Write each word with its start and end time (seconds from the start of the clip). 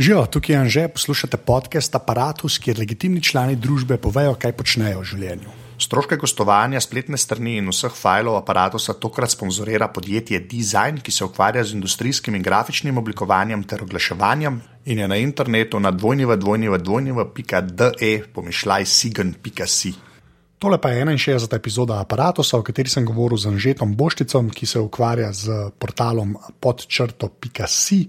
Živijo, 0.00 0.26
tukaj 0.26 0.54
je 0.54 0.60
Anže, 0.60 0.88
poslušate 0.88 1.36
podcast 1.36 1.94
Apparatus, 1.94 2.58
kjer 2.58 2.78
legitimni 2.78 3.22
člani 3.22 3.56
družbe 3.56 3.96
povejo, 4.00 4.34
kaj 4.40 4.52
počnejo 4.56 5.00
v 5.02 5.04
življenju. 5.04 5.50
Stroške 5.76 6.16
gostovanja, 6.16 6.80
spletne 6.80 7.18
strani 7.20 7.58
in 7.60 7.68
vseh 7.68 7.92
filev 7.92 8.32
aparata 8.38 8.78
tokrat 9.02 9.30
sponzorira 9.34 9.88
podjetje 9.92 10.40
Design, 10.40 11.00
ki 11.04 11.12
se 11.12 11.24
ukvarja 11.24 11.64
z 11.64 11.72
industrijskim 11.76 12.34
in 12.34 12.42
grafičnim 12.42 12.96
oblikovanjem 12.96 13.64
ter 13.68 13.82
oglaševanjem 13.84 14.60
in 14.86 14.98
je 14.98 15.08
na 15.08 15.16
internetu 15.20 15.80
na 15.80 15.90
dvojnjeva.de 15.90 18.22
pomišljaj 18.32 18.86
sigen.si. 18.86 19.94
Tole 20.58 20.80
pa 20.80 20.90
je 20.96 21.04
61. 21.04 21.56
epizoda 21.56 22.00
aparata, 22.00 22.42
v 22.42 22.62
kateri 22.62 22.88
sem 22.88 23.04
govoril 23.04 23.36
z 23.36 23.46
Anžetom 23.52 23.96
Bošticom, 23.96 24.48
ki 24.48 24.66
se 24.66 24.80
ukvarja 24.80 25.32
z 25.32 25.70
portalom 25.78 26.36
podčrto.si. 26.60 28.08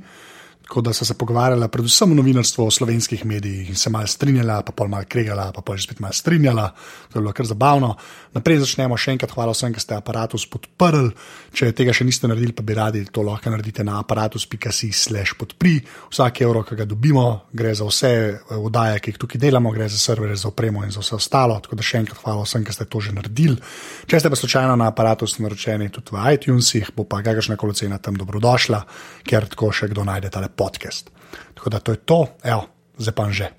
Tako 0.72 0.82
da 0.82 0.94
so 0.94 1.06
se 1.06 1.14
pogovarjala 1.14 1.68
predvsem 1.68 2.12
o 2.12 2.16
novinarstvu, 2.16 2.66
o 2.66 2.71
slovenskih 2.71 3.26
medijih 3.26 3.70
in 3.70 3.75
se 3.75 3.89
malo 3.89 4.07
strinjala, 4.07 4.62
pa 4.64 4.71
pol 4.71 4.88
malo 4.88 5.04
kregala, 5.04 5.52
pa 5.52 5.62
pol 5.62 5.75
že 5.75 5.84
spet 5.84 6.00
malo 6.00 6.14
strinjala. 6.14 6.70
To 7.12 7.20
je 7.20 7.21
bilo 7.21 7.34
kar 7.34 7.46
zabavno. 7.46 7.89
Naprej 8.32 8.62
začnemo 8.64 8.96
še 8.96 9.12
enkrat. 9.12 9.34
Hvala 9.36 9.52
vsem, 9.52 9.74
ki 9.76 9.84
ste 9.84 9.98
aparatus 9.98 10.46
podprli. 10.48 11.12
Če 11.52 11.74
tega 11.76 11.92
še 11.92 12.07
niste 12.07 12.29
naredili, 12.32 12.56
pa 12.56 12.64
bi 12.64 12.78
radi 12.78 13.02
to 13.12 13.20
lahko 13.20 13.52
naredite 13.52 13.84
na 13.84 13.98
aparatus.si/slash 14.00 15.36
podpri. 15.36 15.74
Vsak 16.07 16.39
evro, 16.48 16.64
ki 16.64 16.79
ga 16.79 16.88
dobimo, 16.88 17.26
gre 17.51 17.76
za 17.76 17.90
vse 17.90 18.14
vdaje, 18.48 19.04
ki 19.04 19.12
jih 19.12 19.20
tukaj 19.26 19.43
delamo, 19.43 19.76
gre 19.76 19.90
za 19.92 20.00
servere, 20.00 20.40
za 20.40 20.48
opremo 20.48 20.86
in 20.88 20.96
za 20.96 21.04
vse 21.04 21.20
ostalo. 21.20 21.60
Tako 21.60 21.76
da 21.76 21.84
še 21.84 22.06
enkrat 22.06 22.24
hvala 22.24 22.48
vsem, 22.48 22.64
ki 22.64 22.78
ste 22.78 22.88
to 22.88 23.04
že 23.04 23.12
naredili. 23.12 23.60
Če 24.07 24.24
ste 24.24 24.32
pa 24.32 24.40
slučajno 24.40 24.79
na 24.79 24.88
aparatus 24.96 25.36
naročeni 25.43 25.92
tudi 25.92 26.15
v 26.15 26.24
iTunesih, 26.32 26.96
bo 26.96 27.04
pa 27.04 27.20
kakršna 27.20 27.60
koli 27.60 27.76
cena 27.76 28.00
tam 28.00 28.15
dobrodošla, 28.15 28.86
ker 29.28 29.51
tako 29.51 29.76
še 29.76 29.92
kdo 29.92 30.07
najde 30.07 30.32
tale 30.32 30.48
podcast. 30.61 31.10
Tako 31.57 31.74
da 31.74 31.79
to 31.79 31.97
je 31.97 31.97
to, 31.97 32.20
evo, 32.44 32.70
zdaj 32.97 33.16
pa 33.17 33.31
že. 33.31 33.50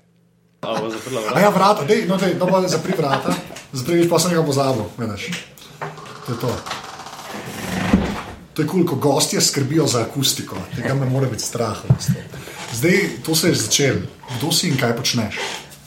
A 1.35 1.39
ja, 1.39 1.49
vrata, 1.51 1.83
dej, 1.83 2.05
no, 2.07 2.15
dej, 2.15 2.37
no, 2.39 2.47
bo 2.47 2.63
zapri 2.67 2.95
vrata, 2.95 3.35
zapri, 3.75 4.07
pa 4.07 4.19
sem 4.19 4.31
ga 4.31 4.43
pozabil, 4.47 4.87
vidiš. 4.95 5.43
To 6.25 6.31
je 6.31 6.37
to. 6.39 6.51
To 8.53 8.61
je 8.61 8.67
kul, 8.69 8.85
ko 8.85 8.95
gostje 8.95 9.41
skrbijo 9.41 9.87
za 9.87 10.05
akustiko, 10.07 10.55
tega 10.75 10.93
me 10.95 11.09
mora 11.09 11.27
biti 11.27 11.43
strah. 11.43 11.83
Zdaj, 12.73 12.99
to 13.25 13.35
se 13.35 13.49
je 13.49 13.55
začelo, 13.55 14.07
kdo 14.37 14.51
si 14.55 14.69
in 14.69 14.77
kaj 14.79 14.95
počneš? 14.95 15.35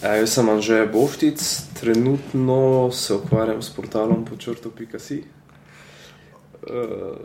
Ja, 0.03 0.19
jaz 0.21 0.37
sem 0.37 0.49
Anže 0.49 0.85
Boštic, 0.93 1.41
trenutno 1.81 2.91
se 2.93 3.15
ukvarjam 3.15 3.63
s 3.63 3.73
portalom 3.73 4.25
počrto.si. 4.29 5.23
Uh, 6.67 7.17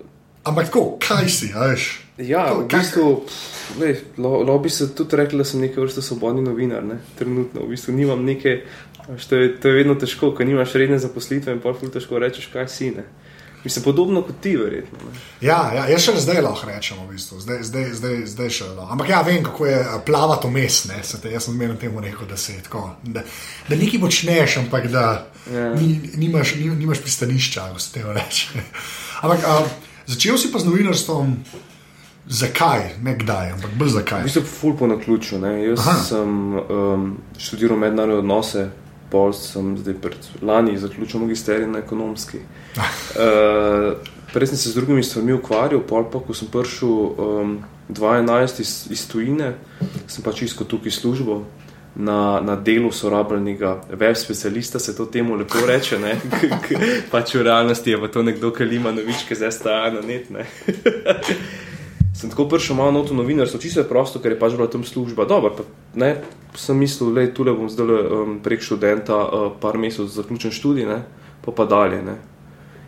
Ampak 0.44 0.66
tako, 0.66 0.97
kaj 1.00 1.30
si, 1.30 1.52
veš? 1.53 2.00
ja, 2.17 2.47
Ko- 2.50 2.61
v 2.61 2.67
bistvu, 2.67 3.06
lej, 3.80 3.95
lo, 4.17 4.42
lo 4.42 4.59
bi 4.59 4.70
se 4.70 4.88
tudi 4.89 5.16
rekel, 5.16 5.38
da 5.38 5.45
sem 5.45 5.61
neke 5.61 5.78
vrste 5.78 6.02
svobodni 6.02 6.42
novinar. 6.42 6.84
Ne? 6.84 6.97
Trenutno, 7.16 7.61
v 7.61 7.70
bistvu 7.70 7.94
nimam 7.94 8.22
neke, 8.22 8.64
veš, 9.08 9.25
to 9.25 9.36
je, 9.36 9.56
to 9.56 9.67
je 9.67 9.75
vedno 9.75 9.95
težko, 9.95 10.31
ker 10.31 10.45
nimaš 10.45 10.73
redne 10.73 10.97
zaposlitve 11.00 11.53
in 11.53 11.59
pa 11.59 11.73
ful 11.73 11.89
težko 11.89 12.19
rečeš, 12.19 12.50
kaj 12.53 12.67
si. 12.67 12.92
Ne? 12.92 13.06
Mislim, 13.64 13.84
podobno 13.86 14.22
kot 14.22 14.39
ti, 14.42 14.56
verjetno. 14.58 14.97
Ne? 15.03 15.19
Ja, 15.42 15.59
ja, 15.75 15.84
jaz 15.86 16.02
še 16.02 16.16
zdaj 16.17 16.42
lahko 16.42 16.66
rečem, 16.66 16.97
v 17.00 17.14
bistvu. 17.14 17.38
zdaj, 17.39 17.62
zdaj, 17.62 17.86
zdaj, 17.94 18.16
zdaj 18.25 18.50
še 18.52 18.66
lahko. 18.67 18.88
Ampak 18.92 19.09
ja, 19.09 19.22
vem, 19.22 19.44
kako 19.44 19.66
je 19.66 19.78
a, 19.80 20.00
plavati 20.02 20.50
vmes. 20.50 20.80
Jaz 20.89 21.14
sem 21.45 21.53
zmerno 21.53 21.78
temu 21.78 22.02
rekel, 22.02 22.25
da 22.25 22.38
se 22.38 22.53
je 22.53 22.66
tako. 22.66 22.88
Da, 23.03 23.22
da 23.69 23.78
nekaj 23.78 24.02
počneš, 24.02 24.58
ampak 24.58 24.89
da 24.89 25.06
Ja. 25.45 25.73
ni, 25.73 25.88
nimaš, 26.17 26.56
ni, 26.56 26.69
nimaš 26.69 27.00
pristanišča, 27.02 27.67
kako 27.67 27.80
se 27.80 27.94
temu 27.94 28.14
reče. 28.14 28.62
Ampak 29.23 29.39
a, 29.45 29.56
začel 30.07 30.38
si 30.38 30.52
pa 30.52 30.59
z 30.59 30.66
novinarstvom. 30.66 31.38
Zakaj, 32.31 33.02
ne 33.03 33.16
kdaj, 33.17 33.52
ampak 33.57 33.71
bolj 33.75 33.89
zakaj. 33.97 34.21
V 34.21 34.30
bistvu, 34.30 34.44
ful 34.45 34.77
po 34.77 34.88
naključju. 34.88 35.39
Ne? 35.41 35.53
Jaz. 35.66 35.80
Aha. 35.80 35.97
sem 36.05 36.30
um, 36.59 37.17
študiral 37.38 37.80
mednarodne 37.81 38.22
odnose, 38.22 38.69
pol 39.11 39.33
sem 39.35 39.73
zdaj 39.77 39.97
pred 39.99 40.29
lani 40.41 40.77
zaključil 40.77 41.19
magisterij 41.25 41.67
na 41.67 41.81
ekonomski. 41.81 42.44
Uh, 42.77 43.97
prej 44.34 44.53
sem 44.53 44.57
se 44.57 44.69
z 44.69 44.78
drugimi 44.78 45.03
stvarmi 45.03 45.34
ukvarjal, 45.34 45.81
pol 45.81 46.06
pa, 46.13 46.22
ko 46.22 46.34
sem 46.38 46.47
prišel 46.47 46.90
um, 46.90 47.57
2011 47.90 48.61
iz, 48.61 48.72
iz 48.94 49.07
tujine, 49.09 49.56
sem 50.07 50.23
pač 50.23 50.45
iskal 50.45 50.69
tukaj 50.69 50.94
službo. 50.94 51.41
Na, 51.96 52.40
na 52.40 52.56
delu 52.56 52.88
so 52.96 53.09
rabljenega 53.12 53.81
web 53.90 54.16
specialista, 54.16 54.79
se 54.79 54.96
to 54.96 55.06
temu 55.06 55.35
lepo 55.35 55.59
reče. 55.68 56.00
pač 57.12 57.35
v 57.35 57.44
realnosti 57.44 57.91
je 57.91 58.00
pa 58.00 58.07
to 58.07 58.24
nekdo, 58.24 58.53
ki 58.56 58.63
ima 58.63 58.91
novičke 58.96 59.35
z 59.35 59.52
STA 59.52 59.91
na 59.91 60.02
net. 60.02 60.29
ne. 60.29 60.46
sem 62.13 62.29
tako 62.29 62.46
prišel 62.46 62.75
malo 62.75 62.91
noto 62.91 63.13
novinarstvo, 63.13 63.59
čisto 63.59 63.79
je 63.79 63.90
prosto, 63.90 64.19
ker 64.19 64.35
je 64.35 64.40
pač 64.40 64.53
bila 64.53 64.68
tam 64.69 64.84
služba. 64.84 65.25
Dobro, 65.25 65.56
pa, 65.57 65.63
ne, 65.96 66.22
sem 66.56 66.78
mislil, 66.78 67.16
da 67.16 67.25
tule 67.34 67.53
bom 67.57 67.69
zdaj 67.72 67.90
um, 67.90 68.35
prek 68.44 68.62
študenta 68.62 69.18
uh, 69.18 69.47
par 69.58 69.79
mesecev 69.81 70.12
zaključen 70.12 70.53
študij, 70.53 70.85
ne, 70.85 71.02
pa 71.41 71.52
pa 71.56 71.66
dalje. 71.66 72.03
Ne. 72.06 72.18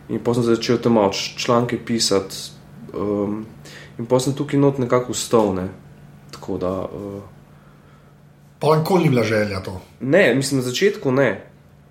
In 0.08 0.20
potem 0.22 0.44
sem 0.44 0.54
začel 0.54 0.78
tam 0.78 1.00
malo 1.00 1.10
članke 1.12 1.80
pisati, 1.80 2.54
um, 2.94 3.42
in 3.98 4.06
potem 4.06 4.30
sem 4.30 4.38
tukaj 4.38 4.60
not 4.60 4.78
nekako 4.78 5.16
ustal. 5.16 5.54
Ne. 5.56 5.68
Tako 6.30 6.58
da. 6.58 6.74
Uh, 6.86 7.33
Pa 8.64 8.76
nikoli 8.76 9.02
ni 9.02 9.10
bila 9.10 9.22
želja 9.24 9.60
to. 9.60 9.80
Ne, 10.00 10.34
mislim, 10.34 10.60
na 10.60 10.64
začetku 10.64 11.12
ne. 11.12 11.44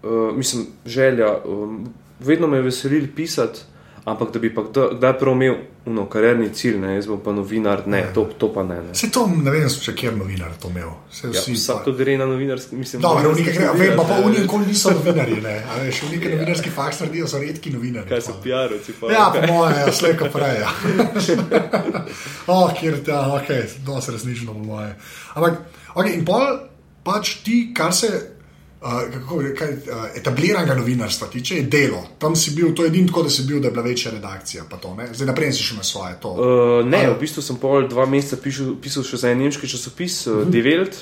Uh, 0.03 0.09
mislim, 0.35 0.65
želja. 0.85 1.37
Um, 1.45 1.93
vedno 2.19 2.47
me 2.47 2.57
je 2.57 2.61
veselil 2.63 3.07
pisati, 3.15 3.59
ampak 4.05 4.31
da 4.31 4.39
bi 4.39 4.55
pa 4.55 4.61
kdaj 4.63 4.87
kdaj 4.93 5.19
prav 5.19 5.33
imel 5.33 5.55
uno, 5.85 6.05
karierni 6.05 6.49
cilj, 6.49 6.77
ne, 6.77 6.95
jaz 6.95 7.07
bom 7.07 7.19
pa 7.19 7.31
novinar, 7.31 7.81
ne, 7.87 8.05
to, 8.13 8.23
to 8.37 8.53
pa 8.53 8.63
ne. 8.63 8.75
ne. 8.77 8.95
Se 8.95 9.11
to 9.11 9.25
ne 9.27 9.51
vem, 9.51 9.65
če 9.77 9.91
kjer 9.93 10.13
novinar 10.15 10.51
to 10.57 10.69
imel. 10.69 10.89
Se 11.11 11.27
Ja, 11.27 11.41
vsi 11.41 11.55
pa- 11.67 11.81
to 11.83 11.91
gre 11.93 12.17
na 12.17 12.25
novinarski, 12.25 12.75
mislim, 12.75 13.01
Dobro, 13.01 13.31
v 13.31 13.35
nekaj, 13.35 13.53
novinarski 13.55 13.79
vem, 13.79 13.97
pa, 13.97 14.03
pa 14.05 14.19
ne. 14.21 14.39
nikoli 14.39 14.65
niso 14.65 14.91
novinarji. 14.91 15.41
Ne, 15.41 15.57
a 15.65 15.79
veš, 15.79 16.01
v 16.01 16.11
nekaj 16.11 16.31
novinarski 16.31 16.69
faks 16.71 16.99
naredijo, 16.99 17.27
so 17.27 17.39
redki 17.39 17.69
novinarji. 17.69 18.09
Kaj 18.09 18.21
so. 18.21 18.35
PR-ovci? 18.43 18.91
pa- 18.93 19.11
Ja, 19.11 19.25
po 19.31 19.53
mojem, 19.53 19.75
ja, 19.77 19.91
slejko 19.93 20.25
prej. 20.31 20.55
Ja. 20.57 20.71
oh, 22.47 22.73
kjer 22.73 23.03
te, 23.03 23.13
ok, 23.13 23.49
dosti 23.85 24.11
resnično, 24.11 24.53
po 24.53 24.59
mojem. 24.61 24.95
Ampak, 25.33 25.53
ok, 25.95 26.05
in 26.13 26.25
pol 26.25 26.59
pač 27.03 27.37
ti, 27.43 27.73
kar 27.75 27.93
se. 27.93 28.29
Uh, 28.83 29.05
kako, 29.07 29.37
kaj, 29.55 29.69
uh, 29.87 29.99
etabliranega 30.19 30.75
novinarstva 30.75 31.29
tiče, 31.31 31.55
je 31.55 31.63
delo. 31.71 32.01
Tam 32.19 32.35
si 32.35 32.51
bil, 32.51 32.73
to 32.75 32.83
je 32.83 32.89
edino 32.91 33.07
tako, 33.07 33.21
da 33.23 33.29
si 33.31 33.45
bil, 33.47 33.61
da 33.63 33.69
je 33.69 33.71
bila 33.71 33.83
večja 33.85 34.11
redakcija. 34.11 34.65
pa 34.69 34.75
To, 34.77 34.91
ne? 34.95 35.07
Zdaj 35.13 35.27
naprej 35.29 35.53
si 35.55 35.63
šel 35.63 35.77
na 35.79 35.83
svoje. 35.87 36.17
To. 36.19 36.31
Uh, 36.35 36.85
ne, 36.85 37.05
Ali- 37.05 37.13
v 37.15 37.19
bistvu 37.21 37.39
sem 37.41 37.55
pol 37.55 37.87
dva 37.87 38.03
meseca 38.05 38.41
pišel, 38.43 38.73
pisal 38.83 39.07
še 39.07 39.21
za 39.23 39.31
en 39.31 39.39
nemški 39.39 39.69
časopis, 39.71 40.27
uh, 40.27 40.43
Die 40.43 40.59
Welt. 40.67 40.99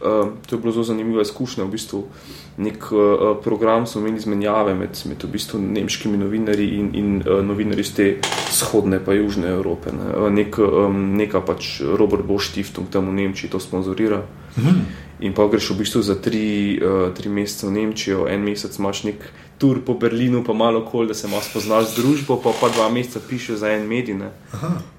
Uh, 0.00 0.28
to 0.46 0.56
je 0.56 0.60
bilo 0.60 0.72
zelo 0.72 0.84
zanimiva 0.84 1.22
izkušnja. 1.22 1.64
V 1.64 1.70
bistvu 1.70 2.04
nek 2.56 2.86
uh, 2.92 3.36
program 3.44 3.86
smo 3.86 4.00
imeli 4.00 4.16
izmenjave 4.16 4.74
med, 4.74 4.96
med 5.04 5.24
v 5.24 5.28
bistvu 5.32 5.60
nemškimi 5.60 6.18
novinarji 6.18 6.68
in, 6.78 6.90
in 6.94 7.10
uh, 7.20 7.44
novinarji 7.44 7.84
iz 7.84 7.92
te 7.94 8.06
vzhodne 8.48 9.02
pa 9.04 9.12
južne 9.14 9.52
Evrope. 9.52 9.92
Ne. 9.92 10.30
Nek, 10.30 10.56
neka 11.20 11.44
pač 11.44 11.82
Robert 11.84 12.24
Bosch 12.24 12.48
Stiftung 12.48 12.88
tam 12.90 13.12
v 13.12 13.18
Nemčiji 13.20 13.50
to 13.50 13.60
sponzorira. 13.60 14.22
In 15.20 15.36
pa 15.36 15.44
greš 15.52 15.74
v 15.74 15.82
bistvu 15.84 16.02
za 16.02 16.16
tri, 16.16 16.80
uh, 16.80 17.12
tri 17.12 17.28
mesece 17.28 17.68
v 17.68 17.76
Nemčijo, 17.76 18.24
en 18.24 18.40
mesec 18.44 18.78
imaš 18.80 19.04
nek 19.04 19.28
tur 19.60 19.82
po 19.84 19.92
Berlinu, 19.94 20.40
pa 20.44 20.52
malo 20.56 20.80
kol, 20.88 21.04
da 21.06 21.14
se 21.14 21.28
malo 21.28 21.42
spoznaš 21.44 21.92
z 21.92 22.00
družbo, 22.00 22.38
pa 22.40 22.50
pa 22.60 22.68
dva 22.72 22.88
meseca 22.88 23.20
pišeš 23.28 23.56
za 23.60 23.68
en 23.76 23.84
medij. 23.88 24.16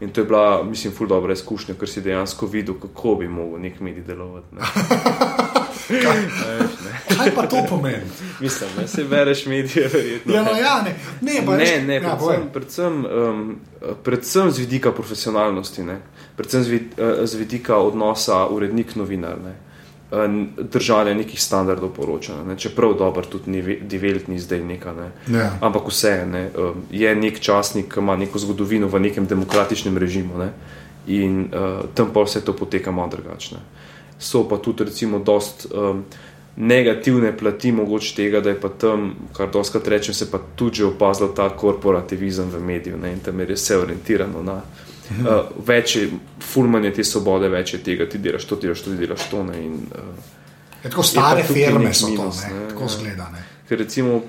In 0.02 0.10
to 0.14 0.22
je 0.22 0.26
bila, 0.26 0.62
mislim, 0.64 0.94
ful 0.94 1.08
dobra 1.10 1.34
izkušnja, 1.34 1.74
ker 1.80 1.90
si 1.90 2.02
dejansko 2.06 2.46
videl, 2.46 2.78
kako 2.82 3.16
bi 3.16 3.28
mogel 3.28 3.58
nek 3.62 3.80
medij 3.82 4.04
delovati. 4.06 4.56
Ne. 4.56 4.62
Kaj 7.18 7.32
pa 7.36 7.48
to 7.48 7.66
pomeni? 7.70 8.06
Mislim, 8.40 8.70
da 8.78 8.88
se 8.88 9.04
bereš 9.04 9.46
medije, 9.46 9.90
verjetno. 9.94 10.34
Ja, 10.34 10.44
no, 10.44 10.52
ja, 10.52 10.84
ne, 10.86 10.96
ne, 11.22 11.42
Ne, 11.42 11.48
veš- 11.48 11.86
ne, 11.86 11.96
ja, 11.96 12.02
predvsem, 12.02 12.50
predvsem, 12.54 13.06
um, 13.06 13.56
predvsem 14.04 14.52
z 14.52 14.60
vidika 14.60 14.92
profesionalnosti, 14.92 15.84
ne? 15.84 15.98
predvsem 16.38 16.64
z, 16.64 16.68
vid, 16.68 16.84
eh, 16.98 17.28
z 17.28 17.36
vidika 17.36 17.78
odnosa 17.78 18.48
urednik-novinar, 18.48 19.38
ne? 19.44 19.56
Držanja 20.58 21.14
nekih 21.14 21.42
standardov 21.42 21.94
poročanja. 21.96 22.44
Ne? 22.44 22.58
Čeprav 22.58 22.94
dobro, 23.00 23.24
tudi 23.24 23.78
Divelt 23.82 24.28
ni 24.28 24.40
zdaj 24.40 24.60
neka. 24.64 24.94
Ne? 24.94 25.12
Ja. 25.40 25.52
Ampak 25.62 25.88
vse 25.88 26.26
ne, 26.26 26.50
je 26.92 27.16
nek 27.16 27.40
časnik, 27.40 27.94
ki 27.94 28.00
ima 28.00 28.16
neko 28.16 28.40
zgodovino 28.40 28.88
v 28.88 29.00
nekem 29.00 29.28
demokratičnem 29.28 29.98
režimu 29.98 30.38
ne? 30.38 30.52
in 31.08 31.48
uh, 31.50 31.88
tam 31.96 32.12
pa 32.14 32.22
vse 32.22 32.44
to 32.46 32.54
poteka 32.54 32.92
malo 32.92 33.10
drugače. 33.10 33.56
ne. 33.56 33.62
So 34.20 34.44
pa 34.50 34.58
tudi, 34.58 34.84
recimo, 34.84 35.20
dost 35.20 35.66
um, 35.74 36.04
negativne 36.56 37.38
plati 37.38 37.72
mogoče 37.72 38.16
tega, 38.16 38.40
da 38.40 38.50
je 38.50 38.60
pa 38.62 38.70
tam, 38.70 39.16
kar 39.34 39.50
doskrat 39.50 39.88
rečem, 39.88 40.14
se 40.14 40.32
pa 40.32 40.40
tudi 40.56 40.84
opazil 40.84 41.34
ta 41.36 41.50
korporativizem 41.50 42.52
v 42.52 42.60
mediju 42.60 42.98
ne? 42.98 43.14
in 43.14 43.20
tam 43.20 43.40
je 43.40 43.46
res 43.46 43.64
vse 43.64 43.78
orientirano 43.78 44.44
na. 44.44 44.60
Uh, 44.60 44.91
več 45.72 45.96
je 45.96 46.10
fulmanje 46.54 46.92
te 46.98 47.04
svobode, 47.04 47.50
več 47.50 47.74
je 47.74 47.84
tega, 47.84 48.10
ti 48.10 48.18
delaš 48.18 48.46
to, 48.46 48.56
ti 48.56 48.68
delaš 48.68 48.84
to, 48.86 48.92
ti 48.92 49.06
delaš 49.06 49.30
to. 49.32 49.44
Ne, 49.44 49.64
in, 49.64 49.80
uh, 49.92 50.38
Je 50.84 50.90
tako 50.90 51.04
stare 51.06 51.44
Je 51.44 51.50
firme 51.54 51.94
so 51.94 52.08
to, 52.08 52.12
minus, 52.12 52.44
ne, 52.44 52.54
ne, 52.54 52.68
tako 52.70 52.88
ja. 52.88 52.94
zgleda. 52.98 53.30
Ne. 53.34 53.44
Ker 53.70 53.84
recimo 53.86 54.22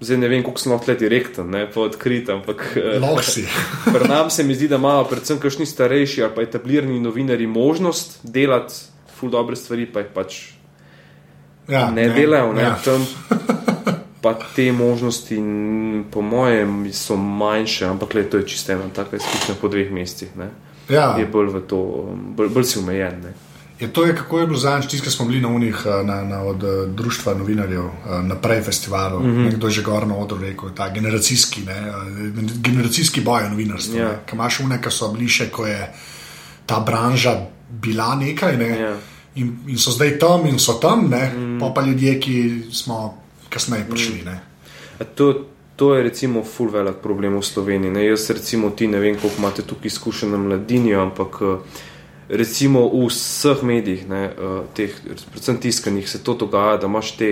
Zdaj 0.00 0.18
ne 0.20 0.28
vem, 0.28 0.42
kako 0.44 0.60
sem 0.60 0.72
lahko 0.72 0.94
direkten, 1.00 1.46
ne 1.50 1.62
pa 1.72 1.80
odkrit, 1.80 2.28
ampak 2.28 2.66
Lahko 3.00 3.22
si. 3.24 3.46
pri 3.94 4.08
nam 4.08 4.28
se 4.30 4.44
mi 4.44 4.54
zdi, 4.54 4.68
da 4.68 4.76
imajo 4.76 5.06
predvsem 5.08 5.38
kakšni 5.40 5.66
starejši 5.66 6.22
ali 6.22 6.34
pa 6.36 6.42
etablirani 6.44 7.00
novinari 7.00 7.46
možnost 7.46 8.18
delati 8.22 8.74
ful 9.16 9.32
dobre 9.32 9.56
stvari, 9.56 9.86
pa 9.88 10.04
jih 10.04 10.12
pač 10.14 10.36
Ja, 11.68 11.90
ne, 11.90 12.08
ne 12.08 12.14
delajo, 12.14 12.52
ne, 12.52 12.62
Ja. 12.62 12.76
tam 12.84 13.06
pa 14.26 14.46
te 14.56 14.72
možnosti, 14.72 15.38
po 16.10 16.22
mojem, 16.22 16.88
so 16.92 17.16
manjše, 17.16 17.86
ampak 17.86 18.14
le, 18.14 18.24
to 18.30 18.42
je 18.42 18.46
čisto 18.46 18.72
ena 18.72 18.88
taka 18.94 19.16
izkušnja 19.16 19.54
po 19.60 19.68
dveh 19.68 19.92
mesecih. 19.92 20.34
Ne. 20.36 20.50
Ja. 20.88 21.14
Je 21.18 21.26
bolj 21.26 21.52
v 21.54 21.60
to, 21.66 21.82
bolj, 22.34 22.50
bolj 22.54 22.64
si 22.64 22.78
omejen. 22.78 23.20
Ne. 23.22 23.34
Je 23.80 23.88
to, 23.92 24.06
je, 24.06 24.16
kako 24.16 24.40
je 24.40 24.46
bilo 24.46 24.58
zadnjič, 24.58 24.90
tisti, 24.90 25.04
ki 25.04 25.12
smo 25.12 25.26
bili 25.28 25.40
na 25.40 25.48
unih, 25.48 25.82
eh, 25.86 26.04
na, 26.04 26.22
na, 26.24 26.42
od 26.42 26.64
eh, 26.64 26.86
Društva 26.86 27.34
novinarjev, 27.34 27.84
eh, 27.84 28.22
naprej 28.22 28.62
festivalu. 28.62 29.20
Mm. 29.20 29.26
-hmm. 29.26 29.44
Nekdo 29.44 29.66
je 29.66 29.72
že 29.72 29.82
gor 29.82 30.06
na 30.06 30.16
odru 30.16 30.38
rekel, 30.38 30.70
ta 30.74 30.88
generacijski, 30.88 31.62
ne, 31.62 31.92
generacijski 32.60 33.20
boj 33.20 33.42
v 33.42 33.50
novinarstvu. 33.50 33.96
Ja. 33.96 34.08
Yeah. 34.08 34.16
Kaj 34.26 34.36
imaš 34.36 34.60
une, 34.60 34.80
ki 34.80 34.90
so 34.90 35.12
bili 35.12 35.28
še, 35.28 35.50
ko 35.50 35.66
je 35.66 35.92
ta 36.66 36.80
branža 36.80 37.46
bila 37.70 38.14
nekaj, 38.14 38.56
ne, 38.56 38.68
Ja. 38.80 38.96
in, 39.34 39.58
in 39.66 39.78
so 39.78 39.90
zdaj 39.90 40.18
tam 40.18 40.46
in 40.46 40.58
so 40.58 40.72
tam, 40.72 41.10
ne, 41.10 41.32
mm. 41.36 41.60
pa 41.60 41.70
pa 41.74 41.82
ljudje, 41.82 42.20
ki 42.20 42.62
smo 42.72 43.25
kasneje 43.48 43.86
prišli. 43.90 44.22
Ne. 44.24 44.40
To, 45.14 45.44
to 45.76 45.94
je 45.94 46.02
recimo 46.02 46.44
full 46.44 46.70
velik 46.70 47.02
problem 47.02 47.36
v 47.36 47.42
Sloveniji. 47.42 47.90
Ne? 47.90 48.06
Jaz 48.06 48.30
recimo 48.30 48.70
ti 48.70 48.88
ne 48.88 49.00
vem, 49.00 49.18
koliko 49.20 49.38
imate 49.38 49.62
tukaj 49.62 49.86
izkušen 49.86 50.30
na 50.30 50.38
mladini, 50.38 50.94
ampak 50.94 51.38
eh, 51.42 51.82
recimo 52.28 52.88
v 52.88 53.06
vseh 53.10 53.62
medijih, 53.62 54.08
ne, 54.08 54.24
eh, 54.24 54.60
teh, 54.74 54.96
predvsem 55.32 55.60
tiskanih, 55.60 56.08
se 56.08 56.24
to 56.24 56.34
dogaja, 56.34 56.76
da 56.76 56.86
imaš 56.86 57.16
te 57.16 57.30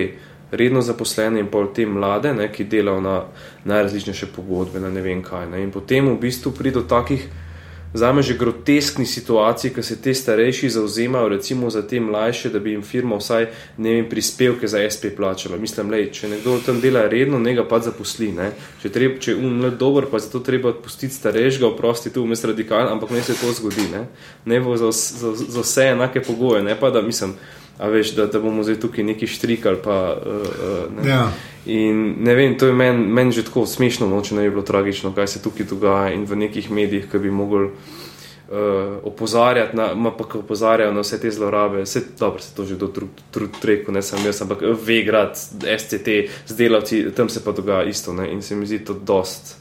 redno 0.50 0.82
zaposlene 0.82 1.40
in 1.40 1.48
pol 1.50 1.72
te 1.74 1.86
mlade, 1.86 2.34
ne, 2.34 2.50
ki 2.52 2.64
delajo 2.64 3.00
na 3.00 3.22
najrazličnejše 3.64 4.26
pogodbe, 4.36 4.80
na 4.80 4.90
ne 4.90 5.02
vem 5.02 5.22
kaj. 5.22 5.48
Ne? 5.50 5.62
In 5.62 5.72
potem 5.72 6.08
v 6.08 6.20
bistvu 6.20 6.52
pride 6.52 6.80
do 6.80 6.86
takih 6.88 7.26
Zame 7.94 8.22
že 8.22 8.34
groteskni 8.34 9.06
situaciji, 9.06 9.70
ko 9.70 9.82
se 9.82 9.96
te 10.02 10.14
starejši 10.14 10.70
zauzemajo, 10.70 11.28
recimo 11.28 11.70
za 11.70 11.82
te 11.86 12.00
mlajše, 12.00 12.50
da 12.50 12.58
bi 12.58 12.70
jim 12.70 12.82
firma 12.82 13.16
vsaj 13.16 13.46
ne 13.78 13.90
vem, 13.94 14.08
prispevke 14.10 14.68
za 14.68 14.82
SP 14.94 15.14
plačala. 15.16 15.56
Mislim, 15.56 15.90
lej, 15.90 16.08
če 16.12 16.28
nekdo 16.28 16.58
tam 16.66 16.80
dela 16.82 17.06
redno, 17.08 17.38
ne 17.38 17.54
ga 17.54 17.62
pa 17.68 17.78
zaposli. 17.78 18.32
Ne? 18.34 18.50
Če, 18.82 18.90
treb, 18.90 19.20
če 19.22 19.30
je 19.36 19.38
umlet 19.38 19.78
dober, 19.78 20.08
pa 20.10 20.18
zato 20.18 20.42
treba 20.42 20.72
odpustiti 20.74 21.14
starejšega, 21.14 21.68
oprosti 21.70 22.10
tu 22.10 22.26
vmes 22.26 22.42
radikalno, 22.44 22.90
ampak 22.96 23.14
ne 23.14 23.22
se 23.22 23.38
to 23.38 23.52
zgodi. 23.54 23.86
Ne, 23.92 24.08
ne 24.44 24.60
bo 24.60 24.74
za, 24.76 24.90
za, 24.90 25.30
za 25.38 25.62
vse 25.62 25.92
enake 25.94 26.22
pogoje, 26.26 26.64
ne 26.66 26.74
pa 26.74 26.90
da 26.90 27.02
mislim. 27.02 27.38
A 27.78 27.88
veš, 27.88 28.14
da, 28.14 28.26
da 28.26 28.38
bomo 28.40 28.62
zdaj 28.62 28.78
tukaj 28.80 29.04
neki 29.04 29.26
štrik 29.26 29.66
ali 29.66 29.82
pa. 29.82 30.16
Uh, 30.26 31.00
uh, 31.00 31.06
Ja. 31.06 31.28
In 31.66 32.16
ne 32.20 32.34
vem, 32.34 32.58
to 32.58 32.66
je 32.66 32.72
meni 32.72 33.06
men 33.06 33.32
že 33.32 33.44
tako 33.44 33.66
smešno, 33.66 34.06
no, 34.06 34.20
če 34.20 34.34
ne 34.36 34.42
bi 34.44 34.50
bilo 34.50 34.62
tragično, 34.62 35.14
kaj 35.16 35.26
se 35.26 35.42
tukaj 35.42 35.66
dogaja 35.66 36.12
in 36.12 36.26
v 36.28 36.36
nekih 36.36 36.70
medijih, 36.70 37.08
ki 37.10 37.18
bi 37.18 37.30
mogli 37.32 37.70
uh, 37.70 38.98
opozarjati, 39.02 39.76
na, 39.76 39.94
ma 39.94 40.12
pa 40.12 40.28
ki 40.28 40.42
opozarjajo 40.44 40.92
na 40.92 41.00
vse 41.00 41.18
te 41.20 41.32
zlorabe. 41.32 41.82
Vse 41.82 42.04
dobro 42.20 42.42
se 42.44 42.54
to 42.54 42.68
že 42.68 42.76
do 42.76 42.90
trud 43.32 43.64
rekel, 43.64 43.94
ne 43.94 44.02
sem 44.02 44.20
jaz, 44.26 44.42
ampak 44.44 44.62
Vegrad, 44.86 45.40
SCT, 45.78 46.08
z 46.46 46.56
delavci, 46.58 47.06
tam 47.16 47.28
se 47.28 47.44
pa 47.44 47.52
dogaja 47.56 47.88
isto 47.88 48.12
ne, 48.12 48.28
in 48.32 48.42
se 48.42 48.56
mi 48.56 48.66
zdi 48.66 48.84
to 48.84 48.94
dost. 48.94 49.56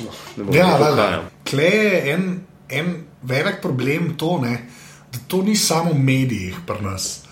No, 0.00 0.10
ne 0.36 0.44
bom 0.44 0.54
Ja, 0.56 0.72
kaj. 0.80 1.20
Tle 1.44 1.68
je 1.68 2.00
en, 2.14 2.24
en 2.68 2.94
velik 3.22 3.60
problem 3.62 4.14
to, 4.18 4.38
ne, 4.42 4.56
da 4.56 4.83
to 5.28 5.42
ni 5.42 5.56
samo 5.56 5.92
v 5.92 5.98
medijih 5.98 6.58
pri 6.66 6.82
nas. 6.84 7.24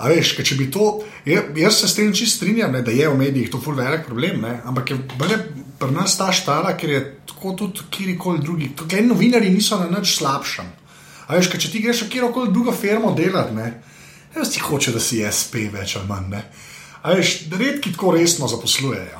A 0.00 0.08
veš, 0.08 0.32
če 0.40 0.56
bi 0.56 0.70
to, 0.72 1.02
jaz 1.28 1.82
se 1.82 1.88
s 1.88 1.96
tem 1.98 2.12
čist 2.16 2.38
strinjam, 2.38 2.72
ne, 2.72 2.80
da 2.82 2.92
je 2.94 3.08
v 3.08 3.18
medijih 3.20 3.50
to 3.52 3.60
ful 3.60 3.76
velik 3.76 4.06
problem, 4.06 4.40
ne, 4.40 4.54
ampak 4.64 4.90
je 4.94 4.96
bolje 5.20 5.36
pri 5.80 5.92
nas 5.92 6.16
ta 6.16 6.30
štara, 6.32 6.72
ker 6.80 6.90
je 6.94 7.00
tako 7.28 7.52
tudi 7.58 7.84
kjerkoli 7.92 8.40
drugi. 8.40 8.70
Tukaj 8.76 9.04
novinari 9.04 9.52
niso 9.52 9.76
na 9.80 9.90
nič 9.92 10.16
slabšem. 10.16 10.68
A 11.28 11.36
veš, 11.36 11.52
če 11.52 11.72
ti 11.72 11.84
greš 11.84 12.06
v 12.06 12.12
kjerkoli 12.16 12.52
drugo 12.52 12.72
firmo 12.72 13.12
delati, 13.16 13.54
ne, 13.56 13.68
jaz 14.34 14.54
ti 14.54 14.64
hoče, 14.64 14.96
da 14.96 15.04
si 15.04 15.20
SP 15.24 15.68
več 15.72 15.98
ali 16.00 16.08
manj, 16.08 16.32
ne. 16.32 16.42
A 17.04 17.16
veš, 17.16 17.36
redki 17.52 17.92
tako 17.92 18.16
resno 18.16 18.48
zaposlujejo. 18.48 19.19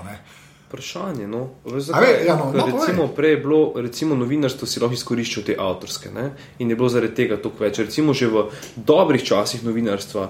Vprašanje. 0.70 1.26
No. 1.26 1.48
A 1.66 2.00
ve, 2.00 2.22
ja, 2.26 2.36
no, 2.36 2.52
no, 2.54 2.62
povej. 2.62 2.72
recimo, 2.78 3.08
prej 3.08 3.30
je 3.30 3.36
bilo, 3.36 3.72
recimo, 3.76 4.14
novinarstvo 4.14 4.68
si 4.70 4.78
lahko 4.78 4.94
izkoriščal 4.94 5.42
te 5.48 5.56
avtorske 5.58 6.12
ne? 6.14 6.28
in 6.62 6.70
je 6.70 6.76
bilo 6.78 6.88
zaradi 6.88 7.16
tega 7.18 7.40
toliko 7.42 7.64
več. 7.64 7.80
Recimo, 7.82 8.14
že 8.14 8.28
v 8.30 8.44
dobrih 8.76 9.24
časih 9.26 9.64
novinarstva 9.66 10.28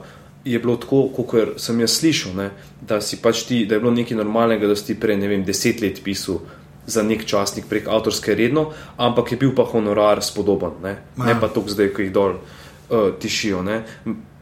je 0.48 0.56
bilo 0.58 0.78
tako, 0.80 1.02
kot 1.12 1.60
sem 1.60 1.84
jaz 1.84 1.98
slišal, 2.00 2.32
ne? 2.40 2.48
da, 2.80 3.02
pač 3.20 3.44
ti, 3.50 3.66
da 3.68 3.76
je 3.76 3.84
bilo 3.84 3.92
nekaj 3.92 4.16
normalnega, 4.16 4.64
da 4.64 4.78
si 4.80 4.96
prej, 4.96 5.20
ne 5.20 5.28
vem, 5.28 5.44
deset 5.44 5.84
let 5.84 6.00
pisal. 6.00 6.40
Za 6.88 7.04
nek 7.04 7.26
časnik 7.28 7.68
prek 7.68 7.92
avtorske 7.92 8.32
redno, 8.34 8.70
ampak 8.96 9.34
je 9.34 9.42
bil 9.44 9.52
pa 9.54 9.68
honorar 9.68 10.24
spodoben, 10.24 10.80
ne, 10.80 10.94
ne 11.20 11.36
pa 11.36 11.52
to, 11.52 11.60
zdaj, 11.68 11.92
ko 11.92 12.00
jih 12.02 12.14
dol 12.16 12.32
uh, 12.40 13.12
tišijo. 13.20 13.60
Ne. 13.62 13.82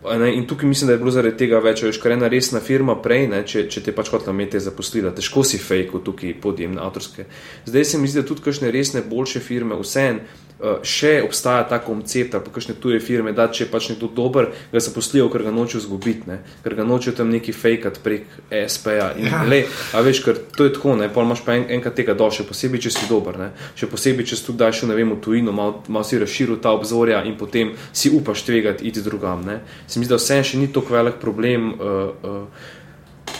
Ne, 0.05 0.29
in 0.35 0.47
tukaj 0.47 0.69
mislim, 0.69 0.87
da 0.87 0.93
je 0.95 0.99
bilo 0.99 1.11
zaradi 1.11 1.37
tega 1.37 1.59
več, 1.59 1.83
veš, 1.83 1.99
kar 1.99 2.13
je 2.13 2.17
ena 2.21 2.29
resna 2.31 2.61
firma 2.63 2.95
prej, 3.03 3.25
ne, 3.33 3.41
če, 3.47 3.65
če 3.67 3.83
te 3.83 3.95
pač 3.95 4.13
hotela 4.15 4.31
imeti 4.31 4.61
zaposlila, 4.63 5.11
težko 5.15 5.43
si 5.43 5.59
fejko 5.59 5.99
tukaj 6.07 6.37
podjemne 6.43 6.79
avtorske. 6.85 7.27
Zdaj 7.67 7.85
se 7.85 7.99
mi 7.99 8.11
zdi, 8.11 8.23
da 8.23 8.29
tudi 8.29 8.45
kakšne 8.45 8.71
resne, 8.75 9.03
boljše 9.03 9.43
firme, 9.43 9.79
vseeno 9.83 10.47
še 10.83 11.21
obstaja 11.23 11.63
ta 11.71 11.79
koncept, 11.79 12.35
ali 12.35 12.45
pa 12.45 12.51
kakšne 12.51 12.75
tuje 12.83 12.99
firme, 13.01 13.33
da 13.33 13.47
če 13.47 13.65
je 13.65 13.71
pač 13.71 13.91
nekdo 13.93 14.09
dober, 14.11 14.51
ga 14.73 14.83
zaposlijo, 14.83 15.29
ker 15.31 15.45
ga 15.47 15.53
nočejo 15.55 15.85
zgubiti, 15.85 16.27
ne, 16.27 16.41
ker 16.65 16.75
ga 16.75 16.87
nočejo 16.87 17.15
tam 17.21 17.31
neki 17.31 17.55
fejkat 17.55 18.01
prek 18.03 18.27
SP-ja. 18.51 19.13
In 19.19 19.29
Ja. 19.29 19.43
le, 19.45 19.65
a 19.93 20.01
veš, 20.01 20.23
ker 20.25 20.39
to 20.57 20.65
je 20.65 20.73
tako, 20.75 20.97
ne, 20.97 21.11
pa 21.13 21.23
imaš 21.23 21.45
pa 21.45 21.55
en, 21.55 21.67
enkrat 21.79 21.95
tega 21.95 22.17
dol, 22.19 22.33
še 22.35 22.47
posebej, 22.49 22.81
če 22.89 22.91
si 22.97 23.09
dober, 23.11 23.39
ne, 23.39 23.51
še 23.79 23.87
posebej, 23.91 24.27
če 24.31 24.41
si 24.41 24.47
tudi 24.47 24.59
daš, 24.65 24.83
ne 24.89 24.97
vem, 24.97 25.13
v 25.15 25.21
tujino, 25.23 25.53
malo 25.55 25.83
mal 25.89 26.07
si 26.07 26.19
razširil 26.19 26.59
ta 26.65 26.73
obzorja 26.75 27.23
in 27.29 27.37
potem 27.39 27.75
si 27.93 28.11
upaš 28.11 28.43
tvegati 28.49 28.89
iti 28.89 29.05
drugam, 29.05 29.45
ne. 29.47 29.61
Se 29.87 30.01
mi 30.01 30.09
zdi, 30.09 30.15
da 30.17 30.19
vse 30.19 30.41
še 30.43 30.59
ni 30.59 30.73
tako 30.73 30.97
velik 30.97 31.21
problem 31.23 31.75
uh, 31.77 32.09
uh, 32.25 32.71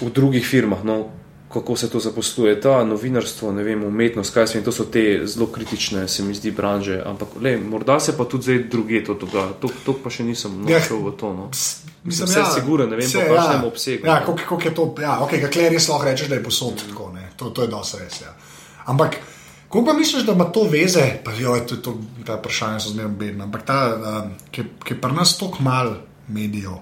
v 0.03 0.13
drugih 0.15 0.45
firmah, 0.47 0.85
no, 0.87 1.18
kako 1.53 1.77
se 1.77 1.91
to 1.91 2.01
zaposluje, 2.01 2.61
ta 2.61 2.85
novinarstvo, 2.85 3.53
ne 3.53 3.63
vem, 3.63 3.85
umetnost, 3.85 4.35
kaj 4.35 4.47
se 4.47 4.59
in 4.59 4.65
to 4.65 4.73
so 4.73 4.85
te 4.85 5.21
zelo 5.25 5.47
kritične, 5.47 6.09
se 6.09 6.23
mi 6.23 6.35
zdi, 6.35 6.51
branže, 6.51 7.01
ampak 7.07 7.29
le, 7.41 7.57
morda 7.57 8.01
se 8.01 8.17
pa 8.17 8.25
tudi 8.25 8.43
zdaj 8.43 8.59
druge 8.69 9.05
to 9.05 9.15
dogaja, 9.15 9.55
to, 9.61 9.71
to 9.85 9.95
pa 10.03 10.11
še 10.11 10.27
nisem 10.29 10.61
Ja. 10.69 10.79
našel 10.79 11.01
v 11.07 11.15
to, 11.17 11.33
no. 11.33 11.49
Mislim, 12.05 12.29
vse 12.29 12.45
sigurno, 12.55 12.87
ne 12.87 12.97
vem 12.97 13.09
pa 13.13 13.25
v 13.25 13.33
kakšnem 13.33 13.65
obsegu, 13.65 14.07
Ja, 14.07 14.21
koliko, 14.27 14.45
koliko 14.49 14.69
je 14.69 14.75
to, 14.75 14.85
ja, 15.03 15.17
okay, 15.25 15.41
kakle 15.41 15.69
res 15.73 15.89
lahko 15.89 16.05
rečeš, 16.05 16.29
da 16.29 16.37
je 16.37 16.45
posod 16.45 16.75
mm. 16.75 16.91
tako, 16.93 17.09
ne. 17.17 17.25
To, 17.37 17.51
to 17.51 17.65
je 17.65 17.73
dosti 17.73 18.03
res, 18.03 18.21
ja. 18.21 18.35
Ampak, 18.85 19.17
koliko 19.69 19.91
pa 19.91 19.97
misliš, 19.97 20.29
da 20.29 20.37
ima 20.37 20.51
to 20.53 20.67
veze, 20.69 21.07
pa 21.25 21.33
jo, 21.33 21.57
to, 21.65 21.81
to, 21.81 21.97
ta 22.29 22.37
vprašanja 22.37 22.81
so 22.81 22.93
zmerno 22.93 23.17
bedna, 23.17 23.49
ampak 23.49 23.65
ta, 23.65 23.81
um, 23.97 24.37
ki 24.53 24.69
ki 24.85 25.01
pri 25.01 25.17
nas 25.17 25.39
toliko 25.41 25.65
mal 25.65 25.97
medijev, 26.29 26.77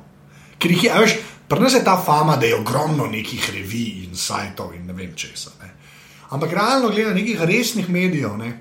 ker 0.58 0.74
jih 0.74 0.84
je, 0.84 0.98
veš, 1.06 1.18
pri 1.48 1.60
nas 1.60 1.74
je 1.74 1.84
ta 1.84 1.96
fama, 2.06 2.36
da 2.36 2.46
je 2.46 2.56
ogromno 2.58 3.06
nekih 3.06 3.50
revij 3.54 4.04
in 4.04 4.16
sajtov 4.16 4.74
in 4.74 4.86
ne 4.86 4.92
vem 4.92 5.14
česa, 5.16 5.50
ne. 5.62 5.74
Ampak 6.30 6.52
realno 6.52 6.90
gleda 6.90 7.14
nekih 7.14 7.42
resnih 7.42 7.88
medijev, 7.88 8.36
ne, 8.38 8.52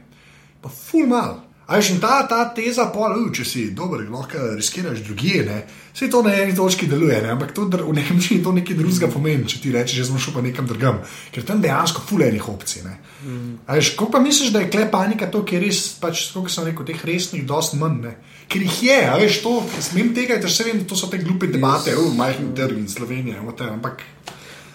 pa 0.61 0.69
ful 0.69 1.07
mal. 1.07 1.45
A 1.65 1.79
veš, 1.79 1.95
in 1.95 1.99
ta, 1.99 2.19
ta 2.29 2.43
teza, 2.53 2.91
pol, 2.93 3.15
uh, 3.17 3.29
če 3.33 3.43
si 3.47 3.63
dober, 3.73 4.03
lahko 4.05 4.51
riskiraš 4.53 4.99
drugje, 5.07 5.41
ne. 5.47 5.63
Vse 5.95 6.11
to 6.13 6.21
na 6.21 6.35
eni 6.37 6.53
točki 6.53 6.85
deluje, 6.85 7.17
ne? 7.23 7.31
ampak 7.33 7.55
to 7.57 7.65
v 7.65 7.95
Nemčiji 7.95 8.41
to 8.45 8.53
nekaj 8.53 8.77
drugega 8.77 9.09
pomeni, 9.09 9.47
če 9.49 9.61
ti 9.63 9.73
rečeš, 9.73 10.03
jaz 10.03 10.11
bom 10.13 10.21
šel 10.21 10.35
pa 10.35 10.43
nekam 10.45 10.69
drugam, 10.69 10.99
ker 11.33 11.47
tam 11.47 11.63
dejansko 11.63 12.03
fulejnih 12.05 12.49
opcij. 12.51 12.85
Mm. 12.85 13.55
Veš, 13.65 13.95
koliko 13.97 14.11
pa 14.13 14.21
misliš, 14.21 14.53
da 14.53 14.61
je 14.61 14.69
kle 14.69 14.85
panika 14.93 15.31
to, 15.31 15.41
ker 15.41 15.57
je 15.57 15.71
res, 15.71 15.81
pač, 16.01 16.27
kot 16.35 16.53
sem 16.53 16.69
rekel, 16.69 16.85
teh 16.85 17.01
resnih, 17.09 17.47
dost 17.49 17.73
manj, 17.81 17.97
ne? 18.03 18.13
Ker 18.49 18.61
jih 18.61 18.83
je, 18.83 18.99
a 19.09 19.15
veš, 19.21 19.41
to, 19.43 19.55
smem 19.81 20.13
tega, 20.15 20.37
da 20.41 20.49
se 20.51 20.63
vem, 20.67 20.81
da 20.81 20.89
to 20.89 20.97
so 20.99 21.07
te 21.11 21.17
glupe 21.21 21.47
debate, 21.47 21.93
yes. 21.93 22.01
uh, 22.01 22.13
majhni 22.17 22.51
trg 22.55 22.77
in 22.77 22.89
Slovenija, 22.89 23.41
whatever, 23.43 23.73
ampak 23.73 24.03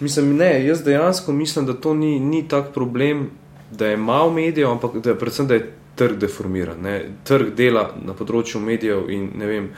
Mislim, 0.01 0.37
ne, 0.37 0.67
jaz 0.67 0.83
dejansko 0.83 1.33
mislim, 1.33 1.67
da 1.67 1.75
to 1.75 1.95
ni, 1.95 2.21
ni 2.21 2.49
tak 2.49 2.73
problem, 2.75 3.31
da 3.71 3.87
je 3.87 3.97
malo 3.97 4.33
medijev, 4.33 4.71
ampak 4.71 4.97
da 4.97 5.11
je 5.11 5.19
predvsem, 5.19 5.47
da 5.47 5.55
je 5.55 5.73
trg 5.95 6.19
deformiran. 6.19 6.81
Ne. 6.81 7.11
Trg 7.25 7.53
dela 7.55 7.91
na 8.05 8.15
področju 8.17 8.61
medijev 8.65 9.11
in 9.13 9.29
ne 9.37 9.47
vem, 9.47 9.69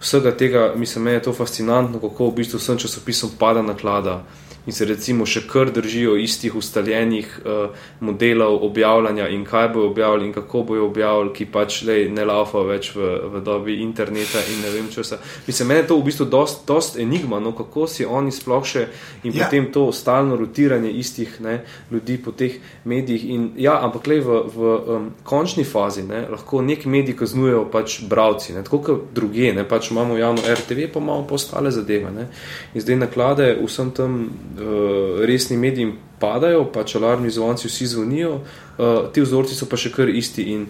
vsega 0.00 0.32
tega, 0.32 0.70
mislim, 0.76 1.04
meni 1.04 1.20
je 1.20 1.26
to 1.28 1.34
fascinantno, 1.36 2.00
kako 2.00 2.30
v 2.30 2.36
bistvu 2.40 2.60
vsem 2.60 2.80
časopisom 2.80 3.36
pada 3.38 3.62
naklada 3.62 4.22
in 4.66 4.72
se 4.72 4.84
recimo 4.84 5.26
še 5.26 5.44
kar 5.46 5.70
držijo 5.70 6.16
istih 6.18 6.54
ustaljenih 6.58 7.40
uh, 7.44 7.70
modelov 8.00 8.58
objavljanja 8.66 9.28
in 9.28 9.44
kaj 9.44 9.68
bojo 9.74 9.90
objavili 9.90 10.26
in 10.26 10.32
kako 10.32 10.62
bojo 10.62 10.86
objavili, 10.86 11.32
ki 11.34 11.46
pač 11.52 11.82
lej, 11.86 12.08
ne 12.10 12.24
laufa 12.26 12.64
več 12.66 12.90
v, 12.96 13.12
v 13.32 13.42
dobi 13.46 13.78
interneta 13.82 14.42
in 14.52 14.62
ne 14.66 14.72
vem 14.74 14.90
česa. 14.90 15.18
Mislim, 15.46 15.68
meni 15.68 15.84
je 15.84 15.88
to 15.92 16.00
v 16.00 16.06
bistvu 16.10 16.26
dost, 16.30 16.66
dost 16.66 16.98
enigma, 16.98 17.40
no, 17.40 17.52
kako 17.56 17.86
si 17.86 18.04
oni 18.04 18.32
sploh 18.34 18.66
še 18.66 18.86
in 19.22 19.36
Ja. 19.36 19.44
potem 19.44 19.66
to 19.72 19.92
stalno 19.92 20.36
rotiranje 20.36 20.90
istih 20.90 21.40
ne, 21.40 21.60
ljudi 21.90 22.16
po 22.24 22.32
teh 22.32 22.56
medijih. 22.84 23.24
In, 23.30 23.50
ja, 23.60 23.76
ampak 23.84 24.06
le 24.06 24.20
v, 24.20 24.38
v 24.48 24.72
um, 24.96 25.10
končni 25.24 25.64
fazi 25.64 26.02
ne, 26.06 26.22
lahko 26.30 26.62
nek 26.64 26.86
medij 26.86 27.16
kaznujejo 27.18 27.66
pač 27.72 28.00
bravci, 28.08 28.54
ne, 28.56 28.64
tako 28.64 28.80
kot 28.82 29.02
druge, 29.14 29.52
ne, 29.54 29.66
pač 29.68 29.90
imamo 29.90 30.16
javno 30.16 30.42
RTV, 30.42 30.88
pa 30.92 31.02
imamo 31.04 31.26
pa 31.28 31.36
ostale 31.36 31.70
zadeve. 31.70 32.10
Ne. 32.14 32.28
In 32.74 32.84
zdaj 32.84 33.00
naklade 33.02 33.50
vsem 33.60 33.92
tem 33.96 34.16
resni 35.26 35.56
mediji 35.56 35.92
padajo, 36.20 36.64
pač 36.72 36.96
alarmni 36.96 37.30
zvonci 37.30 37.68
vsi 37.68 37.86
zvonijo, 37.86 38.40
uh, 38.40 38.98
ti 39.12 39.20
vzorci 39.20 39.54
so 39.54 39.68
pa 39.68 39.76
še 39.76 39.92
kar 39.92 40.08
isti. 40.08 40.50
In, 40.56 40.66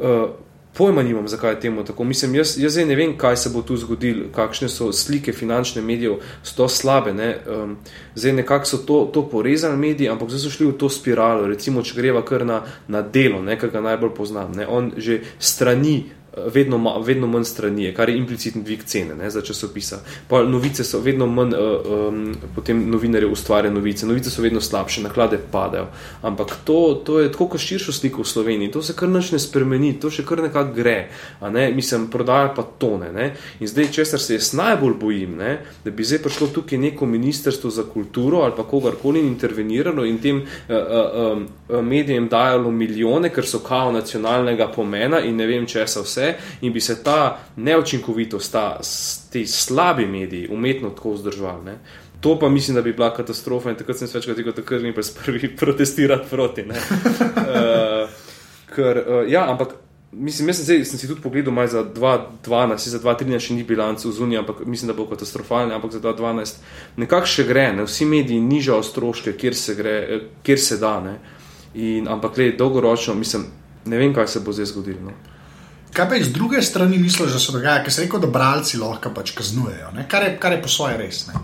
uh, 0.00 0.30
Pojma 0.72 1.02
nimam, 1.04 1.26
zakaj 1.28 1.50
je 1.50 1.60
temu 1.60 1.82
tako. 1.84 2.04
Mislim, 2.04 2.34
jaz, 2.34 2.54
jaz 2.56 2.76
ne 2.76 2.94
vem, 2.96 3.10
kaj 3.18 3.36
se 3.36 3.50
bo 3.52 3.60
tu 3.62 3.76
zgodilo, 3.76 4.30
kakšne 4.32 4.70
so 4.72 4.88
slike 4.92 5.32
finančne 5.36 5.82
medijev, 5.84 6.22
so 6.42 6.56
to 6.56 6.68
slabe. 6.68 7.12
Ne? 7.12 7.26
Um, 7.44 7.74
zdaj 8.14 8.32
nekako 8.32 8.64
so 8.66 8.78
to, 8.78 9.10
to 9.12 9.26
porezali 9.28 9.76
mediji, 9.76 10.08
ampak 10.08 10.32
zdaj 10.32 10.40
so 10.40 10.54
šli 10.54 10.70
v 10.70 10.78
to 10.80 10.88
spiralo. 10.88 11.44
Recimo, 11.46 11.84
če 11.84 11.98
greva 12.00 12.24
kar 12.24 12.46
na, 12.48 12.62
na 12.88 13.02
delo, 13.04 13.42
nekaj 13.44 13.68
ga 13.68 13.84
najbolj 13.84 14.14
poznam. 14.16 14.56
Ne? 14.56 14.64
On 14.64 14.88
že 14.96 15.20
strani 15.38 16.06
vedno, 16.36 17.00
vedno 17.00 17.26
manj 17.26 17.44
strani, 17.44 17.94
kar 17.94 18.08
je 18.08 18.16
implicitni 18.16 18.62
dvig 18.62 18.84
cene 18.84 19.14
ne, 19.14 19.30
za 19.30 19.42
časopisa. 19.42 19.98
Pa 20.28 20.42
novice 20.42 20.84
so 20.84 21.00
vedno 21.00 21.26
manj, 21.26 21.54
uh, 21.54 22.08
um, 22.08 22.34
potem 22.54 22.90
novinarje 22.90 23.28
ustvarjajo 23.28 23.74
novice, 23.74 24.06
novice 24.06 24.30
so 24.30 24.42
vedno 24.42 24.60
slabše, 24.60 25.02
naklade 25.02 25.38
padajo. 25.50 25.86
Ampak 26.22 26.56
to, 26.64 27.02
to 27.04 27.20
je 27.20 27.32
tako, 27.32 27.48
kot 27.52 27.60
širšo 27.60 27.92
sliko 27.92 28.22
v 28.22 28.28
Sloveniji, 28.28 28.72
to 28.72 28.82
se 28.82 28.96
kar 28.96 29.08
nič 29.08 29.32
ne 29.32 29.38
spremeni, 29.38 29.92
to 30.00 30.10
še 30.10 30.24
kar 30.24 30.42
nekako 30.42 30.72
gre. 30.76 30.96
Ne, 31.52 31.68
mislim, 31.74 32.08
prodaja 32.10 32.54
pa 32.56 32.64
tone. 32.78 33.12
Ne. 33.12 33.28
In 33.60 33.68
zdaj, 33.68 33.90
česar 33.92 34.20
se 34.20 34.38
jaz 34.38 34.52
najbolj 34.56 34.96
bojim, 35.00 35.36
ne, 35.36 35.58
da 35.84 35.90
bi 35.90 36.04
zdaj 36.04 36.22
prišlo 36.24 36.48
tukaj 36.56 36.80
neko 36.80 37.06
ministrstvo 37.06 37.70
za 37.70 37.84
kulturo 37.84 38.42
ali 38.42 38.56
pa 38.56 38.64
kogarkoli 38.64 39.20
interveniralo 39.20 40.04
in 40.08 40.18
tem 40.18 40.40
uh, 40.40 40.46
uh, 40.72 41.42
uh, 41.68 41.84
medijem 41.84 42.28
dajalo 42.28 42.70
milijone, 42.70 43.28
ker 43.28 43.46
so 43.46 43.60
kao 43.60 43.92
nacionalnega 43.92 44.70
pomena 44.72 45.20
in 45.20 45.36
ne 45.36 45.46
vem, 45.46 45.66
če 45.68 45.86
se 45.86 46.00
vse 46.00 46.21
vse, 46.22 46.34
in 46.60 46.72
bi 46.72 46.80
se 46.80 47.02
ta 47.04 47.38
neočinkovitost, 47.56 48.52
ta, 48.52 48.80
ti 49.32 49.46
slabi 49.46 50.06
mediji, 50.06 50.48
umetno 50.50 50.90
tako 50.90 51.12
vzdrževali. 51.12 51.64
Ne? 51.64 51.78
To 52.20 52.38
pa 52.38 52.48
mislim, 52.48 52.74
da 52.74 52.82
bi 52.82 52.92
bila 52.92 53.14
katastrofa 53.14 53.70
in 53.70 53.76
takrat 53.76 53.98
sem 53.98 54.08
se 54.08 54.18
večkrat 54.18 54.36
rekel, 54.38 54.52
da 54.52 54.62
kar 54.62 54.80
pa 54.94 55.00
prvi 55.24 55.56
protestirati 55.60 56.30
proti. 56.30 56.62
uh, 56.62 58.10
ker, 58.74 59.04
uh, 59.08 59.32
ja, 59.32 59.50
ampak. 59.50 59.68
Mislim, 60.14 60.48
jaz 60.48 60.56
sem, 60.56 60.64
zdaj, 60.64 60.84
sem 60.84 60.98
si 60.98 61.08
tudi 61.08 61.22
pogledal, 61.24 61.54
da 61.54 61.66
za 61.66 61.84
2012, 61.94 62.76
za 62.76 62.98
2013 63.00 63.46
še 63.46 63.54
ni 63.54 63.62
bilanc 63.64 64.04
v 64.04 64.10
Zuniji, 64.12 64.38
ampak 64.42 64.58
mislim, 64.68 64.90
da 64.90 64.94
bo 64.94 65.06
katastrofalno, 65.08 65.72
ampak 65.72 65.94
za 65.94 66.02
2012 66.04 66.58
nekako 67.00 67.30
še 67.32 67.46
gre, 67.48 67.62
ne? 67.72 67.86
vsi 67.88 68.04
mediji 68.04 68.40
nižajo 68.44 68.82
stroške, 68.84 69.32
kjer 69.40 69.56
se, 69.56 69.74
gre, 69.74 69.94
eh, 70.04 70.26
kjer 70.44 70.60
se 70.60 70.76
da. 70.76 70.92
In, 71.74 72.12
ampak, 72.12 72.36
le, 72.36 72.50
dolgoročno, 72.60 73.14
mislim, 73.16 73.46
ne 73.88 73.98
vem, 73.98 74.12
kaj 74.12 74.28
se 74.28 74.44
bo 74.44 74.52
zdaj 74.52 74.68
zgodilo. 74.74 75.00
No? 75.08 75.31
Kaj 75.92 76.08
pa 76.08 76.16
iz 76.16 76.30
druge 76.32 76.62
strani 76.62 76.98
misliš, 76.98 77.32
da 77.32 77.38
se 77.38 77.52
dogaja, 77.52 77.82
ker 77.84 77.92
se 77.92 78.06
reko, 78.06 78.18
da 78.18 78.30
bralci 78.32 78.78
lahko 78.80 79.10
pač 79.14 79.34
kaznujejo, 79.36 79.90
kar 80.08 80.24
je, 80.24 80.36
kar 80.40 80.54
je 80.56 80.62
po 80.62 80.68
svoje 80.72 80.96
res. 80.96 81.26
Ne? 81.28 81.40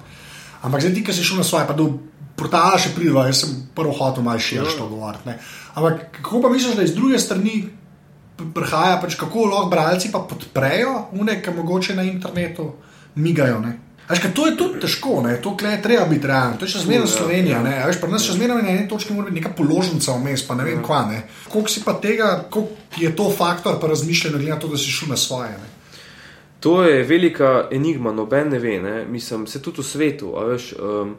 Ampak 0.64 0.81
zdaj 0.81 0.95
ti, 0.95 1.02
ki 1.05 1.12
si 1.12 1.25
šel 1.25 1.43
na 1.43 1.45
svoje, 1.45 1.67
pa 1.69 1.76
do 1.76 1.90
portala 2.38 2.78
še 2.81 2.95
prideva, 2.95 3.26
jaz 3.28 3.43
sem 3.45 3.57
prvo 3.76 3.93
hotel 3.99 4.25
malo 4.25 4.40
širše 4.40 4.76
ja. 4.76 4.78
to 4.78 4.88
govoriti. 4.88 5.37
Ampak 5.75 6.21
kako 6.21 6.40
pa 6.47 6.52
misliš, 6.55 6.78
da 6.78 6.87
iz 6.87 6.95
druge 6.97 7.19
strani 7.21 7.59
prihaja, 8.55 8.97
pač 9.02 9.19
kako 9.21 9.50
lahko 9.50 9.73
bralci 9.75 10.12
pa 10.14 10.23
podprejo 10.25 11.09
unek, 11.19 11.43
ki 11.45 11.55
mogoče 11.59 11.99
na 11.99 12.07
internetu 12.09 12.73
migajo? 13.19 13.61
Ne? 13.61 13.75
Veš, 14.09 14.23
to 14.35 14.47
je 14.47 14.57
tudi 14.57 14.81
težko, 14.81 15.21
ne? 15.23 15.37
to 15.43 15.53
je 15.61 15.83
treba 15.83 16.07
biti 16.09 16.27
realen. 16.27 16.57
To 16.57 16.65
je 16.65 16.73
še 16.73 16.85
zmeraj 16.87 17.11
Slovenija. 17.12 17.61
Ne? 17.62 17.75
Veš, 17.87 18.00
pri 18.00 18.12
nas 18.12 18.25
še 18.25 18.38
zmeraj 18.38 18.62
na 18.65 18.73
eni 18.73 18.88
točki 18.88 19.12
mora 19.12 19.29
biti 19.29 19.43
neka 19.43 19.53
položnica 19.57 20.15
vmes, 20.17 20.45
pa 20.49 20.57
ne 20.57 20.65
vem 20.65 20.81
kva. 20.85 21.03
Ne? 21.11 21.19
Koliko 21.53 21.73
si 21.73 21.83
pa 21.85 21.93
tega, 22.00 22.31
koliko 22.50 23.03
je 23.03 23.11
to 23.17 23.29
faktor, 23.37 23.77
pa 23.81 23.91
razmišljanje, 23.93 24.38
glede 24.38 24.55
na 24.55 24.61
to, 24.62 24.73
da 24.73 24.81
si 24.81 24.95
šel 24.95 25.12
na 25.12 25.21
svoje. 25.21 25.53
Ne? 25.53 25.69
To 26.65 26.83
je 26.83 27.05
velika 27.05 27.69
enigma, 27.71 28.12
noben 28.12 28.49
ne 28.49 28.59
ve. 28.59 28.79
Ne? 28.81 29.05
Mislim, 29.05 29.47
se 29.47 29.61
tudi 29.62 29.85
v 29.85 29.87
svetu. 29.87 30.33
Veš, 30.49 30.73
um, 30.81 31.12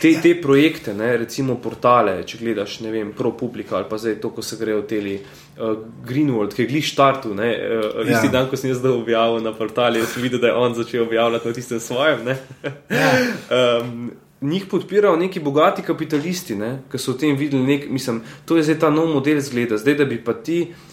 te, 0.00 0.12
te 0.22 0.34
projekte, 0.40 0.94
ne, 0.94 1.12
recimo 1.22 1.56
portale, 1.62 2.18
če 2.26 2.40
gledaš, 2.40 2.80
ne 2.84 2.92
vem, 2.94 3.12
ProPublica 3.16 3.78
ali 3.78 3.88
pa 3.90 3.98
zdaj 4.00 4.18
to, 4.22 4.30
ko 4.36 4.44
se 4.44 4.58
grejo 4.60 4.82
teli 4.88 5.16
uh, 5.20 5.76
Greenwald, 6.06 6.54
ki 6.54 6.64
je 6.64 6.70
gliš 6.72 6.92
štartu, 6.94 7.34
ne, 7.36 7.48
uh, 7.54 8.02
ja. 8.02 8.18
isti 8.18 8.32
dan, 8.34 8.50
ko 8.50 8.60
sem 8.60 8.70
jaz 8.72 8.82
zdaj 8.82 8.96
objavil 8.98 9.42
na 9.44 9.54
portali, 9.56 10.04
sem 10.12 10.26
videl, 10.26 10.42
da 10.42 10.52
je 10.52 10.60
on 10.66 10.76
začel 10.76 11.06
objavljati 11.06 11.48
na 11.48 11.56
tistem 11.56 11.80
svojem. 11.80 12.28
Ja. 12.28 13.10
um, 13.80 14.10
njih 14.40 14.66
podpirajo 14.70 15.16
neki 15.16 15.40
bogati 15.40 15.82
kapitalisti, 15.82 16.58
ki 16.92 17.00
so 17.00 17.16
v 17.16 17.22
tem 17.24 17.38
videli, 17.40 17.64
nek, 17.66 17.88
mislim, 17.90 18.20
to 18.44 18.60
je 18.60 18.66
zdaj 18.68 18.82
ta 18.84 18.92
nov 18.92 19.08
model 19.14 19.40
zgleda, 19.40 19.80
zdaj 19.80 20.02
da 20.02 20.08
bi 20.08 20.20
pa 20.24 20.36
ti. 20.36 20.68
Uh, 20.70 20.85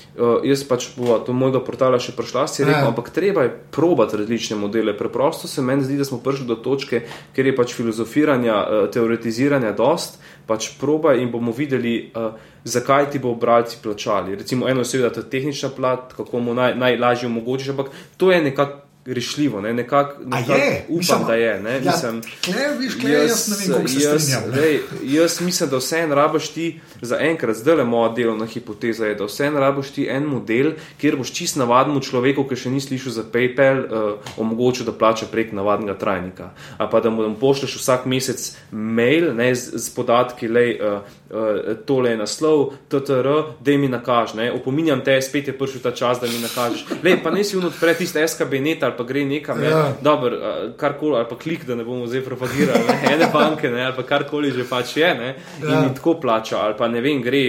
jaz 0.44 0.64
pač 0.70 0.88
bova 0.98 1.18
do 1.26 1.34
mojega 1.34 1.60
portala 1.66 1.98
še 2.02 2.14
prišla, 2.14 2.46
si 2.48 2.62
rekel, 2.64 2.84
ja. 2.86 2.90
ampak 2.92 3.10
treba 3.14 3.48
je 3.48 3.54
probati 3.74 4.20
različne 4.22 4.58
modele. 4.62 4.94
Preprosto 4.98 5.50
se 5.50 5.62
meni 5.66 5.86
zdi, 5.86 5.98
da 5.98 6.06
smo 6.06 6.20
prišli 6.22 6.46
do 6.50 6.58
točke, 6.62 7.02
ker 7.34 7.50
je 7.50 7.56
pač 7.58 7.74
filozofiranja, 7.74 8.60
uh, 8.62 8.86
teoretiziranja 8.94 9.74
dost, 9.78 10.22
pač 10.46 10.70
proba 10.80 11.16
in 11.18 11.32
bomo 11.34 11.56
videli, 11.56 12.12
uh, 12.14 12.38
zakaj 12.64 13.10
ti 13.16 13.24
bo 13.24 13.34
bralci 13.36 13.82
plačali. 13.82 14.38
Recimo, 14.38 14.70
eno 14.70 14.86
je 14.86 14.92
seveda 14.94 15.14
ta 15.18 15.26
tehnična 15.26 15.74
plat, 15.74 16.14
kako 16.14 16.46
mu 16.46 16.54
naj, 16.54 16.78
najlažje 16.78 17.32
omogočiš, 17.32 17.74
ampak 17.74 17.90
to 18.18 18.32
je 18.32 18.42
nekako 18.42 18.84
rešljivo, 19.06 19.62
ne? 19.62 19.74
nekako 19.74 20.24
nekak 20.26 20.58
upam, 20.88 20.98
mislim, 20.98 21.20
da 21.28 21.34
je. 21.34 21.60
Ne? 21.60 21.74
Ja, 21.74 21.92
mislim, 21.92 22.22
kle, 22.44 22.78
viš, 22.80 22.94
kle, 23.02 23.12
jaz, 23.12 23.30
jaz 23.30 23.50
ne 23.50 23.58
vem, 23.58 23.86
kako 23.86 24.00
jaz, 24.00 24.30
se 24.30 24.40
lej, 24.62 24.80
jaz 25.04 25.42
mislim, 25.42 25.70
da 25.70 25.78
vse 25.78 26.00
en 26.00 26.12
rabaš 26.12 26.50
ti, 26.50 26.80
za 27.04 27.20
enkrat, 27.20 27.56
zdaj 27.56 27.76
le 27.76 27.86
moja 27.86 28.10
delovna 28.16 28.46
hipoteza 28.46 29.08
je, 29.08 29.16
da 29.20 29.28
vse 29.28 29.48
en 29.48 29.58
rabaš 29.60 29.92
ti 29.96 30.08
en 30.10 30.26
model, 30.30 30.74
kjer 31.02 31.18
boš 31.20 31.34
čist 31.36 31.60
navadnemu 31.62 32.02
človeku, 32.04 32.46
ki 32.50 32.60
še 32.66 32.72
ni 32.74 32.82
slišal 32.84 33.16
za 33.18 33.26
PayPal, 33.34 33.84
uh, 33.84 34.32
omogočil, 34.42 34.88
da 34.88 34.96
plača 34.96 35.28
prek 35.32 35.54
navadnega 35.54 35.98
trajnika. 36.00 36.52
A 36.78 36.88
pa 36.88 37.02
da 37.04 37.12
mu 37.14 37.28
pošleš 37.40 37.78
vsak 37.82 38.08
mesec 38.10 38.46
mail 38.72 39.34
ne, 39.36 39.52
z, 39.56 39.78
z 39.80 39.96
podatki, 39.96 40.48
lej, 40.48 40.78
uh, 40.80 41.02
uh, 41.30 41.74
tole 41.86 42.14
je 42.14 42.22
naslov, 42.22 42.74
TTR, 42.90 43.30
da 43.60 43.78
mi 43.78 43.92
nakaž. 43.92 44.36
Ne? 44.40 44.52
Opominjam 44.54 45.04
te, 45.06 45.20
spet 45.22 45.52
je 45.52 45.58
prišel 45.58 45.84
ta 45.84 45.92
čas, 45.92 46.22
da 46.22 46.28
mi 46.32 46.40
nakažeš. 46.44 46.86
Lej, 47.04 47.20
pa 47.24 47.32
ne 47.34 47.44
si 47.44 47.58
unotpre 47.58 47.94
tiste 47.98 48.24
SKB 48.28 48.62
net 48.64 48.84
ali 48.84 48.98
pa 48.98 49.04
gre 49.08 49.26
nekam, 49.26 49.64
ja. 49.64 49.70
ne, 49.70 49.94
dobro, 50.02 50.38
karkoli, 50.78 51.18
ali 51.18 51.30
pa 51.30 51.38
klik, 51.38 51.66
da 51.66 51.76
ne 51.76 51.84
bomo 51.84 52.08
zdaj 52.08 52.24
propagirali, 52.26 52.84
ne, 52.88 53.14
ene 53.14 53.30
banke, 53.34 53.70
ne, 53.70 53.86
ali 53.86 53.96
pa 53.96 54.04
karkoli 54.08 54.52
že 54.52 54.66
pač 54.70 54.98
je, 54.98 55.10
ne, 55.16 55.30
ja. 55.64 55.84
in 55.84 55.94
tako 55.96 56.16
plača, 56.22 56.60
ali 56.66 56.78
pa 56.78 56.88
ne 56.94 57.02
vem, 57.02 57.22
gre 57.26 57.44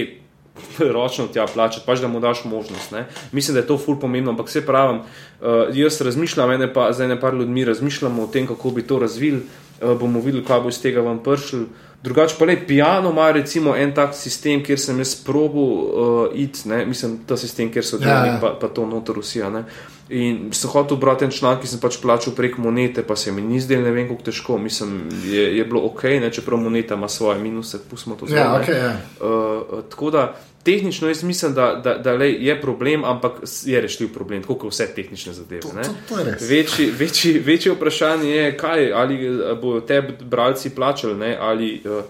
ročno 0.95 1.27
tja 1.27 1.45
plačati, 1.53 1.85
pač 1.85 1.99
da 1.99 2.07
mu 2.07 2.19
daš 2.19 2.45
možnost. 2.45 2.91
Ne. 2.91 3.05
Mislim, 3.31 3.53
da 3.53 3.61
je 3.61 3.67
to 3.67 3.77
ful 3.77 3.99
pomembno, 3.99 4.31
ampak 4.31 4.47
vse 4.47 4.65
pravim, 4.65 5.01
uh, 5.01 5.47
jaz 5.73 6.01
razmišljam, 6.01 6.51
ene 6.51 6.73
pa, 6.73 6.91
za 6.93 7.05
ene 7.05 7.19
par 7.19 7.33
ljudmi 7.33 7.65
razmišljamo 7.65 8.23
o 8.23 8.27
tem, 8.27 8.47
kako 8.47 8.71
bi 8.71 8.87
to 8.87 8.99
razvili, 8.99 9.41
uh, 9.81 9.99
bomo 9.99 10.19
videli, 10.19 10.45
kaj 10.45 10.61
bo 10.61 10.69
iz 10.69 10.81
tega 10.81 11.01
vam 11.01 11.19
pršil. 11.23 11.65
Drugače 12.03 12.35
pa 12.39 12.45
le, 12.45 12.55
piano 12.67 13.09
ima 13.09 13.31
recimo 13.31 13.75
en 13.75 13.93
tak 13.95 14.13
sistem, 14.15 14.63
kjer 14.63 14.79
sem 14.79 14.99
jaz 14.99 15.15
probo 15.25 15.63
uh, 15.65 16.27
iti, 16.33 16.69
mislim, 16.85 17.17
ta 17.27 17.37
sistem, 17.37 17.71
kjer 17.73 17.85
so 17.85 17.97
delali, 17.97 18.27
ja, 18.27 18.33
ja. 18.33 18.39
pa, 18.41 18.53
pa 18.61 18.67
to 18.67 18.85
notor 18.85 19.15
Rusija. 19.15 19.49
Ne. 19.49 19.65
In 20.09 20.51
sem 20.53 20.69
hotel 20.69 20.97
brati 20.97 21.25
en 21.25 21.31
članek, 21.33 21.63
ki 21.63 21.67
sem 21.67 21.79
pač 21.81 21.95
plačal 21.97 22.35
prek 22.37 22.59
monete, 22.61 23.01
pa 23.03 23.15
se 23.17 23.31
mi 23.33 23.41
ni 23.41 23.57
zdelo, 23.59 23.87
ne 23.87 23.91
vem, 23.91 24.05
kako 24.05 24.27
težko. 24.27 24.57
Mislim, 24.61 25.07
je, 25.25 25.47
je 25.57 25.63
bilo 25.65 25.81
ok, 25.87 26.03
ne, 26.21 26.29
čeprav 26.33 26.61
moneta 26.61 26.93
ima 26.93 27.09
svoje 27.09 27.39
minuse, 27.41 27.79
pustimo 27.89 28.15
to 28.15 28.29
zdaj. 28.29 28.39
Ja, 28.39 28.51
okay, 28.59 28.77
ja. 28.77 28.91
uh, 29.25 29.81
tako 29.89 30.11
da 30.13 30.27
tehnično 30.65 31.07
jaz 31.07 31.23
mislim, 31.23 31.53
da, 31.53 31.81
da, 31.83 31.97
da 31.97 32.13
lej, 32.13 32.37
je 32.39 32.61
problem, 32.61 33.05
ampak 33.05 33.41
je 33.65 33.81
rešljiv 33.81 34.13
problem, 34.13 34.41
tako 34.41 34.55
kot 34.55 34.73
vse 34.73 34.87
tehnične 34.95 35.33
zadeve. 35.33 35.61
To, 35.61 35.73
to, 36.09 36.15
to 36.15 36.45
večji, 36.49 36.91
večji, 36.99 37.39
večji 37.39 37.71
vprašanje 37.71 38.29
je, 38.29 38.57
kaj, 38.57 38.91
ali 38.93 39.17
bodo 39.61 39.81
te 39.81 40.01
bralci 40.21 40.69
plačali, 40.69 41.17
ne, 41.17 41.37
ali 41.41 41.81
uh, 41.85 42.03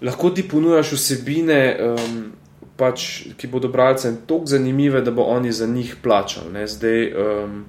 lahko 0.00 0.30
ti 0.30 0.48
ponujaš 0.48 0.92
vsebine. 0.92 1.76
Um, 1.80 2.32
pač, 2.82 3.06
ki 3.38 3.50
bodo 3.52 3.70
bralcem 3.70 4.18
tako 4.26 4.50
zanimive, 4.50 5.04
da 5.06 5.14
bo 5.14 5.22
oni 5.30 5.52
za 5.54 5.66
njih 5.70 5.94
plačali. 6.02 6.50
Ne? 6.52 6.66
Zdaj, 6.66 7.08
um, 7.14 7.64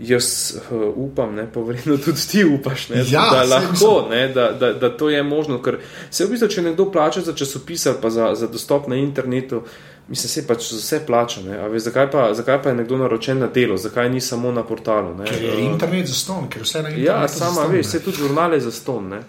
jaz 0.00 0.56
uh, 0.56 0.88
upam, 0.96 1.34
ne, 1.34 1.46
pa 1.52 1.60
verjetno 1.60 1.96
tudi 2.00 2.26
ti 2.30 2.44
upaš, 2.44 2.88
ne, 2.88 3.04
ja, 3.10 3.28
da, 3.32 3.42
lahko, 3.44 4.08
ne, 4.10 4.28
da, 4.28 4.50
da, 4.52 4.72
da 4.72 4.90
to 4.96 5.10
je 5.10 5.22
možno. 5.22 5.60
Ker 5.62 5.78
se 6.10 6.24
v 6.24 6.32
bistvu, 6.32 6.48
če 6.48 6.64
nekdo 6.70 6.88
plača 6.92 7.20
za 7.20 7.36
časopis 7.36 7.86
ali 7.86 8.00
pa 8.02 8.10
za, 8.10 8.32
za 8.34 8.48
dostop 8.48 8.88
na 8.88 8.96
internetu. 8.96 9.62
Mislim, 10.08 10.28
se 10.28 10.42
pač 10.46 10.64
za 10.72 10.80
vse 10.80 10.98
plača. 11.06 11.40
Zakaj, 11.78 12.08
zakaj 12.34 12.58
pa 12.62 12.72
je 12.72 12.80
nekdo 12.80 12.96
naročen 12.98 13.38
na 13.38 13.46
delo, 13.46 13.76
zakaj 13.78 14.10
ni 14.10 14.20
samo 14.20 14.50
na 14.52 14.64
portalu? 14.66 15.14
Ne? 15.14 15.28
Ker 15.30 15.44
je 15.44 15.60
internet 15.62 16.10
za 16.10 16.16
ston, 16.18 16.48
ker 16.50 16.66
vse 16.66 16.82
na 16.82 16.90
internetu. 16.90 17.06
Ja, 17.06 17.28
sama 17.28 17.68
veš, 17.70 17.86
vse 17.86 18.02
tudi 18.02 18.24
žurnale 18.24 18.58
za 18.60 18.72
ston. 18.74 19.08
Ne? 19.14 19.22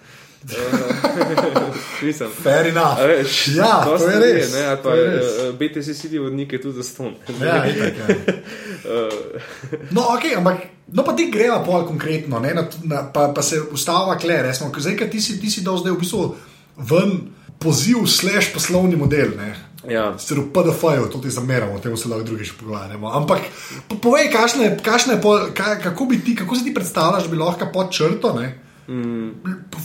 Mislim. 2.06 2.30
Fair 2.44 2.68
enough. 2.68 3.00
Veš, 3.08 3.48
ja, 3.56 3.84
to, 3.86 3.96
je 4.10 4.20
res. 4.20 4.54
Ne, 4.54 4.64
pa, 4.84 4.96
res. 4.96 5.26
Uh, 5.40 5.56
BTC 5.60 5.96
City 5.96 6.20
vodnike 6.20 6.62
tudi 6.62 6.76
za 6.76 6.84
ston. 6.84 7.16
ja, 7.42 7.64
itak, 7.66 7.94
ja. 7.98 8.08
no, 9.96 10.02
ok, 10.02 10.24
ampak. 10.38 10.58
No, 10.94 11.04
pa 11.04 11.16
ti 11.16 11.30
greva 11.32 11.64
pol 11.64 11.88
konkretno, 11.88 12.40
ne, 12.44 12.52
na, 12.54 12.68
na, 12.84 13.06
pa, 13.14 13.30
pa 13.34 13.42
se 13.42 13.62
ustava 13.72 14.18
kle, 14.20 14.42
resmo, 14.44 14.68
ker 14.70 14.84
zdaj, 14.84 15.08
ti 15.10 15.22
si, 15.24 15.40
ti 15.42 15.50
si 15.50 15.64
dal 15.66 15.80
zdaj 15.80 15.96
v 15.96 16.02
bistvu 16.04 16.26
ven 16.92 17.16
poziv, 17.64 18.04
slash 18.12 18.52
poslovni 18.54 19.00
model, 19.00 19.32
ne. 19.40 19.54
Ja. 19.90 20.14
Sicer 20.20 20.40
v 20.40 20.48
PDF-ju 20.56 21.10
to 21.12 21.20
ti 21.24 21.32
zameramo, 21.32 21.80
temu 21.80 21.98
se 21.98 22.12
lahko 22.12 22.28
drugič 22.28 22.54
pogovarjamo. 22.60 23.10
Ampak 23.16 23.48
po, 23.88 23.98
povej, 24.00 24.30
kašne, 24.32 24.78
kašne 24.84 25.18
pol, 25.24 25.50
kaj, 25.56 25.80
kako, 25.84 26.08
ti, 26.26 26.36
kako 26.36 26.56
si 26.56 26.68
ti 26.68 26.76
predstavljaš, 26.76 27.28
da 27.28 27.32
bi 27.32 27.40
lahko 27.40 27.68
pod 27.74 27.92
črto, 27.92 28.36
ne, 28.40 28.54
Mm. 28.88 29.32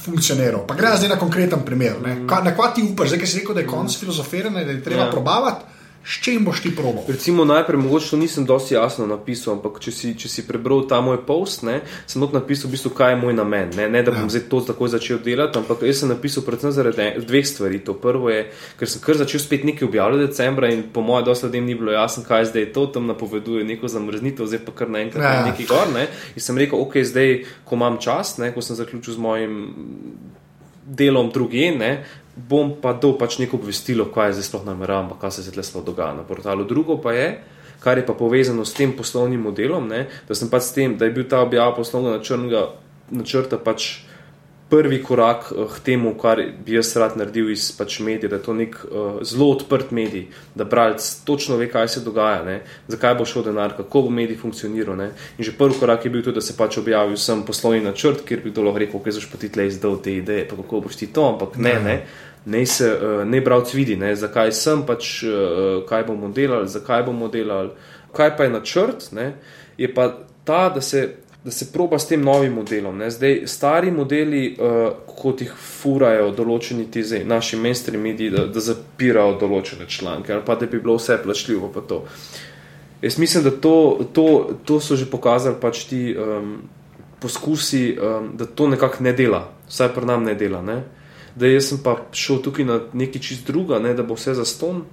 funkcioniral. 0.05 0.67
Pa 0.67 0.75
gre 0.75 0.97
zdaj 0.97 1.09
na 1.09 1.19
konkreten 1.19 1.63
primer. 1.65 2.01
Mm. 2.03 2.27
Na 2.27 2.55
kva 2.55 2.73
ti 2.75 2.83
upaš, 2.83 3.13
zdaj 3.13 3.21
ki 3.21 3.27
si 3.27 3.41
rekel, 3.43 3.55
da 3.55 3.63
je 3.63 3.71
konc 3.71 3.93
mm. 3.93 3.99
filozofiranja, 4.01 4.65
da 4.65 4.75
je 4.75 4.83
treba 4.83 5.07
ja. 5.07 5.11
probavati. 5.11 5.78
S 6.05 6.21
čim 6.25 6.45
boš 6.45 6.63
ti 6.63 6.71
probo? 6.77 7.03
Recimo, 7.09 7.45
najprej, 7.45 7.81
mogoče 7.81 8.11
to 8.11 8.17
nisem 8.17 8.47
dosti 8.47 8.75
jasno 8.75 9.07
napisal, 9.07 9.59
ampak 9.59 9.77
če 9.83 9.93
si, 9.93 10.13
če 10.17 10.29
si 10.31 10.45
prebral 10.47 10.87
ta 10.89 11.01
moj 11.05 11.19
post, 11.27 11.65
ne, 11.69 11.81
sem 12.09 12.23
not 12.23 12.33
napisal, 12.33 12.71
v 12.71 12.77
bistvu, 12.77 12.93
kaj 12.97 13.13
je 13.13 13.19
moj 13.21 13.37
namen. 13.37 13.75
Ne, 13.77 13.89
ne 13.93 14.03
da 14.07 14.15
bom 14.15 14.25
ja. 14.25 14.31
zdaj 14.33 14.47
to 14.49 14.61
takoj 14.71 14.93
začel 14.95 15.21
delati, 15.25 15.61
ampak 15.61 15.85
jaz 15.85 16.01
sem 16.01 16.13
napisal 16.13 16.47
predvsem 16.47 16.73
zaradi 16.73 17.11
dveh 17.27 17.45
stvari. 17.51 17.83
To 17.85 17.97
prvo 17.99 18.33
je, 18.33 18.47
ker 18.81 18.89
sem 18.89 19.05
kar 19.05 19.21
začel 19.21 19.43
spet 19.43 19.69
nekaj 19.69 19.89
objavljati 19.89 20.31
decembra 20.31 20.73
in 20.73 20.87
po 20.95 21.05
mojem 21.05 21.29
dosti 21.29 21.51
ljudem 21.51 21.69
ni 21.69 21.77
bilo 21.77 21.93
jasno, 21.93 22.25
kaj 22.25 22.49
zdaj 22.55 22.67
je 22.69 22.73
to, 22.73 22.87
tam 22.95 23.11
napoveduje 23.11 23.67
neko 23.69 23.93
zamrznitev, 23.93 24.49
zdaj 24.49 24.65
pa 24.65 24.77
kar 24.81 24.89
naenkrat 24.95 25.29
ja. 25.29 25.45
nekaj 25.51 25.69
gor. 25.69 25.93
Ne. 25.93 26.09
In 26.33 26.47
sem 26.47 26.57
rekel, 26.57 26.81
ok, 26.81 27.03
zdaj, 27.05 27.43
ko 27.69 27.77
imam 27.77 28.01
čas, 28.01 28.39
ne, 28.41 28.49
ko 28.55 28.65
sem 28.65 28.81
zaključil 28.81 29.19
z 29.19 29.27
mojim 29.29 29.61
delom 30.89 31.29
druge, 31.35 31.69
bom 32.39 32.77
pa 32.83 32.95
dal 32.95 33.17
pač 33.19 33.39
neko 33.43 33.59
obvestilo, 33.59 34.07
kaj 34.15 34.31
je 34.31 34.39
zdaj 34.39 34.47
sploh 34.49 34.67
nameravam, 34.69 35.17
kaj 35.19 35.39
se 35.39 35.47
zdaj 35.49 35.67
sploh 35.67 35.85
dogaja 35.85 36.15
na 36.15 36.23
portalu. 36.23 36.65
Drugo 36.65 37.01
pa 37.03 37.13
je, 37.13 37.29
kar 37.83 37.99
je 37.99 38.07
pa 38.07 38.15
povezano 38.15 38.65
s 38.65 38.75
tem 38.75 38.95
poslovnim 38.95 39.43
modelom, 39.43 39.89
ne, 39.91 40.07
da 40.29 40.35
sem 40.39 40.51
pač 40.51 40.71
s 40.71 40.75
tem, 40.77 40.95
da 40.99 41.09
je 41.09 41.15
bil 41.15 41.27
ta 41.27 41.43
objava 41.43 41.75
poslovnega 41.75 42.69
načrta 43.11 43.59
pač 43.59 44.07
prvi 44.71 45.03
korak 45.03 45.53
uh, 45.53 45.67
k 45.73 45.81
temu, 45.85 46.13
kar 46.19 46.43
bi 46.65 46.75
jaz 46.77 46.93
rad 46.97 47.17
naredil 47.17 47.51
iz 47.51 47.71
pač 47.73 47.99
medija, 48.05 48.29
da 48.29 48.37
je 48.37 48.45
to 48.45 48.55
nek 48.55 48.77
uh, 48.85 49.21
zelo 49.25 49.51
odprt 49.55 49.91
medij, 49.91 50.27
da 50.55 50.65
bralec 50.65 51.05
točno 51.25 51.57
ve, 51.57 51.71
kaj 51.73 51.89
se 51.89 52.01
dogaja, 52.05 52.43
ne? 52.45 52.61
zakaj 52.89 53.15
bo 53.19 53.25
šel 53.25 53.47
denar, 53.49 53.77
kako 53.77 54.03
bo 54.07 54.11
medij 54.11 54.37
funkcioniral. 54.37 54.97
Ne? 54.97 55.11
In 55.39 55.45
že 55.45 55.57
prvi 55.59 55.79
korak 55.81 56.05
je 56.05 56.11
bil 56.11 56.23
tudi, 56.23 56.41
da 56.41 56.45
se 56.45 56.57
pač 56.57 56.79
objavil 56.79 57.17
sem 57.17 57.43
poslovni 57.47 57.81
načrt, 57.81 58.25
kjer 58.29 58.43
bi 58.45 58.53
dolo 58.55 58.75
rekel, 58.79 59.01
kaj 59.01 59.21
boš 59.21 59.29
pa 59.33 59.41
ti 59.41 59.53
tle 59.53 59.67
izdal 59.69 60.01
te 60.05 60.17
ideje, 60.21 60.49
pa 60.49 60.57
kako 60.57 60.83
boš 60.89 60.97
ti 61.01 61.13
to, 61.13 61.29
ampak 61.33 61.57
ne, 61.57 61.79
ne. 61.85 62.01
Ne, 62.49 62.65
se, 62.67 62.87
uh, 62.89 63.25
ne 63.29 63.41
bralc 63.45 63.73
vidi, 63.75 63.97
ne, 63.97 64.15
zakaj 64.17 64.53
sem, 64.57 64.85
pač, 64.87 65.23
uh, 65.27 65.83
kaj 65.89 66.07
bomo 66.09 66.31
delali, 66.33 66.69
zakaj 66.69 67.03
bomo 67.05 67.29
delali. 67.29 67.75
Kaj 68.17 68.37
pa 68.37 68.47
je 68.47 68.53
načrt, 68.55 69.09
ne, 69.13 69.33
je 69.77 69.89
pa 69.95 70.07
ta, 70.49 70.69
da 70.73 70.81
se 70.81 71.03
da 71.49 71.53
se 71.53 71.73
proba 71.73 71.99
s 71.99 72.07
tem 72.09 72.21
novim 72.21 72.53
modelom. 72.53 72.99
Ne. 72.99 73.11
Zdaj, 73.11 73.43
stari 73.47 73.91
modeli, 73.91 74.57
uh, 74.61 74.91
kot 75.17 75.41
jih 75.41 75.55
furajo 75.57 76.29
določeni 76.37 76.85
ti 76.93 77.01
zdaj, 77.01 77.23
naši 77.25 77.57
mainstream 77.57 78.05
mediji, 78.05 78.35
da, 78.35 78.45
da 78.53 78.61
zapirajo 78.61 79.39
določene 79.41 79.89
članke 79.89 80.35
ali 80.35 80.45
pa 80.45 80.59
da 80.61 80.69
bi 80.69 80.81
bilo 80.83 80.99
vse 80.99 81.17
plačljivo. 81.25 81.73
Jaz 83.01 83.17
mislim, 83.17 83.47
da 83.49 83.55
to, 83.65 83.75
to, 84.13 84.27
to 84.69 84.77
so 84.85 84.99
že 85.01 85.09
pokazali 85.09 85.57
pač 85.61 85.87
ti 85.89 86.03
um, 86.13 86.53
poskusi, 87.23 87.83
um, 87.97 88.31
da 88.37 88.45
to 88.45 88.69
nekako 88.69 89.09
ne 89.09 89.17
dela, 89.17 89.47
vsaj 89.73 89.95
pri 89.97 90.13
nam 90.13 90.29
ne 90.29 90.37
dela. 90.37 90.61
Ne. 90.61 90.83
Da 91.33 91.49
jaz 91.49 91.73
sem 91.73 91.81
pa 91.81 91.97
šel 92.13 92.43
tukaj 92.45 92.69
na 92.69 92.81
nekaj 92.93 93.25
čist 93.25 93.49
druga, 93.49 93.81
ne, 93.81 93.97
da 93.97 94.05
bo 94.05 94.21
vse 94.21 94.37
za 94.37 94.45
ston, 94.45 94.85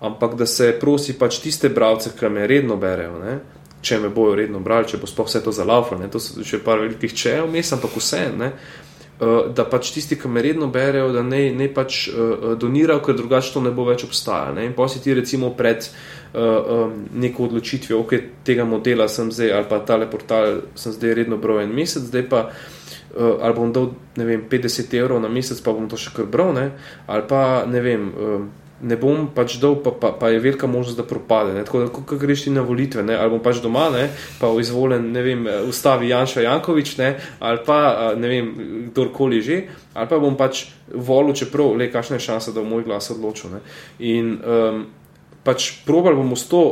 ampak 0.00 0.40
da 0.40 0.48
se 0.48 0.72
prosi 0.80 1.18
pač 1.20 1.42
tiste 1.44 1.68
bralce, 1.68 2.16
ki 2.16 2.32
me 2.32 2.48
redno 2.48 2.80
berejo. 2.80 3.18
Ne 3.20 3.40
če 3.82 3.98
me 4.00 4.08
bojo 4.12 4.36
redno 4.38 4.60
brali, 4.60 4.88
če 4.88 5.00
bo 5.00 5.08
sploh 5.08 5.28
vse 5.28 5.42
to 5.44 5.52
zalaufalo. 5.56 6.08
To 6.12 6.20
so 6.20 6.44
še 6.46 6.60
par 6.64 6.82
velikih 6.82 7.14
čejev, 7.16 7.48
mes, 7.50 7.72
ampak 7.72 7.96
vse. 7.96 8.22
Ne? 8.36 8.52
Uh, 9.20 9.50
da 9.52 9.66
pač 9.68 9.90
tisti, 9.92 10.16
ki 10.16 10.30
me 10.32 10.40
redno 10.44 10.70
berejo, 10.72 11.10
da 11.12 11.20
ne, 11.24 11.42
ne 11.52 11.68
pač 11.72 12.06
uh, 12.08 12.52
donirajo, 12.60 13.02
ker 13.04 13.18
drugače 13.18 13.52
to 13.52 13.60
ne 13.64 13.72
bo 13.76 13.84
več 13.88 14.06
obstajalo. 14.06 14.64
In 14.64 14.72
pa 14.76 14.88
si 14.88 15.02
ti 15.04 15.12
recimo 15.16 15.52
pred 15.56 15.84
uh, 15.84 16.40
um, 16.40 16.94
neko 17.20 17.50
odločitvijo, 17.50 18.00
ok, 18.00 18.14
tega 18.48 18.64
modela 18.68 19.08
sem 19.12 19.28
zdaj 19.32 19.52
ali 19.58 19.68
pa 19.68 19.82
tale 19.84 20.08
portal 20.08 20.62
sem 20.72 20.96
zdaj 20.96 21.18
redno 21.20 21.36
bral 21.40 21.60
en 21.66 21.74
mesec, 21.76 22.06
zdaj 22.08 22.24
pa 22.32 22.46
uh, 22.48 23.36
ali 23.44 23.58
bom 23.58 23.74
dal, 23.76 23.90
vem, 24.16 24.46
50 24.48 24.96
evrov 25.02 25.20
na 25.20 25.28
mesec, 25.28 25.60
pa 25.60 25.76
bom 25.76 25.88
to 25.90 26.00
še 26.00 26.16
kar 26.16 26.24
bral, 26.24 26.54
ne? 26.56 26.70
ali 27.04 27.28
pa 27.28 27.66
ne 27.68 27.84
vem. 27.84 28.08
Uh, 28.16 28.48
ne 28.82 28.96
bom 28.96 29.26
pač 29.34 29.58
dal, 29.60 29.76
pa, 29.82 29.92
pa, 29.92 30.12
pa 30.16 30.30
je 30.32 30.40
velika 30.40 30.66
možnost, 30.66 30.96
da 30.96 31.04
propade. 31.06 31.52
Ne? 31.54 31.64
Tako 31.64 31.80
da, 31.80 31.88
ko 31.88 32.18
greš 32.18 32.44
ti 32.44 32.50
na 32.50 32.64
volitve, 32.66 33.02
ne? 33.02 33.16
ali 33.16 33.30
bom 33.30 33.42
pač 33.44 33.60
doma, 33.62 33.88
ne? 33.92 34.08
pa 34.40 34.48
izvoljen, 34.60 35.10
ne 35.12 35.22
vem, 35.22 35.46
ustavi 35.68 36.08
Janša 36.08 36.46
Jankovič, 36.46 36.96
ne? 36.98 37.10
ali 37.40 37.64
pa 37.66 38.12
ne 38.16 38.28
vem, 38.28 38.54
kdorkoli 38.90 39.42
že, 39.44 39.60
ali 39.94 40.08
pa 40.08 40.20
bom 40.20 40.36
pač 40.36 40.66
volil, 40.94 41.36
čeprav, 41.36 41.76
le 41.76 41.90
kakšna 41.92 42.16
je 42.16 42.26
šansa, 42.28 42.56
da 42.56 42.64
v 42.64 42.72
moj 42.72 42.88
glas 42.88 43.10
odločil. 43.12 43.52
Ne? 43.52 43.60
In 44.00 44.38
um, 44.40 44.86
pač 45.44 45.72
probal 45.84 46.16
bom 46.16 46.32
s 46.36 46.48
to 46.48 46.64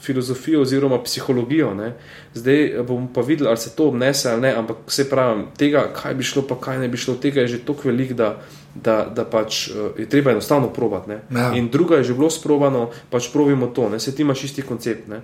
filozofijo 0.00 0.62
oziroma 0.62 1.02
psihologijo. 1.02 1.74
Ne? 1.74 1.92
Zdaj 2.34 2.82
bom 2.88 3.08
pa 3.12 3.20
videl, 3.20 3.48
ali 3.48 3.56
se 3.56 3.76
to 3.76 3.88
obnese 3.88 4.30
ali 4.30 4.40
ne, 4.40 4.54
ampak 4.56 4.76
vse 4.86 5.10
pravim, 5.10 5.44
tega, 5.58 5.88
kaj 5.94 6.14
bi 6.14 6.24
šlo, 6.24 6.42
pa 6.48 6.56
kaj 6.60 6.78
ne 6.78 6.88
bi 6.88 6.96
šlo, 6.96 7.14
tega 7.20 7.40
je 7.40 7.48
že 7.48 7.58
toliko 7.64 8.14
da, 8.14 8.38
da, 8.74 9.04
da 9.14 9.24
pač 9.24 9.68
uh, 9.68 9.98
je 9.98 10.08
treba 10.08 10.30
enostavno 10.30 10.68
probati. 10.72 11.10
Ja. 11.34 11.52
In 11.54 11.68
druga 11.68 11.96
je 11.96 12.04
že 12.04 12.14
bilo 12.14 12.30
sprobano, 12.30 12.90
pač 13.10 13.30
probimo 13.32 13.66
to, 13.66 13.88
ne? 13.88 14.00
se 14.00 14.14
ti 14.14 14.22
imaš 14.22 14.44
isti 14.44 14.62
koncept, 14.62 15.08
uh, 15.08 15.18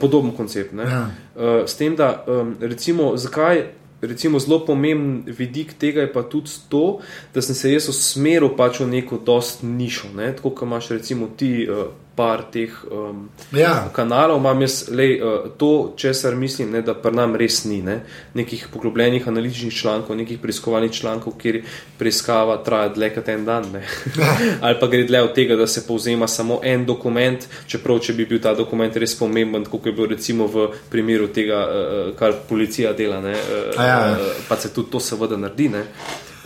podoben 0.00 0.32
koncept. 0.36 0.74
Ja. 0.74 1.10
Uh, 1.34 1.64
s 1.66 1.76
tem, 1.76 1.96
da 1.96 2.24
recimo, 2.60 3.16
zakaj. 3.16 3.64
Recimo, 4.00 4.36
zelo 4.38 4.58
pomemben 4.60 5.24
vidik 5.24 5.72
tega 5.80 6.02
je 6.04 6.10
pa 6.12 6.20
tudi 6.22 6.52
to, 6.68 6.98
da 7.34 7.42
sem 7.42 7.56
se 7.56 7.70
jaz 7.72 7.88
usmeril 7.88 8.50
pač 8.52 8.82
v 8.82 8.90
neko 8.92 9.16
dost 9.16 9.62
nišo. 9.64 10.12
Ne? 10.14 10.34
Tako, 10.36 10.52
kot 10.52 10.68
imaš 10.68 10.90
recimo 10.92 11.30
ti 11.36 11.64
uh, 11.64 11.88
par 12.16 12.46
teh 12.52 12.72
um, 12.90 13.28
ja. 13.52 13.88
kanalov, 13.92 14.38
imam 14.40 14.60
jaz 14.64 14.88
le 14.88 15.06
uh, 15.20 15.50
to, 15.56 15.92
česar 15.96 16.34
mislim, 16.34 16.70
ne, 16.72 16.80
da 16.82 16.94
pri 16.94 17.12
nam 17.14 17.36
res 17.36 17.64
ni. 17.64 17.82
Ne, 17.84 17.98
nekih 18.34 18.66
poglobljenih 18.72 19.28
analitičnih 19.28 19.74
člankov, 19.74 20.16
nekih 20.16 20.38
preiskovalnih 20.42 20.92
člankov, 20.92 21.36
kjer 21.38 21.60
preiskava 21.98 22.56
traja 22.64 22.88
dlje 22.96 23.10
kot 23.14 23.28
en 23.28 23.44
dan. 23.44 23.68
Ja. 24.16 24.32
Ali 24.64 24.80
pa 24.80 24.88
gre 24.88 25.04
dlje 25.04 25.22
od 25.22 25.34
tega, 25.34 25.56
da 25.56 25.66
se 25.66 25.86
povzema 25.86 26.28
samo 26.28 26.60
en 26.64 26.86
dokument, 26.86 27.48
čeprav 27.66 28.00
če 28.00 28.16
bi 28.16 28.26
bil 28.26 28.40
ta 28.42 28.54
dokument 28.56 28.96
res 28.96 29.14
pomemben, 29.18 29.68
kot 29.68 29.86
je 29.86 29.92
bil 29.92 30.08
recimo 30.16 30.48
v 30.48 30.70
primeru 30.90 31.28
tega, 31.28 31.64
uh, 31.68 32.14
kar 32.16 32.40
policija 32.48 32.96
dela, 32.96 33.20
ne, 33.20 33.36
uh, 33.36 33.76
ja. 33.76 34.00
uh, 34.16 34.40
pa 34.48 34.56
se 34.56 34.72
tudi 34.72 34.90
to 34.90 35.00
seveda 35.00 35.36
naredi. 35.36 35.68
Ne. 35.68 35.84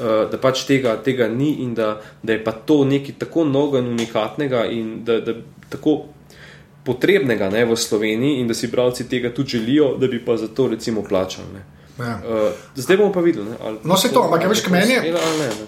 Eh, 0.00 0.28
da 0.32 0.38
pač 0.40 0.62
tega, 0.64 0.94
tega 1.04 1.26
ni 1.28 1.50
in 1.60 1.74
da, 1.76 1.90
da 2.22 2.32
je 2.32 2.40
pa 2.44 2.54
to 2.64 2.84
nekaj 2.88 3.18
tako 3.20 3.44
mnogo 3.44 3.76
in 3.78 3.90
unikatnega 3.92 4.62
in 4.72 5.02
da, 5.04 5.18
da 5.20 5.34
tako 5.68 6.06
potrebnega 6.86 7.50
ne, 7.52 7.66
v 7.68 7.76
Sloveniji 7.76 8.38
in 8.40 8.48
da 8.48 8.56
si 8.56 8.70
bralci 8.72 9.04
tega 9.08 9.28
tudi 9.34 9.58
želijo, 9.58 9.90
da 10.00 10.08
bi 10.08 10.22
pa 10.24 10.38
za 10.40 10.48
to 10.48 10.70
recimo 10.72 11.02
plačali. 11.04 11.60
Ja. 11.98 12.14
Uh, 12.24 12.52
zdaj 12.74 12.96
bomo 12.96 13.12
pa 13.12 13.20
videli. 13.20 13.50
Ne, 13.50 13.74
no, 13.84 13.96
se 14.00 14.08
to, 14.08 14.22
ampak 14.24 14.46
veš, 14.48 14.62
kaj 14.64 14.72
meni 14.72 14.96
je? 14.96 15.12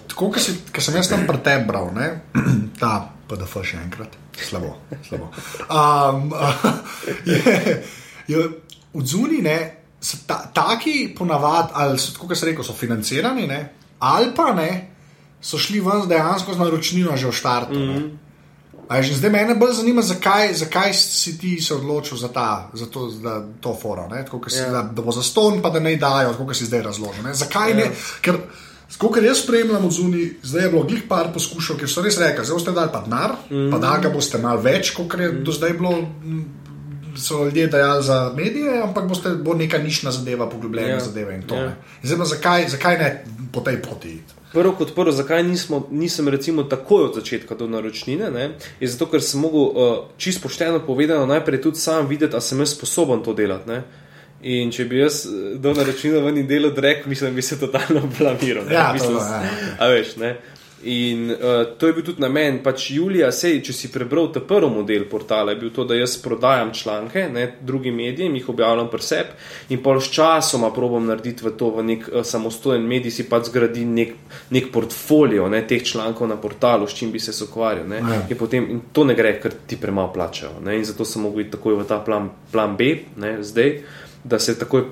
Tako, 0.09 0.31
ker 0.33 0.81
sem 0.81 0.97
jaz 0.97 1.11
tam 1.11 1.27
pretebral, 1.29 1.93
ta 2.81 2.95
PDF 3.29 3.61
še 3.61 3.83
enkrat, 3.83 4.17
slabo. 4.33 4.73
slabo. 5.05 5.29
Um, 5.69 6.33
je, 7.29 7.77
je, 8.33 8.49
v 8.97 9.05
zuni 9.05 9.45
ne, 9.45 9.59
ta, 10.25 10.41
taki 10.49 11.13
ponavadi, 11.13 11.77
ali 11.85 12.01
so, 12.01 12.17
kot 12.17 12.33
se 12.33 12.49
reče, 12.49 12.65
so 12.65 12.73
financirani, 12.73 13.45
ne, 13.47 13.61
ali 14.03 14.33
pa 14.35 14.51
ne, 14.53 14.89
so 15.41 15.57
šli 15.57 15.79
ven 15.79 16.07
dejansko 16.07 16.53
z 16.53 16.59
naročnino 16.59 17.15
že 17.17 17.27
v 17.27 17.35
štartu. 17.35 17.79
Mm 17.79 17.89
-hmm. 17.89 18.11
Že 19.01 19.15
zdaj 19.15 19.31
me 19.31 19.55
bolj 19.55 19.73
zanima, 19.73 20.01
zakaj, 20.01 20.53
zakaj 20.53 20.93
si 20.93 21.37
ti 21.37 21.61
se 21.61 21.73
odločil 21.73 22.17
za, 22.17 22.27
ta, 22.27 22.69
za 22.73 22.85
to, 22.85 23.09
za 23.09 23.45
to 23.61 23.77
foro. 23.81 24.09
Si, 24.11 24.59
yeah. 24.59 24.65
Ja. 24.65 24.71
da, 24.71 24.81
da 24.81 25.01
bo 25.01 25.11
za 25.11 25.23
ston, 25.23 25.61
pa 25.61 25.69
da 25.69 25.79
ne 25.79 25.95
dajo, 25.95 26.33
kot 26.33 26.55
si 26.55 26.65
zdaj 26.65 26.81
razložil. 26.81 27.23
Ne? 27.23 27.33
Zakaj 27.33 27.71
yeah. 27.71 27.75
ne? 27.75 27.81
Ja. 27.83 27.91
Ker, 28.21 28.37
Skoro 28.89 29.21
jaz 29.21 29.37
spremljam 29.37 29.85
od 29.85 29.91
zunaj, 29.91 30.29
zdaj 30.43 30.63
je 30.63 30.69
bilo 30.69 30.83
glih 30.83 31.03
par 31.09 31.33
poskušal, 31.33 31.77
ker 31.77 31.89
so 31.89 32.01
res 32.01 32.17
rekli, 32.17 32.45
zdaj 32.45 32.53
boste 32.53 32.71
dali 32.71 32.89
pa 32.93 33.01
denar, 33.01 33.31
mm 33.49 33.55
-hmm. 33.55 33.71
pa 33.71 33.77
da 33.77 33.97
ga 33.97 34.09
boste 34.09 34.37
malo 34.37 34.61
več, 34.61 34.91
kot 34.93 35.19
je 35.19 35.31
do 35.31 35.51
zdaj 35.51 35.73
bilo 35.73 35.91
so 37.17 37.43
ljudje 37.45 37.67
dajali 37.67 38.03
za 38.03 38.33
medije, 38.35 38.81
ampak 38.81 39.07
boste, 39.07 39.29
bo 39.29 39.53
neka 39.53 39.77
nišna 39.77 40.11
zadeva, 40.11 40.49
poglobljena 40.49 40.87
ja. 40.87 40.99
zadeva 40.99 41.33
in 41.33 41.41
to. 41.47 41.55
Ja. 41.55 41.75
Zdaj, 42.03 42.25
zakaj, 42.25 42.67
zakaj 42.69 42.97
ne 42.97 43.25
po 43.51 43.61
tej 43.61 43.81
poti? 43.81 44.21
Prvo 44.53 44.75
kot 44.77 44.95
prvo, 44.95 45.11
zakaj 45.11 45.43
nismo, 45.43 45.87
nisem 45.91 46.27
recimo 46.27 46.63
takoj 46.63 47.03
od 47.03 47.15
začetka 47.15 47.55
do 47.55 47.67
naročnine, 47.67 48.31
ne? 48.31 48.49
je 48.79 48.87
zato, 48.87 49.07
ker 49.09 49.21
sem 49.21 49.41
mogel 49.41 49.61
uh, 49.61 49.97
čisto 50.17 50.43
pošteno 50.47 50.79
povedano 50.85 51.25
najprej 51.25 51.61
tudi 51.61 51.81
sam 51.81 52.07
videti, 52.07 52.35
ali 52.35 52.41
sem 52.41 52.59
jaz 52.59 52.75
sposoben 52.77 53.23
to 53.23 53.33
delati. 53.33 53.69
Ne? 53.69 53.81
In 54.43 54.71
če 54.75 54.85
bi 54.85 54.99
jaz 54.99 55.23
eh, 55.25 55.55
do 55.57 55.73
naročnine 55.73 56.19
ven 56.19 56.37
in 56.37 56.47
delo 56.47 56.69
rek, 56.75 57.05
mislim, 57.05 57.31
da 57.31 57.35
bi 57.35 57.41
se 57.41 57.59
totalno 57.59 58.01
blamiral. 58.19 58.71
Ja, 58.71 58.91
mislim, 58.93 59.17
to, 59.17 59.23
ja. 59.23 59.41
A 59.79 59.87
veš, 59.87 60.15
ne? 60.21 60.35
In 60.83 61.29
uh, 61.31 61.77
to 61.77 61.87
je 61.87 61.93
bil 61.93 62.03
tudi 62.03 62.21
namen, 62.21 62.59
pač 62.63 62.89
Julija, 62.91 63.29
sej, 63.31 63.61
če 63.63 63.73
si 63.75 63.89
prebral 63.91 64.27
ta 64.33 64.41
prvi 64.43 64.67
model 64.71 65.05
portala, 65.11 65.53
je 65.53 65.59
bil 65.61 65.71
to, 65.75 65.85
da 65.87 65.95
jaz 65.95 66.17
prodajam 66.19 66.73
članke 66.75 67.27
ne, 67.31 67.45
drugim 67.61 67.95
medijem, 67.95 68.35
jih 68.35 68.49
objavljam 68.49 68.89
pri 68.91 69.05
sebi 69.05 69.37
in 69.75 69.83
pol 69.83 70.01
s 70.01 70.11
časoma 70.11 70.73
probam 70.75 71.05
narediti 71.07 71.45
v 71.45 71.53
to 71.59 71.69
v 71.77 71.85
nek 71.87 72.09
uh, 72.09 72.25
samostojen 72.27 72.83
medij, 72.87 73.15
si 73.15 73.27
pač 73.29 73.47
zgradi 73.51 73.85
nek, 73.87 74.15
nek 74.51 74.71
portfolio 74.73 75.47
ne, 75.51 75.63
teh 75.67 75.83
člankov 75.87 76.27
na 76.27 76.37
portalu, 76.41 76.87
s 76.87 76.99
čim 76.99 77.11
bi 77.11 77.19
se 77.19 77.35
ukvarjal. 77.45 77.87
Ja. 77.93 78.19
Potem, 78.39 78.67
in 78.71 78.81
to 78.91 79.07
ne 79.07 79.15
gre, 79.15 79.37
ker 79.39 79.55
ti 79.67 79.77
premalo 79.79 80.11
plačajo. 80.13 80.59
Ne, 80.65 80.77
in 80.79 80.85
zato 80.87 81.05
sem 81.07 81.23
mogel 81.23 81.45
iti 81.45 81.55
takoj 81.55 81.79
v 81.79 81.87
ta 81.87 82.01
plan, 82.03 82.29
plan 82.51 82.75
B, 82.77 82.95
ne, 83.17 83.37
zdaj, 83.43 83.77
da 84.23 84.39
se 84.39 84.57
takoj 84.59 84.87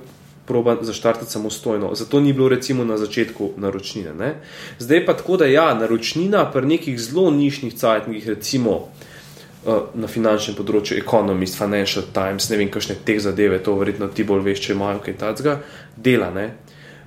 proba 0.52 0.76
zaštartati 0.82 1.32
samostojno. 1.32 1.94
Zato 1.96 2.20
ni 2.20 2.34
bilo 2.34 2.50
recimo 2.52 2.84
na 2.84 2.98
začetku 2.98 3.54
naročnine. 3.58 4.14
Ne? 4.20 4.34
Zdaj 4.80 5.06
pa 5.06 5.16
tako, 5.16 5.38
da 5.38 5.48
ja, 5.48 5.70
naročnina 5.74 6.44
pri 6.52 6.68
nekih 6.68 7.00
zelo 7.00 7.32
nišnih 7.32 7.78
cajtnikih, 7.80 8.28
recimo 8.36 8.74
uh, 8.82 9.88
na 9.96 10.12
finančnem 10.12 10.58
področju, 10.60 10.98
Economist, 11.00 11.56
Financial 11.60 12.04
Times, 12.12 12.50
ne 12.52 12.60
vem, 12.60 12.74
kakšne 12.74 13.00
te 13.08 13.16
zadeve, 13.24 13.62
to 13.64 13.78
verjetno 13.80 14.12
ti 14.12 14.28
bolj 14.28 14.44
veš, 14.50 14.66
če 14.68 14.76
imajo 14.76 15.00
kaj 15.06 15.18
takega, 15.24 15.56
dela. 15.96 16.28
Ne? 16.36 16.50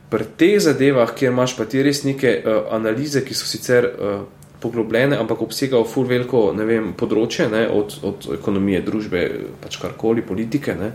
Pri 0.09 0.31
teh 0.41 0.57
zadevah, 0.63 1.13
kjer 1.13 1.35
imaš 1.35 1.59
pa 1.59 1.69
ti 1.69 1.85
res 1.85 2.01
neke 2.09 2.39
uh, 2.41 2.65
analize, 2.73 3.21
ki 3.27 3.37
so 3.37 3.51
sicer 3.51 3.91
uh, 3.93 4.25
poglobljene, 4.65 5.19
ampak 5.21 5.45
obsegajo 5.45 5.85
ful 5.89 6.09
veliko 6.09 6.49
vem, 6.57 6.93
področje, 6.97 7.49
ne, 7.53 7.67
od, 7.69 7.99
od 8.09 8.29
ekonomije, 8.39 8.83
družbe, 8.87 9.25
pač 9.61 9.77
karkoli, 9.83 10.25
politike, 10.25 10.77
ne, 10.81 10.93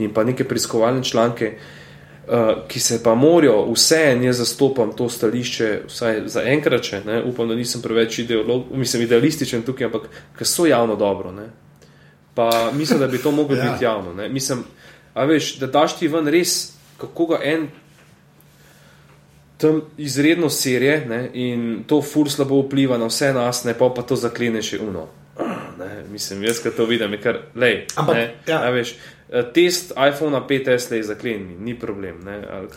in 0.00 0.14
pa 0.16 0.24
neke 0.24 0.46
preiskovalne 0.48 1.04
članke, 1.04 1.50
uh, 1.54 2.64
ki 2.70 2.80
se 2.80 3.02
pa 3.04 3.14
morajo, 3.18 3.60
vse 3.74 4.00
en 4.14 4.24
jaz 4.28 4.40
zastopam 4.40 4.94
to 4.96 5.10
stališče, 5.12 5.70
vsaj 5.90 6.22
za 6.32 6.46
enkrat, 6.54 6.86
če 6.88 7.02
ne, 7.04 7.20
upam, 7.28 7.52
da 7.52 7.58
nisem 7.58 7.84
preveč 7.84 8.22
ideolog, 8.24 8.72
mislim, 8.72 9.04
idealističen 9.04 9.66
tukaj, 9.66 9.90
ampak 9.90 10.08
ki 10.38 10.48
so 10.48 10.66
javno 10.70 10.96
dobro. 10.96 11.32
Ne, 11.36 11.50
pa 12.34 12.48
mislim, 12.74 13.04
da 13.04 13.10
bi 13.12 13.22
to 13.22 13.30
moglo 13.30 13.56
ja. 13.60 13.70
biti 13.70 13.84
javno. 13.84 14.16
Ne, 14.16 14.28
mislim, 14.32 14.64
a 15.14 15.28
veš, 15.28 15.56
da 15.60 15.70
daš 15.70 15.98
ti 16.00 16.08
ven 16.08 16.28
res, 16.32 16.74
kako 16.98 17.34
ga 17.34 17.40
en 17.44 17.68
tam 19.64 19.82
izredno 19.98 20.50
serije 20.50 21.06
ne, 21.08 21.30
in 21.32 21.84
to 21.86 22.02
fur 22.02 22.30
slabo 22.30 22.60
vpliva 22.62 22.98
na 23.00 23.08
vse 23.08 23.32
nas, 23.32 23.64
ne 23.64 23.72
pa, 23.78 23.88
pa 23.96 24.02
to 24.02 24.16
zaklene 24.16 24.62
še 24.62 24.80
uno. 24.84 25.08
Ne, 25.74 26.04
mislim, 26.06 26.44
jaz 26.46 26.60
kaj 26.62 26.76
to 26.76 26.84
vidim, 26.86 27.16
je 27.16 27.18
kar 27.18 27.38
lej. 27.58 27.80
Ampak, 27.98 28.14
ne, 28.14 28.28
ja. 28.46 28.60
veš, 28.70 28.92
eh, 29.26 29.42
test 29.56 29.90
iPhone 29.98 30.38
5S 30.48 30.92
je 30.94 31.02
zaklenjen, 31.02 31.56
ni 31.66 31.74
problem. 31.78 32.20
Ne, 32.24 32.36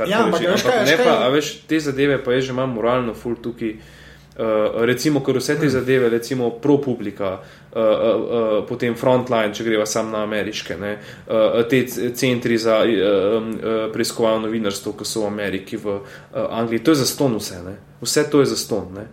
ja, 0.09 0.23
ampak, 0.23 0.41
veš, 0.41 0.63
kaj, 0.65 0.79
ne, 0.87 0.95
pa, 1.03 1.13
veš, 1.29 1.51
te 1.69 1.77
zadeve 1.79 2.17
pa 2.23 2.33
je 2.33 2.47
že 2.47 2.55
imam 2.55 2.73
moralno 2.73 3.13
ful 3.13 3.37
tukaj. 3.37 3.75
Uh, 4.37 4.83
recimo, 4.85 5.23
ker 5.25 5.39
vse 5.39 5.55
te 5.55 5.65
hmm. 5.65 5.73
zadeve, 5.73 6.09
recimo 6.13 6.51
ProPublica, 6.61 7.29
uh, 7.33 7.79
uh, 7.81 7.81
uh, 7.81 8.65
potem 8.69 8.93
Frontline, 8.93 9.49
če 9.49 9.65
greva 9.65 9.87
sam 9.89 10.11
na 10.13 10.21
ameriške, 10.27 10.77
ne, 10.77 10.91
uh, 11.25 11.63
te 11.65 11.79
centri 12.13 12.59
za 12.61 12.83
uh, 12.85 12.91
uh, 12.93 13.79
preiskovalno 13.93 14.45
novinarstvo, 14.45 14.93
ki 14.99 15.07
so 15.09 15.23
v 15.23 15.31
Ameriki, 15.31 15.81
v 15.81 15.95
uh, 15.95 16.03
Angliji, 16.53 16.83
to 16.85 16.93
je 16.93 17.01
za 17.01 17.09
ston 17.09 17.39
vse. 17.39 17.63
Ne. 17.65 17.73
Vse 18.03 18.27
to 18.29 18.43
je 18.45 18.51
za 18.53 18.59
ston. 18.61 18.93
Ne. 18.93 19.07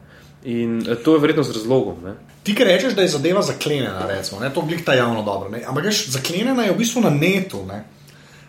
In 0.45 0.77
to 1.05 1.17
je 1.17 1.25
verjetno 1.25 1.43
z 1.43 1.57
razlogom. 1.57 2.05
Ne. 2.05 2.15
Ti, 2.45 2.53
ki 2.53 2.69
rečeš, 2.69 2.93
da 2.93 3.03
je 3.03 3.15
zadeva 3.17 3.41
zaklenjena, 3.43 4.05
recimo, 4.09 4.45
ne, 4.45 4.53
to 4.53 4.61
glih 4.61 4.85
ta 4.85 4.93
javno 4.95 5.23
dobro. 5.25 5.49
Ne. 5.49 5.65
Ampak, 5.65 5.89
veš, 5.89 6.11
zaklenjena 6.13 6.69
je 6.69 6.77
v 6.77 6.81
bistvu 6.85 7.01
na 7.01 7.11
netu. 7.11 7.65
Ne. 7.65 7.85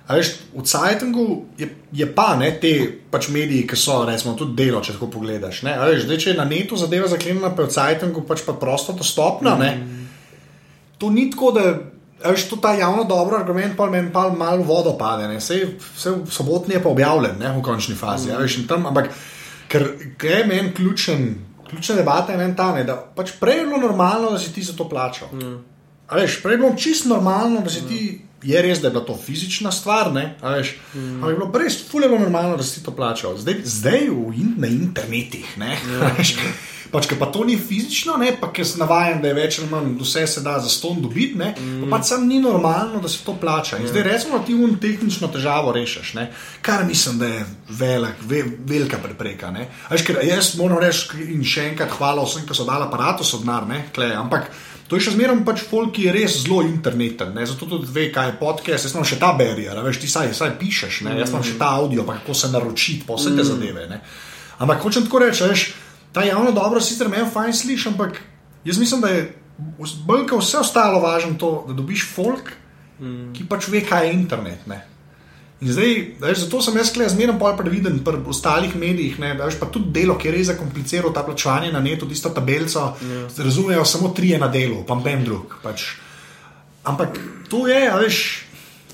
Veš, 0.05 0.53
v 0.53 0.61
Cajtungu 0.61 1.45
je, 1.57 1.65
je 1.91 2.05
pa 2.05 2.35
ne 2.37 2.51
te 2.61 3.01
pač 3.09 3.31
mediji, 3.33 3.65
ki 3.65 3.77
so 3.79 4.03
recimo, 4.05 4.35
tudi 4.37 4.53
delo, 4.53 4.77
če 4.85 4.93
tako 4.99 5.09
pogledaš. 5.17 5.63
Veš, 5.65 6.03
zdaj, 6.05 6.19
če 6.21 6.29
je 6.29 6.37
na 6.37 6.45
netu 6.45 6.77
zadeva 6.77 7.09
zaklenjena, 7.09 7.49
pa 7.57 7.65
je 7.65 7.71
v 7.71 7.73
Cajtungu 7.73 8.21
pač 8.27 8.43
pa 8.45 8.53
prosto 8.53 8.93
dostopna. 8.93 9.55
Mm. 9.57 10.03
To 11.01 11.09
ni 11.09 11.25
tako, 11.33 11.49
da 11.57 11.63
je 11.65 12.49
to 12.49 12.59
ta 12.61 12.75
javno 12.77 13.03
dobro 13.09 13.39
argument, 13.39 13.73
pa 13.77 13.89
meni 13.89 14.13
pa 14.13 14.29
malo 14.29 14.61
vodo 14.63 14.93
pade. 14.97 15.25
Vse, 15.37 15.57
vse 15.97 16.13
v 16.21 16.29
sobotni 16.29 16.77
je 16.77 16.83
pa 16.83 16.89
objavljen, 16.93 17.41
ne, 17.41 17.55
v 17.57 17.65
končni 17.65 17.97
fazi. 17.97 18.29
Mm. 18.29 18.45
Veš, 18.45 18.59
tam, 18.69 18.85
ampak 18.85 19.09
ker 19.73 19.89
je 20.21 20.43
meni 20.45 20.69
ključen, 20.73 21.33
ključna 21.69 21.95
debata 21.95 22.37
je 22.37 22.51
ta, 22.53 22.75
ne, 22.77 22.85
da 22.85 22.93
pač 22.93 23.33
prej 23.41 23.63
je 23.63 23.65
bilo 23.65 23.81
normalno, 23.87 24.35
da 24.37 24.39
si 24.39 24.53
ti 24.53 24.61
za 24.61 24.77
to 24.77 24.85
plačal. 24.89 25.33
Mm. 25.33 25.57
Veš, 26.13 26.43
prej 26.45 26.53
je 26.53 26.61
bilo 26.61 26.73
čisto 26.77 27.09
normalno, 27.09 27.65
da 27.65 27.73
si 27.73 27.87
ti. 27.89 28.24
Je 28.43 28.61
res, 28.61 28.81
da 28.81 28.87
je 28.87 28.91
bila 28.91 29.05
to 29.05 29.15
fizična 29.17 29.71
stvar, 29.71 30.11
ne, 30.13 30.35
veš, 30.41 30.75
mm. 30.93 31.15
ampak 31.15 31.29
je 31.29 31.35
bilo 31.35 31.63
res 31.63 31.77
fulero 31.89 32.19
normalno, 32.19 32.57
da 32.57 32.63
si 32.63 32.83
to 32.83 32.91
plačal. 32.91 33.37
Zdaj, 33.37 33.61
zdaj 33.63 34.07
in, 34.35 34.53
na 34.57 34.67
internetih, 34.67 35.57
ne, 35.57 35.77
ja. 35.93 36.11
veš, 36.17 36.35
pač, 36.91 37.07
pa 37.19 37.25
to 37.31 37.45
ni 37.47 37.55
fizično, 37.57 38.17
ne, 38.21 38.33
pa 38.39 38.51
ker 38.53 38.67
sem 38.67 38.83
navaden, 38.83 39.21
da 39.23 39.31
je 39.31 39.37
več 39.37 39.59
ali 39.59 39.69
manj 39.71 39.95
vse 40.01 40.27
se 40.27 40.43
da 40.45 40.57
za 40.59 40.69
ston 40.69 41.01
dobiti, 41.01 41.39
ne, 41.39 41.53
mm. 41.55 41.85
pa 41.85 41.97
pač 41.97 42.11
sam 42.11 42.27
ni 42.27 42.41
normalno, 42.43 43.01
da 43.01 43.11
se 43.11 43.23
to 43.25 43.33
plača. 43.39 43.79
In 43.81 43.89
zdaj, 43.89 44.05
recimo, 44.09 44.43
ti 44.45 44.53
un 44.53 44.77
tehnično 44.81 45.31
težavo 45.33 45.73
rešiš, 45.75 46.13
ne, 46.19 46.29
kar 46.61 46.85
mislim, 46.85 47.19
da 47.23 47.31
je 47.31 47.41
velik, 47.81 48.21
ve, 48.29 48.43
velika 48.67 49.01
prepreka. 49.01 49.51
Ne, 49.55 49.69
veš, 49.89 50.05
ker 50.05 50.21
jaz 50.27 50.53
moram 50.59 50.83
reči 50.83 51.31
in 51.31 51.43
še 51.47 51.71
enkrat 51.71 51.95
hvala 51.97 52.27
vsem, 52.27 52.45
ki 52.45 52.57
so 52.57 52.67
dali 52.67 52.85
aparatus 52.85 53.33
od 53.39 53.47
nar, 53.47 53.67
ne, 53.69 53.87
kle, 53.95 54.13
ampak. 54.19 54.51
To 54.85 54.97
je 54.97 55.01
še 55.07 55.15
zmeraj 55.15 55.39
pač 55.47 55.63
folk, 55.65 55.95
ki 55.95 56.05
je 56.05 56.11
res 56.13 56.35
zelo 56.43 56.59
interneten, 56.61 57.31
ne? 57.33 57.45
zato 57.49 57.65
tudi 57.65 57.89
ve, 57.89 58.09
kaj 58.13 58.29
je 58.29 58.35
podcast. 58.37 58.85
Jaz 58.85 58.93
imam 58.93 59.07
še 59.07 59.17
ta 59.21 59.31
barier, 59.37 59.79
veš, 59.81 60.01
ti 60.03 60.09
saj, 60.11 60.29
saj 60.37 60.53
pišeš, 60.61 61.01
ne? 61.07 61.15
jaz 61.21 61.33
imam 61.33 61.45
še 61.45 61.55
ta 61.57 61.71
audio, 61.79 62.05
pa 62.05 62.19
kako 62.19 62.37
se 62.37 62.51
naročiti, 62.53 63.05
pa 63.07 63.17
vse 63.17 63.33
te 63.33 63.41
mm. 63.41 63.47
zadeve. 63.49 63.87
Ne? 63.89 63.97
Ampak 64.61 64.85
hočem 64.85 65.07
tako 65.07 65.23
reči, 65.25 65.41
veš, 65.49 65.65
ta 66.13 66.21
javno 66.27 66.53
dobro 66.53 66.83
sicer 66.83 67.09
meni 67.09 67.25
fajn 67.33 67.57
sliši, 67.57 67.89
ampak 67.95 68.21
jaz 68.67 68.77
mislim, 68.81 69.01
da 69.01 69.09
je 69.09 69.25
bolj 70.05 70.27
kot 70.29 70.45
vse 70.45 70.61
ostalo 70.61 71.01
važno 71.01 71.33
to, 71.41 71.51
da 71.65 71.73
dobiš 71.73 72.05
folk, 72.13 72.53
mm. 72.99 73.31
ki 73.33 73.49
pač 73.49 73.71
ve, 73.73 73.81
kaj 73.89 74.05
je 74.05 74.13
internet. 74.19 74.69
Ne? 74.69 74.83
In 75.63 75.71
zdaj, 75.71 75.93
veš, 76.19 76.39
zato 76.45 76.59
sem 76.61 76.75
jaz 76.77 76.91
zmerno 76.91 77.37
bolj 77.39 77.55
previden 77.57 78.01
pri 78.03 78.19
ostalih 78.27 78.75
medijih. 78.75 79.19
Ne, 79.19 79.33
veš, 79.39 79.55
pa 79.59 79.69
tudi 79.71 79.93
delo, 79.95 80.17
ki 80.19 80.27
je 80.27 80.33
res 80.35 80.49
zakomplicirano, 80.51 81.13
ta 81.15 81.23
plačevanje 81.23 81.71
na 81.71 81.79
netu, 81.79 82.07
tisto 82.09 82.29
tabelico, 82.29 82.89
ja. 82.99 83.21
razumejo 83.37 83.85
samo 83.85 84.11
tri 84.11 84.35
na 84.37 84.49
delu, 84.51 84.83
pa 84.87 84.99
en 85.09 85.23
drug. 85.23 85.55
Pač. 85.63 85.95
Ampak 86.83 87.15
to 87.49 87.67
je, 87.67 87.79
veš, 88.03 88.19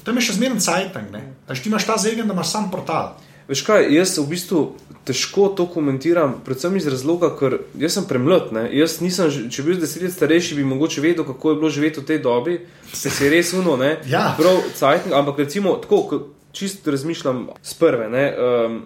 tam 0.05 0.17
je 0.17 0.27
še 0.29 0.37
zmerno 0.37 0.61
cajtang. 0.61 1.17
Ti 1.49 1.69
imaš 1.69 1.87
ta 1.89 1.97
zegen, 1.97 2.29
da 2.29 2.37
imaš 2.37 2.53
sam 2.53 2.69
portal. 2.71 3.17
Veš 3.49 3.65
kaj, 3.65 3.89
jaz 3.91 4.13
v 4.21 4.29
bistvu 4.29 4.61
težko 5.03 5.47
to 5.57 5.65
komentiram, 5.65 6.37
predvsem 6.45 6.77
iz 6.77 6.85
razloga, 6.87 7.31
ker 7.39 7.57
jaz 7.81 7.97
sem 7.97 8.05
premlad. 8.05 8.53
Jaz 8.69 8.99
nisem, 9.01 9.49
če 9.49 9.65
bi 9.65 9.73
bil 9.73 9.81
deset 9.81 10.05
let 10.05 10.13
starejši, 10.13 10.59
bi 10.61 10.67
mogoče 10.69 11.01
vedel, 11.01 11.25
kako 11.25 11.51
je 11.51 11.57
bilo 11.57 11.73
živeti 11.73 12.03
v 12.03 12.05
tej 12.05 12.21
dobi. 12.21 12.59
Se 12.93 13.09
je 13.09 13.31
res 13.33 13.51
uno, 13.57 13.75
ne? 13.81 13.95
Ja. 14.05 14.29
Prav, 14.37 14.61
cajtang, 14.77 15.17
ampak 15.17 15.41
recimo 15.41 15.73
tako 15.81 16.21
čist 16.51 16.87
razmišljam 16.87 17.47
z 17.61 17.77
prve, 17.79 18.09
ne, 18.09 18.25
um, 18.37 18.81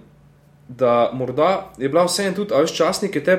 da 0.67 1.11
morda 1.13 1.71
je 1.77 1.89
bila 1.89 2.05
vseeno 2.05 2.35
tudi, 2.35 2.53
a 2.53 2.61
veš, 2.65 2.73
časnik 2.73 3.15
je 3.15 3.23
te 3.23 3.35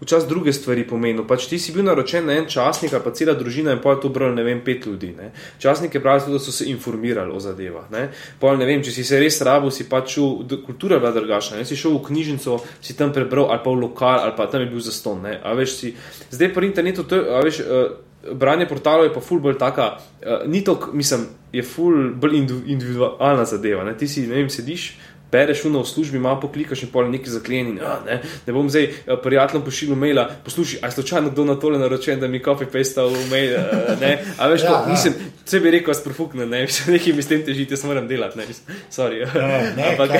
včasih 0.00 0.28
druge 0.28 0.52
stvari 0.52 0.84
pomenil. 0.88 1.24
Pač 1.24 1.46
ti 1.48 1.58
si 1.58 1.72
bil 1.72 1.84
naročen 1.84 2.26
na 2.28 2.36
en 2.36 2.48
časnik, 2.48 2.92
pa 3.04 3.12
cela 3.16 3.32
družina 3.32 3.72
in 3.72 3.80
je 3.80 3.94
to 4.02 4.08
bralo, 4.08 4.34
ne 4.34 4.44
vem, 4.44 4.60
pet 4.64 4.86
ljudi. 4.86 5.14
Ne. 5.16 5.32
Časnik 5.58 5.94
je 5.94 6.02
pravi, 6.02 6.32
da 6.32 6.38
so 6.38 6.52
se 6.52 6.68
informirali 6.68 7.32
o 7.32 7.40
zadevah. 7.40 7.90
Ne. 7.90 8.10
Pol, 8.40 8.58
ne 8.60 8.66
vem, 8.66 8.82
če 8.82 8.92
si 8.92 9.04
se 9.04 9.20
res 9.20 9.40
rabo, 9.40 9.70
si 9.70 9.88
pač 9.88 10.18
v 10.18 10.60
kulturo 10.66 11.00
bila 11.00 11.12
drugačna. 11.16 11.56
Ne. 11.56 11.64
Si 11.64 11.76
šel 11.76 11.96
v 11.96 12.04
knjižnico, 12.10 12.60
si 12.80 12.96
tam 12.96 13.12
prebral, 13.12 13.48
ali 13.50 13.64
pa 13.64 13.70
v 13.70 13.80
lokal, 13.80 14.20
ali 14.20 14.36
pa 14.36 14.46
tam 14.46 14.60
je 14.60 14.68
bil 14.68 14.80
zaston. 14.80 15.22
Ne. 15.24 15.40
A 15.42 15.56
veš, 15.56 15.78
si, 15.80 15.94
zdaj 16.30 16.52
po 16.52 16.60
internetu, 16.60 17.08
to 17.08 17.16
je, 17.16 17.24
a 17.24 17.40
veš, 17.40 17.60
uh, 17.64 18.05
branje 18.32 18.68
portalov 18.68 19.04
je 19.04 19.14
pa 19.14 19.20
ful 19.20 19.40
bolj 19.40 19.58
taka, 19.58 19.96
uh, 19.96 20.46
ni 20.46 20.64
to, 20.64 20.78
mislim, 20.92 21.26
je 21.52 21.62
ful 21.62 22.14
bolj 22.14 22.36
individualna 22.66 23.44
zadeva. 23.44 23.84
Ne? 23.84 23.96
Ti 23.96 24.08
si, 24.08 24.26
ne 24.26 24.40
vem, 24.40 24.50
sediš. 24.50 24.94
Bereš 25.26 25.64
v 25.64 25.82
službi, 25.84 26.18
malo 26.22 26.38
poklikaš 26.40 26.84
in 26.86 26.90
pol 26.92 27.10
nekaj 27.10 27.32
zaklenjen. 27.34 27.80
Ne, 28.06 28.20
ne 28.46 28.52
bom 28.54 28.70
zdaj 28.70 28.86
uh, 28.86 29.18
prijateljem 29.22 29.64
pošiljal 29.64 29.98
maila, 29.98 30.30
poslušaj, 30.44 30.78
aj 30.82 30.90
slučajno 30.90 31.30
kdo 31.30 31.44
na 31.44 31.56
tole 31.60 31.78
naročen, 31.78 32.20
da 32.20 32.28
mi 32.28 32.38
copy 32.40 32.68
paste 32.72 33.02
v 33.02 33.24
mail. 33.30 33.56
Uh, 33.58 34.00
ne, 34.00 34.12
a 34.38 34.48
veš, 34.48 34.62
ja, 34.62 34.68
ko, 34.70 34.74
ja. 34.86 34.94
mislim, 34.94 35.18
če 35.50 35.60
bi 35.60 35.74
rekel, 35.74 35.94
sprofukne, 35.98 36.46
ne, 36.46 36.62
še 36.72 36.94
nekaj 36.94 37.16
mi 37.18 37.26
s 37.26 37.32
tem 37.32 37.42
težite, 37.42 37.74
jaz 37.74 37.84
moram 37.84 38.06
delati, 38.08 38.38
ne, 38.38 38.46
sorry. 38.90 39.26
Ne, 39.34 39.60
ne, 39.76 39.86
Ampak, 39.90 40.14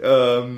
um, 0.00 0.56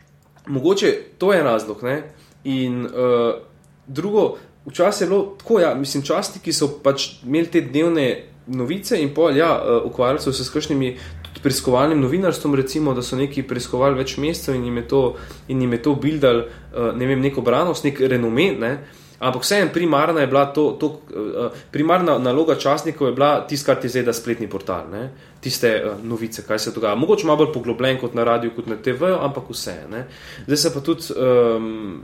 mogoče 0.60 0.92
to 1.18 1.32
je 1.32 1.42
razlog, 1.42 1.82
ne, 1.88 2.02
in 2.44 2.84
uh, 2.86 3.40
drugo, 3.86 4.36
Včasih 4.66 5.04
je 5.04 5.08
bilo 5.08 5.34
tako, 5.38 5.60
ja, 5.60 5.74
mislim, 5.74 6.04
častniki 6.06 6.52
so 6.52 6.68
pač 6.82 7.08
imeli 7.26 7.50
te 7.50 7.60
dnevne 7.60 8.06
novice 8.46 8.98
in 9.02 9.10
pol, 9.14 9.36
ja, 9.36 9.50
uh, 9.58 9.82
ukvarjali 9.90 10.22
so 10.22 10.32
se 10.32 10.44
s 10.44 10.50
kakšnimi 10.50 10.96
preiskovalnim 11.42 12.00
novinarstvom, 12.00 12.54
recimo, 12.54 12.94
da 12.94 13.02
so 13.02 13.16
neki 13.18 13.42
preiskovali 13.42 13.98
več 13.98 14.16
mesecev 14.22 14.54
in 14.54 14.64
jim 14.68 14.76
je 14.76 14.88
to, 14.88 15.02
jim 15.48 15.72
je 15.72 15.82
to 15.82 15.94
bildal, 15.94 16.44
uh, 16.46 16.90
ne 16.94 17.06
vem, 17.06 17.20
neko 17.20 17.42
branost, 17.42 17.84
nek 17.84 18.00
renome, 18.00 18.52
ne. 18.58 18.76
Ampak 19.22 19.44
vseeno, 19.44 19.70
primarna 19.70 20.20
je 20.20 20.26
bila 20.26 20.48
to, 20.54 20.64
to 20.80 20.86
uh, 21.14 21.60
primarna 21.70 22.16
naloga 22.18 22.56
časnikov 22.58 23.08
je 23.08 23.14
bila 23.18 23.34
tisto, 23.46 23.70
kar 23.70 23.78
ti 23.82 23.90
zdaj 23.90 24.06
da 24.08 24.14
spletni 24.14 24.50
portal, 24.50 24.88
ne? 24.90 25.10
tiste 25.42 25.70
novice, 26.02 26.42
kaj 26.46 26.58
se 26.58 26.72
dogaja. 26.74 26.94
Mogoče 26.98 27.26
malo 27.26 27.42
bolj 27.42 27.52
poglobljen 27.54 27.98
kot 27.98 28.14
na 28.14 28.24
radiju, 28.24 28.54
kot 28.54 28.66
na 28.70 28.76
TV, 28.78 29.10
ampak 29.18 29.50
vse. 29.50 29.74
Ne? 29.90 30.04
Zdaj 30.46 30.58
se 30.58 30.74
pa 30.74 30.82
tudi. 30.86 31.14
Um, 31.18 32.02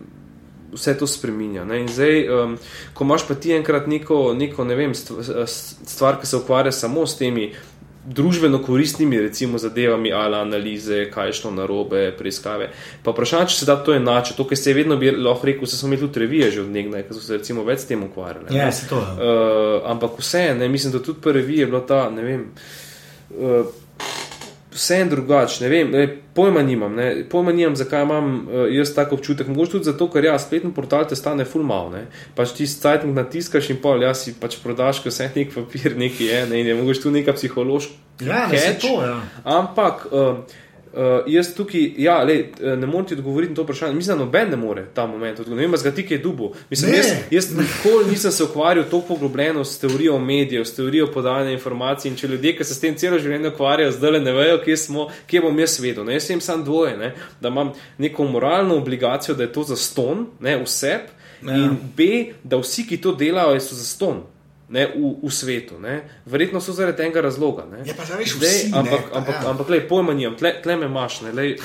vse 0.73 0.99
to 0.99 1.07
spremenja. 1.07 1.67
Zdaj, 1.89 2.29
um, 2.29 2.59
ko 2.95 3.05
imaš 3.05 3.29
pa 3.29 3.35
ti 3.35 3.53
enkrat 3.53 3.87
neko, 3.87 4.35
neko 4.35 4.65
ne 4.65 4.77
vem, 4.77 4.95
stvar, 4.95 6.21
ki 6.21 6.27
se 6.27 6.37
ukvarja 6.37 6.73
samo 6.73 7.07
s 7.07 7.19
temi 7.19 7.53
družbeno 8.09 8.63
koristnimi, 8.63 9.21
recimo, 9.21 9.59
zadevami, 9.59 10.13
ali 10.13 10.37
analize, 10.37 11.11
kaj 11.11 11.29
je 11.29 11.33
šlo 11.33 11.51
na 11.51 11.67
robe, 11.67 12.13
preiskave. 12.19 12.71
Pa 13.05 13.13
vprašanje, 13.13 13.51
če 13.53 13.59
se 13.59 13.69
da 13.69 13.77
to 13.85 13.95
enače, 13.95 14.37
to, 14.37 14.47
kar 14.49 14.59
se 14.59 14.71
je 14.71 14.77
vedno 14.79 14.97
lahko 14.97 15.47
rekel, 15.47 15.69
se 15.69 15.77
smo 15.77 15.91
imeli 15.91 16.07
tudi 16.07 16.25
revije 16.25 16.51
že 16.51 16.63
od 16.63 16.71
nekdaj, 16.73 17.05
ki 17.09 17.17
so 17.17 17.25
se 17.25 17.37
recimo 17.37 17.65
več 17.69 17.85
s 17.85 17.91
tem 17.91 18.05
ukvarjali. 18.05 18.57
Ja, 18.57 18.71
se 18.73 18.89
to. 18.89 19.01
Uh, 19.01 19.91
ampak 19.91 20.17
vse, 20.23 20.55
ne, 20.59 20.69
mislim, 20.69 20.95
da 20.95 21.03
tudi 21.05 21.21
prvi 21.21 21.59
je 21.59 21.67
bilo 21.67 21.81
ta, 21.81 22.07
ne 22.11 22.25
vem. 22.25 22.49
Uh, 23.31 23.67
vse 24.79 25.01
en 25.03 25.11
drugače, 25.11 25.65
ne 25.65 25.71
vem, 25.73 25.91
ne, 25.91 26.05
pojma 26.35 26.63
nimam, 26.63 26.95
ne, 26.95 27.09
pojma 27.31 27.53
nimam, 27.53 27.77
zakaj 27.77 28.05
imam 28.07 28.29
uh, 28.37 28.61
jaz 28.71 28.95
tako 28.95 29.19
občutek. 29.19 29.51
Mogoče 29.51 29.75
tudi 29.75 29.91
zato, 29.91 30.07
ker 30.13 30.29
ja, 30.29 30.37
spletni 30.39 30.71
portal 30.75 31.09
te 31.11 31.19
stane 31.19 31.47
full 31.49 31.67
mal, 31.67 31.91
ne. 31.95 32.05
Pač 32.39 32.55
ti 32.55 32.69
sajtnik 32.71 33.17
natiskaš 33.17 33.73
in 33.75 33.83
pol, 33.83 34.07
jaz 34.07 34.23
si 34.25 34.37
pač 34.39 34.61
prodaš, 34.63 35.03
ko 35.03 35.11
se 35.15 35.27
nek 35.35 35.51
papir, 35.57 35.99
neki 35.99 36.31
je, 36.31 36.47
ne, 36.53 36.63
in 36.63 36.71
je 36.71 36.79
mogoče 36.79 37.05
tu 37.05 37.15
neka 37.15 37.35
psihološka. 37.35 37.99
Ja, 38.23 38.47
ne, 38.51 38.63
se 38.63 38.79
to, 38.83 38.95
ja. 39.03 39.19
Ampak. 39.59 40.09
Uh, 40.13 40.65
Uh, 40.93 41.01
jaz 41.27 41.51
tukaj, 41.55 41.93
ja, 42.01 42.23
lej, 42.25 42.47
ne 42.61 42.87
morem 42.87 43.07
ti 43.07 43.15
odgovoriti 43.15 43.51
na 43.53 43.57
to 43.57 43.63
vprašanje. 43.63 43.95
Mislim, 43.95 44.19
da 44.19 44.25
noben 44.25 44.51
ne 44.51 44.57
more 44.57 44.87
ta 44.95 45.07
moment 45.07 45.41
odgovoriti. 45.41 45.67
Ne 45.67 45.67
vem, 45.67 45.77
zgati, 45.77 46.07
je 46.11 46.19
dubo. 46.19 46.53
Mislim, 46.71 46.95
jaz, 46.95 47.11
jaz 47.31 47.51
nikoli 47.57 48.11
nisem 48.11 48.33
se 48.33 48.45
ukvarjal 48.45 48.85
tako 48.85 49.01
poglobljeno 49.09 49.65
s 49.65 49.79
teorijo 49.79 50.19
medijev, 50.19 50.65
s 50.65 50.75
teorijo 50.75 51.13
podajanja 51.13 51.51
informacij. 51.51 52.09
In 52.09 52.17
če 52.17 52.29
ljudje, 52.29 52.57
ki 52.57 52.65
se 52.65 52.75
s 52.75 52.81
tem 52.81 52.97
celo 52.97 53.19
življenje 53.19 53.53
ukvarjajo, 53.53 53.93
zdaj 53.93 54.11
le 54.17 54.21
ne 54.21 54.33
vejo, 54.33 54.63
kje, 54.65 54.77
smo, 54.77 55.09
kje 55.27 55.45
bom 55.45 55.59
jaz 55.59 55.77
vedel. 55.81 56.09
Ne? 56.09 56.17
Jaz 56.17 56.31
sem 56.33 56.41
samo 56.41 56.65
dvoje, 56.65 56.97
ne? 56.97 57.13
da 57.41 57.53
imam 57.53 57.75
neko 57.99 58.25
moralno 58.25 58.77
obligacijo, 58.77 59.37
da 59.37 59.45
je 59.45 59.53
to 59.53 59.63
za 59.69 59.77
ston, 59.77 60.27
vse. 60.41 60.99
Ja. 61.43 61.55
In 61.55 61.77
B, 61.97 62.33
da 62.43 62.59
vsi, 62.59 62.87
ki 62.89 62.97
to 63.01 63.13
delajo, 63.15 63.61
so 63.61 63.77
za 63.77 63.85
ston 63.85 64.25
ne, 64.69 64.87
v, 64.87 65.15
v 65.23 65.33
svetu. 65.33 65.81
Ne. 65.81 66.03
Verjetno 66.27 66.61
so 66.61 66.73
zaradi 66.73 67.03
tega 67.03 67.21
razloga. 67.25 67.65
Je 67.85 67.95
pa 67.97 68.05
že 68.05 68.21
vse. 68.21 68.69
Ampak, 68.73 69.13
ampak, 69.13 69.37
ja. 69.41 69.51
ampak 69.51 69.69
lej, 69.69 69.83
pojma 69.89 70.15
nimam, 70.15 70.37
tle, 70.37 70.53
tle 70.63 70.77
me 70.77 70.87
imaš, 70.87 71.23
ne, 71.25 71.33
lej, 71.33 71.57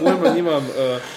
pojma 0.00 0.34
nimam. 0.34 0.64
Uh, 0.64 1.16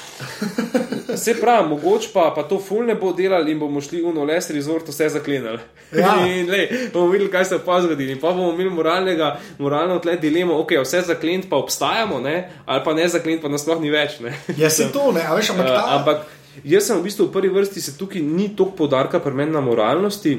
Se 1.15 1.33
pravi, 1.33 1.69
mogoče 1.69 2.09
pa, 2.13 2.31
pa 2.35 2.43
to 2.47 2.59
ful 2.59 2.85
ne 2.85 2.95
bo 2.95 3.09
delali 3.13 3.51
in 3.51 3.59
bomo 3.59 3.81
šli 3.81 3.99
v 4.03 4.13
Noles 4.15 4.49
resort, 4.53 4.87
vse 4.87 5.09
zaklenili. 5.09 5.59
Ja. 5.97 6.13
In 6.27 6.47
lej, 6.49 6.69
bomo 6.93 7.09
videli, 7.11 7.31
kaj 7.31 7.45
se 7.45 7.59
pa 7.65 7.81
zgodi. 7.81 8.15
Pa 8.21 8.31
bomo 8.31 8.53
imeli 8.53 8.69
moralnega, 8.69 9.33
moralno 9.59 9.99
tle 9.99 10.15
dilemo, 10.21 10.55
ok, 10.61 10.77
vse 10.85 11.01
zaklent 11.09 11.49
pa 11.49 11.59
obstajamo, 11.59 12.21
ne? 12.21 12.49
ali 12.65 12.83
pa 12.85 12.93
ne 12.93 13.09
zaklent, 13.09 13.41
pa 13.41 13.49
nas 13.49 13.65
sploh 13.65 13.81
ni 13.81 13.91
več. 13.91 14.21
Ja, 14.57 14.69
se 14.69 14.91
to 14.93 15.11
ne, 15.11 15.25
veš, 15.35 15.51
ampak, 15.55 15.67
uh, 15.67 15.91
ampak 15.97 16.63
jaz 16.63 16.87
sem 16.87 17.01
v 17.01 17.09
bistvu 17.09 17.27
v 17.27 17.33
prvi 17.33 17.51
vrsti, 17.59 17.81
se 17.81 17.97
tukaj 17.97 18.21
ni 18.21 18.51
toliko 18.55 18.85
podarka 18.85 19.19
pri 19.19 19.35
meni 19.41 19.57
na 19.57 19.61
moralnosti 19.65 20.37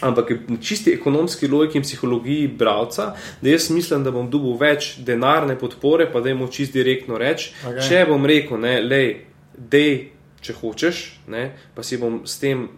ampak 0.00 0.32
čisti 0.60 0.92
ekonomski 0.94 1.48
logiki 1.48 1.78
in 1.78 1.86
psihologiji 1.86 2.48
bralca, 2.48 3.12
da 3.40 3.50
jaz 3.50 3.70
mislim, 3.70 4.04
da 4.04 4.12
bom 4.14 4.30
dobil 4.30 4.56
več 4.60 4.96
denarne 5.04 5.58
podpore, 5.58 6.08
pa 6.12 6.20
da 6.20 6.32
jim 6.32 6.44
čist 6.52 6.72
direktno 6.72 7.18
reči. 7.18 7.52
Okay. 7.64 7.88
Če 7.88 8.04
bom 8.08 8.26
rekel, 8.26 8.60
ne, 8.62 8.78
lej, 8.84 9.14
dej, 9.58 9.94
če 10.44 10.54
hočeš, 10.60 11.02
ne, 11.34 11.50
pa 11.74 11.82
si 11.82 11.98
bom 11.98 12.22
s 12.26 12.38
tem 12.42 12.68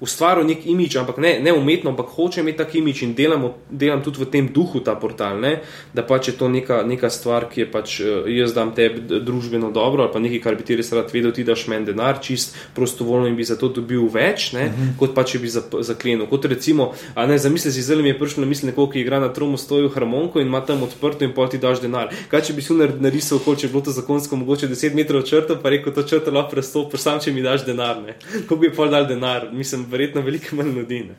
ustvaril 0.00 0.46
nek 0.46 0.66
imič, 0.66 0.96
ampak 0.96 1.18
ne, 1.18 1.38
ne 1.40 1.52
umetno, 1.52 1.90
ampak 1.90 2.06
hoče 2.16 2.40
imeti 2.40 2.58
tak 2.58 2.74
imič 2.74 3.02
in 3.02 3.14
delam, 3.14 3.50
delam 3.70 4.02
tudi 4.02 4.22
v 4.22 4.30
tem 4.30 4.48
duhu 4.52 4.80
ta 4.80 4.94
portal, 4.94 5.40
ne? 5.40 5.60
da 5.94 6.02
pač 6.02 6.28
je 6.28 6.34
to 6.38 6.48
neka, 6.48 6.82
neka 6.86 7.10
stvar, 7.10 7.48
ki 7.50 7.64
je 7.64 7.66
pač 7.70 8.00
eh, 8.00 8.28
jaz 8.38 8.54
dam 8.54 8.72
tebi 8.74 9.20
družbeno 9.20 9.70
dobro 9.74 10.04
ali 10.04 10.12
pa 10.12 10.22
nekaj, 10.22 10.40
kar 10.42 10.58
bi 10.58 10.66
ti 10.66 10.76
res 10.76 10.92
rad 10.92 11.12
vedel, 11.12 11.32
ti 11.32 11.44
daš 11.44 11.66
meni 11.70 11.86
denar, 11.86 12.20
čist 12.22 12.56
prostovoljno 12.74 13.28
in 13.30 13.36
bi 13.36 13.46
za 13.46 13.56
to 13.60 13.68
dobil 13.68 14.08
več, 14.12 14.52
uh 14.52 14.60
mhm. 14.60 14.70
-huh. 14.70 14.98
kot 14.98 15.14
pa 15.14 15.24
če 15.24 15.38
bi 15.38 15.48
zaklenil. 15.48 16.26
Kot 16.26 16.44
recimo, 16.44 16.92
a 17.14 17.26
ne 17.26 17.38
zamisli 17.38 17.72
si, 17.72 17.82
zelo 17.82 18.02
mi 18.02 18.08
je 18.08 18.18
prišlo 18.18 18.40
na 18.40 18.48
misli 18.48 18.68
nekoga, 18.68 18.92
ki 18.92 19.00
igra 19.00 19.20
na 19.20 19.32
tromu 19.32 19.56
stoju 19.56 19.88
harmoniko 19.88 20.40
in 20.40 20.46
ima 20.46 20.60
tam 20.60 20.82
odprto 20.82 21.24
in 21.24 21.32
pol 21.32 21.48
ti 21.48 21.58
daš 21.58 21.80
denar. 21.80 22.10
Kaj 22.28 22.40
če 22.40 22.52
bi 22.52 22.62
si 22.62 22.74
narisal, 22.74 23.38
kot 23.38 23.58
če 23.58 23.66
bi 23.66 23.72
bilo 23.72 23.84
to 23.84 23.90
zakonsko 23.90 24.36
mogoče 24.36 24.68
10 24.68 24.94
metrov 24.94 25.22
črta, 25.22 25.56
pa 25.62 25.70
rekel, 25.70 25.92
to 25.94 26.02
črta 26.02 26.30
lahko 26.30 26.50
prestopiš, 26.50 27.00
sam 27.00 27.20
če 27.20 27.32
mi 27.32 27.42
daš 27.42 27.64
denar, 27.66 28.02
ne? 28.02 28.16
Kako 28.32 28.56
bi 28.56 28.72
pol 28.74 28.90
dal 28.90 29.06
denar? 29.06 29.48
Mislim, 29.52 29.83
verjetno 29.90 30.22
veliko 30.24 30.56
manj 30.56 30.72
ljudi. 30.76 31.00
Ne. 31.08 31.18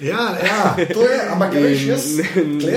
Ja, 0.00 0.36
ja, 0.44 0.76
to 0.92 1.08
je, 1.08 1.20
ampak 1.32 1.54
in, 1.54 1.62
veš, 1.62 1.82
jaz, 1.88 2.04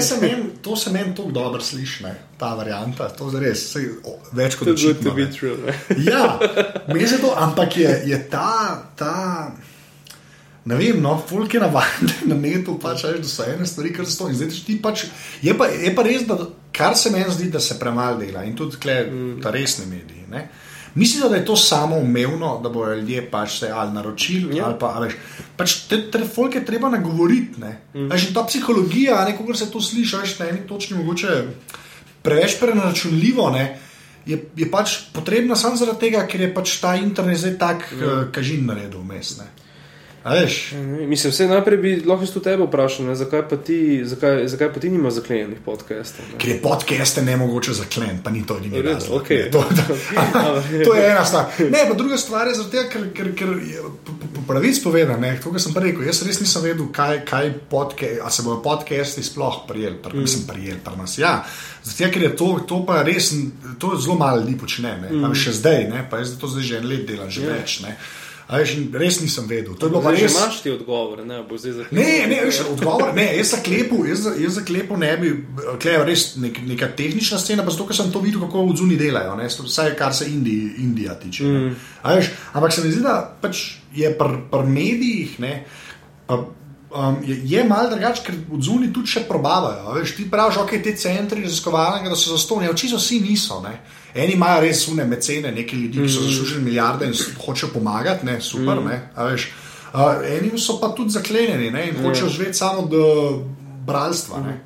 se 0.08 0.18
men, 0.22 0.44
to 0.64 0.76
se 0.76 0.92
meni 0.92 1.16
tako 1.16 1.32
dobro 1.32 1.62
sliši, 1.62 2.04
ne, 2.04 2.14
ta 2.38 2.54
varianta. 2.56 3.10
To 3.10 3.28
je 3.34 3.42
res, 3.44 3.64
sej, 3.74 3.90
o, 4.08 4.16
več 4.32 4.56
kot 4.56 4.72
očitno. 4.72 5.12
True, 5.36 5.74
ja, 6.12 6.40
meni 6.88 7.08
se 7.08 7.20
to, 7.20 7.34
ampak 7.36 7.76
je, 7.78 7.92
je 8.08 8.22
ta, 8.32 8.86
ta. 8.96 9.52
Ne 10.70 10.78
vem, 10.80 11.02
no, 11.04 11.18
fulk 11.28 11.54
je 11.54 11.60
navaden 11.60 12.14
na 12.32 12.40
netu, 12.40 12.78
pač 12.80 13.04
veš, 13.04 13.20
da 13.26 13.34
so 13.34 13.50
ene 13.52 13.68
stvari, 13.68 13.92
kar 13.96 14.08
stoji. 14.08 14.40
Zdaj, 14.40 14.56
ti 14.64 14.80
pač, 14.80 15.10
je, 15.44 15.58
pa, 15.60 15.68
je 15.76 15.92
pa 15.96 16.08
res, 16.08 16.24
da 16.30 16.40
kar 16.72 16.96
se 16.96 17.12
meni 17.12 17.36
zdi, 17.36 17.52
da 17.52 17.60
se 17.60 17.76
premalo 17.82 18.22
dela 18.24 18.48
in 18.48 18.56
tudi 18.56 18.80
tle, 18.80 19.00
mm. 19.10 19.38
ta 19.44 19.52
resni 19.52 19.90
mediji. 19.92 20.24
Ne. 20.32 20.48
Mislim, 20.96 21.30
da 21.30 21.36
je 21.36 21.46
to 21.46 21.56
samo 21.56 21.98
umevno, 21.98 22.60
da 22.64 22.70
bodo 22.70 22.94
ljudje 22.94 23.30
pač 23.32 23.60
se 23.60 23.70
ali 23.74 23.94
naročili. 23.94 24.58
Ja. 24.58 24.66
Ali 24.66 24.76
pa, 24.80 24.94
ali, 24.96 25.10
pač 25.58 25.76
te 25.90 26.02
telefonke 26.12 26.66
treba 26.66 26.90
nagovoriti. 26.90 27.62
Ne? 27.62 27.78
Mm. 27.94 28.16
Že 28.16 28.34
ta 28.34 28.44
psihologija, 28.44 29.26
neko 29.26 29.54
se 29.54 29.72
to 29.72 29.82
sliši, 29.82 30.18
že 30.26 30.44
na 30.44 30.50
eni 30.50 30.68
točki 30.68 30.94
mogoče 30.94 31.44
preveč 32.22 32.60
prenačunljivo. 32.60 33.56
Je, 34.26 34.38
je 34.56 34.72
pač 34.72 34.98
potrebna 35.14 35.56
samo 35.56 35.76
zaradi 35.76 36.00
tega, 36.00 36.26
ker 36.28 36.42
je 36.42 36.54
pač 36.54 36.78
ta 36.82 36.96
internet 36.96 37.38
zdaj 37.38 37.58
tako, 37.58 37.96
mm. 37.96 38.32
kažin 38.32 38.66
naredil 38.66 39.02
vmes. 39.02 39.38
Mhm. 40.26 41.10
Mislim, 41.10 41.32
vse 41.32 41.48
najprej 41.48 41.78
bi 41.78 41.96
lahko 42.06 42.26
tudi 42.26 42.44
tebe 42.44 42.64
vprašal, 42.64 43.06
ne, 43.06 43.16
zakaj, 43.16 43.44
pa 43.50 43.58
ti, 43.58 44.02
zakaj, 44.06 44.48
zakaj 44.48 44.74
pa 44.74 44.80
ti 44.80 44.90
nima 44.90 45.12
zaklenjenih 45.12 45.58
podcastov. 45.66 46.26
Ker 46.38 46.50
je 46.50 46.62
podcaste 46.62 47.22
ne 47.22 47.38
mogoče 47.38 47.74
zakleniti, 47.74 48.20
pa 48.24 48.30
ni 48.30 48.46
to 48.46 48.58
edini 48.58 48.82
razlog. 48.82 49.22
Okay. 49.22 49.52
To, 49.52 49.64
to, 49.64 49.96
to 50.86 50.96
je 50.96 51.12
ena 51.12 51.26
stvar. 51.26 51.46
Ne, 51.60 51.86
pa 51.88 51.94
druga 51.94 52.18
stvar 52.18 52.48
je 52.48 52.54
zato, 52.54 52.84
ker, 52.92 53.08
ker, 53.16 53.32
ker 53.36 53.56
po 54.36 54.42
pravici 54.48 54.84
povedano, 54.84 55.34
to, 55.44 55.52
kar 55.52 55.62
sem 55.62 55.74
prej 55.74 55.92
rekel, 55.92 56.06
jaz 56.10 56.22
res 56.28 56.40
nisem 56.44 56.64
vedel, 56.68 56.92
kaj, 56.92 57.24
kaj 57.26 57.52
podca 57.72 58.30
se 58.30 58.44
bodo 58.44 58.62
podcasti 58.64 59.24
sploh 59.24 59.64
prijeli, 59.68 59.98
pa 60.04 60.10
mm. 60.10 60.20
nisem 60.20 60.48
prijel 60.48 60.84
pri 60.84 60.98
nas. 61.00 61.18
Ja. 61.18 61.44
Zato, 61.84 62.12
ker 62.12 62.24
je 62.28 62.36
to, 62.36 62.54
to 62.68 62.84
pa 62.86 63.04
res, 63.08 63.32
to 63.80 63.96
zelo 63.96 64.20
malo 64.20 64.44
ljudi 64.44 64.58
počne, 64.60 64.98
mm. 65.00 65.36
še 65.36 65.56
zdaj, 65.62 65.86
ne, 65.94 66.08
pa 66.10 66.20
jaz 66.20 66.36
to 66.40 66.48
zdaj 66.48 66.64
že 66.64 66.82
en 66.84 66.90
let 66.92 67.08
delam, 67.08 67.30
že 67.32 67.42
yeah. 67.42 67.56
Ja. 67.56 67.62
več. 67.62 67.80
Ne. 67.88 67.96
Veš, 68.50 68.72
res 68.98 69.20
nisem 69.22 69.46
vedel. 69.46 69.76
To 69.78 69.86
je 69.86 69.94
bilo 69.94 70.10
res. 70.10 70.24
Če 70.24 70.30
imaš 70.34 70.56
ti 70.64 70.72
odgovor, 70.74 71.22
ne 71.28 71.44
bo 71.46 71.58
zdaj 71.62 71.76
zaklepal. 71.84 72.00
Ne, 72.00 72.14
ne, 72.32 72.40
veš, 72.48 72.62
odgovor, 72.72 73.12
ne, 73.14 73.28
jaz 73.38 73.52
zaklepu, 73.54 74.00
jaz, 74.10 74.26
jaz 74.42 74.58
zaklepu 74.58 74.98
ne 74.98 75.10
bi, 75.22 75.34
klejo 75.84 76.02
res 76.08 76.24
nek, 76.42 76.58
neka 76.72 76.90
tehnična 76.98 77.38
scena, 77.42 77.66
pa 77.66 77.76
zato, 77.76 77.86
ker 77.86 78.00
sem 78.00 78.10
to 78.10 78.24
videl, 78.24 78.42
kako 78.42 78.66
v 78.72 78.78
zuni 78.82 78.98
delajo, 78.98 79.36
ne, 79.38 79.46
vsaj 79.54 79.94
kar 80.00 80.18
se 80.18 80.32
Indi, 80.34 80.56
Indija 80.82 81.14
tiče. 81.22 81.46
Mm. 81.46 81.76
Veš, 82.10 82.32
ampak 82.58 82.74
se 82.74 82.86
mi 82.88 82.94
zdi, 82.96 83.04
da 83.06 83.20
pač 83.42 83.62
je 83.94 84.10
pri 84.18 84.42
pr 84.50 84.66
medijih, 84.66 85.38
ne, 85.46 85.54
pa, 86.26 86.42
um, 86.96 87.18
je, 87.26 87.42
je 87.44 87.64
malo 87.64 87.90
drugače, 87.90 88.24
ker 88.26 88.36
v 88.50 88.62
zuni 88.64 88.92
tudi 88.94 89.12
še 89.12 89.24
probavajo. 89.28 89.94
Veš, 89.98 90.16
ti 90.18 90.28
praviš, 90.32 90.62
ok, 90.64 90.76
te 90.84 90.96
centri 90.98 91.44
raziskovalnega, 91.46 92.12
da 92.12 92.18
so 92.18 92.36
zastonjeni, 92.36 92.72
očisto 92.74 92.98
vsi 92.98 93.20
niso. 93.24 93.62
Ne. 93.66 93.76
Eni 94.14 94.38
imajo 94.38 94.64
res 94.66 94.86
sune 94.86 95.06
mecene, 95.06 95.52
nekaj 95.56 95.80
ljudi, 95.80 96.02
ki 96.02 96.10
so 96.10 96.24
mhm. 96.24 96.30
zaslužili 96.30 96.64
milijarde 96.66 97.10
in 97.10 97.18
hočejo 97.46 97.74
pomagati, 97.74 98.26
ne, 98.26 98.40
super. 98.42 98.82
Mm. 98.82 98.88
Ne, 98.90 99.02
veš, 99.32 99.52
uh, 99.94 100.24
eni 100.26 100.52
so 100.58 100.80
pa 100.82 100.92
tudi 100.98 101.14
zaklenjeni 101.14 101.72
ne, 101.72 101.90
in 101.92 102.02
hočejo 102.04 102.28
ja. 102.28 102.34
živeti 102.38 102.58
samo 102.58 102.88
od 102.88 102.98
bralstva. 103.86 104.40
Mm. 104.40 104.58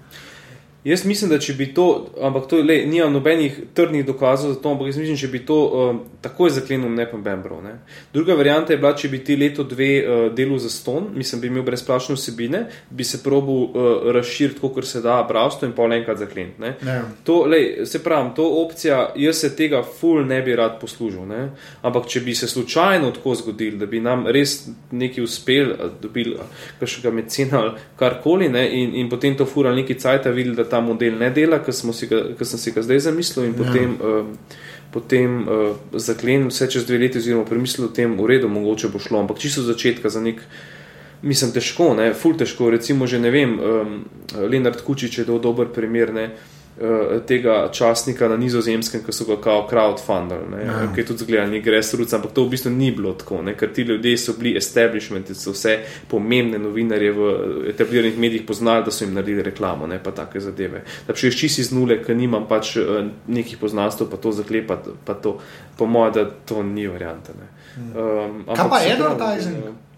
Jaz 0.83 1.05
mislim, 1.05 1.29
da 1.31 1.39
če 1.39 1.53
bi 1.53 1.69
to, 1.73 1.85
ampak 2.21 2.49
to 2.51 2.57
le, 2.59 2.81
nimam 2.85 3.13
nobenih 3.13 3.59
trdnih 3.73 4.03
dokazov 4.05 4.51
za 4.51 4.59
to, 4.59 4.71
ampak 4.75 4.89
jaz 4.89 4.97
mislim, 4.99 5.17
če 5.17 5.27
bi 5.31 5.39
to 5.47 5.59
uh, 5.63 5.91
takoj 6.21 6.51
zaklenil, 6.57 6.91
ne 6.91 7.05
pa 7.07 7.17
Bembro. 7.17 7.61
Ne. 7.63 7.77
Druga 8.13 8.35
varianta 8.35 8.73
je 8.73 8.79
bila, 8.81 8.91
če 8.99 9.07
bi 9.07 9.21
ti 9.23 9.37
leto 9.39 9.63
dve 9.63 9.89
uh, 10.01 10.25
delal 10.35 10.59
za 10.59 10.69
ston, 10.69 11.07
mislim, 11.15 11.41
bi 11.41 11.47
imel 11.47 11.63
brezplačne 11.63 12.17
vsebine, 12.17 12.65
bi 12.89 13.07
se 13.07 13.21
probil 13.23 13.61
uh, 13.63 14.09
razširiti, 14.15 14.59
kot 14.59 14.87
se 14.87 14.99
da, 15.01 15.21
bravstvo 15.27 15.69
in 15.69 15.75
pol 15.77 15.93
enkrat 15.95 16.19
zakleniti. 16.19 16.73
Ja. 16.83 16.97
To, 17.23 17.45
lej, 17.47 17.85
se 17.87 18.03
pravi, 18.03 18.33
to 18.35 18.49
opcija, 18.65 19.13
jaz 19.15 19.39
se 19.39 19.53
tega 19.55 19.83
ful 19.87 20.25
ne 20.27 20.41
bi 20.43 20.55
rad 20.59 20.81
poslužil. 20.81 21.23
Ne. 21.29 21.45
Ampak 21.81 22.11
če 22.11 22.25
bi 22.27 22.35
se 22.35 22.47
slučajno 22.51 23.13
tako 23.15 23.37
zgodil, 23.39 23.79
da 23.79 23.87
bi 23.87 24.03
nam 24.03 24.27
res 24.27 24.57
nekaj 24.91 25.23
uspel, 25.23 25.73
dobili 26.01 26.35
kakšnega 26.79 27.15
mecena 27.15 27.63
ali 27.63 27.73
karkoli 27.99 28.49
ne, 28.51 28.67
in, 28.81 28.95
in 28.99 29.09
potem 29.09 29.37
to 29.39 29.47
fura 29.47 29.71
neki 29.75 29.95
cajt, 29.99 30.27
videli, 30.33 30.55
ta 30.73 30.81
model 30.81 31.19
ne 31.21 31.29
dela, 31.33 31.61
ki 31.61 31.75
sem 31.77 31.93
si 31.93 32.09
ga 32.09 32.85
zdaj 32.85 33.05
zamislil, 33.05 33.51
in 33.51 33.53
ja. 33.53 33.59
potem, 33.61 33.95
uh, 34.01 34.61
potem 34.93 35.39
uh, 35.45 35.77
zaklenil 35.93 36.49
vse 36.49 36.69
čez 36.73 36.87
dve 36.89 37.03
leti, 37.05 37.21
oziroma 37.21 37.45
premislil 37.45 37.87
o 37.87 37.93
tem, 37.93 38.17
v 38.17 38.29
redu, 38.33 38.49
mogoče 38.49 38.89
bo 38.89 39.01
šlo, 39.01 39.21
ampak 39.21 39.41
čisto 39.43 39.65
začetka 39.67 40.09
za 40.09 40.23
nek. 40.23 40.41
Mislim, 41.23 41.53
težko, 41.55 41.93
ne, 41.95 42.09
ful 42.17 42.33
težko. 42.35 42.67
Recimo, 42.73 43.07
že 43.07 43.15
ne 43.21 43.29
vem, 43.31 43.53
um, 43.55 43.93
Leonard 44.43 44.81
Kučič 44.83 45.21
je 45.21 45.23
dober 45.23 45.69
primer. 45.71 46.11
Ne, 46.11 46.25
uh, 46.33 46.62
Eh, 46.62 46.62
tega 47.27 47.69
časnika 47.71 48.27
na 48.27 48.37
nizozemskem, 48.37 49.03
ki 49.05 49.13
so 49.13 49.25
ga 49.25 49.37
kao 49.41 49.67
crowdfundali, 49.69 50.63
ja. 50.65 50.87
ki 50.95 51.01
je 51.01 51.05
tudi 51.05 51.25
zgledal 51.25 51.51
nek 51.51 51.67
resoluc, 51.69 52.13
ampak 52.13 52.33
to 52.33 52.45
v 52.47 52.53
bistvu 52.55 52.71
ni 52.73 52.89
bilo 52.91 53.13
tako, 53.13 53.41
ne? 53.45 53.53
ker 53.57 53.69
ti 53.73 53.85
ljudje 53.85 54.17
so 54.17 54.33
bili 54.39 54.55
establishment, 54.57 55.29
so 55.37 55.53
vse 55.53 55.77
pomembne 56.09 56.57
novinarje 56.59 57.11
v 57.11 57.29
etabliranih 57.69 58.17
medijih 58.19 58.47
poznali, 58.47 58.85
da 58.85 58.91
so 58.91 59.05
jim 59.05 59.13
naredili 59.13 59.45
reklamo, 59.45 59.87
ne 59.87 60.01
pa 60.03 60.11
take 60.11 60.41
zadeve. 60.41 60.83
Da 61.07 61.13
če 61.13 61.29
ješ 61.29 61.39
čisi 61.39 61.61
iz 61.61 61.71
nule, 61.71 62.01
ker 62.03 62.17
nimam 62.17 62.49
pač 62.49 62.75
eh, 62.81 63.07
nekih 63.27 63.61
poznanstv, 63.61 64.09
pa 64.09 64.17
to 64.17 64.33
zaklepati, 64.33 64.97
pa 65.05 65.13
to, 65.13 65.37
po 65.77 65.85
mojem, 65.85 66.13
da 66.13 66.25
to 66.45 66.63
ni 66.63 66.87
varianta. 66.87 67.37
Um, 67.77 68.45
Kaj 68.49 68.69
pa 68.69 68.81
je 68.81 68.93
advertising? 68.97 69.65
Uh, 69.69 69.92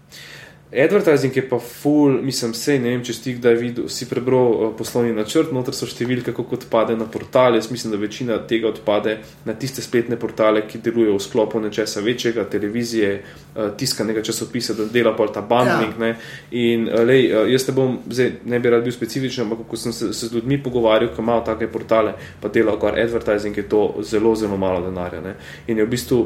Advertising 0.72 1.36
je 1.36 1.48
pa 1.48 1.58
full, 1.58 2.22
mislim, 2.22 2.50
vse 2.50 2.74
ne 2.82 2.90
vem, 2.90 3.02
če 3.06 3.14
si 3.14 3.32
kdaj 3.36 3.54
videl, 3.60 3.84
si 3.92 4.08
prebral 4.10 4.48
uh, 4.50 4.70
poslovni 4.74 5.12
načrt, 5.14 5.52
noter 5.54 5.74
so 5.76 5.86
številke, 5.86 6.32
kako 6.34 6.56
odpade 6.58 6.96
na 6.98 7.06
portale. 7.06 7.60
Jaz 7.60 7.68
mislim, 7.70 7.92
da 7.94 8.00
večina 8.02 8.38
tega 8.50 8.72
odpade 8.72 9.14
na 9.46 9.54
tiste 9.54 9.84
spletne 9.84 10.18
portale, 10.18 10.64
ki 10.66 10.80
delujejo 10.82 11.20
v 11.20 11.22
sklopu 11.22 11.60
nečesa 11.62 12.02
večjega, 12.02 12.48
televizije, 12.50 13.12
uh, 13.20 13.68
tiskanega 13.78 14.24
časopisa, 14.26 14.74
da 14.74 14.88
dela 14.90 15.12
pa 15.14 15.28
ta 15.30 15.44
bundling. 15.46 16.02
Ja. 16.02 16.16
In 16.58 16.88
uh, 16.90 17.04
lej, 17.06 17.28
uh, 17.30 17.44
jaz 17.52 17.68
ne 17.70 17.74
bom, 17.76 17.94
zdaj 18.10 18.32
ne 18.50 18.58
bi 18.58 18.72
rad 18.74 18.82
bil 18.82 18.96
specifičen, 18.96 19.46
ampak 19.46 19.68
ko 19.70 19.78
sem 19.78 19.94
se, 19.94 20.10
se 20.10 20.32
z 20.32 20.34
ljudmi 20.34 20.58
pogovarjal, 20.66 21.12
ki 21.14 21.22
imajo 21.22 21.46
take 21.46 21.70
portale, 21.70 22.16
pa 22.42 22.50
delajo 22.50 22.82
kar 22.82 22.98
advertising, 22.98 23.54
je 23.54 23.68
to 23.70 23.84
zelo, 24.02 24.34
zelo 24.34 24.58
malo 24.58 24.82
denarja. 24.82 25.22
Ne? 25.22 25.38
In 25.70 25.78
je 25.78 25.86
v 25.86 25.94
bistvu 25.94 26.20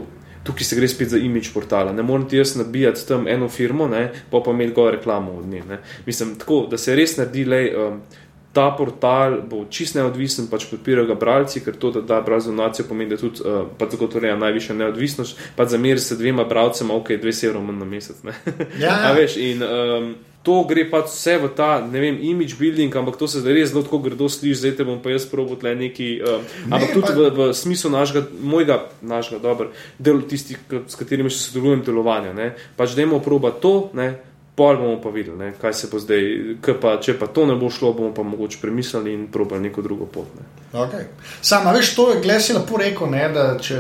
tukaj 0.45 0.65
se 0.65 0.77
gre 0.77 0.89
spet 0.89 1.09
za 1.09 1.19
imič 1.19 1.53
portala. 1.55 1.93
Ne 1.93 2.03
morem 2.03 2.29
ti 2.29 2.37
jaz 2.37 2.57
nabijati 2.57 3.07
tam 3.09 3.29
eno 3.29 3.49
firmo, 3.49 3.89
ne, 3.89 4.11
pa 4.31 4.41
pa 4.45 4.51
imeti 4.51 4.73
gore 4.73 4.97
reklamo 4.97 5.33
od 5.33 5.47
nje. 5.47 5.63
Mislim, 6.07 6.35
tako, 6.39 6.67
da 6.71 6.79
se 6.79 6.97
res 6.97 7.17
naredi, 7.17 7.45
lej, 7.45 7.75
um, 7.77 8.01
ta 8.53 8.71
portal 8.79 9.37
bo 9.47 9.65
čist 9.71 9.95
neodvisen, 9.95 10.49
pač 10.51 10.65
podpirajo 10.71 11.07
ga 11.07 11.15
bralci, 11.15 11.63
ker 11.63 11.77
to, 11.79 11.93
da 11.95 12.01
da 12.03 12.21
bralci 12.27 12.51
donacijo, 12.51 12.89
pomeni, 12.89 13.11
da 13.11 13.21
tudi 13.21 13.45
uh, 13.45 13.61
pač 13.79 13.95
zagotovlja 13.95 14.35
najvišja 14.41 14.75
neodvisnost, 14.75 15.39
pa 15.57 15.69
zameri 15.71 16.03
se 16.03 16.17
dvema 16.19 16.45
bralcema, 16.45 16.95
ok, 16.95 17.15
2 17.23 17.37
evrov 17.47 17.63
manj 17.67 17.79
na 17.79 17.87
mesec. 17.87 18.25
Ja, 18.81 18.97
ja. 19.07 19.13
veš, 19.19 19.37
in, 19.37 19.63
um, 19.63 20.15
to 20.43 20.65
gre 20.65 20.87
pa 20.91 21.03
vse 21.05 21.37
v 21.37 21.51
ta, 21.53 21.85
ne 21.85 22.01
vem, 22.01 22.17
image 22.23 22.57
building, 22.59 22.97
ampak 22.97 23.19
to 23.21 23.29
se 23.29 23.43
zdaj 23.45 23.55
res 23.55 23.73
zelo 23.75 23.85
grdo 23.85 24.29
sliši, 24.29 24.57
zdaj 24.63 24.77
te 24.79 24.87
bom 24.89 25.01
pa 25.03 25.13
jaz 25.13 25.29
probo 25.29 25.57
tle 25.61 25.75
neki. 25.77 26.09
Uh, 26.25 26.41
ne, 26.65 26.77
ampak 26.77 26.97
tudi 26.97 27.13
pa... 27.13 27.13
v, 27.13 27.29
v 27.37 27.53
smislu 27.53 27.93
našega, 27.93 28.25
mojega, 28.41 28.81
našega, 29.03 29.43
dobro, 29.45 29.69
del 29.99 30.25
tistih, 30.25 30.57
s 30.89 30.97
katerimi 30.97 31.29
še 31.29 31.51
sodelujem 31.51 31.85
delovanja. 31.85 32.33
Ne? 32.33 32.55
Pač 32.77 32.97
dajmo 32.97 33.21
proba 33.21 33.53
to, 33.53 33.93
ne? 33.93 34.17
pol 34.61 34.77
bomo 34.77 34.97
pa 35.01 35.09
videli, 35.09 35.39
ne? 35.41 35.53
kaj 35.57 35.73
se 35.73 35.89
bo 35.89 35.97
zdaj, 36.01 36.25
pa, 36.83 36.97
če 37.01 37.15
pa 37.17 37.31
to 37.33 37.47
ne 37.49 37.55
bo 37.57 37.71
šlo, 37.73 37.95
bomo 37.97 38.13
pa 38.13 38.25
mogoče 38.27 38.59
premislili 38.61 39.15
in 39.17 39.23
probali 39.33 39.69
neko 39.69 39.81
drugo 39.81 40.05
pot. 40.05 40.29
Ne? 40.37 40.45
Okay. 40.73 41.07
Sam, 41.41 41.69
veš, 41.73 41.95
to 41.97 42.11
je, 42.13 42.21
glej, 42.21 42.41
si 42.45 42.57
lepo 42.57 42.81
rekel, 42.81 43.09
ne, 43.13 43.23
da 43.33 43.45
če 43.61 43.79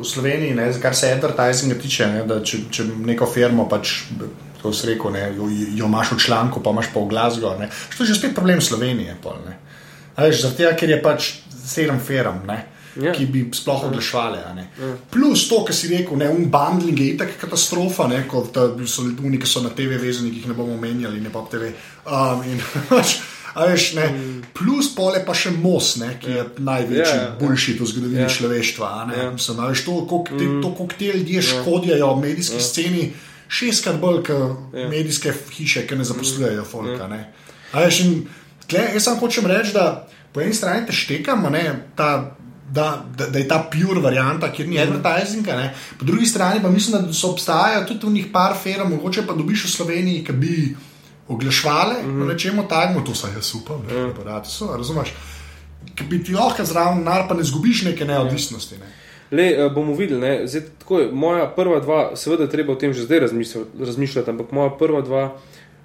v 0.00 0.04
Sloveniji, 0.04 0.56
ne, 0.58 0.68
kar 0.82 0.96
se 0.96 1.14
advertisinga 1.16 1.78
tiče, 1.80 2.10
ne, 2.12 2.24
da 2.28 2.42
če, 2.44 2.64
če 2.72 2.88
neko 3.08 3.28
firmo 3.30 3.68
pač 3.70 3.94
to 4.62 4.72
si 4.72 4.86
rekel, 4.86 5.12
ne, 5.12 5.24
jo, 5.36 5.48
jo 5.50 5.86
imaš 5.86 6.12
v 6.12 6.18
članku, 6.26 6.62
pa 6.62 6.70
imaš 6.70 6.92
pa 6.94 7.00
v 7.00 7.08
glasgo. 7.10 7.54
To 7.96 8.04
je 8.04 8.06
že 8.06 8.18
spet 8.18 8.34
problem 8.34 8.60
Slovenije. 8.60 9.16
Zato, 10.16 10.70
ker 10.78 10.90
je 10.90 11.02
pač 11.02 11.32
sedem 11.64 12.00
firm. 12.00 12.46
Yeah. 12.46 12.68
Ja. 12.92 13.12
Ki 13.16 13.24
bi 13.26 13.46
sploh 13.56 13.86
oglašvali. 13.88 14.38
Yeah. 14.38 14.58
Ja. 14.80 14.94
Plus 15.10 15.46
to, 15.48 15.62
kar 15.64 15.74
si 15.74 15.88
rekel, 15.88 16.18
ne, 16.20 16.28
um, 16.28 16.44
bundling 16.52 16.98
je 17.00 17.14
itak 17.14 17.38
katastrofa, 17.40 18.04
ne, 18.08 18.22
kot 18.28 18.56
so 18.84 19.06
ljudje, 19.06 19.40
ki 19.40 19.48
so 19.48 19.62
na 19.64 19.72
TV 19.72 19.96
vezani, 20.00 20.30
ki 20.30 20.42
jih 20.42 20.50
ne 20.52 20.56
bomo 20.58 20.76
omenjali, 20.76 21.20
ne 21.24 21.32
pa 21.32 21.44
TV. 21.48 21.72
Um, 22.04 22.44
in, 22.44 22.60
veš, 23.56 23.86
ne, 23.96 24.10
mm. 24.12 24.44
Plus 24.56 24.92
pole 24.92 25.24
pa 25.24 25.32
še 25.36 25.54
most, 25.56 26.02
ne, 26.04 26.12
ki 26.20 26.36
je 26.36 26.46
največji 26.60 27.16
yeah. 27.16 27.34
boljši 27.40 27.78
v 27.80 27.90
zgodovini 27.94 28.24
yeah. 28.26 28.36
človeštva. 28.36 28.92
Mislim, 29.32 29.64
veš, 29.64 29.84
to, 29.88 29.98
koliko 30.12 30.84
mm. 30.84 30.96
te 30.98 31.12
ljudje 31.16 31.46
škodijo 31.48 32.14
medijski 32.20 32.60
yeah. 32.60 32.68
sceni 32.68 33.12
šestkrat 33.52 34.00
bolj 34.00 34.22
kot 34.26 34.74
ja. 34.74 34.88
medijske 34.88 35.32
hiše, 35.52 35.86
ki 35.86 35.98
ne 36.00 36.04
zaposlujejo 36.08 36.64
folka. 36.64 37.08
Ne. 37.08 37.24
Jaz, 37.74 38.00
tle, 38.66 38.86
jaz 38.94 39.04
samo 39.04 39.20
hočem 39.20 39.48
reči, 39.50 39.74
da 39.76 40.06
po 40.32 40.40
eni 40.40 40.54
strani 40.56 40.86
te 40.88 40.96
štekamo, 40.96 41.50
da, 41.96 42.08
da, 42.72 42.86
da 43.18 43.38
je 43.38 43.48
ta 43.48 43.58
pure 43.72 44.00
varianta, 44.00 44.48
kjer 44.52 44.68
ni 44.68 44.78
mm. 44.78 44.86
advertising, 44.86 45.46
ne. 45.46 45.74
po 45.98 46.08
drugi 46.08 46.26
strani 46.26 46.62
pa 46.62 46.70
mislim, 46.70 47.02
da 47.02 47.12
so 47.12 47.34
obstajajo 47.34 47.84
tudi 47.88 48.06
v 48.06 48.12
njih 48.12 48.30
par 48.32 48.56
fera, 48.62 48.88
mogoče 48.88 49.26
pa 49.26 49.36
dobiš 49.36 49.66
v 49.66 49.74
Sloveniji, 49.76 50.24
ki 50.24 50.32
bi 50.32 50.56
oglašvali, 51.28 52.02
mm. 52.06 52.30
rečemo 52.30 52.64
tako, 52.68 53.04
to 53.06 53.14
se 53.14 53.28
jaz 53.34 53.54
upam, 53.54 53.84
da 53.88 53.94
je 53.94 54.42
to, 54.58 54.76
razumeš. 54.76 55.12
Ki 55.94 56.04
bi 56.08 56.24
ti 56.24 56.32
lahko 56.32 56.64
zraven, 56.64 57.04
pa 57.04 57.34
ne 57.34 57.44
zgubiš 57.44 57.82
neke 57.82 58.04
neodvisnosti. 58.04 58.78
Ne. 58.80 59.01
Le, 59.32 59.48
eh, 59.48 59.70
bomo 59.74 59.94
videli, 59.96 60.46
Zdaj, 60.46 60.62
tako, 60.78 61.00
moja 61.12 61.46
prva 61.56 61.80
dva, 61.80 62.00
seveda, 62.16 62.46
treba 62.46 62.72
o 62.72 62.76
tem 62.76 62.92
že 62.92 63.06
zdaj 63.06 63.20
razmišljati, 63.80 64.30
ampak 64.30 64.52
moja 64.52 64.70
prva 64.78 65.00
dva 65.00 65.22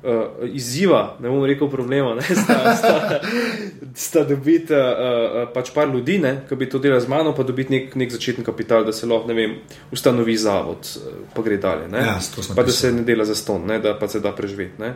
uh, 0.04 0.50
izziva, 0.54 1.16
ne 1.20 1.30
bom 1.30 1.46
rekel 1.46 1.70
problema, 1.70 2.16
ne, 2.16 2.22
sta, 2.44 2.76
sta, 2.76 3.20
sta 3.96 4.24
dobiti 4.28 4.76
uh, 4.76 5.48
pač 5.54 5.72
par 5.76 5.88
ljudi, 5.88 6.18
ne, 6.20 6.34
ki 6.50 6.56
bi 6.60 6.68
to 6.70 6.80
delali 6.84 7.02
z 7.02 7.08
mano, 7.08 7.32
pa 7.36 7.48
dobiti 7.48 7.74
nek, 7.74 7.96
nek 7.96 8.12
začetni 8.12 8.44
kapital, 8.44 8.84
da 8.86 8.92
se 8.92 9.08
lahko 9.08 9.34
vem, 9.34 9.58
ustanovi 9.96 10.38
zavod, 10.38 10.92
pa 11.36 11.46
gre 11.46 11.58
dalje. 11.58 11.88
Ja, 11.94 12.18
pa 12.56 12.68
da 12.68 12.76
se 12.76 12.92
ne 12.92 13.08
dela 13.08 13.26
za 13.26 13.36
ston, 13.36 13.64
ne, 13.68 13.80
da 13.80 13.96
pa 14.00 14.12
se 14.12 14.20
da 14.20 14.36
preživeti. 14.36 14.82
Ne. 14.82 14.94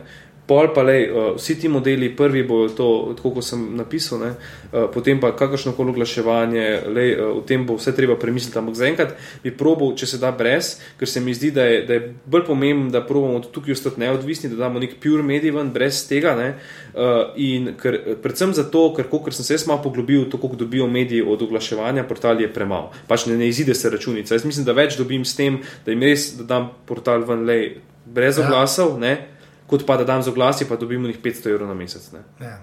Pol 0.52 0.68
pa 0.74 0.82
le, 0.84 0.96
uh, 1.08 1.32
vsi 1.38 1.54
ti 1.56 1.68
modeli, 1.68 2.10
prvi 2.16 2.42
bojo 2.44 2.68
to, 2.76 2.86
tako 3.16 3.30
kot 3.38 3.46
sem 3.46 3.60
napisal, 3.76 4.20
ne, 4.20 4.30
uh, 4.36 4.84
potem 4.92 5.20
pa 5.20 5.30
kakršno 5.36 5.72
koli 5.72 5.94
oglaševanje, 5.94 6.64
le, 6.92 7.04
uh, 7.14 7.30
o 7.38 7.40
tem 7.48 7.64
bo 7.64 7.78
vse 7.78 7.94
treba 7.96 8.18
premisliti. 8.20 8.58
Ampak 8.60 8.76
zaenkrat 8.76 9.14
bi 9.40 9.54
probil, 9.56 9.94
če 9.96 10.10
se 10.10 10.20
da 10.20 10.28
brez, 10.36 10.74
ker 11.00 11.08
se 11.08 11.22
mi 11.24 11.32
zdi, 11.32 11.54
da 11.56 11.64
je, 11.64 11.80
da 11.88 11.96
je 11.96 12.12
bolj 12.34 12.44
pomembno, 12.50 12.92
da 12.92 13.00
probamo 13.06 13.40
tukaj 13.40 13.78
ostati 13.78 14.04
neodvisni, 14.04 14.52
da 14.52 14.66
damo 14.66 14.82
nek 14.82 14.98
pure 15.00 15.24
medij 15.24 15.54
ven 15.56 15.72
brez 15.72 16.02
tega. 16.10 16.36
Ne, 16.36 16.52
uh, 16.92 17.32
in 17.40 17.72
ker, 17.80 17.96
predvsem 18.20 18.52
zato, 18.60 18.90
ker, 18.98 19.08
ker 19.08 19.32
sem 19.32 19.48
se 19.48 19.56
jaz 19.56 19.64
malo 19.70 19.80
poglobil, 19.88 20.28
to, 20.28 20.36
koliko 20.36 20.60
dobijo 20.66 20.90
mediji 20.90 21.24
od 21.24 21.48
oglaševanja, 21.48 22.04
portal 22.04 22.44
je 22.44 22.52
premalo. 22.52 22.92
Pač 23.08 23.24
ne, 23.30 23.40
ne 23.40 23.48
izide 23.48 23.72
se 23.78 23.88
računica. 23.88 24.36
Jaz 24.36 24.44
mislim, 24.44 24.68
da 24.68 24.76
več 24.76 25.00
dobim 25.00 25.24
s 25.24 25.32
tem, 25.38 25.62
da 25.86 25.96
jim 25.96 26.04
res 26.04 26.34
da 26.36 26.50
dam 26.56 26.72
portal 26.84 27.24
ven, 27.24 27.48
le, 27.48 27.60
brez 28.04 28.36
ja. 28.36 28.44
oglasov. 28.44 28.98
Ja 29.00 29.31
kot 29.72 29.86
pa 29.88 29.96
da 29.96 30.04
dam 30.04 30.22
z 30.22 30.28
oglasi, 30.28 30.68
pa 30.68 30.76
dobimo 30.76 31.08
jih 31.08 31.22
500 31.24 31.54
evrov 31.54 31.72
na 31.72 31.74
mesec. 31.78 32.12
Ja. 32.40 32.58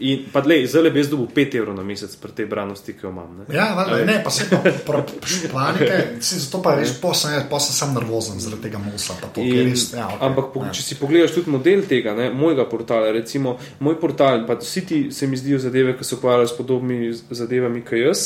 In 0.00 0.22
pa 0.32 0.40
le, 0.46 0.62
zelo 0.70 0.88
bi 0.90 1.02
jaz 1.02 1.10
dobil 1.12 1.26
5 1.34 1.56
evrov 1.58 1.74
na 1.76 1.82
mesec 1.84 2.14
pri 2.22 2.32
tej 2.32 2.46
branosti, 2.48 2.94
ki 2.96 3.04
jo 3.04 3.10
imam. 3.10 3.34
Ne? 3.40 3.44
Ja, 3.52 3.74
vale, 3.76 3.98
ne, 4.08 4.20
pa 4.24 4.30
se 4.32 4.46
pa 4.48 5.02
španike, 5.26 5.98
zato 6.24 6.60
pa 6.64 6.76
res 6.78 6.94
posem, 7.02 7.34
posem 7.50 7.76
sem 7.76 7.92
nervozen 7.98 8.40
zaradi 8.40 8.68
tega 8.68 8.80
mosa. 8.80 9.18
To, 9.20 9.42
in, 9.42 9.68
res, 9.68 9.90
ja, 9.92 10.06
okay, 10.08 10.22
ampak 10.30 10.56
ja. 10.56 10.70
če 10.78 10.86
si 10.86 10.96
pogledaš 11.00 11.34
tudi 11.36 11.52
model 11.52 11.84
tega, 11.90 12.14
ne, 12.16 12.30
mojega 12.32 12.64
portala, 12.70 13.10
recimo 13.12 13.58
moj 13.84 13.98
portal, 14.00 14.46
pa 14.48 14.56
vsi 14.62 14.84
ti 14.88 15.00
se 15.12 15.28
mi 15.28 15.36
zdijo 15.36 15.60
zadeve, 15.60 15.98
ki 15.98 16.06
se 16.06 16.16
ukvarjajo 16.16 16.48
s 16.48 16.56
podobnimi 16.56 17.12
zadevami, 17.42 17.84
kot 17.84 18.00
jaz. 18.00 18.24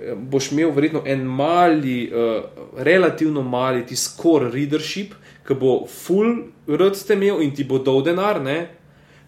Eh, 0.00 0.16
boš 0.18 0.50
imel 0.56 0.74
verjetno 0.74 1.04
en 1.06 1.22
mali, 1.22 2.08
uh, 2.10 2.42
relativno 2.82 3.44
mali, 3.46 3.84
ti 3.86 3.94
score 3.94 4.50
readership, 4.50 5.14
ki 5.46 5.60
bo 5.60 5.84
full 5.84 6.40
rud 6.66 6.96
ste 6.96 7.14
imel 7.14 7.42
in 7.42 7.54
ti 7.54 7.64
bo 7.64 7.78
dal 7.78 8.02
denar, 8.02 8.42
ne? 8.42 8.66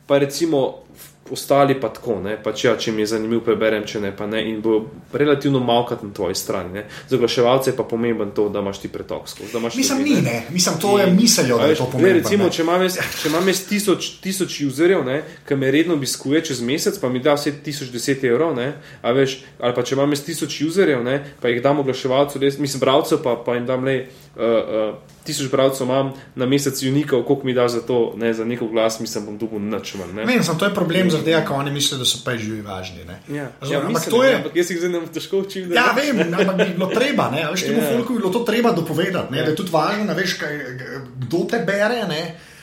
pa 0.06 0.18
recimo 0.18 0.86
ostali 1.30 1.80
pa 1.80 1.88
tako, 1.88 2.20
pač, 2.44 2.64
ja, 2.64 2.76
če 2.78 2.92
mi 2.94 3.02
je 3.02 3.08
zanimivo, 3.16 3.40
preberem, 3.42 3.84
če 3.86 4.00
ne, 4.00 4.12
pa 4.14 4.28
ne, 4.30 4.44
in 4.46 4.60
bo 4.62 4.76
relativno 5.12 5.58
malkat 5.58 6.04
na 6.06 6.12
tvoji 6.14 6.36
strani. 6.38 6.84
Za 7.08 7.16
oglaševalce 7.16 7.70
je 7.70 7.76
pa 7.76 7.82
pomemben 7.82 8.30
to, 8.34 8.48
da 8.52 8.62
imaš 8.62 8.78
ti 8.84 8.90
pretok 8.92 9.26
skozi. 9.28 9.58
Mislim, 9.74 10.04
ni, 10.04 10.20
ne, 10.22 10.36
mislim, 10.54 10.78
to 10.80 10.98
je 10.98 11.08
misel, 11.10 11.50
da 11.58 11.66
je 11.66 11.80
to 11.80 11.88
pomembno. 11.92 12.20
Recimo, 12.20 12.50
če 12.50 12.62
imam 12.62 12.86
jaz, 12.86 13.00
če 13.22 13.32
imam 13.32 13.50
jaz 13.50 13.64
tisoč, 13.66 14.10
tisoč 14.22 14.60
userjev, 14.68 15.02
ki 15.48 15.58
me 15.58 15.72
redno 15.74 15.98
obiskuje 15.98 16.44
čez 16.46 16.62
mesec, 16.62 17.00
pa 17.02 17.10
mi 17.10 17.22
da 17.24 17.34
vse 17.34 17.56
tisoč 17.64 17.90
deset 17.94 18.22
evrov, 18.30 18.54
ne, 18.54 18.70
veš, 19.02 19.40
ali 19.58 19.74
pa 19.74 19.82
če 19.82 19.98
imam 19.98 20.14
jaz 20.14 20.22
tisoč 20.28 20.60
userjev, 20.68 21.02
ne, 21.06 21.18
pa 21.42 21.50
jih 21.50 21.58
dam 21.64 21.82
oglaševalcu, 21.82 22.38
mislim, 22.62 22.86
bravcev, 22.86 23.22
pa, 23.26 23.34
pa 23.42 23.58
jim 23.58 23.66
dam 23.66 23.84
le. 23.90 23.98
Uh, 24.36 24.46
uh, 24.46 25.15
tisoč 25.26 25.50
bralcev 25.50 25.86
imam 25.86 26.12
na 26.34 26.46
mesec 26.46 26.82
unikov, 26.82 27.22
koliko 27.26 27.46
mi 27.46 27.54
da 27.54 27.68
za 27.68 27.80
to, 27.86 28.14
ne, 28.16 28.32
za 28.34 28.44
neko 28.44 28.68
glas, 28.68 29.00
mislim, 29.00 29.26
bom 29.26 29.38
dubov 29.38 29.60
načrtoval. 29.60 30.14
Ne, 30.14 30.26
ne, 30.26 30.38
to 30.58 30.64
je 30.64 30.74
problem 30.74 31.10
zaradi 31.10 31.32
tega, 31.32 31.42
ker 31.46 31.56
oni 31.56 31.70
mislijo, 31.70 31.98
da 31.98 32.08
so 32.08 32.22
pa 32.24 32.36
živi 32.36 32.60
važni. 32.62 33.04
Ja, 33.28 33.50
ja, 33.70 33.80
ampak 33.80 33.92
mislim, 33.94 34.10
to 34.10 34.24
je. 34.24 34.34
Ampak 34.36 34.56
jaz 34.56 34.70
jih 34.70 34.78
zdaj 34.78 34.92
ne 34.92 35.00
bom 35.00 35.10
težko 35.14 35.42
učil. 35.44 35.74
Ja, 35.74 35.88
vem, 35.96 36.22
ampak 36.26 36.56
bi 36.56 36.68
bilo 36.76 36.90
treba, 36.94 37.30
ne, 37.34 37.46
veš, 37.50 37.66
temu 37.68 37.82
ja. 37.82 37.90
folku 37.92 38.14
bi 38.14 38.22
bilo 38.22 38.32
to 38.32 38.44
treba 38.48 38.72
dopovedati, 38.72 39.32
ne, 39.32 39.42
ja. 39.42 39.44
da 39.44 39.54
je 39.54 39.58
tudi 39.62 39.74
važno, 39.74 40.06
da 40.06 40.16
veš, 40.18 40.38
kaj, 40.40 40.62
kdo 41.26 41.44
te 41.50 41.62
bere, 41.66 42.06
ne, 42.08 42.22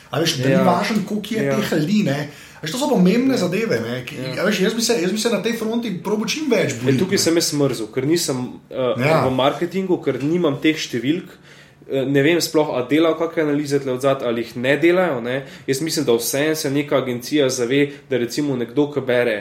a 0.10 0.24
veš, 0.24 0.40
da 0.42 0.50
ja. 0.50 0.64
ni 0.64 0.72
važno, 0.72 1.06
koliko 1.10 1.36
je 1.36 1.46
ja. 1.46 1.60
teh 1.60 1.78
ljudi, 1.80 2.02
ne. 2.08 2.20
Veš, 2.64 2.72
to 2.72 2.80
so 2.80 2.88
pomembne 2.88 3.36
zadeve. 3.38 3.78
Ki, 4.08 4.22
ja. 4.38 4.46
veš, 4.48 4.62
jaz, 4.64 4.76
bi 4.78 4.84
se, 4.86 4.96
jaz 5.02 5.12
bi 5.12 5.20
se 5.20 5.32
na 5.34 5.42
tej 5.44 5.58
fronti 5.60 5.92
probil 6.04 6.30
čim 6.32 6.46
več. 6.52 6.78
Bolit, 6.80 6.96
tukaj 7.02 7.20
sem 7.20 7.36
jaz 7.36 7.50
smrzel, 7.52 7.90
ker 7.92 8.08
nisem 8.08 8.40
uh, 8.72 8.94
ja. 9.04 9.20
v 9.26 9.34
marketingu, 9.36 9.98
ker 10.06 10.22
nimam 10.24 10.56
teh 10.64 10.80
številk. 10.80 11.34
Eh, 11.34 11.54
ne 11.92 12.22
vem, 12.24 12.42
sploh 12.42 12.74
ali 12.74 12.86
delajo 12.90 13.18
kakšne 13.20 13.44
analize 13.44 13.80
odzad, 13.92 14.24
ali 14.24 14.42
jih 14.42 14.56
ne 14.58 14.78
delajo. 14.78 15.22
Ne? 15.22 15.46
Jaz 15.68 15.82
mislim, 15.82 16.06
da 16.06 16.14
vse 16.14 16.56
se 16.56 16.72
neka 16.72 16.98
agencija 16.98 17.50
zave, 17.50 17.88
da 18.10 18.18
recimo 18.18 18.56
nekdo, 18.56 18.92
ki 18.92 19.02
bere. 19.02 19.38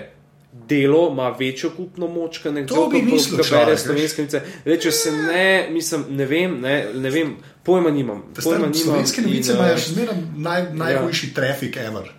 Delo 0.68 1.08
ima 1.12 1.30
večjo 1.38 1.70
kupno 1.76 2.06
moč, 2.12 2.38
kot 2.38 2.52
nekdo, 2.52 2.90
ki 2.92 3.02
bere 3.50 3.76
slovenske 3.78 4.22
novice. 4.22 4.42
Reče 4.64 4.90
se 4.92 5.12
ne, 5.12 5.68
mislim, 5.70 6.04
ne 6.10 6.26
vem, 6.26 6.58
ne, 6.60 6.74
ne 6.94 7.10
vem 7.10 7.36
pojma 7.64 7.90
nimam. 7.90 8.22
Pojma 8.42 8.58
nimam 8.58 8.74
slovenske 8.74 9.22
novice 9.22 9.52
imajo 9.52 9.78
še 9.78 9.94
zmeraj 9.94 10.18
naj, 10.36 10.66
najboljši 10.72 11.30
ja. 11.30 11.34
trafik 11.34 11.76
ever. 11.76 12.12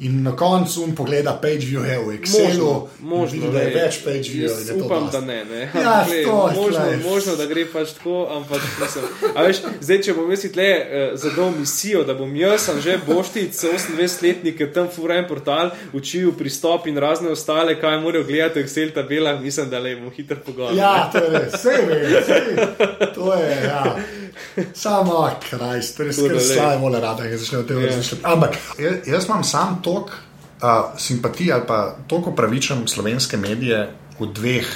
In 0.00 0.22
na 0.22 0.30
koncu 0.36 0.84
um 0.84 0.94
pogleda 0.94 1.32
page 1.42 1.66
view 1.66 1.82
je 1.82 1.98
v 1.98 2.14
Excelu, 2.14 2.88
možno, 3.00 3.32
vidi, 3.32 3.48
da 3.52 3.62
je 3.64 3.70
več 3.74 3.96
page 4.04 4.30
view. 4.30 4.46
Jaz 4.46 4.70
upam, 4.78 5.08
da 5.12 5.20
ne. 5.20 5.40
ne. 5.44 5.62
Ja, 5.74 6.04
Glej, 6.06 6.24
to, 6.24 6.36
možno, 6.54 6.84
glej. 6.84 7.00
možno, 7.02 7.34
da 7.36 7.46
gre 7.50 7.64
pač 7.66 7.96
tako, 7.96 8.28
ampak 8.30 8.62
mislim. 8.78 9.08
A 9.34 9.42
veš, 9.42 9.62
zdaj, 9.82 9.98
če 10.06 10.14
bom 10.14 10.30
jaz 10.30 10.44
tle 10.54 10.68
uh, 10.70 11.18
zadal 11.18 11.50
misijo, 11.56 12.04
da 12.06 12.14
bom 12.14 12.30
jaz, 12.38 12.68
sem 12.68 12.78
že 12.84 12.94
boštic, 13.06 13.50
28-letnik, 13.58 14.54
ki 14.60 14.70
tam 14.76 14.86
fura 14.86 15.18
en 15.18 15.26
portal, 15.26 15.74
učil 15.90 16.30
pristop 16.38 16.86
in 16.86 17.02
razne 17.02 17.34
ostale, 17.34 17.74
kaj 17.80 17.98
morajo 18.04 18.28
gledati 18.30 18.62
v 18.62 18.68
Excel 18.68 18.94
tabelah, 18.94 19.42
mislim, 19.42 19.66
da 19.66 19.82
le 19.82 19.96
bom 19.98 20.14
hitro 20.14 20.38
pogovarjal. 20.46 20.78
Ja, 20.78 21.10
to 21.10 21.24
je 21.26 21.34
res, 21.34 21.58
vse 21.58 21.74
vse 22.22 23.10
to 23.18 23.34
je. 23.34 23.50
Ja. 23.66 23.82
Samo 24.74 25.30
kraj, 25.50 25.78
res 25.78 26.16
Tako 26.16 26.28
da, 26.28 26.34
glej. 26.34 26.46
slaje, 26.46 26.78
mora 26.78 27.00
rada, 27.00 27.26
da 27.26 27.36
začne 27.36 27.58
o 27.58 27.62
tem 27.62 27.82
Ja. 27.82 27.98
Ampak 28.22 28.56
jaz, 29.06 29.26
imam 29.26 29.44
sam 29.44 29.80
tok 29.88 30.12
uh, 30.12 30.92
simpatije 31.00 31.54
ali 31.54 31.66
pa 31.66 31.96
toliko 32.06 32.36
pravičen 32.36 32.84
slovenske 32.88 33.36
medije 33.36 33.88
v 34.20 34.26
dveh, 34.34 34.68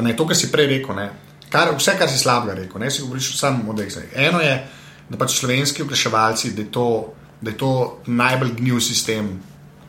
ne 0.00 0.16
to, 0.16 0.26
kar 0.26 0.36
si 0.36 0.52
prej 0.52 0.66
rekel, 0.66 0.94
ne. 0.94 1.10
Kar, 1.50 1.72
vse, 1.74 1.96
kar 1.98 2.10
si 2.10 2.18
slabega 2.18 2.54
rekel, 2.54 2.78
ne 2.80 2.90
si 2.90 3.02
govoriš 3.02 3.34
samo 3.38 3.70
o 3.70 3.74
dveh. 3.74 3.90
zdaj. 3.90 4.12
Eno 4.14 4.40
je, 4.40 4.54
da 5.10 5.18
pač 5.18 5.40
slovenski 5.40 5.82
oglaševalci, 5.82 6.52
da 6.54 6.62
je 6.62 6.70
to, 6.70 7.14
da 7.40 7.50
je 7.50 7.56
to 7.58 7.72
najbolj 8.06 8.52
gnil 8.60 8.80
sistem, 8.80 9.40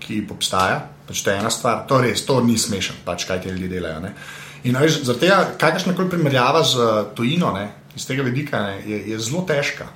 ki 0.02 0.24
obstaja. 0.32 0.80
Pač 1.08 1.22
to 1.22 1.30
je 1.30 1.38
ena 1.38 1.52
stvar, 1.54 1.84
to 1.88 2.00
res, 2.02 2.26
to 2.26 2.40
ni 2.42 2.58
smešen, 2.58 3.04
pač, 3.06 3.28
kaj 3.30 3.44
ti 3.44 3.52
ljudje 3.52 3.70
delajo. 3.70 4.00
Ne. 4.02 4.16
In 4.64 4.78
veš, 4.78 5.02
zaradi 5.06 5.28
tega, 5.28 5.38
kakršna 5.62 5.94
koli 5.98 6.10
primerjava 6.10 6.64
z 6.66 6.78
uh, 6.82 7.02
tujino, 7.18 7.52
ne, 7.54 7.68
iz 7.98 8.08
tega 8.08 8.26
vidika, 8.26 8.62
ne, 8.66 8.82
je, 8.88 9.02
je 9.12 9.20
zelo 9.20 9.44
težka. 9.46 9.90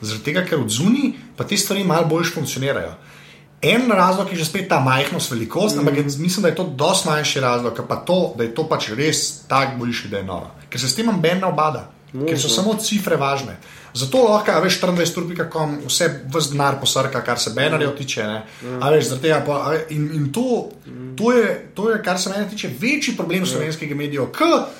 Zaradi 0.00 0.24
tega, 0.30 0.44
ker 0.48 0.62
od 0.62 0.72
zunaj 0.72 1.12
pa 1.36 1.44
te 1.44 1.58
stvari 1.60 1.84
malo 1.84 2.08
bolj 2.08 2.30
funkcionirajo. 2.32 2.94
En 3.62 3.90
razlog 3.92 4.30
je 4.32 4.38
že 4.40 4.44
spet 4.44 4.68
ta 4.68 4.80
majhnost, 4.80 5.30
velikost, 5.30 5.76
mm. 5.76 5.78
ampak 5.78 5.96
je, 5.96 6.04
mislim, 6.04 6.42
da 6.42 6.48
je 6.48 6.54
to 6.54 6.64
dosti 6.64 7.08
manjši 7.08 7.40
razlog, 7.40 7.80
pa 7.88 7.96
to, 7.96 8.34
da 8.36 8.44
je 8.44 8.54
to 8.54 8.68
pač 8.68 8.88
res 8.96 9.42
tako 9.48 9.78
boljši, 9.78 10.08
da 10.08 10.16
je 10.16 10.24
noro. 10.24 10.50
Ker 10.70 10.80
se 10.80 10.88
s 10.88 10.96
tem 10.96 11.08
amben 11.08 11.40
ne 11.40 11.46
obada, 11.46 11.90
Možno. 12.12 12.28
ker 12.28 12.40
so 12.40 12.48
samo 12.48 12.74
cifre 12.80 13.16
važne. 13.16 13.58
Zato 13.94 14.24
lahko, 14.24 14.60
veš, 14.62 14.80
24.com 14.80 15.78
vse 15.86 16.08
vse 16.34 16.50
denar 16.52 16.80
posrka, 16.80 17.24
kar 17.24 17.38
se 17.38 17.50
bannerjev 17.50 17.96
tiče. 17.98 18.22
Ne? 18.22 18.42
A 18.80 18.90
veš, 18.90 19.14
tega 19.22 19.42
pa, 19.46 19.52
a 19.70 19.78
in, 19.90 20.10
in 20.14 20.32
to, 20.32 20.70
to, 21.18 21.32
je, 21.32 21.70
to 21.74 21.90
je, 21.90 22.02
kar 22.02 22.18
se 22.18 22.30
mene 22.30 22.48
tiče, 22.50 22.70
večji 22.80 23.16
problem 23.16 23.46
slovenskega 23.46 23.94
medijev. 23.94 24.26
K, 24.32 24.38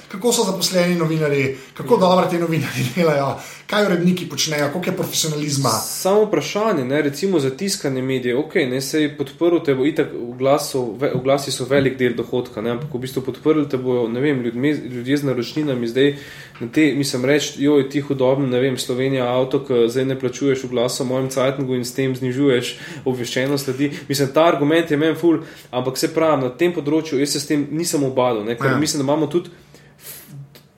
kako 0.09 0.33
so 0.33 0.45
zaposleni 0.45 0.95
novinari, 0.95 1.57
kako 1.75 1.97
dobro 1.97 2.27
ti 2.27 2.39
novinari 2.39 2.87
delajo, 2.97 3.35
kaj 3.67 3.87
uredniki 3.87 4.29
počnejo, 4.29 4.71
koliko 4.73 4.91
je 4.91 4.97
profesionalizma. 4.97 5.69
Samo 5.71 6.25
vprašanje, 6.25 6.85
ne, 6.85 7.03
recimo 7.03 7.41
za 7.41 7.51
tiskane 7.51 8.03
medije, 8.03 8.37
ok, 8.37 8.55
ne 8.55 8.81
se 8.81 9.03
je 9.03 9.17
podprl, 9.17 9.59
te 9.65 9.75
bo 9.75 9.87
itak 9.87 10.09
oglasov, 10.15 10.97
ve- 10.99 11.13
oglasi 11.15 11.53
so 11.53 11.65
velik 11.65 11.99
del 11.99 12.15
dohodka, 12.15 12.61
ne, 12.63 12.71
ampak 12.71 12.95
v 12.95 12.99
bistvu 12.99 13.23
podprli 13.23 13.69
te 13.69 13.79
bojo, 13.79 14.09
ne 14.09 14.21
vem, 14.21 14.43
ljudje, 14.43 14.73
ljudje 14.89 15.17
z 15.17 15.23
naročninami 15.25 15.89
zdaj, 15.89 16.17
na 16.61 16.69
te, 16.69 16.93
mislim, 16.95 17.25
reči, 17.25 17.63
jo 17.65 17.79
je 17.79 17.89
ti 17.91 18.01
hudobno, 18.01 18.47
ne 18.47 18.61
vem, 18.61 18.79
Slovenija 18.79 19.00
avto, 19.25 19.61
ki 19.65 19.87
zdaj 19.89 20.05
ne 20.05 20.19
plačuješ 20.19 20.65
v 20.65 20.71
mojem 21.05 21.29
cajtnigu 21.31 21.75
in 21.75 21.85
s 21.85 21.95
tem 21.95 22.15
znižuješ 22.17 22.75
obveščenost 23.05 23.69
ljudi. 23.69 23.91
Mislim, 24.09 24.29
ta 24.35 24.45
argument 24.45 24.91
je 24.91 24.97
meni 24.97 25.15
ful, 25.15 25.41
ampak 25.71 25.99
se 25.99 26.13
pravi, 26.15 26.43
na 26.43 26.51
tem 26.51 26.73
področju 26.73 27.19
jaz 27.21 27.33
se 27.33 27.41
s 27.41 27.47
tem 27.47 27.67
nisem 27.71 28.05
obadal, 28.05 28.45
ne, 28.45 28.57
ker 28.57 28.73
ja. 28.73 28.79
mislim, 28.79 29.03
da 29.03 29.09
imamo 29.09 29.27
tudi 29.27 29.51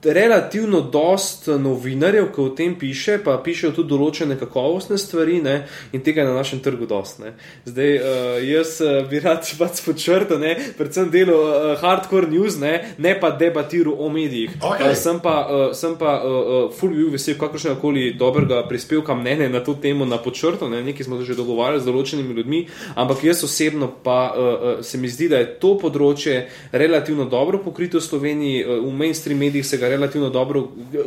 relativno 0.05 0.81
dost 0.81 1.47
novinarjev, 1.47 2.31
ki 2.35 2.41
o 2.41 2.49
tem 2.49 2.75
piše, 2.79 3.17
pa 3.23 3.37
pišejo 3.43 3.73
tudi 3.77 3.93
določene 3.93 4.37
kakovostne 4.39 4.97
stvari, 4.99 5.39
ne, 5.43 5.55
in 5.95 6.03
tega 6.03 6.23
je 6.23 6.29
na 6.29 6.35
našem 6.37 6.61
trgu 6.63 6.87
dost. 6.89 7.21
Ne. 7.23 7.33
Zdaj, 7.65 7.93
uh, 7.99 8.39
jaz 8.43 8.75
uh, 8.83 8.99
bi 9.09 9.21
rad 9.23 9.47
pač 9.59 9.83
podčrtal, 9.85 10.41
ne, 10.41 10.55
predvsem 10.77 11.11
delo 11.13 11.39
uh, 11.45 11.69
hardcore 11.81 12.29
news, 12.31 12.57
ne, 12.59 12.73
ne 12.97 13.15
pa 13.19 13.31
debatiral 13.37 13.95
o 13.95 14.09
medijih. 14.13 14.57
Okej. 14.59 14.91
Uh, 14.91 14.97
sem 14.97 15.21
pa, 15.23 15.35
uh, 15.47 15.65
sem 15.77 15.95
pa 15.99 16.17
uh, 16.19 16.27
uh, 16.27 16.67
full 16.75 16.95
bil 16.97 17.13
vesel 17.13 17.37
kakršnega 17.39 17.79
koli 17.81 18.09
dobrega 18.19 18.63
prispevka 18.69 19.15
mnenja 19.17 19.49
na 19.51 19.63
to 19.63 19.77
temo 19.79 20.05
na 20.09 20.19
podčrtu, 20.21 20.69
ne, 20.71 20.83
nekaj 20.85 21.07
smo 21.07 21.21
že 21.23 21.37
dogovarjali 21.37 21.81
z 21.83 21.87
določenimi 21.87 22.35
ljudmi, 22.35 22.61
ampak 22.99 23.23
jaz 23.23 23.43
osebno 23.47 23.89
pa 24.03 24.19
uh, 24.27 24.43
uh, 24.43 24.83
se 24.85 24.97
mi 24.97 25.11
zdi, 25.11 25.29
da 25.31 25.39
je 25.41 25.51
to 25.61 25.75
področje 25.79 26.49
relativno 26.71 27.25
dobro 27.29 27.61
pokrito 27.63 28.01
v 28.01 28.05
Sloveniji, 28.05 28.63
uh, 28.65 28.83
v 28.83 28.93
mainstream 28.97 29.39
medijih 29.39 29.65
se 29.65 29.79
ga 29.79 29.92
relativno 29.93 30.29
dobro 30.33 30.63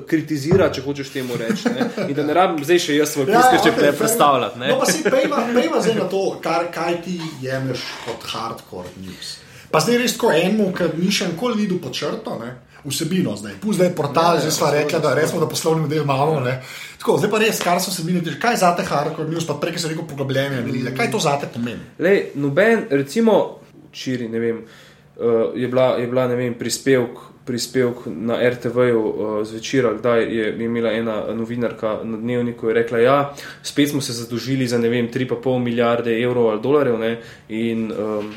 kritizira, 0.09 0.71
če 0.73 0.85
hočeš 0.85 1.11
temu 1.15 1.39
reči. 1.41 1.73
Ne. 1.75 1.89
In 2.09 2.15
da 2.17 2.27
ne 2.27 2.37
rabim 2.37 2.65
zdaj 2.65 2.83
še 2.87 2.99
jaz 2.99 3.15
svoj 3.15 3.29
prispevek 3.31 3.67
ja, 3.67 3.73
okay, 3.73 3.99
predstavljati. 3.99 4.63
Ne. 4.63 4.71
No, 4.73 4.79
pa 4.83 4.91
si 4.91 5.03
pejma, 5.05 5.43
pejma 5.55 5.83
zdaj 5.85 5.99
na 5.99 6.07
to, 6.13 6.23
kar, 6.45 6.71
kaj 6.75 7.01
ti 7.07 7.19
jemliš 7.43 7.85
kot 8.05 8.31
hardcore 8.33 8.95
news. 9.03 9.37
Pa 9.73 9.83
zdaj 9.83 9.99
res 10.03 10.15
tako 10.17 10.31
enemu, 10.33 10.71
ki 10.77 10.93
ni 11.01 11.11
še 11.13 11.33
nikoli 11.33 11.65
videl 11.65 11.83
pod 11.83 11.97
črto, 11.97 12.39
ne? 12.43 12.55
vsebino 12.87 13.37
zdaj. 13.37 13.57
Pust 13.61 13.81
zdaj 13.81 13.95
portal, 13.99 14.35
Ne, 14.35 14.41
zdaj 14.41 14.53
smo 14.53 14.71
rekli, 14.71 15.01
da 15.03 15.15
resmo, 15.15 15.41
da 15.41 15.49
poslovni 15.49 15.83
model 15.83 16.03
imamo. 16.03 16.41
Ne? 16.41 16.63
Tako, 16.99 17.19
zdaj 17.19 17.31
pa 17.31 17.39
res, 17.43 17.61
kar 17.63 17.81
so 17.83 17.91
vsebine, 17.91 18.23
kaj 18.41 18.57
za 18.63 18.73
te 18.77 18.85
hardcore 18.87 19.29
news, 19.29 19.47
pa 19.47 19.57
prej 19.61 19.77
ki 19.77 19.83
se 19.83 19.91
rekel 19.91 20.07
poglobljene 20.07 20.61
analize, 20.63 20.95
kaj 20.97 21.11
to 21.11 21.21
za 21.23 21.37
te 21.41 21.51
pomeni? 21.53 21.83
Lej, 21.99 22.21
noben, 22.35 22.87
recimo, 22.91 23.59
včeraj, 23.91 24.29
ne 24.31 24.43
vem, 24.43 24.61
uh, 24.63 25.57
je 25.59 25.69
bila, 25.69 25.89
je 26.01 26.07
bila 26.07 26.29
ne 26.31 26.39
vem, 26.39 26.55
prispevk, 26.59 27.19
prispevk 27.47 28.07
na 28.07 28.39
RTV-ju 28.51 29.01
uh, 29.01 29.45
zvečer, 29.47 29.87
kdaj 29.99 30.23
je, 30.23 30.49
imela 30.65 30.93
ena 30.93 31.35
novinarka 31.35 32.01
na 32.05 32.19
dnevniku 32.19 32.71
in 32.71 32.75
rekla, 32.75 32.99
ja, 32.99 33.17
spet 33.63 33.91
smo 33.91 34.01
se 34.01 34.13
zadolžili 34.13 34.67
za 34.67 34.79
ne 34.79 34.89
vem, 34.89 35.09
3,5 35.09 35.59
milijarde 35.59 36.19
evrov 36.23 36.51
ali 36.51 36.63
dolarjev. 36.63 36.99
Ne, 36.99 37.17
in, 37.49 37.93
um, 37.93 38.33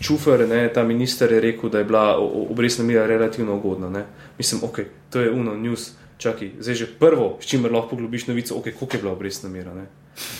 Čufer, 0.00 0.48
ne, 0.48 0.68
ta 0.74 0.82
minister 0.82 1.32
je 1.32 1.40
rekel, 1.40 1.70
da 1.70 1.78
je 1.78 1.84
bila 1.84 2.18
obrestna 2.50 2.84
mera 2.84 3.06
relativno 3.06 3.54
ugodna. 3.56 3.88
Ne. 3.90 4.02
Mislim, 4.38 4.60
ok, 4.64 4.80
to 5.10 5.20
je 5.20 5.30
uno, 5.30 5.54
news. 5.54 5.92
Čakaj, 6.18 6.50
zdaj 6.60 6.74
že 6.74 6.86
prvo, 6.98 7.38
s 7.40 7.46
čimer 7.46 7.72
lahko 7.72 7.94
poglobiš 7.94 8.26
novico, 8.26 8.58
ok, 8.58 8.64
koliko 8.78 8.96
je 8.96 9.00
bila 9.02 9.12
obrestna 9.12 9.48
mera. 9.48 9.72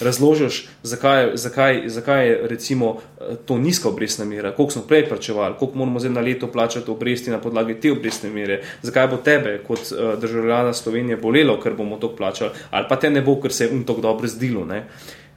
Razložiš, 0.00 0.66
zakaj, 0.82 1.30
zakaj, 1.34 1.82
zakaj 1.88 2.28
je 2.28 2.48
recimo 2.48 2.96
eh, 2.96 3.36
to 3.46 3.58
nizka 3.58 3.88
obrestna 3.88 4.24
mera, 4.24 4.52
koliko 4.52 4.72
smo 4.72 4.82
prej 4.82 5.08
plačevali, 5.08 5.54
koliko 5.58 5.78
moramo 5.78 6.00
zdaj 6.00 6.12
na 6.12 6.20
leto 6.20 6.52
plačati 6.52 6.90
obresti 6.90 7.30
na 7.30 7.38
podlagi 7.40 7.80
te 7.80 7.92
obrestne 7.92 8.30
mere, 8.30 8.62
zakaj 8.82 9.08
bo 9.08 9.16
tebe 9.16 9.58
kot 9.66 9.78
uh, 9.78 10.20
državljana 10.20 10.72
Slovenije 10.72 11.16
bolelo, 11.16 11.60
ker 11.60 11.74
bomo 11.74 11.96
to 11.96 12.16
plačali, 12.16 12.50
ali 12.70 12.86
pa 12.88 12.96
te 12.96 13.10
ne 13.10 13.22
bo, 13.22 13.40
ker 13.40 13.52
se 13.52 13.64
je 13.64 13.70
um 13.72 13.84
tako 13.84 14.00
dobro 14.00 14.28
zdelo. 14.28 14.64
Ne? 14.64 14.84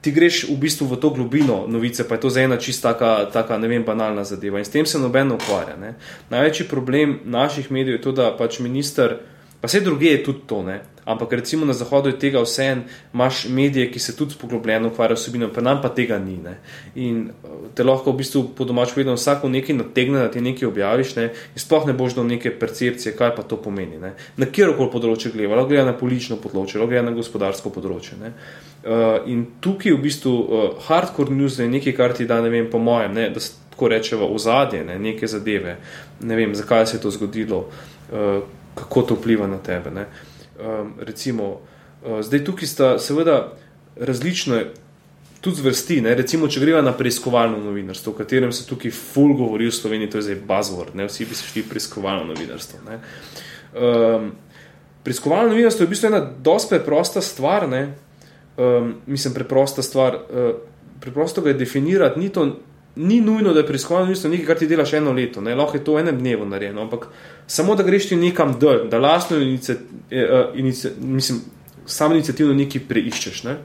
Ti 0.02 0.12
greš 0.12 0.44
v 0.50 0.58
bistvu 0.62 0.86
v 0.88 1.00
to 1.02 1.10
globino 1.10 1.66
novice, 1.68 2.08
pa 2.08 2.16
je 2.16 2.22
to 2.22 2.30
za 2.30 2.42
ena 2.42 2.58
čista 2.58 2.94
taka, 2.94 3.30
taka, 3.34 3.58
ne 3.58 3.68
vem, 3.68 3.84
banalna 3.84 4.24
zadeva 4.24 4.60
in 4.60 4.66
s 4.66 4.70
tem 4.70 4.86
se 4.86 5.00
noben 5.00 5.32
ukvarja. 5.32 5.76
Ne? 5.76 5.96
Največji 6.30 6.68
problem 6.68 7.20
naših 7.26 7.72
medijev 7.72 7.98
je 7.98 8.02
to, 8.02 8.12
da 8.12 8.30
pač 8.38 8.60
minister, 8.60 9.18
pa 9.62 9.68
vse 9.68 9.82
druge 9.82 10.12
je 10.12 10.24
tudi 10.24 10.46
to, 10.48 10.64
ne? 10.64 10.82
Ampak 11.08 11.34
recimo 11.40 11.66
na 11.66 11.74
zahodu 11.74 12.10
je 12.10 12.20
tega 12.20 12.42
vse, 12.44 12.68
imaš 13.14 13.46
medije, 13.50 13.92
ki 13.92 14.00
se 14.00 14.16
tudi 14.16 14.36
poglobljeno 14.42 14.92
ukvarjajo 14.92 15.16
vsebino, 15.16 15.48
pa 15.54 15.62
nam 15.62 15.82
pa 15.82 15.90
tega 15.90 16.20
ni. 16.20 16.36
Ne? 16.38 16.58
In 16.96 17.30
eh, 17.30 17.56
te 17.76 17.84
lahko 17.84 18.12
v 18.12 18.22
bistvu 18.22 18.44
po 18.58 18.68
domač 18.68 18.92
povedano 18.92 19.16
vsako 19.16 19.50
nekaj 19.50 19.76
nategne, 19.76 20.20
da 20.20 20.32
ti 20.32 20.44
nekaj 20.44 20.68
objaviš 20.68 21.16
ne? 21.16 21.30
in 21.56 21.64
sploh 21.64 21.88
ne 21.88 21.96
boš 21.96 22.18
do 22.20 22.28
neke 22.28 22.52
percepcije, 22.60 23.16
kaj 23.16 23.36
pa 23.36 23.48
to 23.48 23.58
pomeni. 23.58 24.02
Ne? 24.02 24.14
Na 24.38 24.52
kjerkoli 24.52 24.92
področje 24.92 25.32
gleda, 25.32 25.56
lahko 25.56 25.72
gleda 25.72 25.88
na 25.88 25.96
politično 25.98 26.42
področje, 26.44 26.82
lahko 26.82 26.92
gleda 26.92 27.08
na 27.08 27.16
gospodarsko 27.16 27.72
področje. 27.72 28.20
Ne? 28.20 28.34
Uh, 28.88 29.24
in 29.32 29.46
tukaj 29.64 29.96
v 29.96 30.04
bistvu 30.04 30.32
uh, 30.32 30.68
hardcore 30.88 31.34
news 31.34 31.58
je 31.60 31.66
nekaj, 31.72 31.96
kar 31.96 32.14
ti 32.16 32.28
da, 32.28 32.42
ne 32.44 32.52
vem, 32.54 32.68
po 32.72 32.80
mojem, 32.80 33.16
ne, 33.16 33.30
da 33.34 33.42
se 33.44 33.56
tako 33.72 33.90
rečeva 33.92 34.28
ozadje, 34.32 34.84
ne, 34.86 34.96
neke 35.00 35.28
zadeve, 35.28 35.78
ne 36.22 36.38
vem, 36.38 36.54
zakaj 36.56 36.86
se 36.88 36.98
je 36.98 37.02
to 37.04 37.12
zgodilo, 37.12 37.66
uh, 37.68 38.44
kako 38.78 39.02
to 39.02 39.18
vpliva 39.18 39.48
na 39.48 39.58
tebe. 39.64 39.92
Ne. 39.92 40.06
Um, 40.58 40.94
recimo, 41.00 41.62
uh, 42.02 42.22
zdaj 42.26 42.44
tukaj 42.46 42.68
sta 42.68 42.90
seveda 43.00 43.54
različne 43.96 44.66
tudi 45.42 45.62
zvrsti, 45.62 46.02
ne, 46.02 46.16
recimo, 46.18 46.48
če 46.50 46.62
greva 46.64 46.82
na 46.82 46.92
preiskovalno 46.98 47.60
novinarstvo, 47.62 48.14
o 48.14 48.18
katerem 48.18 48.52
se 48.52 48.66
tukaj 48.68 48.92
ful 48.92 49.36
govori 49.38 49.70
v 49.70 49.76
Sloveniji, 49.76 50.10
to 50.12 50.20
je 50.20 50.28
zdaj 50.30 50.40
buzzword, 50.50 50.96
ne, 50.98 51.06
vsi 51.08 51.28
bi 51.30 51.38
se 51.38 51.46
šli 51.48 51.64
preiskovalno 51.70 52.26
novinarstvo. 52.32 52.80
Ne. 52.88 52.98
Um, 53.78 54.32
preiskovalno 55.06 55.54
novinarstvo 55.54 55.86
je 55.86 55.88
v 55.88 55.94
bistvu 55.94 56.10
ena 56.10 56.24
dosti 56.26 56.74
preprosta 56.74 57.22
stvar, 57.22 57.68
ne, 57.70 57.84
um, 58.58 58.96
mislim, 59.06 59.36
preprosta 59.38 59.86
stvar. 59.86 60.18
Uh, 60.26 60.50
preprosto 61.00 61.42
ga 61.46 61.54
je 61.54 61.62
definirati, 61.62 62.20
ni, 62.20 62.32
to, 62.34 62.48
ni 62.98 63.22
nujno, 63.22 63.54
da 63.54 63.60
je 63.60 63.68
preiskovalno 63.68 64.06
novinarstvo 64.06 64.32
nekaj, 64.32 64.46
kar 64.46 64.60
ti 64.60 64.68
delaš 64.68 64.94
eno 64.98 65.14
leto, 65.14 65.42
ne? 65.42 65.56
lahko 65.56 65.78
je 65.78 65.84
to 65.84 65.96
v 65.96 66.04
enem 66.04 66.20
dnevu 66.20 66.46
narejeno, 66.46 66.82
ampak 66.82 67.08
samo 67.48 67.76
da 67.76 67.84
greš 67.84 68.10
ti 68.10 68.16
nekam 68.16 68.58
dol, 68.60 68.88
da 68.90 69.00
lastno 69.00 69.38
inici, 69.38 69.72
uh, 69.72 70.54
inici, 70.56 70.92
mislim, 71.00 71.42
samo 71.86 72.16
inicijativno 72.16 72.54
nekaj 72.54 72.88
preiščeš. 72.90 73.44
Ne? 73.48 73.58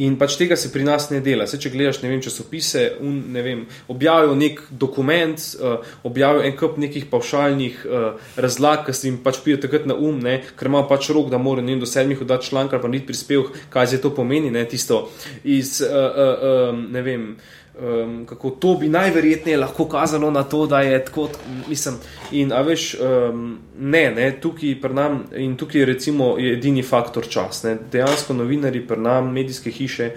In 0.00 0.14
pač 0.16 0.38
tega 0.40 0.56
se 0.56 0.70
pri 0.72 0.86
nas 0.86 1.10
ne 1.12 1.20
dela. 1.20 1.44
Se, 1.48 1.58
če 1.60 1.68
gledaš 1.72 1.98
ne 2.00 2.08
vem, 2.08 2.20
časopise, 2.24 2.84
un, 3.04 3.18
ne 3.34 3.42
vem, 3.44 3.64
objavijo 3.92 4.36
nek 4.38 4.62
dokument, 4.70 5.42
uh, 5.60 5.90
objavijo 6.08 6.46
en 6.48 6.56
kup 6.56 6.78
nekih 6.80 7.10
pavšalnih 7.12 7.82
uh, 7.84 8.28
razlag, 8.40 8.86
ki 8.86 8.96
se 8.96 9.08
jim 9.10 9.18
pač 9.24 9.42
pride 9.44 9.66
takrat 9.66 9.84
na 9.90 9.96
um, 9.98 10.16
ne, 10.22 10.38
ker 10.56 10.72
ima 10.72 10.86
pač 10.88 11.10
rok, 11.12 11.28
da 11.32 11.40
mora 11.40 11.64
ne 11.64 11.74
vem, 11.74 11.82
do 11.82 11.88
sedmih 11.88 12.24
oddati 12.24 12.48
članek 12.48 12.72
ali 12.72 12.86
pa 12.86 12.92
niti 12.94 13.10
prispevek, 13.10 13.58
kaj 13.72 13.92
se 13.92 14.00
to 14.00 14.14
pomeni, 14.16 14.52
ne, 14.54 14.64
tisto 14.68 15.04
iz, 15.44 15.80
uh, 15.84 15.92
uh, 15.92 16.46
uh, 16.52 16.86
ne 16.88 17.04
vem. 17.04 17.34
Um, 17.80 18.26
kako 18.26 18.50
to 18.50 18.74
bi 18.74 18.88
najverjetneje 18.88 19.56
lahko 19.56 19.86
kazalo 19.88 20.30
na 20.30 20.42
to, 20.44 20.66
da 20.66 20.80
je 20.80 21.04
tako, 21.04 21.28
mislim. 21.68 21.94
In, 22.30 22.52
a 22.52 22.60
veš, 22.62 22.96
um, 23.00 23.58
ne, 23.78 24.10
ne, 24.10 24.26
tukaj 24.40 24.74
pri 24.80 24.94
nam 24.94 25.22
in 25.36 25.56
tukaj 25.56 25.84
recimo, 25.84 26.34
je 26.38 26.52
edini 26.52 26.82
faktor 26.82 27.28
čas. 27.28 27.62
Ne. 27.64 27.78
Dejansko 27.92 28.34
novinari 28.36 28.86
pri 28.86 29.00
nam, 29.00 29.32
medijske 29.32 29.70
hiše, 29.70 30.10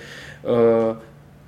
uh, 0.43 0.97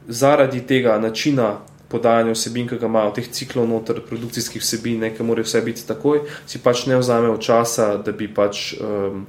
zaradi 0.08 0.62
tega 0.68 0.96
načina 1.00 1.58
podajanja 1.88 2.32
vsebin, 2.32 2.68
ki 2.68 2.80
ga 2.80 2.88
imajo, 2.88 3.12
teh 3.16 3.28
ciklov 3.32 3.68
noter, 3.68 4.00
produkcijskih 4.08 4.64
vsebin, 4.64 5.04
ki 5.16 5.28
morajo 5.28 5.48
vse 5.48 5.62
biti 5.64 5.86
takoj, 5.88 6.24
si 6.48 6.60
pač 6.64 6.86
ne 6.88 7.00
vzamejo 7.00 7.38
časa, 7.44 7.90
da 8.04 8.12
bi 8.16 8.28
pač 8.28 8.74
um, 8.80 9.26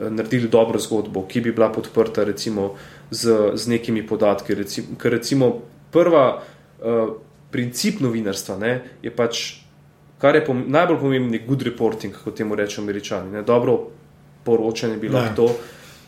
naredili 0.00 0.48
dobro 0.48 0.80
zgodbo, 0.80 1.26
ki 1.28 1.40
bi 1.44 1.52
bila 1.52 1.68
podprta 1.72 2.24
recimo 2.24 2.72
z, 3.10 3.52
z 3.54 3.68
nekimi 3.68 4.06
podatki. 4.06 4.54
Recimo, 4.54 4.96
ker 5.00 5.12
recimo 5.12 5.52
prva 5.92 6.24
uh, 6.38 7.12
princip 7.52 8.00
novinarstva 8.00 8.56
ne, 8.58 8.72
je 9.04 9.12
pač, 9.12 9.42
kar 10.22 10.38
je 10.38 10.44
pom 10.46 10.64
najbolj 10.72 10.98
pomembni, 11.02 11.42
good 11.46 11.62
reporting, 11.68 12.16
kot 12.24 12.36
temu 12.38 12.56
rečemo 12.56 12.86
američani. 12.86 13.36
Ne, 13.36 13.44
dobro 13.46 13.78
poročanje 14.44 14.96
bi 14.96 15.12
lahko 15.12 15.36
to. 15.36 15.54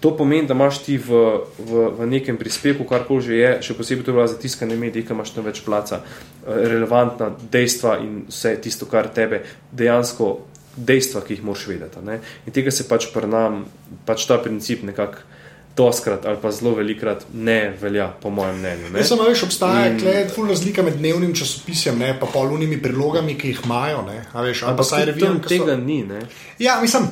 To 0.05 0.11
pomeni, 0.16 0.45
da 0.47 0.53
imaš 0.53 0.82
ti 0.85 0.99
v, 1.01 1.20
v, 1.59 1.85
v 1.97 2.07
nekem 2.11 2.37
prispevku, 2.37 2.85
kar 2.85 3.07
koli 3.09 3.24
že 3.24 3.37
je, 3.39 3.53
še 3.64 3.76
posebej 3.78 4.05
to 4.05 4.12
je 4.12 4.26
za 4.28 4.37
tiskane 4.37 4.76
medije, 4.76 5.07
ki 5.07 5.14
imaš 5.16 5.32
tam 5.32 5.47
več 5.49 5.62
placa, 5.64 6.03
relevantna 6.45 7.30
dejstva 7.41 7.95
in 8.05 8.26
vse 8.28 8.53
tisto, 8.61 8.85
kar 8.91 9.09
tebe 9.09 9.41
dejansko 9.72 10.28
dejstva, 10.76 11.22
ki 11.24 11.39
jih 11.39 11.47
moš 11.47 11.64
vedeti. 11.70 12.03
Ne? 12.05 12.18
In 12.45 12.53
tega 12.53 12.74
se 12.74 12.85
pač 12.85 13.09
pri 13.14 13.30
nam, 13.30 13.64
pač 14.05 14.26
ta 14.28 14.37
princip 14.43 14.85
nekako. 14.85 15.24
Doskrat 15.77 16.27
ali 16.27 16.39
pa 16.43 16.53
zelo 16.55 16.75
velikrat 16.75 17.27
ne 17.35 17.75
velja, 17.81 18.09
po 18.22 18.31
mojem 18.31 18.59
mnenju. 18.59 18.91
Ne, 18.95 19.05
samo 19.05 19.27
veš, 19.27 19.43
obstaja 19.43 19.89
in... 19.91 19.99
tukaj 19.99 20.49
razlika 20.49 20.83
med 20.83 21.01
dnevnim 21.01 21.35
časopisjem 21.35 22.03
in 22.03 22.20
polnimi 22.33 22.79
prilogami, 22.83 23.35
ki 23.39 23.49
jih 23.49 23.62
imajo. 23.64 24.03
Ne, 24.07 24.20
veš, 24.35 24.62
ali 24.62 24.77
pa 24.77 24.85
saj 24.85 25.05
revijo. 25.11 25.35
Tega 25.49 25.75
so... 25.75 25.77
ni. 25.77 26.03
Ne? 26.03 26.27
Ja, 26.59 26.81
mislim. 26.83 27.09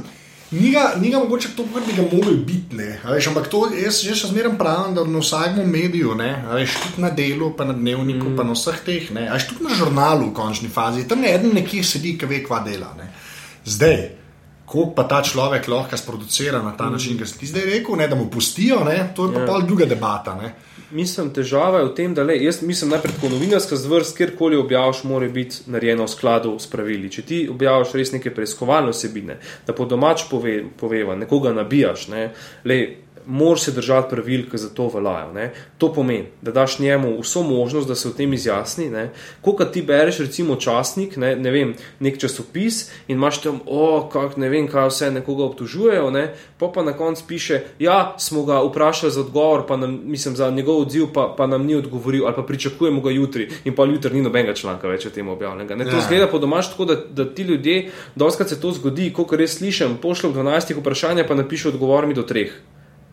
Ni 0.53 0.71
ga, 0.71 0.93
ni 1.01 1.11
ga 1.11 1.19
mogoče 1.19 1.49
to, 1.57 1.65
kar 1.75 1.83
bi 1.87 1.95
ga 1.97 2.03
mogli 2.13 2.37
biti. 2.37 2.77
Veš, 3.05 3.27
ampak 3.31 3.49
to, 3.49 3.63
jaz 3.73 4.03
že 4.05 4.29
zmeraj 4.29 4.59
pravim, 4.59 4.95
da 4.95 5.05
na 5.05 5.19
vsakem 5.19 5.71
mediju, 5.71 6.13
veš, 6.53 6.75
tudi 6.83 7.03
na 7.03 7.11
delu, 7.11 7.55
pa 7.57 7.65
na 7.65 7.73
dnevniku, 7.73 8.29
mm. 8.29 8.37
pa 8.37 8.45
na 8.45 8.53
vseh 8.53 8.83
teh, 8.85 9.07
veš, 9.17 9.47
tudi 9.49 9.65
na 9.65 9.75
žurnalu 9.75 10.29
v 10.29 10.35
končni 10.37 10.69
fazi, 10.69 11.09
tam 11.09 11.25
ne 11.25 11.33
eden 11.33 11.57
nekje 11.57 11.81
sedi, 11.85 12.19
ki 12.21 12.29
ve, 12.29 12.43
kva 12.45 12.61
dela. 12.67 12.93
Ne. 12.99 13.09
Zdaj, 13.65 13.97
kako 14.73 14.95
pa 14.97 15.05
ta 15.05 15.23
človek 15.23 15.69
lahko 15.69 15.97
sproducira 15.97 16.63
na 16.63 16.73
ta 16.77 16.89
mm. 16.89 16.93
način, 16.93 17.19
ki 17.19 17.27
si 17.27 17.39
ti 17.39 17.47
zdaj 17.47 17.65
rekel, 17.65 17.97
ne, 17.97 18.09
da 18.09 18.17
mu 18.17 18.31
pustijo, 18.31 18.85
ne, 18.85 19.13
to 19.17 19.27
je 19.27 19.35
pa. 19.35 19.41
Ja. 19.41 19.61
druga 19.61 19.85
debata. 19.85 20.35
Ne. 20.35 20.55
Mislim, 20.91 21.31
težava 21.33 21.79
je 21.79 21.85
v 21.85 21.95
tem, 21.97 22.15
da 22.15 22.25
le, 22.25 22.37
jaz 22.41 22.63
mislim 22.63 22.91
najprej 22.91 23.15
kot 23.21 23.33
novinarska 23.33 23.77
zvrst, 23.77 24.17
kjerkoli 24.17 24.57
objaviš, 24.57 25.05
mora 25.05 25.29
biti 25.29 25.57
narejeno 25.67 26.05
v 26.05 26.13
skladu 26.13 26.57
s 26.61 26.67
pravili. 26.73 27.11
Če 27.13 27.23
ti 27.23 27.43
objaviš 27.53 27.93
res 28.01 28.13
neke 28.13 28.33
preiskovalne 28.33 28.93
osebine, 28.93 29.39
da 29.67 29.77
po 29.77 29.85
domač 29.85 30.25
pove, 30.31 30.63
poveva, 30.81 31.17
nekoga 31.17 31.53
nabijaš, 31.53 32.09
ne, 32.09 32.27
le, 32.65 32.81
moraš 33.27 33.63
se 33.63 33.73
držati 33.73 34.11
pravil, 34.11 34.51
ki 34.51 34.59
za 34.59 34.69
to 34.69 34.89
veljajo. 34.95 35.33
Ne. 35.33 35.53
To 35.79 35.93
pomeni, 35.93 36.27
da 36.43 36.53
daš 36.53 36.79
njemu 36.79 37.21
vso 37.21 37.43
možnost, 37.43 37.89
da 37.89 37.95
se 37.95 38.09
o 38.09 38.13
tem 38.13 38.33
izjasni. 38.33 38.91
Ko 39.41 39.53
ti 39.65 39.83
bereš, 39.83 40.19
recimo, 40.19 40.57
časnik, 40.57 41.17
ne, 41.17 41.37
ne 41.37 41.51
vem, 41.51 41.75
nek 42.01 42.19
časopis 42.19 42.91
in 43.09 43.17
imaš 43.17 43.41
tam, 43.43 43.61
o, 43.67 44.09
kak, 44.13 44.37
ne 44.37 44.49
vem, 44.49 44.67
kaj 44.69 44.89
vse 44.89 45.11
nekoga 45.15 45.45
obtožujejo, 45.45 46.11
ne, 46.11 46.25
pa 46.59 46.69
pa 46.75 46.83
na 46.83 46.93
koncu 46.97 47.25
piše, 47.29 47.61
ja, 47.79 48.15
smo 48.19 48.45
ga 48.45 48.61
vprašali 48.67 49.13
za 49.13 49.21
odgovor, 49.21 49.67
pa 49.69 49.77
nam, 49.77 50.01
mislim, 50.05 50.37
za 50.37 50.51
njegov 50.51 50.83
odziv, 50.83 51.07
pa, 51.15 51.35
pa 51.39 51.47
nam 51.47 51.67
ni 51.67 51.77
odgovoril, 51.79 52.27
ali 52.27 52.35
pa 52.37 52.43
pričakujemo 52.43 53.01
ga 53.01 53.11
jutri, 53.11 53.49
in 53.65 53.75
pa 53.75 53.85
jutri 53.85 54.15
ni 54.15 54.23
nobenega 54.23 54.55
članka 54.55 54.89
več 54.89 55.07
o 55.07 55.15
tem 55.15 55.29
objavljenega. 55.29 55.77
Ne, 55.77 55.85
to 55.85 55.97
ja. 55.97 56.03
zgleda 56.07 56.27
po 56.27 56.39
domač 56.39 56.73
tako, 56.73 56.85
da, 56.85 56.97
da 56.97 57.29
ti 57.35 57.43
ljudje, 57.43 57.91
doskrat 58.15 58.49
se 58.49 58.61
to 58.61 58.73
zgodi, 58.73 59.13
kot 59.15 59.33
res 59.39 59.59
slišim, 59.59 59.99
pošljem 60.03 60.35
12 60.35 60.77
vprašanja, 60.81 61.27
pa 61.29 61.39
napišem 61.39 61.75
odgovor 61.75 62.07
mi 62.07 62.15
do 62.19 62.27
treh. 62.27 62.53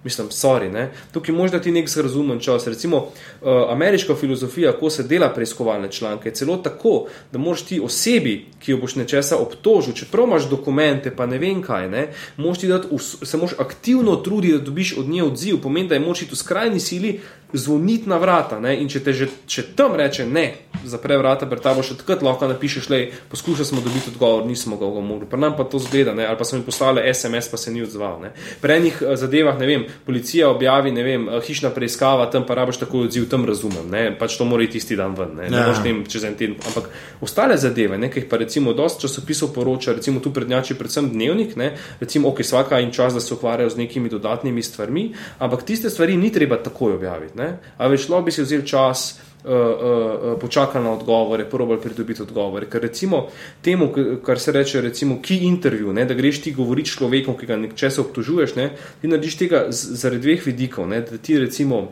Mislim, 0.03 0.27
sorry, 0.31 0.71
ne? 0.71 0.91
tukaj 1.11 1.35
možda 1.35 1.59
ti 1.59 1.71
nek 1.71 1.89
zrazumen 1.89 2.39
čas. 2.39 2.67
Recimo, 2.67 2.97
uh, 2.97 3.47
ameriška 3.69 4.15
filozofija, 4.15 4.71
ko 4.79 4.89
se 4.89 5.03
dela 5.03 5.29
preiskovalne 5.33 5.91
članke, 5.91 6.29
je 6.29 6.35
celo 6.35 6.57
tako, 6.57 7.07
da 7.31 7.39
moš 7.39 7.61
ti 7.61 7.79
osebi, 7.83 8.45
ki 8.59 8.71
jo 8.71 8.77
boš 8.77 8.95
nečesa 8.95 9.37
obtožil, 9.37 9.93
čeprav 9.93 10.27
imaš 10.27 10.47
dokumente, 10.49 11.11
pa 11.15 11.25
ne 11.25 11.37
vem 11.37 11.61
kaj, 11.61 11.89
ne, 11.89 12.07
moš 12.37 12.59
ti 12.59 12.67
dati, 12.67 12.87
se 12.99 13.37
moš 13.37 13.57
aktivno 13.59 14.15
truditi, 14.15 14.57
da 14.57 14.63
dobiš 14.63 14.97
od 14.97 15.09
nje 15.09 15.23
odziv, 15.23 15.61
pomeni, 15.61 15.87
da 15.87 15.95
je 15.95 16.05
moč 16.05 16.21
iti 16.21 16.35
v 16.35 16.39
skrajni 16.39 16.79
sili 16.79 17.19
zvoniti 17.53 18.09
na 18.09 18.17
vrata. 18.17 18.59
Ne? 18.59 18.75
In 18.81 18.89
če 18.89 19.01
te 19.03 19.13
že 19.13 19.27
če 19.49 19.63
tam 19.77 19.95
reče 19.97 20.25
ne, 20.29 20.45
zapre 20.85 21.17
vrata, 21.17 21.49
pred 21.49 21.61
tabo 21.63 21.83
še 21.85 21.97
takrat 21.99 22.21
lahko 22.25 22.49
napišeš, 22.51 22.89
le 22.93 22.99
poskušali 23.31 23.65
smo 23.65 23.81
dobiti 23.81 24.13
odgovor, 24.13 24.45
nismo 24.45 24.77
ga 24.77 24.89
mogli. 25.01 25.27
Pri 25.29 25.41
nam 25.41 25.55
pa 25.57 25.65
to 25.65 25.81
zgleda, 25.81 26.13
ne? 26.13 26.27
ali 26.29 26.37
pa 26.37 26.45
so 26.45 26.57
mi 26.57 26.65
poslali 26.65 27.05
SMS, 27.13 27.49
pa 27.49 27.57
se 27.57 27.73
ni 27.73 27.81
odzval. 27.83 28.21
Ne? 28.21 28.33
Pri 28.61 28.77
enih 28.77 29.01
eh, 29.01 29.15
zadevah, 29.17 29.57
ne 29.59 29.69
vem, 29.69 29.87
policija 30.05 30.49
objavi, 30.49 30.91
ne 30.91 31.03
vem, 31.03 31.27
eh, 31.29 31.41
hišna 31.45 31.69
preiskava, 31.75 32.29
tam 32.31 32.45
pa 32.47 32.55
rabiš 32.55 32.81
tako 32.83 33.05
odziv, 33.07 33.29
tam 33.29 33.45
razumem, 33.45 33.89
ne? 33.91 34.03
pač 34.19 34.37
to 34.37 34.45
mora 34.45 34.63
iti 34.63 34.77
isti 34.77 34.95
dan 34.95 35.15
ven, 35.15 35.35
ne, 35.37 35.49
ne 35.49 35.63
moreš 35.63 35.83
tem 35.83 36.03
čez 36.05 36.23
en 36.23 36.35
teden. 36.35 36.55
Ampak 36.67 36.89
ostale 37.21 37.57
zadeve, 37.57 37.97
nekaj 37.97 38.27
pa 38.29 38.37
recimo 38.37 38.73
dosti 38.73 39.07
časopisov 39.07 39.53
poroča, 39.55 39.93
recimo 39.93 40.19
tu 40.19 40.33
prednjači 40.33 40.77
predvsem 40.79 41.09
dnevnik, 41.13 41.55
ne? 41.55 41.73
recimo 41.99 42.29
ok, 42.29 42.43
svaka 42.43 42.79
in 42.79 42.91
čas, 42.91 43.13
da 43.13 43.19
se 43.19 43.33
ukvarjajo 43.33 43.69
z 43.69 43.77
nekimi 43.77 44.09
dodatnimi 44.09 44.63
stvarmi, 44.63 45.13
ampak 45.39 45.63
tiste 45.63 45.89
stvari 45.89 46.17
ni 46.17 46.31
treba 46.31 46.57
takoj 46.57 46.93
objaviti. 46.93 47.37
Ne? 47.37 47.57
A 47.77 47.87
več 47.87 48.09
lahko 48.09 48.29
bi 48.29 48.35
si 48.35 48.43
vzel 48.43 48.65
čas, 48.67 49.19
uh, 49.43 49.51
uh, 49.51 50.39
počakal 50.41 50.83
na 50.83 50.91
odgovore, 50.91 51.45
probal 51.49 51.79
pridobiti 51.81 52.21
odgovore. 52.21 52.69
Ker 52.69 52.81
recimo 52.81 53.27
temu, 53.61 53.91
kar 54.25 54.39
se 54.39 54.51
reče, 54.51 54.81
recimo 54.81 55.19
key 55.21 55.47
interview, 55.47 55.93
ne, 55.93 56.05
da 56.05 56.13
greš 56.13 56.41
ti 56.41 56.53
govoriti 56.53 56.89
človekom, 56.89 57.37
ki 57.37 57.45
ga 57.49 57.57
nečesa 57.57 58.01
obtožuješ, 58.01 58.55
ne, 58.55 58.69
ti 59.01 59.07
narediš 59.07 59.37
tega 59.37 59.65
zaradi 59.71 60.21
dveh 60.27 60.45
vidikov, 60.45 60.87
ne, 60.87 61.01
da 61.01 61.17
ti 61.17 61.39
recimo 61.39 61.87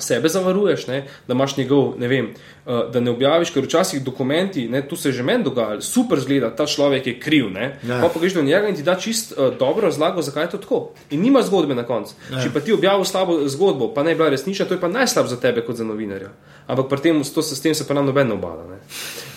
sebe 0.00 0.28
zavaruješ, 0.28 0.86
ne, 0.86 1.06
da 1.28 1.34
imaš 1.34 1.56
njegov, 1.56 1.94
ne 1.98 2.08
vem, 2.08 2.30
uh, 2.64 2.90
da 2.92 3.00
ne 3.00 3.10
objaviš, 3.10 3.50
ker 3.50 3.64
včasih 3.64 4.02
dokumenti, 4.04 4.68
ne, 4.68 4.82
tu 4.88 4.96
se 4.96 5.12
že 5.12 5.22
meni 5.22 5.44
dogajalo, 5.44 5.80
super 5.80 6.20
zgleda, 6.20 6.50
ta 6.56 6.66
človek 6.66 7.06
je 7.06 7.18
kriv, 7.20 7.50
ne, 7.52 7.78
ja. 7.82 8.00
pa 8.00 8.08
pogreš 8.08 8.34
do 8.34 8.42
njega 8.42 8.68
in 8.68 8.76
ti 8.76 8.82
da 8.82 8.94
čist 8.94 9.32
uh, 9.32 9.52
dobro 9.58 9.86
razlago, 9.86 10.22
zakaj 10.22 10.44
je 10.44 10.50
to 10.50 10.58
tako. 10.58 10.80
In 11.10 11.20
nima 11.20 11.42
zgodbe 11.42 11.74
na 11.74 11.84
koncu. 11.86 12.14
Ja. 12.32 12.42
Če 12.42 12.52
pa 12.54 12.60
ti 12.60 12.72
objavil 12.72 13.04
slabo 13.04 13.42
zgodbo, 13.48 13.92
pa 13.94 14.02
ne 14.02 14.14
bila 14.14 14.30
resnična, 14.30 14.66
to 14.66 14.74
je 14.74 14.80
pa 14.80 14.88
najslab 14.88 15.26
za 15.26 15.40
tebe 15.40 15.64
kot 15.66 15.76
za 15.76 15.84
novinarja. 15.84 16.32
Ampak 16.66 16.88
pri 16.88 17.00
tem, 17.00 17.22
to, 17.24 17.42
s 17.42 17.60
tem 17.60 17.74
se 17.74 17.86
pa 17.88 17.94
nam 17.94 18.06
noben 18.06 18.32
obada. 18.32 18.64
Ne. 18.70 18.80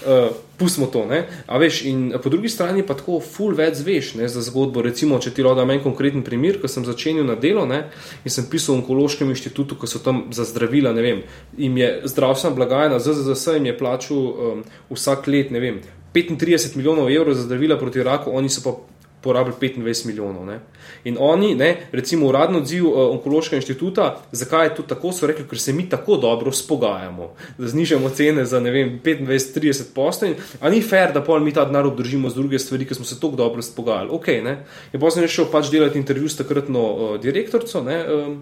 Uh, 0.04 0.36
pustimo 0.58 0.88
to. 0.88 1.06
Ne? 1.06 1.24
A 1.48 1.58
veš, 1.58 1.82
in 1.86 2.14
po 2.24 2.30
drugi 2.30 2.50
strani 2.50 2.84
pa 2.84 2.96
tako 2.98 3.20
full 3.24 3.56
več 3.56 3.80
zveš 3.80 4.14
ne, 4.20 4.28
za 4.32 4.44
zgodbo. 4.44 4.84
Recimo, 4.86 5.20
če 5.20 5.34
ti 5.36 5.44
roda 5.46 5.66
meni 5.66 5.84
konkreten 5.84 6.24
primer, 6.24 6.60
ko 6.62 6.72
sem 6.72 6.86
začenil 6.88 7.28
na 7.28 7.36
delo 7.40 7.66
ne, 7.70 7.86
in 8.24 8.34
sem 8.34 8.48
pisal 8.52 8.76
v 8.76 8.84
onkološkem 8.84 9.32
inštitutu, 9.32 9.78
ko 9.80 9.90
so 9.90 10.02
tam 10.04 10.26
za 10.36 10.48
zdravila, 10.48 10.94
ne 10.96 11.06
vem, 11.06 11.22
jim 11.58 11.78
je 11.80 11.92
zdravstvena 12.12 12.56
blagajna, 12.56 13.00
ZZS 13.04 13.56
jim 13.58 13.70
je 13.72 13.78
plačal 13.78 14.20
um, 14.20 14.66
vsak 14.92 15.32
let, 15.32 15.52
ne 15.56 15.64
vem, 15.64 15.80
35 16.16 16.78
milijonov 16.80 17.12
evrov 17.12 17.36
za 17.36 17.44
zdravila 17.44 17.80
proti 17.80 18.04
raku, 18.04 18.32
oni 18.32 18.50
so 18.50 18.64
pa 18.64 18.78
porabili 19.26 19.56
25 19.62 20.06
milijonov. 20.06 20.46
Ne. 20.46 20.60
In 21.10 21.18
oni, 21.20 21.56
ne, 21.58 21.70
recimo 21.92 22.28
uradno 22.30 22.62
odziv 22.62 22.86
uh, 22.88 22.98
onkološkega 23.18 23.60
inštituta, 23.60 24.10
zakaj 24.32 24.68
je 24.68 24.76
to 24.78 24.86
tako, 24.94 25.12
so 25.14 25.28
rekli, 25.28 25.48
ker 25.50 25.60
se 25.62 25.74
mi 25.74 25.88
tako 25.90 26.20
dobro 26.22 26.54
spogajamo, 26.54 27.32
da 27.58 27.68
znižamo 27.74 28.10
cene 28.10 28.46
za 28.46 28.62
25-30 28.62 29.94
postelj, 29.96 30.36
a 30.60 30.70
ni 30.70 30.82
fair, 30.82 31.14
da 31.14 31.24
pol 31.26 31.42
mi 31.42 31.54
ta 31.54 31.66
denar 31.66 31.88
obdržimo 31.90 32.30
z 32.30 32.38
druge 32.38 32.60
stvari, 32.60 32.86
ker 32.86 32.98
smo 32.98 33.06
se 33.06 33.20
tako 33.20 33.36
dobro 33.42 33.66
spogajali. 33.66 34.14
Ok, 34.14 34.28
ne. 34.46 34.60
Je 34.94 35.02
pa 35.02 35.12
sem 35.12 35.28
šel 35.28 35.50
pač 35.52 35.74
delati 35.74 36.00
intervju 36.00 36.30
s 36.30 36.42
takratno 36.44 36.86
uh, 36.86 37.18
direktorico, 37.22 37.84
ne, 37.84 38.00
um, 38.14 38.40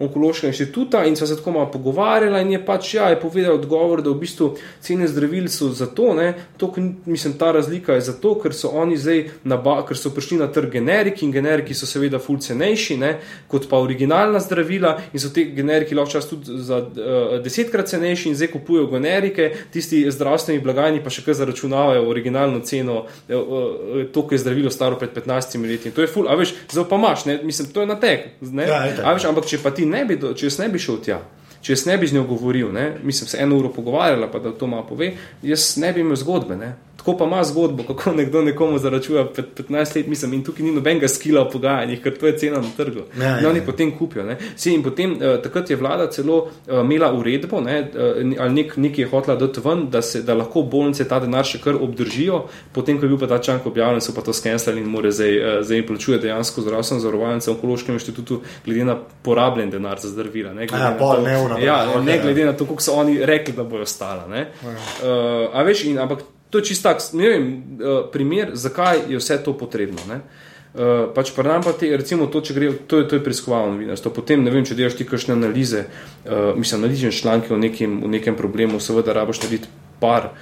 onkološkega 0.00 0.48
inštituta 0.50 1.04
in 1.04 1.16
sva 1.16 1.26
se 1.26 1.36
tako 1.36 1.52
malo 1.52 1.70
pogovarjala 1.70 2.40
in 2.40 2.52
je 2.52 2.60
pač 2.64 2.94
ja, 2.94 3.08
je 3.12 3.20
povedal 3.20 3.54
odgovor, 3.54 4.02
da 4.02 4.10
v 4.10 4.20
bistvu 4.22 4.54
cene 4.80 5.08
zdravil 5.08 5.48
so 5.52 5.68
zato, 5.76 6.14
ne, 6.16 6.32
to, 6.56 6.72
mislim, 7.06 7.36
ta 7.38 7.52
razlika 7.52 7.98
je 7.98 8.06
zato, 8.08 8.34
ker 8.40 8.54
so 8.56 8.72
oni 8.80 8.96
zdaj, 8.96 9.24
naba, 9.44 9.80
ker 9.88 9.98
so 9.98 10.12
prišli 10.14 10.38
na 10.40 10.48
trg 10.48 10.72
generiki 10.78 11.26
in 11.26 11.34
generiki 11.34 11.76
so 11.76 11.88
seveda 11.88 12.18
ful 12.18 12.40
cenejši, 12.40 12.96
ne, 13.00 13.12
kot 13.48 13.68
pa 13.68 13.80
originalna 13.80 14.40
zdravila 14.40 14.94
in 15.12 15.20
so 15.20 15.32
te 15.34 15.44
generiki 15.44 15.94
lahko 15.94 16.16
čas 16.16 16.30
tudi 16.30 16.56
za 16.64 16.80
uh, 16.80 17.36
desetkrat 17.44 17.92
cenejši 17.92 18.32
in 18.32 18.38
zdaj 18.40 18.52
kupujejo 18.54 18.88
generike, 18.94 19.50
tisti 19.72 20.02
zdravstveni 20.10 20.64
blagajni 20.64 21.04
pa 21.04 21.12
še 21.12 21.26
kar 21.26 21.36
zaračunavajo 21.36 22.08
originalno 22.08 22.64
ceno, 22.64 23.04
uh, 23.04 23.36
uh, 23.36 24.00
to, 24.14 24.24
ki 24.24 24.38
je 24.38 24.44
zdravilo 24.46 24.72
staro 24.72 24.96
pred 24.96 25.12
15 25.12 25.60
leti. 25.68 25.92
To 25.92 26.00
je 26.00 26.08
ful, 26.08 26.24
a 26.24 26.38
veš, 26.40 26.54
zdaj 26.72 26.88
pa 26.88 26.96
imaš, 26.96 27.28
ne, 27.28 27.38
mislim, 27.44 27.68
to 27.74 27.84
je 27.84 27.92
na 27.92 28.00
tek, 28.00 28.30
ne, 28.40 28.64
ja, 28.68 28.82
a 29.04 29.14
veš, 29.16 29.28
ampak 29.28 29.48
če 29.50 29.60
pa 29.60 29.74
ti 29.76 29.89
ne 29.90 30.04
bi, 30.06 30.18
če 30.20 30.46
jaz 30.46 30.58
ne 30.62 30.68
bi 30.72 30.80
šel 30.82 31.00
tja, 31.04 31.18
če 31.60 31.74
jaz 31.74 31.84
ne 31.88 31.96
bi 32.00 32.08
z 32.08 32.16
njo 32.16 32.24
govoril, 32.30 32.70
ne, 32.72 32.86
mislim, 33.02 33.28
se 33.28 33.40
eno 33.42 33.58
uro 33.58 33.72
pogovarjala, 33.74 34.30
pa 34.32 34.40
da 34.42 34.52
to 34.56 34.68
malo 34.70 34.86
pove, 34.88 35.12
jaz 35.42 35.74
ne 35.82 35.92
bi 35.92 36.04
imel 36.04 36.18
zgodbe. 36.20 36.56
Ne. 36.56 36.74
Tako 37.00 37.16
pa 37.16 37.24
ima 37.24 37.44
zgodbo, 37.44 37.82
kako 37.82 38.12
nekdo 38.20 38.42
nekomu 38.42 38.78
zaračuna 38.78 39.24
15 39.24 39.96
let, 39.96 40.06
mislim, 40.06 40.32
in 40.34 40.44
tukaj 40.44 40.64
ni 40.64 40.72
nobenega 40.72 41.08
skila 41.08 41.46
v 41.46 41.50
pogajanjih, 41.52 42.02
ker 42.04 42.18
to 42.18 42.26
je 42.26 42.36
cena 42.38 42.58
na 42.60 42.68
trgu. 42.76 43.06
Ja, 43.16 43.38
ja, 43.40 43.48
oni 43.48 43.58
ja. 43.58 43.64
potem 43.64 43.92
kupijo. 43.98 44.26
Se, 44.56 44.74
in 44.74 44.82
potem, 44.82 45.12
uh, 45.12 45.38
takrat 45.42 45.70
je 45.70 45.78
vlada 45.80 46.10
celo 46.12 46.36
uh, 46.42 46.80
imela 46.84 47.08
uredbo, 47.16 47.60
ne, 47.64 47.78
uh, 47.80 48.34
ali 48.38 48.52
nek, 48.52 48.76
nekaj 48.76 49.04
je 49.04 49.08
hotela 49.08 49.36
dati 49.40 49.60
ven, 49.64 49.86
da, 49.90 50.02
se, 50.02 50.20
da 50.22 50.34
lahko 50.36 50.62
bolnice 50.62 51.06
ta 51.08 51.22
denar 51.24 51.48
še 51.48 51.62
kar 51.64 51.78
obdržijo, 51.80 52.42
potem, 52.76 52.98
ko 52.98 53.08
je 53.08 53.14
bil 53.14 53.20
pa 53.22 53.30
ta 53.30 53.38
članek 53.40 53.70
objavljen, 53.70 54.04
so 54.04 54.12
pa 54.12 54.20
to 54.26 54.34
skenirali 54.36 54.84
in 54.84 54.90
more 54.92 55.12
zdaj, 55.12 55.38
uh, 55.38 55.54
zdaj 55.64 55.86
plačuje 55.88 56.18
dejansko 56.20 56.66
zdravstveno 56.66 57.00
zavarovanje 57.00 57.46
v 57.46 57.54
onkološkem 57.54 57.96
inštitutu, 57.96 58.42
glede 58.66 58.84
na 58.84 58.98
porabljen 59.24 59.72
denar 59.72 60.04
za 60.04 60.12
zdravila. 60.12 60.52
Ne 60.52 60.68
glede, 60.68 60.84
ja, 60.84 60.90
na, 60.90 60.98
to, 60.98 61.56
ne 61.56 61.64
ja, 61.64 61.80
ne 62.04 62.18
glede 62.20 62.44
na 62.44 62.52
to, 62.52 62.68
koliko 62.68 62.84
so 62.84 62.98
oni 63.00 63.16
rekli, 63.24 63.56
da 63.56 63.64
bojo 63.64 63.88
stala. 63.88 64.28
Uh, 64.28 65.48
a 65.56 65.64
veš, 65.64 65.86
in 65.88 65.98
ampak. 65.98 66.28
To 66.50 66.58
je 66.58 66.64
čist 66.64 66.82
tak, 66.82 66.98
ne 67.14 67.28
vem, 67.28 67.50
uh, 67.78 68.04
primer, 68.12 68.54
zakaj 68.58 69.06
je 69.08 69.18
vse 69.18 69.38
to 69.44 69.54
potrebno. 69.54 70.02
Uh, 70.06 71.10
pač 71.14 71.30
pa 71.34 71.42
nam 71.42 71.62
pa 71.62 71.72
te, 71.74 71.90
recimo, 71.96 72.26
to, 72.30 72.42
če 72.42 72.54
gre, 72.54 72.70
to 72.86 73.02
je, 73.02 73.08
to 73.10 73.18
je 73.18 73.24
preiskovalno 73.24 73.74
novinarstvo. 73.74 74.12
Potem, 74.14 74.42
ne 74.42 74.50
vem, 74.54 74.66
če 74.66 74.78
delaš 74.78 74.98
ti 74.98 75.06
kakšne 75.06 75.34
analize, 75.38 75.86
uh, 75.86 76.52
mislim, 76.58 76.82
analiziš 76.82 77.22
članke 77.22 77.54
o 77.54 77.58
nekem, 77.58 78.02
o 78.06 78.10
nekem 78.10 78.38
problemu, 78.38 78.82
seveda 78.82 79.14
rabaš 79.14 79.42
narediti 79.44 79.70
par 80.02 80.32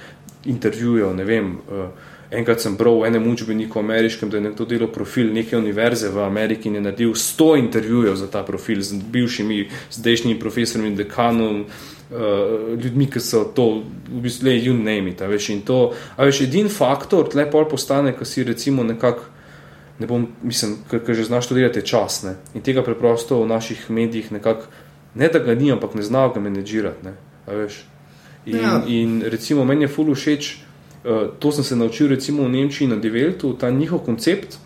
intervjujev, 0.49 1.13
ne 1.17 1.25
vem. 1.25 1.57
Uh, 1.69 2.07
Enkrat 2.29 2.61
sem 2.61 2.75
bral 2.77 2.99
v 3.01 3.07
enem 3.07 3.23
učbeniku 3.25 3.79
ameriškem, 3.81 4.29
da 4.29 4.37
je 4.37 4.43
nekdo 4.43 4.65
delal 4.69 4.91
profil 4.93 5.31
neke 5.33 5.57
univerze 5.57 6.11
v 6.13 6.21
Ameriki 6.21 6.69
in 6.69 6.75
je 6.77 6.83
naredil 6.85 7.15
100 7.17 7.47
intervjujev 7.57 8.19
za 8.21 8.27
ta 8.29 8.43
profil 8.45 8.83
z 8.85 8.99
bivšimi, 9.01 9.63
zdajšnjimi 9.97 10.37
profesorji, 10.37 10.91
dekanom, 10.93 11.63
uh, 11.65 11.98
uh, 12.11 12.79
ljudmi, 12.83 13.07
ki 13.11 13.21
so 13.21 13.43
to, 13.55 13.83
v 14.09 14.21
bistvu, 14.23 14.47
le 14.47 14.55
you 14.57 14.73
name 14.73 15.11
it. 15.11 15.21
Veš, 15.21 15.49
in 15.53 15.61
to, 15.65 15.91
a 16.17 16.25
veš, 16.25 16.43
edin 16.47 16.69
faktor, 16.69 17.29
tle 17.29 17.45
pol 17.51 17.67
postane, 17.69 18.13
ko 18.17 18.25
si 18.25 18.43
recimo 18.43 18.83
nekako, 18.83 19.27
ne 19.99 20.07
bom, 20.07 20.27
mislim, 20.43 20.77
ker 20.89 21.15
že 21.15 21.27
znaš 21.27 21.49
to 21.49 21.57
delati, 21.57 21.85
čas. 21.85 22.23
Ne? 22.23 22.37
In 22.55 22.65
tega 22.65 22.83
preprosto 22.85 23.41
v 23.41 23.49
naših 23.49 23.89
medijih 23.89 24.31
nekako, 24.31 24.69
ne 25.15 25.29
da 25.29 25.39
ga 25.43 25.55
ni, 25.55 25.71
ampak 25.71 25.95
ne 25.95 26.05
znajo 26.05 26.33
ga 26.35 26.43
menedžirati. 26.43 27.13
In, 28.45 28.55
ja. 28.55 28.79
in 28.87 29.21
recimo 29.25 29.65
meni 29.65 29.85
je 29.85 29.91
fully 29.91 30.15
všeč, 30.15 30.53
uh, 31.03 31.27
to 31.39 31.51
sem 31.51 31.63
se 31.63 31.75
naučil 31.75 32.07
recimo 32.07 32.43
v 32.43 32.53
Nemčiji 32.55 32.87
na 32.87 32.95
Develtu, 32.95 33.53
ta 33.53 33.69
njihov 33.69 34.05
koncept. 34.05 34.57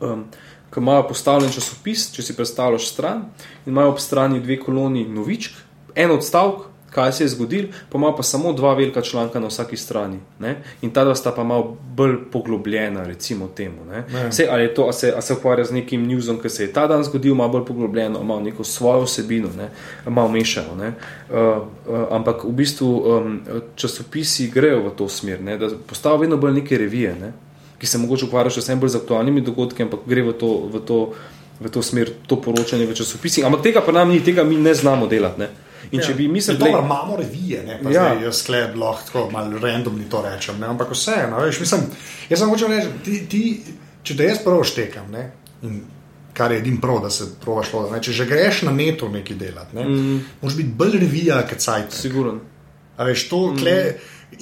Um, 0.00 0.28
Ko 0.68 0.82
imajo 0.84 1.06
postavljen 1.08 1.48
časopis, 1.48 2.10
če 2.12 2.22
si 2.22 2.34
predstavljaš 2.36 2.90
stran, 2.90 3.22
in 3.64 3.72
imajo 3.72 3.94
ob 3.94 4.02
strani 4.04 4.36
dve 4.44 4.58
koloni 4.60 5.06
novičk, 5.08 5.54
en 5.94 6.10
odstavek, 6.10 6.68
kaj 6.90 7.12
se 7.12 7.24
je 7.24 7.28
zgodil, 7.28 7.66
pa 7.90 7.98
ima 7.98 8.14
pa 8.16 8.22
samo 8.22 8.52
dva 8.52 8.74
velika 8.74 9.02
članka 9.02 9.40
na 9.40 9.46
vsaki 9.46 9.76
strani. 9.76 10.18
Ne? 10.38 10.62
In 10.82 10.90
ta 10.90 11.04
dva 11.04 11.14
sta 11.14 11.32
pa 11.32 11.44
malo 11.44 11.76
bolj 11.94 12.16
poglobljena, 12.32 13.04
recimo 13.04 13.48
temu. 13.48 13.76
Vse, 14.30 14.46
ali, 14.50 14.74
to, 14.74 14.82
ali, 14.82 14.92
se, 14.92 15.12
ali 15.12 15.22
se 15.22 15.32
ukvarja 15.32 15.64
z 15.64 15.72
nekim 15.72 16.06
newsom, 16.08 16.42
ki 16.42 16.48
se 16.48 16.62
je 16.64 16.72
ta 16.72 16.86
dan 16.86 17.04
zgodil, 17.04 17.34
malo 17.34 17.52
bolj 17.52 17.64
poglobljeno, 17.64 18.22
malo 18.24 18.40
neko 18.40 18.64
svojo 18.64 19.04
vsebino, 19.04 19.48
ne? 19.56 19.70
malo 20.06 20.28
mešano. 20.28 20.74
Uh, 20.74 21.36
uh, 21.36 22.06
ampak 22.10 22.44
v 22.44 22.52
bistvu 22.52 22.88
um, 22.88 23.40
časopisi 23.76 24.50
grejo 24.50 24.82
v 24.88 24.96
to 24.96 25.08
smer, 25.08 25.40
ne? 25.42 25.58
da 25.58 25.68
postavijo 25.86 26.20
vedno 26.20 26.36
bolj 26.36 26.52
neke 26.52 26.78
revije. 26.78 27.14
Ne? 27.20 27.32
Ki 27.78 27.86
se 27.86 27.98
mogoče 27.98 28.26
ukvarjajo 28.26 28.62
še 28.62 28.74
bolj 28.74 28.96
z 28.96 29.04
aktualnimi 29.04 29.44
dogodki, 29.44 29.82
ampak 29.82 30.00
gre 30.06 30.22
v 30.22 30.32
to, 30.32 30.50
v 30.72 30.82
to, 30.82 30.98
v 31.60 31.70
to 31.70 31.82
smer, 31.82 32.10
to 32.26 32.40
poročanje 32.40 32.86
v 32.86 32.94
časopisih. 32.94 33.44
Ampak 33.46 33.62
tega 33.62 33.84
pa 33.84 33.92
nam 33.92 34.10
ni, 34.10 34.18
tega 34.24 34.42
mi 34.44 34.56
ne 34.56 34.74
znamo 34.74 35.06
delati. 35.06 35.44
Ne? 35.44 35.67
In 35.90 36.02
če 36.02 36.10
ja. 36.12 36.16
bi 36.16 36.28
mislili, 36.28 36.58
da 36.60 36.68
imamo 36.68 37.16
revije, 37.16 37.62
ne 37.64 37.78
pa 37.82 37.90
ja. 37.90 38.08
zdaj, 38.08 38.24
jaz 38.26 38.40
sklep 38.42 38.74
lahko 38.76 39.28
malo 39.32 39.60
randomni 39.62 40.08
to 40.10 40.20
rečem, 40.24 40.58
ne? 40.60 40.68
ampak 40.68 40.92
vseeno, 40.92 41.40
veš, 41.40 41.60
mislim, 41.64 41.86
jaz 42.28 42.42
sem 42.42 42.50
hočel 42.52 42.74
reči, 42.74 42.90
ti, 43.04 43.20
ti, 43.30 43.76
če 44.02 44.16
te 44.18 44.28
jaz 44.28 44.42
prvo 44.44 44.66
štekam, 44.68 45.08
ne? 45.14 45.24
in 45.64 45.80
kar 46.36 46.52
je 46.52 46.60
edin 46.60 46.76
prav, 46.80 47.00
da 47.02 47.10
se 47.10 47.30
provaš 47.40 47.72
to, 47.72 47.82
če 48.04 48.12
že 48.20 48.28
greš 48.28 48.62
na 48.68 48.74
neto 48.74 49.08
nekaj 49.08 49.40
delati, 49.40 49.76
ne? 49.78 49.88
mm. 49.88 50.20
moraš 50.42 50.58
biti 50.60 50.76
bolj 50.82 50.98
revija, 51.06 51.40
kot 51.48 51.64
cajt. 51.64 51.96
Siguren. 52.02 52.42
A 52.98 53.08
veš, 53.08 53.24
to, 53.30 53.40
mm. 53.48 53.62
kle, 53.62 53.78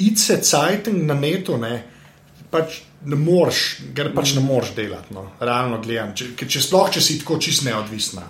ice 0.03 0.41
cajt 0.43 0.91
na 0.97 1.15
neto, 1.15 1.61
ne, 1.63 1.79
pač 2.51 2.83
ne 3.07 3.17
moreš, 3.17 3.61
ker 3.95 4.09
pač 4.15 4.33
ne 4.35 4.43
moreš 4.43 4.73
delati, 4.75 5.15
no, 5.15 5.23
realno 5.39 5.79
gledam. 5.83 6.11
Če, 6.19 6.33
če 6.43 6.63
sploh, 6.63 6.89
če 6.91 7.03
si 7.05 7.19
tako 7.21 7.39
čist 7.43 7.63
neodvisna. 7.67 8.25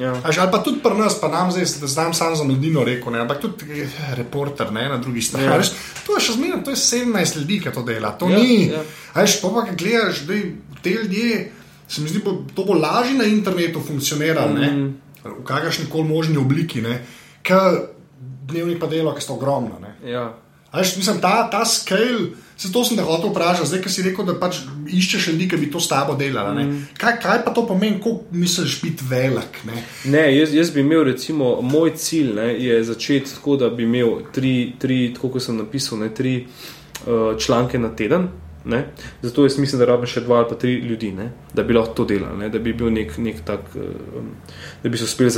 Ja. 0.00 0.14
Až, 0.24 0.40
ali 0.40 0.52
pa 0.52 0.60
tudi 0.64 0.80
pri 0.84 0.96
nas, 0.96 1.18
pa 1.20 1.28
nam 1.32 1.52
zdaj, 1.52 1.66
da 1.82 1.90
znam 1.92 2.14
sam 2.16 2.36
za 2.38 2.46
medino 2.48 2.86
rekel, 2.88 3.12
ne, 3.12 3.20
ampak 3.24 3.42
tudi 3.42 3.82
eh, 3.84 3.98
reporter 4.16 4.72
ne, 4.72 4.86
na 4.94 4.98
drugi 5.02 5.24
strani. 5.26 5.50
Ja. 5.50 5.58
Veš, 5.60 5.74
to 6.06 6.16
je 6.16 6.24
še 6.24 6.36
zmerno, 6.38 6.62
to 6.64 6.72
je 6.72 6.80
17 6.80 7.40
ljudi, 7.42 7.58
ki 7.66 7.74
to 7.74 7.84
dela. 7.84 8.14
To 8.20 8.30
ja, 8.32 8.40
ni. 8.40 8.70
Ja. 8.72 8.84
Až, 9.20 9.36
pa 9.42 9.52
pa, 9.52 9.66
ki 9.68 9.76
gledaš, 9.82 10.24
da 10.28 10.40
te 10.84 10.94
ljudje, 10.96 11.42
se 11.84 12.04
mi 12.04 12.12
zdi, 12.12 12.22
bo, 12.24 12.38
to 12.56 12.64
bo 12.64 12.78
lažje 12.78 13.18
na 13.18 13.28
internetu 13.28 13.82
funkcionirati, 13.84 14.70
mm. 14.70 14.88
v 15.24 15.42
kakršni 15.44 15.90
koli 15.92 16.08
možni 16.08 16.40
obliki, 16.40 16.80
ker 17.44 17.82
dnevnik 18.48 18.80
pa 18.80 18.88
dela, 18.88 19.12
ki 19.16 19.24
so 19.24 19.36
ogromna. 19.36 19.92
Ja. 20.00 20.30
Až, 20.74 20.96
mislim, 20.96 21.20
ta, 21.22 21.46
ta 21.50 21.64
scale. 21.64 22.34
Zato 22.58 22.84
sem 22.84 22.96
te 22.96 23.02
hotel 23.02 23.30
vprašati, 23.30 23.66
zdaj, 23.66 23.80
ki 23.82 23.90
si 23.90 24.02
rekel, 24.06 24.26
da 24.26 24.34
pač 24.38 24.60
iščeš 24.86 25.26
ljudi, 25.32 25.48
ki 25.50 25.58
bi 25.58 25.70
to 25.70 25.80
s 25.82 25.90
tabo 25.90 26.14
delali. 26.18 26.64
Mm. 26.66 26.84
Kaj, 26.98 27.16
kaj 27.22 27.40
pa 27.46 27.50
to 27.54 27.64
pomeni, 27.66 27.98
ko 28.02 28.20
misliš 28.30 28.78
biti 28.82 29.06
velik? 29.10 29.58
Ne? 29.66 29.82
Ne, 30.10 30.22
jaz, 30.36 30.54
jaz 30.54 30.70
bi 30.74 30.84
imel, 30.84 31.02
recimo, 31.10 31.56
moj 31.62 31.96
cilj 31.98 32.30
ne, 32.38 32.46
je 32.62 32.78
začeti 32.86 33.34
tako, 33.34 33.58
da 33.62 33.70
bi 33.74 33.86
imel 33.88 34.22
tri, 34.34 34.72
tri 34.78 35.08
tako 35.14 35.34
kot 35.34 35.46
sem 35.46 35.58
napisal, 35.58 35.98
ne, 36.02 36.12
tri 36.14 36.36
uh, 36.46 37.34
članke 37.38 37.78
na 37.78 37.90
teden. 37.96 38.30
Ne? 38.64 38.84
Zato 39.22 39.44
jaz 39.44 39.58
mislim, 39.60 39.82
da 39.82 39.90
rabim 39.90 40.08
še 40.08 40.22
dva 40.24 40.38
ali 40.40 40.48
pa 40.48 40.56
tri 40.56 40.78
ljudi, 40.80 41.10
ne? 41.12 41.26
da 41.52 41.66
bi 41.66 41.74
lahko 41.76 41.92
to 41.98 42.06
delali, 42.14 42.38
ne? 42.38 42.48
da 42.48 42.62
bi 42.62 42.72
bil 42.72 42.88
nek, 42.94 43.18
nek 43.20 43.42
tak, 43.44 43.66
um, 43.76 44.30
da 44.82 44.88
bi 44.88 44.96
se 44.96 45.04
uspel 45.04 45.28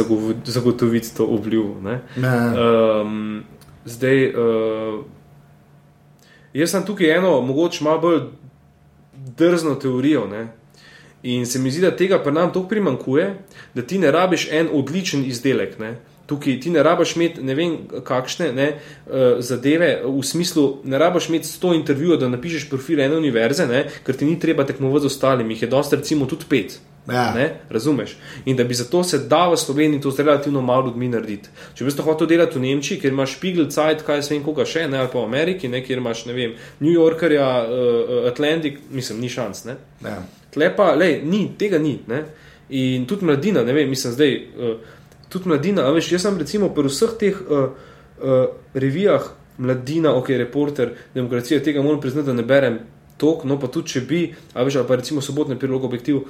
zagotoviti 0.45 1.11
to 1.17 1.27
obljubo. 1.27 1.97
Um, 2.23 3.45
zdaj. 3.89 4.27
Uh, 4.31 5.05
Jaz 6.57 6.73
sem 6.73 6.85
tukaj 6.89 7.11
eno, 7.19 7.41
mogoče 7.45 7.85
malo 7.85 8.01
bolj 8.01 8.21
drzno 9.37 9.75
teorijo. 9.75 10.27
Ne? 10.27 10.47
In 11.23 11.47
se 11.47 11.59
mi 11.59 11.71
zdi, 11.71 11.83
da 11.85 11.97
tega 11.97 12.19
pri 12.23 12.33
nam 12.33 12.53
tako 12.53 12.69
primankuje, 12.69 13.35
da 13.75 13.83
ti 13.83 13.99
ne 13.99 14.11
rabiš 14.11 14.49
en 14.53 14.69
odličen 14.73 15.25
izdelek. 15.25 15.79
Ne? 15.79 15.97
Tukaj 16.27 16.61
ti 16.61 16.71
ne 16.71 16.83
rabiš 16.83 17.17
imeti 17.17 17.43
ne 17.45 17.55
vem 17.55 17.77
kakšne 18.05 18.49
ne, 18.53 18.71
uh, 18.73 19.37
zadeve, 19.39 20.01
v 20.05 20.23
smislu, 20.25 20.67
ne 20.85 20.99
rabiš 20.99 21.29
imeti 21.29 21.49
sto 21.49 21.75
intervjujev, 21.75 22.21
da 22.21 22.33
napišeš 22.33 22.71
profil 22.71 23.01
ene 23.05 23.19
univerze, 23.21 23.67
ne, 23.67 23.85
ker 24.07 24.17
ti 24.17 24.27
ni 24.27 24.41
treba 24.41 24.65
tekmovati 24.67 25.07
z 25.07 25.13
ostalimi, 25.13 25.55
jih 25.55 25.63
je 25.67 25.69
dosti, 25.77 26.01
recimo, 26.01 26.27
tudi 26.27 26.49
pet. 26.49 26.81
Ja. 27.09 27.35
Ne, 27.35 27.61
razumeš? 27.71 28.17
In 28.45 28.57
da 28.57 28.65
bi 28.65 28.75
zato 28.75 29.05
se 29.05 29.19
da 29.19 29.49
v 29.49 29.57
Sloveniji 29.57 30.01
to 30.01 30.11
z 30.11 30.19
relativno 30.19 30.61
malo 30.63 30.87
ljudmi 30.87 31.09
narediti. 31.09 31.49
Če 31.75 31.85
bi 31.85 31.95
to 31.95 32.03
hotel 32.03 32.27
delati 32.27 32.59
v 32.59 32.63
Nemčiji, 32.63 33.01
kjer 33.01 33.13
imaš 33.13 33.37
Spiegel, 33.37 33.69
Zeit, 33.71 34.03
kaj 34.07 34.23
se 34.23 34.35
vem, 34.35 34.43
koga 34.45 34.67
še, 34.67 34.89
ne, 34.91 34.99
ali 34.99 35.11
pa 35.13 35.21
v 35.21 35.29
Ameriki, 35.29 35.71
ne, 35.71 35.85
kjer 35.87 36.03
imaš, 36.03 36.25
ne 36.27 36.35
vem, 36.35 36.57
New 36.81 36.91
Yorkerja, 36.93 37.47
uh, 37.63 38.17
Atlantic, 38.31 38.81
mislim, 38.91 39.21
ni 39.23 39.31
šans. 39.31 39.65
Ne. 39.69 39.79
Ja. 40.03 40.19
Tlepa, 40.55 40.91
lej, 40.99 41.21
ni, 41.23 41.45
tega 41.59 41.79
ni. 41.79 42.01
Ne. 42.11 42.25
In 42.75 43.07
tudi 43.07 43.29
mladina, 43.29 43.63
ne 43.63 43.77
vem, 43.77 43.91
mislim, 43.91 44.17
zdaj, 44.17 44.37
uh, 44.59 44.99
tudi 45.31 45.53
mladina, 45.53 45.87
veš, 45.95 46.11
jaz 46.17 46.27
sem 46.27 46.43
recimo 46.43 46.73
pri 46.75 46.91
vseh 46.91 47.15
teh 47.21 47.39
uh, 47.47 47.71
uh, 48.19 48.37
revijah, 48.75 49.31
mladina, 49.63 50.17
ok, 50.19 50.35
reporter, 50.43 50.97
demokracija, 51.15 51.63
tega 51.63 51.87
moram 51.87 52.03
priznati, 52.03 52.27
da 52.27 52.35
ne 52.35 52.43
berem 52.43 52.83
tok, 53.17 53.47
no 53.49 53.57
pa 53.61 53.71
tudi 53.73 53.95
če 53.95 54.03
bi, 54.09 54.23
a 54.53 54.65
veš, 54.67 54.81
ali 54.81 54.89
pa 54.89 54.99
recimo 55.01 55.23
sobotni 55.25 55.57
prilog 55.59 55.87
objektiv, 55.89 56.27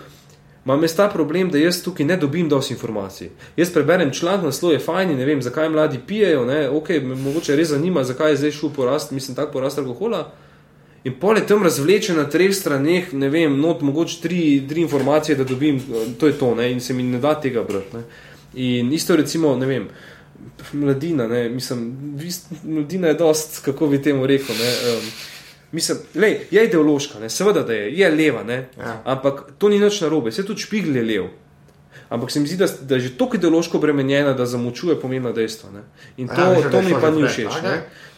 Imam 0.67 0.83
jaz 0.83 0.97
ta 0.97 1.09
problem, 1.09 1.51
da 1.51 1.59
jaz 1.59 1.79
tukaj 1.83 2.07
ne 2.07 2.17
dobim 2.17 2.49
dosti 2.49 2.75
informacij. 2.75 3.29
Jaz 3.57 3.71
preberem 3.71 4.11
članek, 4.13 4.49
naslov 4.49 4.73
je 4.73 4.81
fajn, 4.83 5.13
ne 5.15 5.25
vem, 5.25 5.43
zakaj 5.43 5.69
mladi 5.71 6.01
pijejo, 6.07 6.45
ne, 6.45 6.65
ok, 6.69 6.89
me 6.89 7.15
mogoče 7.15 7.55
res 7.57 7.69
zanima, 7.71 8.03
zakaj 8.05 8.33
je 8.33 8.41
zdaj 8.41 8.53
šel 8.57 8.73
porast, 8.75 9.13
mislim, 9.15 9.37
tak 9.37 9.53
porast 9.53 9.79
alkohola. 9.79 10.25
In 11.05 11.15
pol 11.21 11.39
je 11.39 11.45
tam 11.47 11.63
razvlečen 11.63 12.19
na 12.19 12.25
treh 12.27 12.51
straneh, 12.51 13.13
ne 13.15 13.29
vem, 13.31 13.55
not, 13.61 13.85
mogoče 13.87 14.19
tri, 14.23 14.41
tri 14.69 14.83
informacije, 14.83 15.37
da 15.39 15.47
dobim, 15.47 15.79
to 16.19 16.27
je 16.27 16.35
to, 16.35 16.55
ne, 16.55 16.73
in 16.73 16.81
se 16.81 16.95
mi 16.95 17.03
ne 17.03 17.23
da 17.23 17.37
tega 17.41 17.63
brati. 17.63 18.03
In 18.55 18.93
isto 18.93 19.17
recimo, 19.17 19.55
ne 19.57 19.67
vem, 19.67 19.87
mladina, 20.73 21.29
ne, 21.31 21.49
mislim, 21.49 21.87
mladina 22.65 23.15
je 23.15 23.21
dost, 23.23 23.63
kako 23.65 23.87
bi 23.87 24.03
temu 24.03 24.27
rekel, 24.27 24.57
ne, 24.59 24.75
um, 24.97 25.11
Mislim, 25.77 25.99
lej, 26.15 26.39
je 26.51 26.63
ideološka, 26.65 27.19
ne? 27.21 27.29
seveda 27.31 27.63
da 27.69 27.75
je, 27.77 27.91
je 27.99 28.09
leva, 28.11 28.41
ja. 28.49 28.95
ampak 29.05 29.43
to 29.59 29.69
ni 29.69 29.77
nič 29.77 30.01
narobe, 30.01 30.33
vse 30.33 30.47
tudi 30.49 30.65
špigl 30.65 30.97
je 30.97 31.03
lev. 31.05 31.27
Ampak 32.09 32.31
se 32.31 32.41
mi 32.41 32.49
zdi, 32.49 32.57
da, 32.57 32.69
da 32.81 32.95
je 32.95 33.01
že 33.01 33.11
tako 33.19 33.37
ideološko 33.37 33.79
bremenjena, 33.79 34.33
da 34.33 34.47
zamučuje 34.47 34.97
pomembna 35.01 35.33
dejstva. 35.37 35.71
Ne? 35.75 35.83
In 36.17 36.29
to, 36.29 36.41
ja, 36.53 36.71
to 36.71 36.83
mi 36.83 36.95
pa 37.01 37.11
ni 37.11 37.29
všeč. 37.29 37.61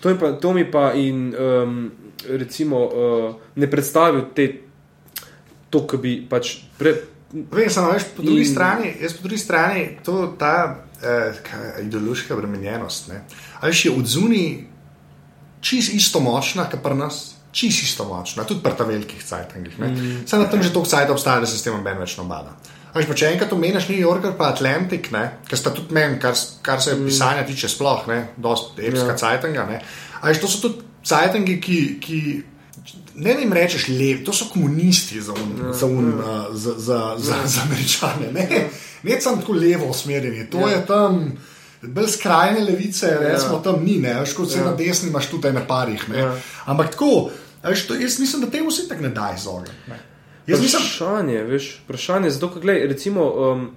To, 0.01 0.15
to 0.41 0.53
mi 0.53 0.71
pa 0.71 0.93
in 0.95 1.35
um, 1.35 1.91
recimo 2.29 2.85
uh, 2.87 3.35
ne 3.57 3.71
predstavil 3.71 4.29
te, 4.35 4.53
to, 5.71 5.87
ki 5.87 6.03
bi 6.03 6.17
pač. 6.31 6.59
Pre, 6.79 6.95
Vem, 7.33 7.67
samo 7.69 7.91
veš, 7.93 8.07
po 8.17 8.23
drugi 8.23 8.41
in... 8.41 8.49
strani, 8.49 8.95
jaz 9.03 9.13
po 9.19 9.27
drugi 9.27 9.41
strani, 9.43 9.89
to, 10.05 10.35
ta, 10.39 10.85
uh, 11.03 11.43
ideološka 11.83 12.37
obremenjenost. 12.37 13.11
Ali 13.61 13.77
še 13.77 13.93
od 13.93 14.07
zunaj 14.07 14.47
čist 15.61 15.95
isto 15.95 16.21
močna, 16.21 16.69
kot 16.71 16.81
pri 16.85 16.97
nas, 16.97 17.38
čist 17.53 17.83
isto 17.83 18.05
močna, 18.05 18.45
tudi 18.45 18.63
pri 18.63 18.87
velikih 18.87 19.25
cajtangih. 19.25 19.79
Mm. 19.79 20.27
Saj 20.27 20.43
na 20.45 20.51
tem 20.51 20.63
že 20.63 20.73
toliko 20.73 20.91
cajt 20.91 21.11
obstaja, 21.11 21.41
da 21.41 21.47
se 21.47 21.59
s 21.59 21.65
tem 21.65 21.77
ben 21.85 21.99
več 21.99 22.17
nobada. 22.21 22.55
Až 22.97 23.07
pa 23.07 23.15
če 23.15 23.33
enkrat 23.35 23.53
omeniš 23.53 23.89
New 23.91 24.01
York 24.01 24.25
pa 24.39 24.51
Atlantik, 24.55 25.11
ki 25.49 25.57
sta 25.57 25.71
tudi 25.71 25.95
meni, 25.95 26.19
kar, 26.21 26.37
kar 26.65 26.81
se 26.83 26.97
mm. 26.97 27.09
pisanja 27.09 27.47
tiče, 27.47 27.69
sploh 27.69 28.07
ne, 28.09 28.21
dosta 28.37 28.83
evropska 28.83 29.15
yeah. 29.15 29.21
cajtanga. 29.21 29.81
Až 30.23 30.41
to 30.43 30.49
so 30.49 30.63
tudi 30.69 30.87
cajtangi, 31.05 31.59
ki. 31.61 31.81
ki 32.01 32.21
Ne 33.19 33.33
vem, 33.35 33.51
rečeš 33.53 33.89
levi, 33.91 34.23
to 34.23 34.31
so 34.33 34.47
komunisti 34.47 35.19
za, 35.21 35.35
un, 35.35 35.49
ja, 35.59 35.73
za, 35.75 35.87
un, 35.91 36.13
ja. 36.23 36.35
za, 36.55 36.73
za, 36.79 36.99
za, 37.19 37.39
za 37.51 37.65
američane. 37.67 38.29
Ne, 38.33 38.69
ne 39.03 39.17
sem 39.21 39.41
tako 39.41 39.57
levo 39.59 39.89
usmerjen, 39.91 40.47
to 40.47 40.63
ja. 40.63 40.77
je 40.77 40.85
tam 40.87 41.19
bolj 41.83 42.09
skrajne 42.09 42.65
levice, 42.65 43.07
ja. 43.07 43.19
resmo 43.21 43.61
tam 43.65 43.85
ni, 43.85 43.99
ne, 44.03 44.15
veš, 44.21 44.35
kot 44.35 44.51
se 44.51 44.59
ja. 44.59 44.65
na 44.65 44.77
desni 44.77 45.11
imaš 45.11 45.31
tudi 45.31 45.53
na 45.53 45.65
parih. 45.67 46.05
Ja. 46.15 46.35
Ampak 46.67 46.91
tako, 46.97 47.31
veš, 47.65 47.87
to, 47.87 47.99
jaz 47.99 48.19
mislim, 48.21 48.43
da 48.43 48.51
te 48.51 48.63
vsi 48.67 48.89
tako 48.89 49.03
ne 49.03 49.13
daj 49.15 49.37
zoge. 49.45 49.75
Vprašanje, 50.49 51.43
veš, 51.45 51.69
vprašanje, 51.85 52.31
zato, 52.31 52.51
kaj 52.55 52.63
gledaj, 52.63 52.89
recimo. 52.95 53.29
Um, 53.51 53.69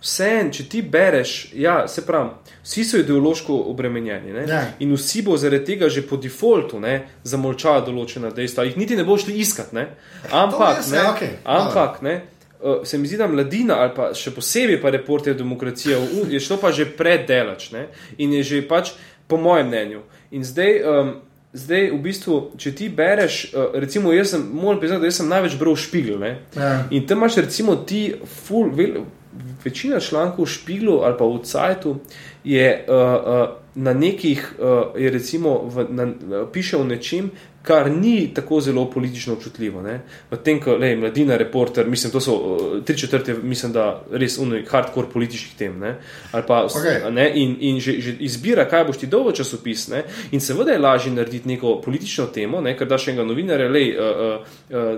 Vse, 0.00 0.48
če 0.48 0.64
ti 0.64 0.80
bereš, 0.80 1.50
ja, 1.60 1.82
se 1.88 2.00
pravi, 2.06 2.30
vsi 2.64 2.84
so 2.88 3.00
ideološko 3.02 3.58
obremenjeni 3.68 4.32
ja. 4.48 4.62
in 4.80 4.94
vsi 4.96 5.20
bo 5.26 5.36
zaradi 5.36 5.74
tega 5.74 5.90
že 5.92 6.06
po 6.08 6.16
defaultu 6.16 6.80
zamolčali 7.24 7.84
določena 7.84 8.30
dejstva, 8.32 8.64
jih 8.64 8.78
niti 8.80 8.96
ne 8.96 9.04
boš 9.04 9.26
šli 9.26 9.36
iskati. 9.44 9.76
Ne? 9.76 9.84
Ampak, 10.32 10.80
ne, 10.88 11.02
okay. 11.04 11.36
ampak 11.44 12.00
ne, 12.00 12.14
uh, 12.62 12.84
se 12.84 12.98
mi 12.98 13.08
zdi, 13.08 13.16
da 13.16 13.28
mladina 13.28 13.80
ali 13.82 13.94
pa 13.96 14.10
še 14.14 14.34
posebej 14.34 14.80
pa 14.82 14.90
reporter 14.90 15.36
demokracije 15.36 15.98
je 16.28 16.40
šlo 16.40 16.60
pa 16.60 16.72
že 16.72 16.86
predelač 16.96 17.70
ne? 17.72 17.88
in 18.18 18.32
je 18.38 18.42
že 18.42 18.62
pač 18.68 18.94
po 19.26 19.36
mojem 19.36 19.66
mnenju. 19.66 20.06
In 20.30 20.44
zdaj. 20.44 20.80
Um, 20.84 21.18
Zdaj, 21.50 21.88
v 21.90 21.96
bistvu, 21.98 22.34
če 22.62 22.70
ti 22.78 22.86
bereš, 22.94 23.36
uh, 23.50 23.72
recimo, 23.82 24.12
jaz 24.14 24.36
sem, 24.36 24.42
moram 24.54 24.78
priznati, 24.78 25.02
da 25.02 25.10
sem 25.10 25.26
največ 25.26 25.56
bral 25.58 25.74
špigel. 25.74 26.22
Ja. 26.54 26.68
In 26.94 27.08
tam 27.10 27.18
imaš, 27.18 27.40
recimo, 27.42 27.74
ti, 27.74 28.04
ful, 28.22 28.70
vel, 28.70 29.00
večina 29.64 30.00
člankov 30.00 30.44
v 30.44 30.48
špiglu 30.48 31.00
ali 31.02 31.18
pa 31.18 31.24
v 31.24 31.42
Cajtu 31.42 31.96
je 32.44 32.84
uh, 32.88 32.94
uh, 32.94 33.48
na 33.74 33.92
nekih, 33.92 34.54
uh, 34.58 34.96
je 34.96 35.10
recimo, 35.10 35.62
v, 35.68 35.86
na, 35.90 36.06
piše 36.52 36.76
o 36.76 36.84
nečem, 36.84 37.30
kar 37.62 37.90
ni 37.90 38.34
tako 38.34 38.60
zelo 38.60 38.90
politično 38.90 39.34
občutljivo. 39.34 39.82
V 40.30 40.36
tem, 40.44 40.60
ko 40.60 40.70
je 40.70 40.96
mladina, 40.96 41.36
reporter, 41.36 41.86
mislim, 41.86 42.12
to 42.12 42.20
so 42.20 42.32
uh, 42.34 42.84
tri 42.84 42.96
četrte, 42.98 43.34
mislim, 43.42 43.72
da 43.72 44.02
res 44.10 44.38
unik, 44.38 44.68
hardcore 44.70 45.08
političnih 45.12 45.56
tem. 45.58 45.78
Ne? 45.78 45.94
Pa, 46.32 46.66
okay. 46.66 47.10
ne? 47.12 47.30
In, 47.34 47.56
in 47.60 47.80
že, 47.80 48.00
že 48.00 48.14
izbira, 48.20 48.64
kaj 48.68 48.84
boš 48.84 49.02
ti 49.02 49.06
dolgo 49.06 49.32
časopis. 49.32 49.88
Ne? 49.88 50.02
In 50.32 50.40
seveda 50.40 50.72
je 50.72 50.78
lažje 50.78 51.12
narediti 51.12 51.48
neko 51.48 51.80
politično 51.84 52.26
temo, 52.26 52.60
ne? 52.60 52.76
ker 52.76 52.88
daš 52.88 53.08
enega 53.08 53.28
novinarja, 53.28 53.68
le 53.68 53.84
uh, 53.92 54.48
uh, 54.70 54.90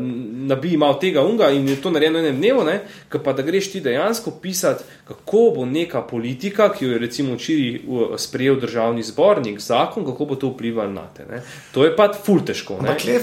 nabij 0.53 0.77
malo 0.77 0.99
tega 1.03 1.23
unga 1.27 1.51
in 1.51 1.69
je 1.69 1.81
to 1.83 1.91
narejeno 1.91 2.23
enem 2.23 2.39
dnevu, 2.39 2.63
ker 3.11 3.23
pa 3.25 3.33
da 3.33 3.43
greš 3.43 3.73
ti 3.73 3.81
dejansko 3.81 4.39
pisati, 4.43 4.85
kako 5.09 5.43
bo 5.57 5.67
neka 5.67 6.03
politika, 6.07 6.71
ki 6.73 6.85
jo 6.85 6.93
je 6.93 6.99
recimo 6.99 7.35
včeraj 7.35 7.81
sprejel 8.19 8.61
državni 8.61 9.03
zbornik, 9.03 9.59
zakon, 9.61 10.07
kako 10.07 10.25
bo 10.25 10.35
to 10.35 10.53
vplivalo 10.55 10.93
na 10.93 11.09
te. 11.17 11.27
Ne? 11.27 11.43
To 11.73 11.85
je 11.85 11.97
pa 11.97 12.13
fulte 12.13 12.52
težko. 12.53 12.79
Ampak 12.81 13.05
le, 13.09 13.19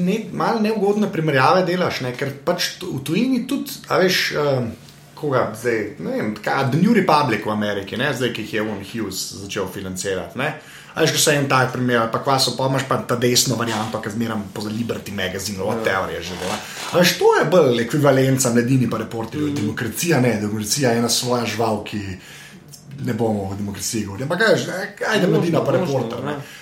ne, 0.00 0.18
malo 0.32 0.62
neugodne 0.64 1.10
primerjave 1.12 1.66
delaš, 1.68 2.02
ne? 2.06 2.14
ker 2.16 2.32
pač 2.46 2.76
v 2.82 3.02
tujini 3.04 3.46
tudi, 3.50 3.82
a 3.90 4.02
veš. 4.02 4.28
Um, 4.38 4.76
Koga 5.18 5.48
zdaj, 5.50 5.96
ne 5.98 6.12
vem, 6.14 6.26
kaj, 6.38 6.68
The 6.70 6.78
New 6.78 6.92
Republic 6.94 7.42
v 7.42 7.50
Ameriki, 7.50 7.96
ne, 7.98 8.12
zdaj, 8.14 8.30
ki 8.36 8.44
jih 8.44 8.52
je 8.54 8.60
Owen 8.62 8.84
Hughes 8.86 9.22
začel 9.40 9.66
financirati. 9.66 10.38
Ko 10.94 11.18
se 11.18 11.34
en 11.34 11.48
tak 11.50 11.72
primer, 11.72 12.08
pa 12.10 12.20
kva 12.22 12.38
so, 12.38 12.54
pa 12.58 12.66
imaš 12.70 12.86
pa 12.88 13.00
ta 13.06 13.16
desno 13.18 13.56
varianto, 13.58 14.00
ki 14.02 14.10
zmeram 14.14 14.44
po 14.54 14.62
Liberty 14.66 15.12
magazine, 15.14 15.62
od 15.62 15.82
teorije 15.84 16.22
že 16.22 16.38
dela. 16.38 16.58
Veš, 16.94 17.16
to 17.18 17.34
je 17.38 17.44
bolj 17.50 17.82
ekvivalenca 17.82 18.52
mladini 18.54 18.90
pa 18.90 18.98
reporterju. 18.98 19.50
Mm. 19.50 19.54
Demokracija 19.54 20.20
ne, 20.20 20.36
demokracija 20.40 20.90
je 20.90 21.02
ena 21.02 21.08
svoja 21.08 21.46
žival, 21.46 21.84
ki 21.84 22.02
ne 23.04 23.14
bomo 23.14 23.50
v 23.52 23.56
demokraciji 23.56 24.04
govorili. 24.04 24.24
Ampak 24.24 24.38
kaj, 24.98 25.20
je 25.20 25.28
mladina 25.30 25.64
pa 25.64 25.72
reporter. 25.76 26.18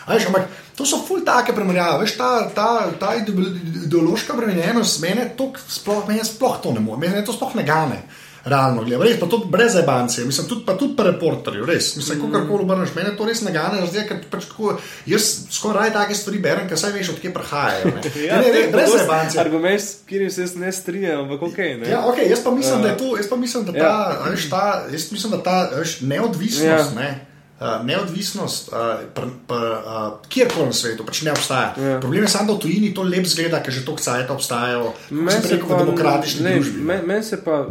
Ampak 0.07 0.49
To 0.77 0.85
so 0.85 1.01
ful 1.01 1.25
take 1.25 1.55
primerjave, 1.57 2.03
veš, 2.05 2.19
ta, 2.19 2.31
ta, 2.53 2.91
ta 3.01 3.15
ideološka 3.17 4.35
bremenjenost, 4.37 5.01
mene, 5.01 5.31
sploh, 5.57 6.03
mene 6.09 6.25
sploh 6.25 6.59
to 6.61 6.75
ne 6.77 6.83
more, 6.85 7.01
mene 7.01 7.25
to 7.25 7.33
sploh 7.33 7.55
ne 7.57 7.65
gane. 7.65 8.03
Realno, 8.47 8.85
gledaj, 8.87 9.09
res 9.09 9.17
pa 9.19 9.27
tudi 9.27 9.49
brez 9.51 9.75
ebancije, 9.75 10.25
mislim, 10.27 10.47
tudi 10.47 10.63
pa 10.67 10.77
tudi 10.79 10.95
pri 10.95 11.09
reporterju, 11.09 11.65
res, 11.67 11.89
mislim, 11.97 12.21
mm. 12.29 12.33
kako 12.33 12.61
obrneš, 12.63 12.93
mene 12.95 13.11
to 13.19 13.27
res 13.27 13.41
ne 13.43 13.51
gane, 13.51 13.81
zdaj, 13.91 14.05
ker 14.07 14.21
pač 14.31 14.47
tako, 14.47 14.77
jaz 15.11 15.27
skoraj 15.51 15.91
take 15.97 16.15
stvari 16.15 16.39
berem, 16.45 16.69
ker 16.71 16.79
saj 16.79 16.95
veš, 16.95 17.11
odkje 17.17 17.35
prihajajo. 17.35 17.91
Ne, 17.97 18.11
ja, 18.23 18.39
ne, 18.41 18.51
ne, 18.53 18.61
brez 18.71 18.93
ebancije. 19.01 19.41
Argument, 19.41 19.83
s 19.83 20.03
katerim 20.07 20.31
se 20.31 20.47
ne 20.61 20.71
strinjam, 20.73 21.25
ampak 21.25 21.43
ok. 21.49 21.59
Ne? 21.81 21.89
Ja, 21.91 22.05
ok, 22.07 22.21
jaz 22.29 22.43
pa 22.45 22.53
mislim, 22.55 22.83
da 22.83 22.93
je 22.93 22.97
to, 23.01 23.09
jaz 23.17 23.29
pa 23.31 23.37
mislim, 23.37 23.65
da 23.67 23.73
ta, 23.73 23.79
ja. 23.79 24.31
veš, 24.31 24.51
ta, 24.51 24.65
jaz 24.93 25.07
mislim, 25.13 25.33
da 25.35 25.41
ta, 25.43 25.57
veš, 25.75 26.01
neodvisnost, 26.07 26.95
ja. 26.95 27.01
ne. 27.01 27.09
Uh, 27.57 27.81
neodvisnost, 27.89 28.69
uh, 28.73 29.23
uh, 29.49 30.19
kjerkoli 30.29 30.69
na 30.69 30.77
svetu, 30.77 31.07
pač 31.09 31.23
ne 31.25 31.33
obstaja. 31.33 31.71
Yeah. 31.79 31.95
Ja. 31.97 32.01
Problem 32.05 32.27
je 32.27 32.29
samo, 32.29 32.51
da 32.51 32.59
v 32.59 32.63
tujini 32.67 32.93
to 32.95 33.03
lepo 33.03 33.31
zgleda, 33.33 33.63
ker 33.65 33.73
že 33.73 33.81
toliko 33.87 34.05
cajt 34.05 34.31
obstajajo, 34.31 34.93
meni 35.11 35.41
se 35.41 35.59
pa 35.63 35.79
demokratični 35.81 36.45
družbi. 36.45 36.85
Meni 36.85 37.09
men 37.09 37.25
se 37.25 37.41
pa. 37.41 37.65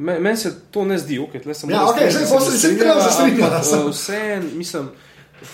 Meni 0.00 0.20
men 0.20 0.36
se 0.36 0.52
to 0.70 0.84
ne 0.84 0.98
zdi, 0.98 1.18
okay, 1.18 1.44
da 1.44 1.54
se 1.54 1.66
lahko 1.66 1.94
strinjamo. 2.50 3.88
Vse, 3.90 4.40
mislim, 4.54 4.88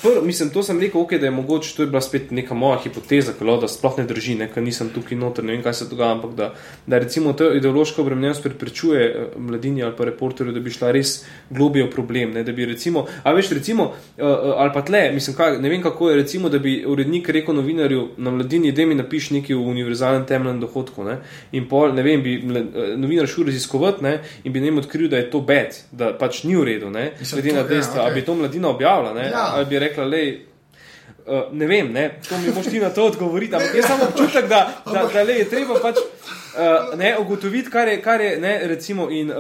Prv, 0.02 0.24
mislim, 0.26 0.50
to 0.50 0.62
sem 0.62 0.80
rekel, 0.80 1.00
okay, 1.00 1.20
da 1.20 1.26
je 1.26 1.30
mogoče, 1.30 1.76
to 1.76 1.82
je 1.82 1.86
bila 1.86 2.00
spet 2.00 2.30
neka 2.30 2.54
moja 2.54 2.78
hipoteza, 2.82 3.32
kolo, 3.38 3.56
da 3.60 3.68
sploh 3.68 3.98
ne 3.98 4.04
drži, 4.06 4.34
ne, 4.34 4.48
ker 4.50 4.62
nisem 4.62 4.88
tukaj 4.94 5.18
noter, 5.18 5.44
ne 5.44 5.54
vem, 5.54 5.62
kaj 5.62 5.74
se 5.78 5.86
dogaja, 5.90 6.16
ampak 6.16 6.32
da, 6.34 6.48
da 6.86 6.98
recimo 6.98 7.32
to 7.32 7.52
ideološko 7.54 8.02
obremenjenost 8.02 8.42
preprečuje 8.42 9.04
eh, 9.06 9.26
mladini 9.38 9.82
ali 9.82 9.94
pa 9.96 10.04
reporterju, 10.04 10.52
da 10.52 10.60
bi 10.60 10.70
šla 10.74 10.90
res 10.90 11.12
globje 11.50 11.84
v 11.86 11.90
problem. 11.90 12.32
Ne, 12.34 12.42
da 12.44 12.52
bi 12.52 12.66
recimo, 12.66 13.04
a 13.22 13.32
veš, 13.32 13.50
recimo, 13.54 13.84
uh, 14.18 14.26
ali 14.56 14.72
pa 14.74 14.82
tle, 14.82 15.10
mislim, 15.14 15.36
kaj, 15.36 15.58
ne 15.62 15.70
vem, 15.70 15.82
kako 15.82 16.10
je, 16.10 16.16
recimo, 16.16 16.48
da 16.48 16.58
bi 16.58 16.80
urednik 16.86 17.28
rekel 17.28 17.54
novinarju 17.54 18.08
na 18.16 18.30
mladini, 18.30 18.72
da 18.72 18.86
mi 18.86 18.98
napiš 18.98 19.30
nekaj 19.36 19.56
v 19.56 19.70
univerzalnem 19.70 20.26
temeljnem 20.26 20.60
dohodku. 20.60 21.04
Ne, 21.06 21.20
in 21.52 21.68
pol, 21.70 21.94
ne 21.94 22.02
vem, 22.02 22.22
bi 22.22 22.36
novinar 22.96 23.30
šel 23.30 23.46
raziskovati 23.52 24.04
ne, 24.04 24.18
in 24.44 24.52
bi 24.52 24.60
ne 24.60 24.74
odkril, 24.78 25.08
da 25.10 25.22
je 25.22 25.30
to 25.30 25.40
bed, 25.46 25.78
da 25.92 26.10
pač 26.18 26.42
ni 26.44 26.56
v 26.56 26.66
redu, 26.66 26.90
ne, 26.90 27.12
glede 27.22 27.54
na 27.54 27.62
dejstvo, 27.62 28.00
ja, 28.00 28.02
okay. 28.02 28.10
ali 28.10 28.20
bi 28.20 28.26
to 28.26 28.34
mladina 28.34 28.68
objavila. 28.74 29.14
Ne, 29.14 29.30
ja 29.30 29.64
bi 29.68 29.75
rekla, 29.78 30.04
le. 30.04 30.22
Uh, 31.26 31.34
eh, 31.34 31.42
ne 31.52 31.66
vem, 31.66 31.92
ne, 31.92 32.20
to 32.28 32.38
mi 32.38 32.52
boš 32.54 32.68
ti 32.70 32.80
na 32.80 32.90
to 32.94 33.06
odgovoriti, 33.06 33.54
ampak 33.54 33.74
jaz 33.74 33.86
samo 33.86 34.04
občutek, 34.08 34.46
da, 34.46 34.60
da, 34.86 35.08
da 35.12 35.22
le, 35.22 35.40
je 35.40 35.48
treba 35.50 35.78
pač 35.82 35.98
uh, 36.58 36.98
ne, 36.98 37.18
ugotoviti, 37.18 37.70
kar 37.70 37.88
je, 37.88 38.02
kar 38.02 38.20
je 38.20 38.40
ne, 38.40 38.60
recimo, 38.64 39.10
in, 39.10 39.30
uh, 39.30 39.36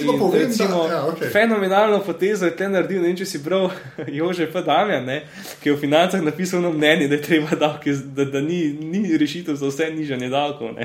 in 0.00 0.18
povem, 0.18 0.40
recimo, 0.40 0.88
da, 0.88 0.94
ja, 0.94 1.02
okay. 1.06 1.32
fenomenalno 1.32 2.00
potezo 2.00 2.44
je 2.44 2.56
te 2.56 2.68
naredil. 2.68 3.02
Ne 3.02 3.08
vem, 3.08 3.16
če 3.16 3.26
si 3.28 3.40
bral 3.44 3.70
Jože 4.18 4.48
P. 4.52 4.62
Damjan, 4.66 5.04
ne, 5.04 5.20
ki 5.62 5.70
je 5.70 5.76
v 5.76 5.80
financah 5.80 6.22
napisal 6.22 6.64
na 6.64 6.70
mnenje, 6.74 7.08
da, 7.12 7.20
treba 7.22 7.56
davke, 7.60 7.94
da, 8.16 8.24
da 8.24 8.40
ni, 8.40 8.60
ni 8.80 9.16
rešitev 9.16 9.56
za 9.56 9.70
vse 9.70 9.90
nižanje 9.94 10.30
davkov. 10.32 10.76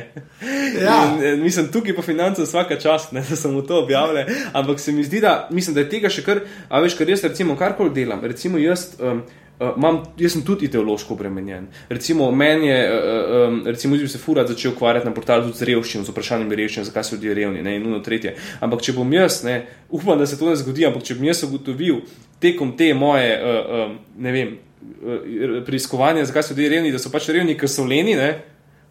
Ja. 0.82 0.98
In, 1.18 1.44
mislim, 1.44 1.72
tukaj 1.74 1.96
po 1.96 2.06
financah 2.06 2.46
vsaka 2.46 2.80
čast, 2.80 3.12
ne, 3.12 3.24
da 3.30 3.36
sem 3.36 3.56
to 3.68 3.84
objavil, 3.84 4.24
ampak 4.54 4.80
se 4.80 4.92
mi 4.92 5.04
zdi, 5.04 5.22
da, 5.22 5.48
mislim, 5.52 5.76
da 5.76 5.86
je 5.86 5.92
tega 5.96 6.10
še 6.10 6.26
kar, 6.26 6.44
a 6.70 6.82
veš, 6.84 6.98
kar 7.00 7.10
jaz 7.10 7.24
recimo 7.28 7.58
karkoli 7.60 7.94
delam, 7.96 8.24
recimo 8.26 8.60
jaz. 8.62 8.92
Um, 9.00 9.24
Uh, 9.62 9.76
mam, 9.78 10.00
jaz 10.18 10.34
sem 10.34 10.42
tudi 10.42 10.66
ideološko 10.66 11.14
obremenjen. 11.14 11.68
Recimo, 11.90 12.32
meni 12.32 12.68
je, 12.68 12.78
uh, 12.90 13.48
um, 13.48 13.60
recimo, 13.66 13.98
se 14.08 14.18
furat 14.18 14.48
začel 14.48 14.72
ukvarjati 14.72 15.06
na 15.06 15.14
portalu 15.14 15.44
tudi 15.44 15.58
z 15.58 15.68
revščino, 15.70 16.04
z 16.04 16.10
vprašanjem 16.10 16.56
revščine, 16.58 16.86
zakaj 16.88 17.04
so 17.06 17.16
ljudje 17.16 17.36
revni, 17.38 17.62
ne, 17.62 17.76
in 17.78 17.84
nuno 17.86 18.00
tretje. 18.02 18.34
Ampak, 18.58 18.82
če 18.82 18.96
bom 18.98 19.12
jaz, 19.14 19.44
ne, 19.46 19.60
upam, 20.00 20.18
da 20.18 20.26
se 20.26 20.40
to 20.40 20.50
ne 20.50 20.56
zgodi, 20.58 20.88
ampak 20.88 21.06
če 21.06 21.20
bom 21.20 21.28
jaz 21.30 21.44
ugotovil 21.46 22.00
tekom 22.42 22.72
te 22.78 22.88
moje, 22.98 23.36
uh, 23.38 23.76
um, 23.84 23.94
ne 24.26 24.34
vem, 24.34 24.56
uh, 24.82 25.60
preiskovanja, 25.68 26.24
zakaj 26.32 26.48
so 26.48 26.56
ljudje 26.56 26.72
revni, 26.74 26.94
da 26.96 27.02
so 27.04 27.12
pač 27.14 27.28
revni, 27.30 27.54
ker 27.60 27.70
so 27.70 27.86
leni, 27.86 28.16
ne, 28.18 28.32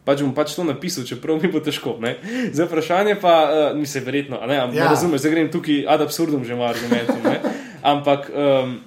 pač 0.07 0.23
bom 0.23 0.31
pač 0.37 0.55
to 0.55 0.69
napisal, 0.69 1.03
čeprav 1.09 1.41
mi 1.43 1.51
bo 1.51 1.59
težko. 1.59 1.97
Ne. 1.99 2.13
Za 2.55 2.69
vprašanje 2.69 3.17
pa, 3.19 3.35
uh, 3.49 3.67
mi 3.75 3.91
se 3.91 4.05
verjetno, 4.07 4.39
ne, 4.47 4.61
ja. 4.71 4.87
razumeš, 4.87 5.25
zdaj 5.27 5.35
grem 5.35 5.51
tukaj 5.51 5.83
ad 5.91 6.07
absurdum 6.07 6.47
že 6.47 6.55
ima 6.55 6.71
argumentom, 6.71 7.27
ampak. 7.95 8.31
Um, 8.31 8.79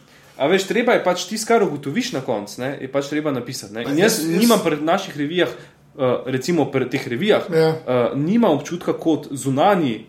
A 0.43 0.47
veš, 0.51 0.65
treba 0.67 0.97
je 0.97 1.03
pač 1.03 1.23
tisto, 1.29 1.47
kar 1.47 1.63
ugotoviš 1.63 2.11
na 2.17 2.21
koncu, 2.21 2.65
je 2.81 2.89
pač 2.91 3.07
treba 3.07 3.31
napisati. 3.31 3.79
In 3.79 3.95
jaz, 3.95 4.17
jaz 4.19 4.27
nimam 4.27 4.59
pred 4.63 4.81
naših 4.83 5.15
revijah, 5.17 5.53
uh, 5.95 6.25
recimo 6.27 6.65
pred 6.71 6.89
teh 6.91 7.05
revijah, 7.07 7.47
ja. 7.47 7.69
uh, 7.69 8.17
nimam 8.19 8.57
občutka 8.59 8.97
kot 8.99 9.31
zunani. 9.31 10.01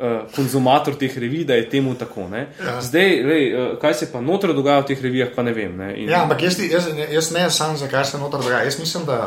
Uh, 0.00 0.22
konzumator 0.32 0.94
teh 0.96 1.12
revij, 1.12 1.42
da 1.44 1.58
je 1.58 1.66
temu 1.68 1.90
tako. 1.94 2.22
Ja. 2.32 2.78
Zdaj, 2.80 3.10
lej, 3.20 3.42
uh, 3.52 3.66
kaj 3.82 3.94
se 3.98 4.06
pa 4.08 4.22
noter 4.24 4.54
dogaja 4.56 4.80
v 4.80 4.86
teh 4.88 5.02
revijah, 5.04 5.34
pa 5.36 5.44
ne 5.44 5.52
vem. 5.52 5.74
Ne? 5.76 5.90
In... 6.00 6.08
Ja, 6.08 6.22
ampak 6.24 6.40
jaz, 6.46 6.56
jaz, 6.56 6.88
jaz 7.12 7.28
ne 7.36 7.42
znam, 7.50 7.76
zakaj 7.76 8.06
se 8.08 8.18
noter 8.18 8.40
dogaja. 8.40 8.62
Jaz 8.64 8.78
mislim, 8.80 9.04
da, 9.04 9.26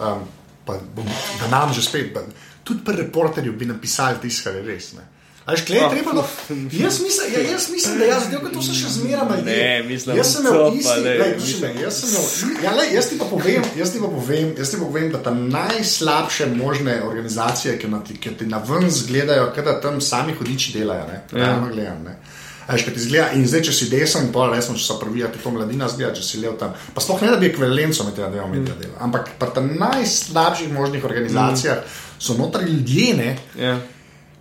um, 0.00 0.24
bom, 0.64 1.12
da 1.42 1.50
nam 1.52 1.76
že 1.76 1.84
spet, 1.84 2.08
pa, 2.14 2.24
tudi 2.64 2.80
pri 2.88 3.02
reporterju 3.02 3.52
bi 3.52 3.68
napisali 3.68 4.16
tisto, 4.22 4.48
kar 4.48 4.56
je 4.56 4.64
res. 4.64 4.94
Ne? 4.96 5.04
Až 5.48 5.62
klej, 5.62 5.80
Ah, 5.80 5.88
treba. 5.88 6.12
do- 6.12 6.28
Jaz 6.74 7.00
mislim, 7.00 7.26
ja, 7.32 7.40
jaz 7.42 7.70
mislim, 7.70 7.98
da 7.98 8.04
jaz, 8.06 8.22
zdaj, 8.26 8.52
to 8.52 8.60
se 8.60 8.74
še 8.74 8.88
zmeraj 8.90 9.24
ljudje. 9.30 9.54
Ne, 9.54 9.82
mislim, 9.84 10.16
jaz 10.16 10.26
sem 10.28 10.42
imel 10.42 10.74
isti, 10.74 11.00
ne, 11.00 11.34
mislim. 11.36 11.70
jaz 11.78 11.94
sem 11.94 12.08
imel, 12.10 12.24
ja, 12.62 12.70
lej, 12.72 12.88
jaz 12.92 13.08
ti 13.08 13.16
pa 13.16 13.24
povem, 13.26 13.62
jaz 13.74 13.88
ti 13.88 13.98
pa 13.98 14.08
povem, 14.08 14.52
jaz 14.54 14.68
ti 14.68 14.76
pa 14.76 14.84
povem, 14.84 15.08
da 15.08 15.18
ta 15.20 15.32
najslabše 15.32 16.46
možne 16.54 17.02
organizacije, 17.02 17.78
ki, 17.78 17.88
na, 17.88 18.00
ti- 18.00 18.16
ki 18.16 18.30
ti 18.32 18.46
na 18.46 18.58
ven 18.60 18.90
zgledajo, 18.90 19.48
kot 19.48 19.64
da 19.64 19.80
tam 19.80 20.00
sami 20.02 20.32
hodiči 20.34 20.72
delajo, 20.74 21.06
ne, 21.06 21.18
realno 21.32 21.68
gledam, 21.68 22.04
ne. 22.04 22.14
A 22.62 22.72
Veš, 22.72 22.84
kaj 22.84 22.94
ti 22.94 23.00
zgleda, 23.00 23.30
in 23.32 23.46
zdaj, 23.46 23.62
če 23.62 23.72
si 23.72 23.88
desen, 23.88 24.28
pa 24.28 24.46
resno, 24.46 24.74
če 24.76 24.84
se 24.84 24.94
pravijati, 25.00 25.38
to 25.38 25.50
mladina 25.50 25.88
zgleda, 25.88 26.12
če 26.12 26.22
si 26.22 26.38
lev 26.38 26.58
tam. 26.58 26.74
Pa 26.94 27.00
sploh 27.00 27.22
ne, 27.22 27.30
da 27.30 27.36
bi 27.36 27.46
ekvivalenco 27.46 28.04
med 28.04 28.14
tega 28.14 28.28
dvema 28.28 28.46
medija 28.48 28.74
dela. 28.76 28.92
Ampak 29.00 29.30
pri 29.40 29.48
najslabših 29.78 30.68
možnih 30.70 31.04
organizacijah 31.04 31.78
so 32.18 32.34
notri 32.34 32.64
ljudje, 32.66 33.14
ne, 33.16 33.30
Ja. 33.58 33.78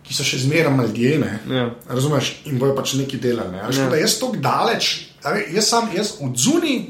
Ki 0.08 0.16
so 0.16 0.24
še 0.24 0.40
zmeraj 0.46 0.78
ljudje. 0.88 1.18
Ja. 1.52 1.70
Razumeš? 1.90 2.36
In 2.46 2.60
bojo 2.60 2.76
pač 2.76 2.94
neki 2.94 3.20
delali. 3.20 3.52
Ne? 3.52 3.66
Ja. 3.72 3.90
Da 3.92 4.00
jaz 4.00 4.20
tako 4.20 4.40
daleč, 4.42 4.94
ve, 5.24 5.44
jaz 5.56 5.68
sam, 5.68 5.90
jaz 5.96 6.16
od 6.24 6.38
zunaj 6.40 6.86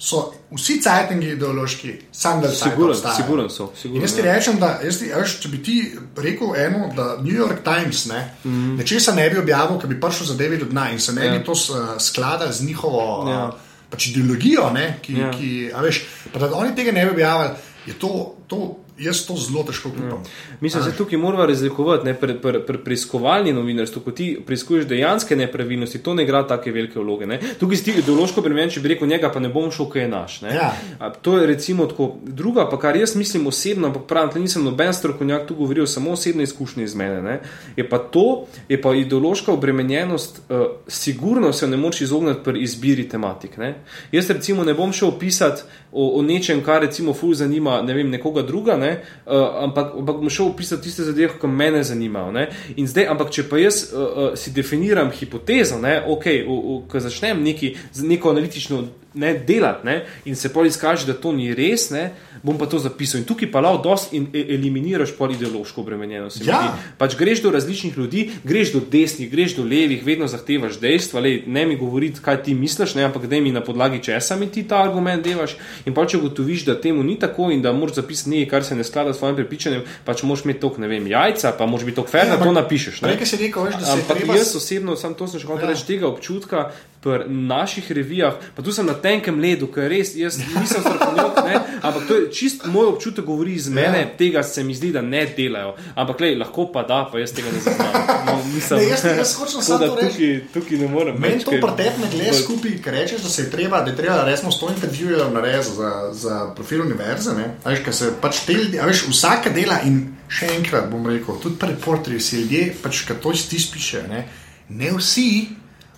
so 0.00 0.30
vsi 0.56 0.78
cajtingi 0.80 1.34
ideološki, 1.34 1.92
sam 2.12 2.40
da 2.40 2.48
Siguren, 2.48 2.96
siguren 3.16 3.50
so. 3.52 3.66
In 3.68 3.80
Siguren, 3.80 4.02
jaz 4.02 4.14
ti 4.14 4.22
ja. 4.22 4.32
rečem, 4.32 4.56
da 4.60 4.70
jaz 4.84 4.98
ti, 4.98 5.10
veš, 5.12 5.34
če 5.42 5.50
bi 5.52 5.60
ti 5.62 5.74
rekel 6.16 6.54
eno, 6.56 6.86
da 6.96 7.08
New 7.20 7.36
York 7.36 7.60
Times 7.66 8.06
ne, 8.08 8.22
mm. 8.44 8.50
-hmm. 8.50 8.78
nečesa 8.78 9.14
ne 9.14 9.28
bi 9.30 9.38
objavil, 9.38 9.78
ki 9.80 9.86
bi 9.86 10.00
prišel 10.00 10.26
za 10.26 10.34
devet 10.34 10.60
do 10.60 10.66
dna 10.70 10.90
in 10.90 11.00
se 11.00 11.12
ne 11.12 11.26
Ja. 11.26 11.38
bi 11.38 11.44
to 11.44 11.52
skladal 11.98 12.52
z 12.52 12.64
njihovo 12.64 13.28
Ja. 13.28 13.34
ja. 13.34 13.50
pač 13.90 14.06
ideologijo, 14.06 14.70
ne, 14.70 14.98
ki, 15.02 15.12
Ja. 15.12 15.26
ja. 15.26 15.32
ki, 15.32 15.70
veš, 15.82 16.02
pa 16.32 16.38
da 16.38 16.54
oni 16.54 16.74
tega 16.74 16.92
ne 16.92 17.04
bi 17.04 17.10
objavili, 17.10 17.50
je 17.86 17.92
to, 17.92 18.36
to 18.46 18.76
jaz 19.00 19.22
to 19.26 19.36
zelo 19.36 19.62
težko 19.66 19.90
kupam. 19.90 20.08
Ja. 20.08 20.56
Mislim, 20.60 20.84
da 20.84 20.92
tukaj 20.92 21.18
moramo 21.18 21.46
razlikovati 21.46 22.06
ne, 22.06 22.14
pri, 22.14 22.34
pri, 22.42 22.60
pri 22.66 22.78
preiskovalni 22.84 23.52
novinarstvu, 23.52 24.02
ko 24.04 24.10
ti 24.10 24.28
preiskuješ 24.46 24.86
dejanske 24.90 25.36
nepravilnosti, 25.36 26.02
to 26.02 26.14
ne 26.14 26.24
igra 26.26 26.42
tako 26.46 26.70
velike 26.70 27.00
vloge. 27.00 27.26
Ne. 27.26 27.40
Tukaj 27.60 27.76
si 27.76 27.84
ti 27.84 27.96
ideološko 28.02 28.44
bremen, 28.44 28.70
če 28.70 28.80
bi 28.80 28.94
rekel 28.94 29.08
njega, 29.08 29.30
pa 29.32 29.40
ne 29.40 29.48
bom 29.48 29.70
šel, 29.72 29.88
kaj 29.90 30.02
je 30.02 30.08
naš. 30.08 30.40
Ne. 30.44 30.54
Ja. 30.54 30.72
A, 30.98 31.10
To 31.22 31.38
je 31.38 31.46
recimo 31.46 31.86
tako. 31.86 32.16
Druga, 32.22 32.68
pa 32.70 32.78
kar 32.78 32.96
jaz 32.96 33.16
mislim 33.16 33.46
osebno, 33.46 33.88
ampak 33.88 34.02
pravim, 34.08 34.30
da 34.34 34.40
nisem 34.40 34.64
noben 34.64 34.92
strokovnjak 34.94 35.46
tu 35.46 35.54
govoril, 35.54 35.86
samo 35.86 36.10
osebne 36.10 36.42
izkušnje 36.42 36.84
iz 36.84 36.94
mene. 36.94 37.22
Ne. 37.22 37.40
Je 37.76 37.88
pa 37.88 37.98
to, 37.98 38.46
je 38.68 38.80
pa 38.82 38.94
ideološka 38.94 39.52
obremenjenost, 39.52 40.40
uh, 40.48 40.66
sigurno 40.88 41.52
se 41.52 41.68
ne 41.68 41.76
moreš 41.76 42.00
izogniti 42.00 42.40
pri 42.44 42.62
izbiri 42.62 43.08
tematik. 43.08 43.56
Ne. 43.56 43.74
Jaz 44.12 44.30
recimo 44.30 44.64
ne 44.64 44.74
bom 44.74 44.92
šel 44.92 45.18
pisati 45.18 45.62
o, 45.92 46.18
o 46.18 46.22
nečem, 46.22 46.62
kar 46.64 46.82
recimo 46.82 47.14
ful 47.14 47.34
zanima 47.34 47.82
ne 47.82 47.94
vem, 47.94 48.10
nekoga 48.10 48.42
druga, 48.42 48.76
ne, 48.76 48.89
uh, 48.98 49.64
ampak, 49.64 49.94
ampak 50.02 50.22
bom 50.22 50.30
šel 50.32 50.52
pisati 50.58 50.88
tiste 50.88 51.06
zadeve, 51.08 51.34
ki 51.40 51.50
me 51.50 51.70
zanimajo. 51.84 52.32
Ne. 52.36 52.46
In 52.76 52.88
zdaj, 52.90 53.08
ampak 53.14 53.32
če 53.34 53.46
pa 53.50 53.60
jaz 53.60 53.82
uh, 53.90 54.00
uh, 54.00 54.30
si 54.38 54.52
definiram 54.56 55.12
hipotezo, 55.14 55.80
ne, 55.82 56.00
v, 56.06 56.80
ko 56.90 57.02
začnem 57.02 57.42
neki, 57.44 57.74
neko 58.02 58.34
analitično 58.34 58.84
ne, 59.14 59.34
delati 59.34 59.86
ne, 59.86 60.04
in 60.24 60.36
se 60.36 60.52
pol 60.52 60.66
izkaže, 60.66 61.06
da 61.06 61.14
to 61.14 61.32
ni 61.32 61.54
res, 61.54 61.90
ne, 61.90 62.10
bom 62.42 62.58
pa 62.58 62.66
to 62.70 62.78
zapisal. 62.78 63.20
In 63.20 63.26
tukaj 63.28 63.50
pa 63.52 63.60
lahko 63.60 63.82
dosti 63.88 64.16
in, 64.16 64.28
e, 64.32 64.44
eliminiraš 64.54 65.12
pol 65.18 65.34
ideološko 65.34 65.80
obremenjenost. 65.80 66.40
Ja. 66.46 66.60
zdi. 66.60 66.94
Pač 66.98 67.16
greš 67.18 67.42
do 67.42 67.50
različnih 67.50 67.98
ljudi, 67.98 68.30
greš 68.44 68.72
do 68.72 68.80
desnih, 68.80 69.30
greš 69.30 69.56
do 69.56 69.64
levih, 69.66 70.04
vedno 70.06 70.28
zahtevaš 70.30 70.78
dejstva. 70.80 71.20
Lej, 71.20 71.42
ne 71.46 71.66
mi 71.66 71.76
govoriti, 71.76 72.22
kaj 72.22 72.42
ti 72.46 72.54
misliš, 72.54 72.94
ne, 72.94 73.04
ampak 73.08 73.26
da 73.26 73.40
mi 73.40 73.52
na 73.52 73.60
podlagi 73.64 74.02
česa 74.02 74.36
mi 74.36 74.46
ti 74.46 74.62
ta 74.68 74.82
argument 74.82 75.24
delaš. 75.24 75.56
In 75.86 75.94
pa 75.94 76.06
če 76.06 76.18
ugotoviš, 76.18 76.64
da 76.64 76.78
temu 76.80 77.02
ni 77.02 77.18
tako 77.18 77.50
in 77.50 77.62
da 77.62 77.72
moraš 77.72 78.00
zapisati 78.00 78.30
nekaj, 78.30 78.50
kar 78.50 78.64
se 78.64 78.76
ne 78.76 78.84
sklada 78.84 79.14
s 79.14 79.18
svojim 79.18 79.36
prepričanjem, 79.36 79.82
pač 80.04 80.22
moraš 80.22 80.44
imeti 80.44 80.60
tok, 80.60 80.78
ne 80.78 80.88
vem, 80.88 81.06
jajca, 81.06 81.52
pa 81.58 81.66
moraš 81.66 81.84
biti 81.84 81.96
tok 81.96 82.08
fer, 82.08 82.26
Ja, 82.26 82.36
da 82.36 82.44
to 82.44 82.52
napišeš. 82.52 83.02
Ne. 83.02 83.16
Ki 83.18 83.26
si 83.26 83.36
rekel, 83.40 83.64
veš, 83.64 83.74
da 83.80 83.84
se 83.84 83.92
Ampak 83.92 84.16
treba 84.16 84.36
jaz 84.38 84.54
osebno, 84.56 84.96
sam 84.96 85.14
to 85.14 85.26
sem 85.26 85.40
še 85.40 85.46
hotel 85.50 85.68
Ja. 85.68 85.74
reči, 85.74 85.86
tega 85.86 86.08
občutka 86.08 86.70
pri 87.02 87.24
naših 87.26 87.90
revijah, 87.90 88.34
pa 88.54 88.62
tu 88.62 88.72
sem 88.72 88.84
na 88.84 88.92
tenkem 88.94 89.38
ledu, 89.38 89.66
ker 89.66 89.88
res 89.88 90.10
jaz 90.14 90.36
nisem 90.36 90.80
strokovnjak, 90.80 91.38
ampak 91.80 92.02
to 92.04 92.14
je 92.14 92.26
čist 92.30 92.66
moj 92.66 92.86
občutek, 92.88 93.24
govori 93.24 93.54
iz 93.54 93.68
mene, 93.70 93.98
Ja. 94.00 94.08
tega 94.14 94.42
se 94.44 94.62
mi 94.62 94.74
zdi, 94.74 94.90
da 94.90 95.00
ne 95.02 95.26
delajo. 95.28 95.70
Ampak 95.94 96.20
lej, 96.20 96.36
lahko 96.36 96.66
pa 96.68 96.82
da, 96.82 97.06
pa 97.06 97.18
jaz 97.18 97.32
tega 97.32 97.48
ne 97.48 97.60
zaznam. 97.60 97.92
No, 98.26 98.34
mislim, 98.46 98.78
Ne, 98.78 98.84
jaz- 98.86 99.16
jaz 99.16 99.32
hočem 99.34 99.62
samo 99.62 99.78
to 99.80 99.94
reči. 99.96 100.10
tukaj, 100.10 100.52
tukaj 100.54 100.78
ne 100.78 100.88
morem. 100.88 101.16
Meni 101.18 101.40
to 101.40 101.50
glede 101.52 101.88
bolj- 101.96 102.42
skupaj, 102.42 102.82
ker 102.84 102.92
rečeš, 102.92 103.20
da 103.20 103.28
se 103.30 103.42
je 103.42 103.50
treba, 103.50 103.80
da 103.80 103.90
je 103.90 103.96
treba 103.96 104.24
resno 104.24 104.50
s 104.50 104.60
to 104.60 104.68
intervjujem 104.68 105.32
narediti 105.32 105.70
za, 105.72 105.90
za 106.14 106.52
profil 106.54 106.80
univerze. 106.82 107.30
ne. 107.32 107.54
A 107.64 107.70
Veš, 107.70 107.80
ker 107.80 107.94
se 107.94 108.12
pač 108.20 108.40
te 108.40 108.52
a 108.76 108.86
veš, 108.86 109.06
vsaka 109.08 109.50
dela 109.50 109.80
in 109.82 109.96
še 110.28 110.46
enkrat 110.52 110.90
bom 110.90 111.06
rekel, 111.06 111.34
tudi 111.36 111.56
pri 111.56 111.68
reporterjih 111.70 112.22
si 112.22 112.36
ljudje, 112.36 112.74
pač 112.82 113.00
kad 113.02 113.20
to 113.20 113.32
ti 113.32 113.58
spiše, 113.58 114.02
ne, 114.04 114.28
ne 114.70 114.92
vsi, 114.92 115.48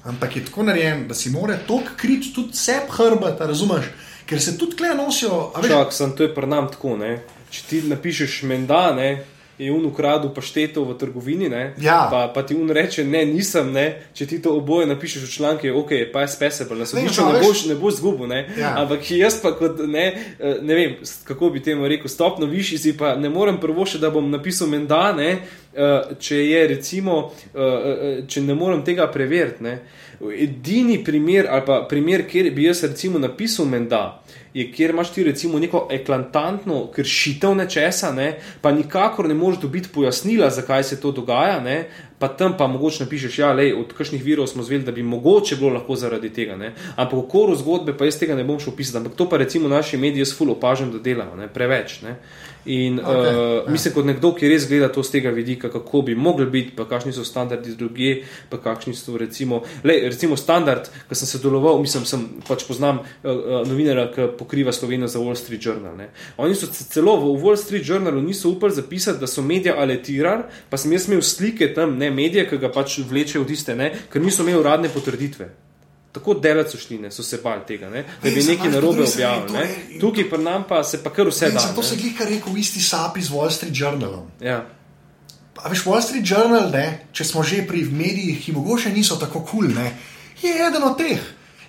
ampak 0.05 0.37
je 0.37 0.45
tako 0.45 0.63
narejen, 0.63 1.07
da 1.09 1.15
si 1.15 1.31
more 1.31 1.59
toliko 1.67 1.97
kriti 1.97 2.33
tudi 2.35 2.57
seb 2.57 2.91
hrbata, 2.91 3.47
razumeš? 3.47 3.87
Ker 4.27 4.41
se 4.41 4.57
tudi 4.59 4.77
kle 4.77 4.95
nosijo, 4.95 5.51
a 5.55 5.61
veš, 5.61 5.71
Čak, 5.71 5.93
sem 5.93 6.17
to 6.17 6.23
je 6.23 6.35
pri 6.35 6.47
nam 6.47 6.71
tako. 6.71 6.97
Ne? 6.97 7.19
Če 7.51 7.63
ti 7.69 7.83
napišeš 7.91 8.43
menda, 8.49 8.93
ne, 8.97 9.25
je 9.59 9.71
un 9.71 9.85
ukradel 9.85 10.31
pašteto 10.31 10.85
v 10.85 10.95
trgovini, 10.95 11.49
ne, 11.49 11.75
Ja. 11.79 12.09
pa, 12.11 12.29
pa 12.29 12.43
ti 12.43 12.55
un 12.55 12.71
reče, 12.71 13.05
ne, 13.05 13.25
nisem, 13.25 13.73
ne, 13.73 13.85
če 14.13 14.27
ti 14.27 14.39
to 14.39 14.51
oboje 14.53 14.87
napišeš 14.87 15.23
v 15.23 15.31
članke, 15.31 15.73
ok, 15.73 15.91
pa 16.13 16.21
je 16.21 16.29
spesebel, 16.29 16.79
na 16.79 16.87
sodišču 16.87 17.23
ne 17.23 17.33
veš- 17.33 17.43
boš, 17.43 17.67
ne 17.67 17.75
boš 17.75 17.95
zgubil, 17.95 18.27
ne. 18.27 18.49
Ja. 18.57 18.75
Ampak 18.79 19.11
jaz 19.11 19.37
pa 19.37 19.53
kot 19.53 19.79
ne, 19.81 20.07
eh, 20.39 20.57
ne 20.61 20.75
vem, 20.75 20.97
kako 21.25 21.51
bi 21.51 21.61
temu 21.61 21.87
rekel, 21.87 22.09
stopno 22.09 22.47
višji 22.47 22.79
si 22.79 22.97
pa 22.97 23.15
ne 23.15 23.29
morem 23.29 23.59
prvo 23.59 23.85
še, 23.85 23.99
da 23.99 24.11
bom 24.11 24.31
napisal 24.31 24.69
menda, 24.69 25.13
ne, 25.13 25.39
eh, 25.75 25.89
če 26.19 26.37
je 26.43 26.69
recimo, 26.69 27.31
eh, 27.55 28.23
če 28.25 28.41
ne 28.41 28.55
morem 28.55 28.83
tega 28.83 29.07
preveriti, 29.07 29.63
ne. 29.63 29.79
Edini 30.31 31.05
primer, 31.05 31.47
ali 31.51 31.63
pa 31.67 31.87
primer, 31.89 32.23
kjer 32.29 32.51
bi 32.55 32.69
jaz 32.69 32.85
recimo 32.85 33.19
napisal 33.19 33.67
menda, 33.67 34.23
je, 34.55 34.69
kjer 34.73 34.91
imaš 34.91 35.11
ti 35.13 35.25
recimo 35.25 35.59
neko 35.59 35.89
eklatantno 35.91 36.87
kršitev 36.95 37.55
nečesa, 37.55 38.13
ne, 38.13 38.39
pa 38.61 38.73
nikakor 38.73 39.29
ne 39.29 39.35
moreš 39.35 39.61
dobiti 39.61 39.89
pojasnila, 39.95 40.51
zakaj 40.51 40.85
se 40.85 41.01
to 41.01 41.13
dogaja, 41.13 41.61
ne, 41.61 41.89
pa 42.19 42.29
tam 42.29 42.55
pa 42.59 42.67
mogoče 42.67 43.05
napišeš, 43.05 43.39
ja, 43.39 43.53
lej, 43.53 43.73
od 43.75 43.93
kakšnih 43.99 44.23
virov 44.23 44.47
smo 44.47 44.63
zvedeli, 44.63 44.87
da 44.87 44.93
bi 44.93 45.03
mogoče 45.03 45.57
bilo 45.57 45.73
lahko 45.75 45.97
zaradi 45.97 46.31
tega. 46.31 46.57
Ne. 46.57 46.75
Ampak 46.97 47.19
v 47.19 47.29
koru 47.29 47.57
zgodbe 47.59 47.97
pa 47.99 48.07
jaz 48.07 48.21
tega 48.21 48.37
ne 48.39 48.45
bom 48.45 48.61
šel 48.63 48.77
pisati, 48.77 49.01
ampak 49.01 49.17
to 49.19 49.27
pa 49.29 49.41
recimo 49.43 49.69
naši 49.69 49.99
mediji 49.99 50.23
jaz 50.23 50.37
ful 50.39 50.53
opažam, 50.55 50.93
da 50.93 51.03
delajo, 51.03 51.35
ne, 51.37 51.49
preveč. 51.51 51.99
Ne. 52.07 52.21
In 52.65 53.01
okay, 53.01 53.35
uh, 53.35 53.67
ja. 53.67 53.73
mislim, 53.73 53.95
kot 53.95 54.07
nekdo, 54.07 54.31
ki 54.39 54.51
res 54.51 54.69
gleda 54.71 54.87
to 54.93 55.03
z 55.03 55.17
tega 55.17 55.33
vidika, 55.35 55.71
kako 55.73 56.05
bi 56.07 56.15
mogli 56.15 56.47
biti, 56.47 56.75
pa 56.77 56.87
kakšni 56.87 57.15
so 57.17 57.25
standardi 57.27 57.75
druge, 57.79 58.13
pa 58.53 58.61
kakšni 58.63 58.95
so 58.95 59.17
recimo, 59.19 59.63
lej, 59.83 60.05
recimo 60.13 60.39
standard, 60.39 60.87
ki 61.09 61.19
sem 61.19 61.31
sodeloval, 61.33 61.81
mislim, 61.83 62.07
sem 62.07 62.23
pač 62.47 62.63
poznam 62.69 63.03
uh, 63.03 63.33
uh, 63.33 63.57
novinarja, 63.67 64.07
ki 64.15 64.29
pokriva 64.39 64.75
Slovenijo 64.75 65.11
za 65.11 65.23
Wall 65.23 65.39
Street 65.39 65.67
Journal. 65.67 65.97
Ne. 65.99 66.13
Oni 66.39 66.55
so 66.55 66.71
celo 66.71 67.17
v 67.25 67.35
Wall 67.43 67.59
Street 67.59 67.89
Journalu 67.89 68.23
niso 68.23 68.55
upali 68.55 68.79
zapisati, 68.79 69.19
da 69.19 69.27
so 69.27 69.43
medije 69.43 69.75
aletirali, 69.75 70.47
pa 70.71 70.79
sem 70.79 70.95
jaz 70.95 71.11
imel 71.11 71.27
slike 71.27 71.73
tam, 71.75 71.99
ne 71.99 72.13
medije, 72.15 72.47
ki 72.47 72.63
ga 72.63 72.71
pač 72.71 73.01
vlečejo 73.03 73.43
v 73.43 73.51
tiste, 73.51 73.75
ne, 73.75 73.91
ker 74.13 74.23
niso 74.23 74.47
imeli 74.47 74.63
uradne 74.63 74.93
potrditve. 74.93 75.51
Tako 76.13 76.35
delac 76.35 76.71
so 76.71 76.79
šli, 76.79 76.99
ne, 76.99 77.11
so 77.11 77.23
se 77.23 77.39
bali 77.45 77.61
tega, 77.67 77.89
ne, 77.91 78.03
da 78.23 78.31
bi 78.31 78.43
nekaj 78.43 78.71
narobe 78.71 79.03
objavili. 79.03 79.47
to 79.49 79.53
ne. 79.53 80.01
Tukaj 80.01 80.31
pri 80.31 80.39
nam 80.39 80.65
pa 80.69 80.85
se 80.85 81.03
pa 81.03 81.11
kar 81.11 81.27
vse 81.27 81.51
da. 81.51 81.61
ne. 81.77 81.83
se 81.83 81.97
glika 81.97 82.25
rekel 82.25 82.57
isti 82.57 82.81
sap 82.81 83.17
iz 83.17 83.31
Wall 83.31 83.51
Street 83.51 83.73
Journala. 83.77 84.27
Ja. 84.41 84.67
A 85.57 85.69
veš, 85.69 85.85
Wall 85.85 86.03
Street 86.03 86.31
Journal, 86.31 86.71
ne, 86.71 87.07
če 87.13 87.25
smo 87.25 87.43
že 87.43 87.65
pri 87.69 87.85
medijih, 87.85 88.45
ki 88.45 88.53
mogoče 88.53 88.91
niso 88.91 89.17
tako 89.17 89.41
kul, 89.41 89.73
cool, 89.73 89.85
je 90.43 90.67
eden 90.67 90.83
od 90.83 90.99
teh. 90.99 91.21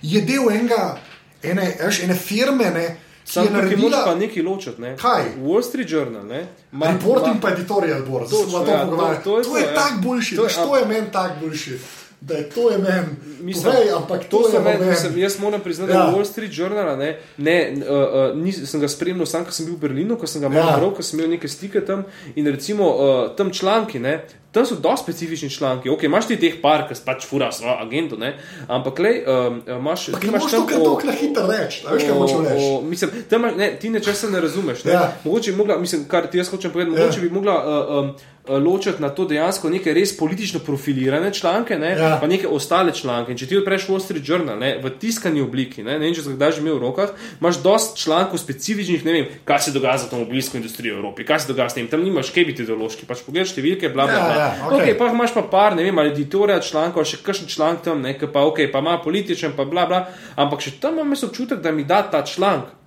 Je 0.02 0.20
del 0.20 0.50
enega, 0.50 0.98
ene, 1.42 1.76
a 1.80 1.86
veš, 1.86 2.02
ene 2.02 2.14
firme, 2.14 2.70
ne, 2.70 2.96
Sam 3.24 3.44
je 3.44 3.48
tukaj 3.48 3.62
moraš 3.62 3.70
naredila 3.70 4.04
pa 4.04 4.14
nekaj 4.14 4.42
ločiti. 4.42 4.80
Ne? 4.80 4.96
Kaj? 4.96 5.22
Wall 5.40 5.62
Street 5.62 5.90
Journal. 5.90 6.26
Ne? 6.26 6.46
Ma, 6.72 6.90
reporting 6.92 7.34
ma- 7.34 7.40
pa 7.40 7.50
editorial 7.50 8.02
board. 8.02 8.30
To, 8.30 8.36
ja, 8.36 8.74
ja, 8.74 8.84
to- 8.84 8.90
to, 8.90 8.96
to 9.24 9.38
je 9.38 9.44
to 9.44 9.50
to, 9.50 9.56
je 9.58 9.64
ja. 9.64 9.74
tak 9.74 9.92
boljši, 10.02 10.36
To 10.36 10.42
to, 10.42 10.48
je- 10.48 10.54
to 10.54 10.76
je 10.76 10.84
meni 10.84 11.06
tak 11.12 11.40
boljši. 11.40 11.78
Da 12.20 12.34
je 12.34 12.50
to 12.50 12.70
je 12.70 12.78
meni. 12.78 13.06
Mislim, 13.40 13.72
Povej, 13.72 13.90
ampak 13.96 14.24
to, 14.24 14.38
to 14.38 14.56
je 14.56 14.60
meni, 14.60 14.86
mislim, 14.86 15.18
jaz 15.18 15.38
moram 15.40 15.60
priznati, 15.60 15.92
Ja. 15.92 15.98
da 15.98 16.04
ja. 16.04 16.12
Wall 16.12 16.24
Street 16.24 16.50
Journal, 16.54 16.98
ne, 16.98 17.18
ne, 17.36 17.72
uh, 17.76 17.84
uh, 18.32 18.42
nis, 18.42 18.70
sem 18.70 18.80
ga 18.80 18.88
spremljal, 18.88 19.26
sam, 19.26 19.44
ko 19.44 19.50
sem 19.52 19.66
bil 19.66 19.74
v 19.74 19.78
Berlinu, 19.78 20.16
ko 20.16 20.26
sem 20.26 20.40
ga 20.42 20.48
malo 20.48 20.70
Ja. 20.70 20.76
bral, 20.76 20.94
ko 20.94 21.02
sem 21.02 21.18
imel 21.18 21.30
neke 21.30 21.48
stike 21.48 21.80
tam 21.80 22.04
in 22.36 22.46
recimo 22.46 22.88
uh, 22.88 23.36
tam 23.36 23.50
članki, 23.52 23.98
ne, 23.98 24.24
tam 24.52 24.66
so 24.66 24.74
dosti 24.74 25.02
specifični 25.04 25.50
članki. 25.50 25.90
Ok, 25.90 26.02
imaš 26.02 26.26
ti 26.26 26.36
teh 26.40 26.54
par, 26.62 26.88
ki 26.88 26.94
pač 27.04 27.26
fura 27.26 27.52
svojo 27.52 27.74
agento, 27.82 28.16
ne, 28.16 28.38
ampak 28.68 28.98
lej, 28.98 29.24
um, 29.26 29.62
imaš, 29.68 30.08
Ampak 30.08 30.22
ne 30.24 30.30
moreš 30.30 30.50
to 30.50 30.66
kar 30.66 30.78
tako 30.78 31.06
na 31.06 31.12
hitro 31.12 31.46
reči. 31.46 31.82
Veš, 31.92 32.02
kaj 32.02 32.14
hočem 32.18 32.44
reči? 32.46 32.70
Mislim, 32.84 33.10
tam, 33.28 33.42
ne, 33.56 33.76
ti 33.80 33.90
nečesa 33.90 34.30
ne 34.30 34.40
razumeš. 34.40 34.84
Ne? 34.84 34.92
Ja. 34.92 35.12
Mogoče 35.24 35.52
bi 35.52 35.58
mogla, 35.58 35.78
mislim, 35.78 36.04
kar 36.08 36.26
ti 36.30 36.38
jaz 36.38 36.48
hočem 36.48 36.70
povedati, 36.72 36.96
mogoče 36.96 37.18
Ja. 37.18 37.22
bi 37.22 37.30
mogla 37.30 37.54
uh, 37.60 38.04
um, 38.04 38.14
ločiti 38.48 39.00
na 39.00 39.08
to 39.08 39.24
dejansko 39.24 39.70
neke 39.70 39.94
res 39.94 40.12
politično 40.16 40.60
profilirane 40.60 41.32
članke, 41.32 41.78
ne, 41.78 41.90
Ja. 41.96 42.18
pa 42.20 42.26
neke 42.26 42.48
ostale 42.48 42.92
članke. 42.92 43.32
In 43.32 43.38
če 43.38 43.46
ti 43.46 43.56
odpreš 43.56 43.86
Wall 43.88 44.00
Street 44.00 44.28
Journal 44.28 44.58
ne, 44.58 44.78
v 44.82 44.90
tiskani 45.00 45.40
obliki, 45.40 45.82
ne, 45.82 45.92
ne 45.92 46.04
vem, 46.04 46.14
če 46.14 46.22
si 46.22 46.28
ga 46.28 46.36
kdaj 46.36 46.52
že 46.52 46.60
imel 46.60 46.76
v 46.76 46.82
rokah, 46.82 47.10
imaš 47.40 47.62
dosti 47.64 48.02
člankov 48.02 48.38
specifičnih, 48.38 49.04
ne 49.04 49.12
vem, 49.12 49.26
kaj 49.44 49.58
se 49.60 49.72
dogaja 49.72 49.98
z 49.98 50.04
avtomobilsko 50.04 50.56
industrijo 50.56 50.94
v 50.94 50.98
Evropi, 50.98 51.24
kaj 51.24 51.40
se 51.40 51.48
dogaja 51.48 51.70
s 51.70 51.74
tem, 51.74 51.88
tam 51.88 52.04
nimaš 52.04 52.30
kaj 52.30 52.44
biti 52.44 52.62
ideološki, 52.62 53.06
pač 53.08 53.24
pogledaš 53.24 53.54
številke, 53.56 53.88
bla, 53.88 54.04
bla, 54.06 54.14
Ja, 54.14 54.24
bla. 54.24 54.34
ja, 54.36 54.48
ja, 54.60 54.68
okay. 54.68 54.80
Okay, 54.84 54.98
pa 54.98 55.08
imaš 55.08 55.32
pa 55.34 55.42
par, 55.42 55.72
ne 55.74 55.82
vem, 55.82 55.98
ali 55.98 56.12
editorja 56.12 56.60
člankov, 56.60 57.08
še 57.08 57.22
kakšen 57.24 57.48
članek 57.48 57.80
tam, 57.82 58.02
ne, 58.04 58.12
pa, 58.20 58.44
okay, 58.44 58.68
pa 58.68 58.84
ima 58.84 58.98
političen, 59.00 59.56
pa 59.56 59.64
bla 59.64 59.86
bla. 59.86 60.04
Ampak 60.36 60.60
še 60.60 60.76
tam 60.80 61.00
imam 61.00 61.16
občutek, 61.16 61.64
da 61.64 61.72
mi 61.72 61.84
da 61.84 62.02
ta 62.02 62.20
članek. 62.22 62.83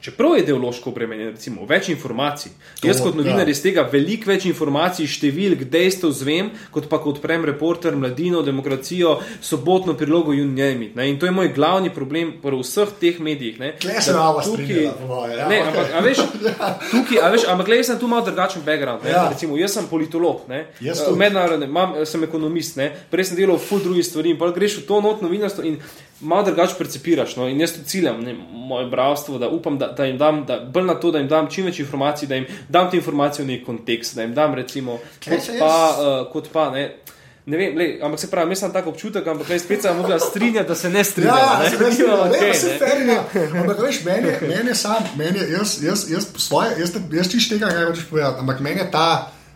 Čeprav 0.00 0.34
je 0.36 0.42
ideološko 0.42 0.90
obremenjen, 0.90 1.34
recimo, 1.34 1.66
več 1.68 1.88
informacij. 1.92 2.52
To, 2.80 2.88
Jaz, 2.88 3.00
kot 3.04 3.14
novinar, 3.14 3.44
ja. 3.44 3.52
iz 3.52 3.60
tega 3.62 3.84
veliko 3.92 4.30
več 4.30 4.46
informacij, 4.48 5.06
številk, 5.06 5.66
dejstev 5.70 6.14
zvem, 6.16 6.50
kot 6.72 6.88
pa 6.88 6.98
kot 6.98 7.18
odprem 7.18 7.44
reporter, 7.44 7.96
mladino, 7.96 8.40
demokracijo, 8.42 9.18
sobotno 9.44 9.94
prilogo 9.94 10.32
Junjemit. 10.32 10.96
In 10.96 11.18
to 11.20 11.28
je 11.28 11.34
moj 11.36 11.52
glavni 11.52 11.92
problem 11.92 12.32
pri 12.42 12.56
vseh 12.62 12.88
teh 13.00 13.20
medijih. 13.20 13.58
ne, 13.60 13.74
Kle 13.80 14.00
se 14.00 14.12
tukaj- 14.12 14.42
strinjava, 14.44 14.96
po 15.00 15.06
moje, 15.06 15.36
ja, 15.36 15.48
Ne, 15.48 15.60
ampak, 15.68 15.92
a 15.94 16.00
veš, 16.00 16.18
tukaj, 16.92 17.18
a 17.20 17.28
veš, 17.30 17.44
ampak 17.48 17.66
gled, 17.66 17.78
jaz 17.78 17.86
sem 17.92 17.98
tu 17.98 18.08
malo 18.08 18.24
drugačen 18.24 18.62
background. 18.64 19.04
Ne? 19.04 19.10
Ja. 19.10 19.28
Recimo, 19.28 19.56
jaz 19.56 19.76
sem 19.76 19.86
politolog, 19.90 20.48
ne? 20.48 20.66
Eh, 20.80 21.64
imam, 21.64 21.94
sem 22.06 22.24
ekonomist, 22.24 22.76
ne? 22.76 22.90
prej 23.10 23.30
sem 23.30 23.36
delal 23.36 23.58
ful 23.58 23.80
drugih 23.84 24.04
stvari 24.06 24.30
in 24.34 24.38
pa 24.38 24.50
greš 24.50 24.80
v 24.80 24.86
to 24.88 25.00
not 25.00 25.22
novinarstvo 25.22 25.64
in 25.64 25.76
malo 26.20 26.42
drugače 26.42 26.74
percipiraš. 26.78 27.36
No? 27.36 27.48
In 27.48 27.60
jaz 27.60 27.72
tu 27.72 27.84
ciljam 27.84 28.20
ne, 28.20 28.34
moje 28.52 28.86
bravstvo, 28.86 29.38
da 29.38 29.48
upam, 29.48 29.78
da, 29.78 29.86
da 29.88 30.04
jim 30.04 30.18
dam, 30.18 30.44
da, 30.46 30.60
bolj 30.60 30.84
na 30.84 30.94
to, 30.94 31.10
da 31.10 31.18
jim 31.18 31.28
dam 31.28 31.48
čim 31.50 31.64
več 31.64 31.78
informacij, 31.78 32.28
da 32.28 32.34
jim 32.34 32.46
dam 32.68 32.90
te 32.90 32.96
informacije 32.96 33.44
v 33.44 33.48
nek 33.48 33.64
kontekst, 33.66 34.14
da 34.14 34.22
jim 34.22 34.34
dam 34.34 34.54
recimo, 34.54 34.98
kot 35.24 35.32
pa, 35.58 35.66
jaz- 35.66 36.00
uh, 36.00 36.32
kot 36.32 36.48
pa 36.52 36.70
ne. 36.70 36.90
Ne 37.46 37.56
vem, 37.56 37.72
lej, 37.74 37.98
ampak 38.02 38.20
se 38.20 38.28
pravi, 38.30 38.52
jaz 38.52 38.60
sem 38.60 38.72
tako 38.72 38.90
občutek, 38.90 39.26
ampak 39.26 39.48
lej, 39.48 39.58
spet 39.58 39.82
sem 39.82 39.96
mogla 39.96 40.18
strinjati, 40.20 40.68
da 40.68 40.74
se 40.74 40.90
ne 40.90 41.04
strinjam. 41.04 41.36
Ja, 41.36 41.58
ne. 41.58 41.70
se 41.70 41.78
ne 41.80 41.90
strinjam, 41.90 42.30
ne, 42.30 42.54
se 42.54 42.68
ne. 42.68 42.76
strinjam. 42.76 43.24
Ampak 43.62 43.80
veš, 43.80 44.04
meni 44.04 44.28
meni 44.42 44.68
je 44.68 44.74
sam, 44.74 45.08
meni 45.16 45.38
je, 45.38 45.50
jaz, 45.50 45.72
jaz, 45.82 46.04
jaz, 46.10 46.28
svoje, 46.36 46.76
jaz, 46.78 46.92
jaz 47.12 47.30
čiš 47.30 47.48
tega, 47.48 47.66
kaj 47.68 47.84
hočeš 47.84 48.04
povedati, 48.04 48.40
ampak 48.40 48.60
meni 48.60 48.80
je 48.80 48.90
ta, 48.90 49.08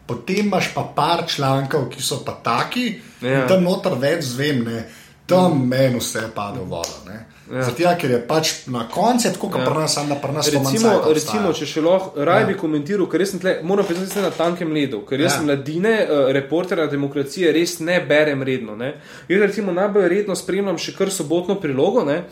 potem 0.06 0.46
imaš 0.46 0.72
pa 0.74 0.82
par 0.96 1.26
člankov, 1.28 1.90
ki 1.90 2.02
so 2.02 2.22
pa 2.24 2.32
taki, 2.42 2.94
Ja. 3.20 3.30
ja. 3.30 3.46
tam 3.48 3.62
noter 3.64 3.94
več 4.00 4.24
zvem, 4.32 4.64
ne, 4.64 4.82
tam 5.26 5.68
meni 5.68 5.98
vse 5.98 6.28
pade 6.34 6.58
v 6.58 6.64
vodo. 6.64 6.96
ne. 7.06 7.24
Zato, 7.44 7.82
ja, 7.82 7.92
ker 7.94 8.10
je 8.10 8.18
pač 8.20 8.66
na 8.66 8.88
koncu 8.88 9.28
tako, 9.28 9.50
kot 9.50 9.60
Ja. 9.60 9.66
pri 9.66 9.74
nas, 9.76 9.94
da 10.08 10.14
pri 10.16 10.32
nas 10.32 10.48
Recimo, 10.48 11.02
recimo, 11.08 11.52
če 11.52 11.66
še 11.66 11.80
lahko, 11.82 12.12
raj 12.18 12.40
Ja. 12.40 12.46
bi 12.46 12.54
komentiral, 12.54 13.06
ker 13.06 13.20
res 13.20 13.30
sem 13.30 13.40
tle, 13.40 13.58
moram 13.62 13.84
priznati, 13.84 14.08
da 14.08 14.14
sem 14.14 14.22
na 14.22 14.30
tankem 14.32 14.72
ledu, 14.72 15.00
ker 15.00 15.20
jaz 15.20 15.32
Ja. 15.32 15.36
ja. 15.36 15.42
mladine, 15.42 15.92
uh, 16.02 16.32
reporterja 16.32 16.86
demokracije, 16.86 17.52
res 17.52 17.78
ne 17.80 18.00
berem 18.00 18.42
redno. 18.42 18.76
Ne. 18.76 18.94
Jaz 19.28 19.40
recimo 19.42 19.72
najbolj 19.72 20.08
redno 20.08 20.34
spremljam 20.34 20.78
še 20.78 20.94
kar 20.94 21.10
sobotno 21.10 21.54
prilogo. 21.54 22.04
Ne. 22.04 22.24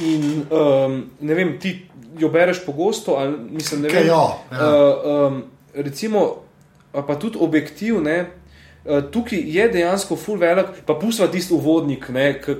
In 0.00 0.46
um, 0.50 0.94
ne 1.20 1.34
vem, 1.34 1.58
ti 1.58 1.86
jo 2.18 2.28
bereš 2.28 2.64
pogosto, 2.64 3.14
ali 3.14 3.36
mislim, 3.50 3.82
ne 3.82 3.88
Kaj 3.88 4.00
vem. 4.00 4.08
jo, 4.08 4.22
ja. 4.50 4.58
uh, 4.62 5.28
um, 5.28 5.42
recimo, 5.74 6.24
pa 6.92 7.14
tudi 7.16 7.38
objektiv. 7.40 8.00
Ne, 8.00 8.30
tukaj 9.12 9.40
je 9.46 9.68
dejansko 9.68 10.16
full 10.16 10.38
velik, 10.40 10.66
pa 10.86 10.94
pustva 10.94 11.28
tisti 11.32 11.54
uvodnik, 11.54 12.06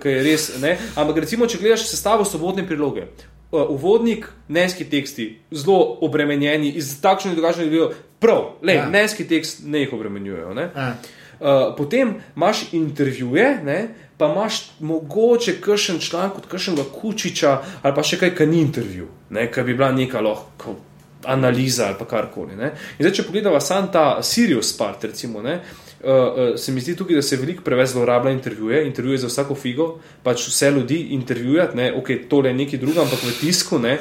ki 0.03 0.09
je 0.09 0.23
res. 0.25 0.51
Ne? 0.61 0.79
Ampak 0.97 1.17
recimo, 1.25 1.47
če 1.47 1.59
gledaš 1.61 1.89
sestavo 1.91 2.25
sobotne 2.25 2.65
priloge, 2.67 3.07
uh, 3.53 3.67
uvodnik, 3.71 4.29
neski 4.49 4.85
teksti, 4.85 5.29
zelo 5.51 5.99
obremenjeni, 6.01 6.73
iz 6.81 6.95
takšnih 7.03 7.35
in 7.35 7.37
drugačnih 7.41 7.69
ljudi, 7.73 7.95
prav, 8.21 8.55
le, 8.63 8.73
Ja. 8.75 8.89
neski 8.89 9.29
tekst 9.29 9.61
ne 9.65 9.85
jih 9.85 9.93
obremenjujejo. 9.93 10.55
Ne? 10.55 10.71
Ja. 10.77 10.95
Uh, 11.41 11.75
potem 11.77 12.15
imaš 12.37 12.73
intervjuje, 12.73 13.61
ne? 13.65 13.89
pa 14.17 14.29
imaš 14.33 14.71
mogoče 14.81 15.57
kakšen 15.61 15.99
članek 16.01 16.39
od 16.39 16.47
kakšnega 16.47 16.83
Kučiča 16.95 17.59
ali 17.83 17.95
pa 17.95 18.03
še 18.03 18.17
kaj, 18.21 18.31
kar 18.39 18.49
ni 18.49 18.61
intervju, 18.63 19.09
ki 19.29 19.63
bi 19.67 19.75
bila 19.75 19.93
neka 19.93 20.21
lahko. 20.23 20.77
Analiza 21.25 21.87
ali 21.87 22.07
karkoli. 22.11 22.53
In 22.53 22.71
zdaj, 23.01 23.13
če 23.13 23.23
pogledamo 23.25 23.61
samo 23.61 23.89
ta 23.93 24.23
Sirius 24.23 24.77
part, 24.77 25.05
recimo, 25.05 25.43
ne, 25.43 25.61
uh, 26.05 26.59
se 26.61 26.73
mi 26.73 26.81
zdi 26.81 26.97
tukaj, 26.97 27.17
da 27.17 27.23
se 27.23 27.37
veliko 27.37 27.63
preveč 27.65 27.89
zlorablja 27.95 28.33
intervjuje, 28.33 28.87
intervjuje 28.87 29.19
za 29.19 29.31
vsako 29.33 29.55
figo, 29.55 29.89
pač 30.23 30.49
vse 30.49 30.71
ljudi 30.71 30.99
intervjujati, 31.17 31.77
ne, 31.77 31.93
ok, 31.97 32.11
tole 32.29 32.53
je 32.53 32.59
nekaj 32.61 32.79
drugega, 32.79 33.07
ampak 33.07 33.25
v 33.25 33.33
tisku 33.41 33.79
ne, 33.79 33.99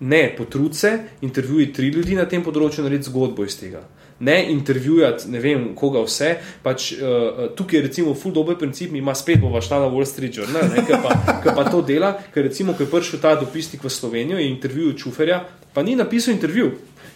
ne 0.00 0.22
potrud 0.36 0.76
se, 0.76 0.98
intervjuji 1.22 1.72
tri 1.72 1.90
ljudi 1.94 2.16
na 2.18 2.24
tem 2.28 2.42
področju, 2.42 2.84
naredi 2.86 3.10
zgodbo 3.10 3.46
iz 3.46 3.58
tega. 3.58 3.82
Ne 4.22 4.36
intervjujati, 4.52 5.26
ne 5.34 5.40
vem, 5.42 5.64
koga 5.74 6.02
vse. 6.06 6.28
Pač, 6.62 6.92
uh, 6.94 7.42
tukaj 7.58 7.80
je 7.80 7.82
recimo 7.88 8.14
full 8.14 8.34
dober 8.34 8.54
princip, 8.58 8.94
ima 8.94 9.14
spet 9.18 9.40
bova 9.42 9.62
šla 9.62 9.80
na 9.82 9.90
Wall 9.90 10.06
Street 10.06 10.38
Journal, 10.38 10.70
ne, 10.70 10.84
ki 10.86 10.98
pa, 11.02 11.16
ki 11.42 11.54
pa 11.56 11.66
to 11.70 11.82
dela, 11.86 12.14
ker 12.34 12.46
recimo, 12.46 12.76
ko 12.78 12.86
je 12.86 12.92
prišel 12.92 13.22
ta 13.22 13.34
dopisnik 13.40 13.82
v 13.82 13.90
Slovenijo 13.90 14.38
in 14.38 14.54
intervjujal 14.54 14.98
Čuferja, 14.98 15.42
pa 15.74 15.82
ni 15.82 15.98
napisal 15.98 16.36
intervju. 16.36 16.70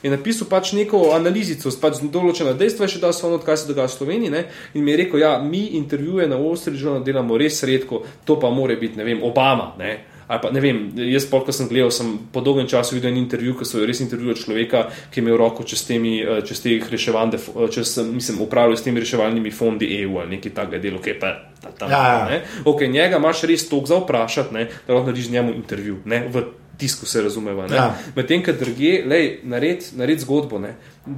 Je 0.06 0.10
napisal 0.10 0.46
pač 0.46 0.70
neko 0.78 1.00
analizico, 1.16 1.72
pač 1.82 1.98
določena 2.14 2.52
dejstva, 2.54 2.86
je 2.86 2.94
še 2.94 3.00
dal 3.02 3.14
svoje, 3.16 3.40
kaj 3.42 3.58
se 3.58 3.70
dogaja 3.72 3.90
v 3.90 3.96
Sloveniji. 3.96 4.30
Ne? 4.30 4.44
In 4.78 4.86
mi 4.86 4.94
je 4.94 5.00
rekel, 5.02 5.18
ja, 5.24 5.32
mi 5.42 5.64
intervjuje 5.74 6.28
na 6.30 6.38
Wall 6.38 6.54
Street 6.60 6.78
Journal 6.78 7.02
delamo 7.02 7.34
res 7.34 7.58
redko, 7.66 8.04
to 8.22 8.38
pa 8.38 8.52
more 8.54 8.78
biti, 8.78 9.00
ne 9.00 9.08
vem, 9.08 9.24
Obama. 9.26 9.72
Ne? 9.80 9.96
Ali 10.26 10.42
pa 10.42 10.50
ne 10.54 10.62
vem, 10.62 10.78
jaz 11.10 11.26
pa, 11.30 11.38
ko 11.42 11.54
sem 11.54 11.66
gledal, 11.70 11.90
sem 11.94 12.12
po 12.30 12.42
dolgem 12.42 12.66
času 12.70 12.96
videl 12.96 13.12
en 13.12 13.20
intervju, 13.20 13.54
ki 13.58 13.66
so 13.66 13.82
res 13.86 14.02
intervjuvali 14.02 14.38
človeka, 14.38 14.84
ki 15.10 15.20
je 15.20 15.24
imel 15.24 15.38
roko 15.38 15.66
čez, 15.66 15.82
temi, 15.86 16.18
eh, 16.22 16.42
čez 16.46 16.62
te 16.62 16.74
reševalne, 16.90 17.38
čez, 17.70 17.96
mislim, 18.10 18.42
upravljal 18.42 18.78
s 18.78 18.86
temi 18.86 19.02
reševalnimi 19.02 19.54
fondi 19.54 19.90
EU 20.02 20.18
ali 20.22 20.36
nekaj 20.36 20.54
takega 20.54 20.82
delo, 20.82 21.02
ki 21.02 21.14
je 21.14 21.18
pa 21.22 21.32
ta, 21.62 21.74
tam. 21.78 21.90
Ja, 21.90 22.26
ja. 22.30 22.40
Ok, 22.66 22.86
njega 22.90 23.22
imaš 23.22 23.42
res 23.46 23.68
toliko 23.70 23.90
za 23.90 24.00
vprašati, 24.02 24.54
ne, 24.54 24.68
da 24.86 24.94
lahko 24.94 25.10
narediš 25.10 25.30
njemu 25.30 25.54
intervju. 25.54 26.02
Ne, 26.10 26.24
v 26.26 26.46
tisku 26.76 27.06
se 27.06 27.22
razumeva. 27.22 27.66
Ja. 27.74 27.86
Medtem, 28.16 28.42
ker 28.44 28.56
drugje, 28.58 29.00
lej, 29.06 29.28
nared, 29.44 29.84
nared 29.96 30.20
zgodbo. 30.20 30.60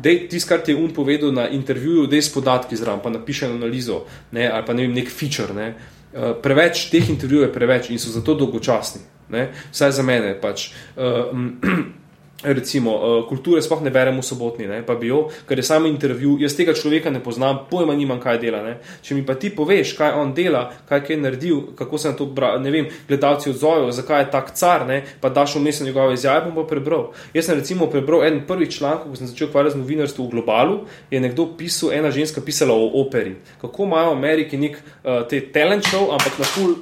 Tisto, 0.03 0.49
kar 0.49 0.65
ti 0.65 0.73
je 0.73 0.81
un 0.81 0.91
povedal 0.95 1.33
na 1.33 1.49
intervjuju, 1.49 2.07
da 2.07 2.17
je 2.17 2.23
s 2.23 2.33
podatki 2.35 2.77
zraven, 2.77 3.03
pa 3.03 3.11
napiše 3.11 3.47
analizo, 3.47 4.05
ne, 4.33 4.49
ali 4.49 4.67
pa 4.67 4.75
ne 4.75 4.87
vem, 4.87 4.95
nek 4.95 5.11
feature. 5.11 5.55
Ne. 5.55 5.69
Uh, 6.09 6.33
preveč 6.43 6.89
teh 6.91 7.11
intervjujev 7.11 7.49
je 7.49 7.55
preveč 7.55 7.91
in 7.91 7.99
so 7.99 8.11
zato 8.11 8.35
dolgočasni. 8.35 9.01
Ne. 9.29 9.51
Vsaj 9.73 9.93
za 9.93 10.03
mene 10.03 10.35
pač. 10.41 10.71
Uh, 10.97 11.33
Recimo, 12.39 12.93
uh, 12.95 13.25
kulture 13.27 13.59
sploh 13.59 13.81
ne 13.83 13.91
beremo 13.91 14.23
v 14.23 14.27
sobotni, 14.27 14.67
ne, 14.71 14.77
pa 14.87 14.95
bi 14.95 15.09
jo, 15.11 15.25
ker 15.43 15.59
je 15.59 15.65
samo 15.67 15.89
intervju, 15.91 16.37
jaz 16.39 16.55
tega 16.55 16.71
človeka 16.71 17.11
ne 17.11 17.19
poznam, 17.19 17.65
pojma 17.67 17.97
nimam, 17.99 18.21
kaj 18.23 18.37
dela. 18.39 18.61
Ne. 18.63 18.77
Če 19.03 19.17
mi 19.17 19.25
pa 19.27 19.35
ti 19.35 19.51
poveš, 19.51 19.97
kaj 19.99 20.15
on 20.15 20.31
dela, 20.37 20.69
kaj 20.87 21.03
je 21.11 21.17
naredil, 21.19 21.57
kako 21.75 21.99
se 21.99 22.13
na 22.13 22.15
to, 22.15 22.29
bra, 22.31 22.53
ne 22.63 22.71
vem, 22.71 22.87
gledalci 23.09 23.51
odzovejo, 23.51 23.89
zakaj 23.97 24.23
je 24.23 24.29
tak 24.31 24.53
car, 24.55 24.85
ne, 24.87 25.01
pa 25.19 25.33
daš 25.35 25.57
vmes 25.59 25.81
njegove 25.83 26.15
izjave, 26.15 26.45
bom 26.47 26.61
pa 26.61 26.69
prebral. 26.71 27.09
Jaz 27.35 27.49
sem 27.49 27.59
recimo 27.59 27.89
prebral 27.91 28.23
en 28.29 28.39
prvi 28.47 28.71
članek, 28.71 29.09
ko 29.09 29.19
sem 29.19 29.27
začel 29.33 29.51
ukvarjati 29.51 29.75
z 29.75 29.83
novinarstvom 29.83 30.29
v 30.29 30.37
globalu, 30.37 30.77
je 31.11 31.19
nekdo 31.25 31.49
pisal, 31.59 31.91
ena 31.97 32.13
ženska 32.15 32.45
pisala 32.47 32.77
o 32.77 32.87
operi, 33.03 33.35
kako 33.59 33.91
imajo 33.91 34.15
v 34.15 34.19
Ameriki 34.21 34.63
nek 34.63 34.79
uh, 34.79 35.27
te 35.27 35.43
talent 35.51 35.91
show, 35.91 36.13
ampak 36.15 36.39
na 36.39 36.47
full 36.55 36.79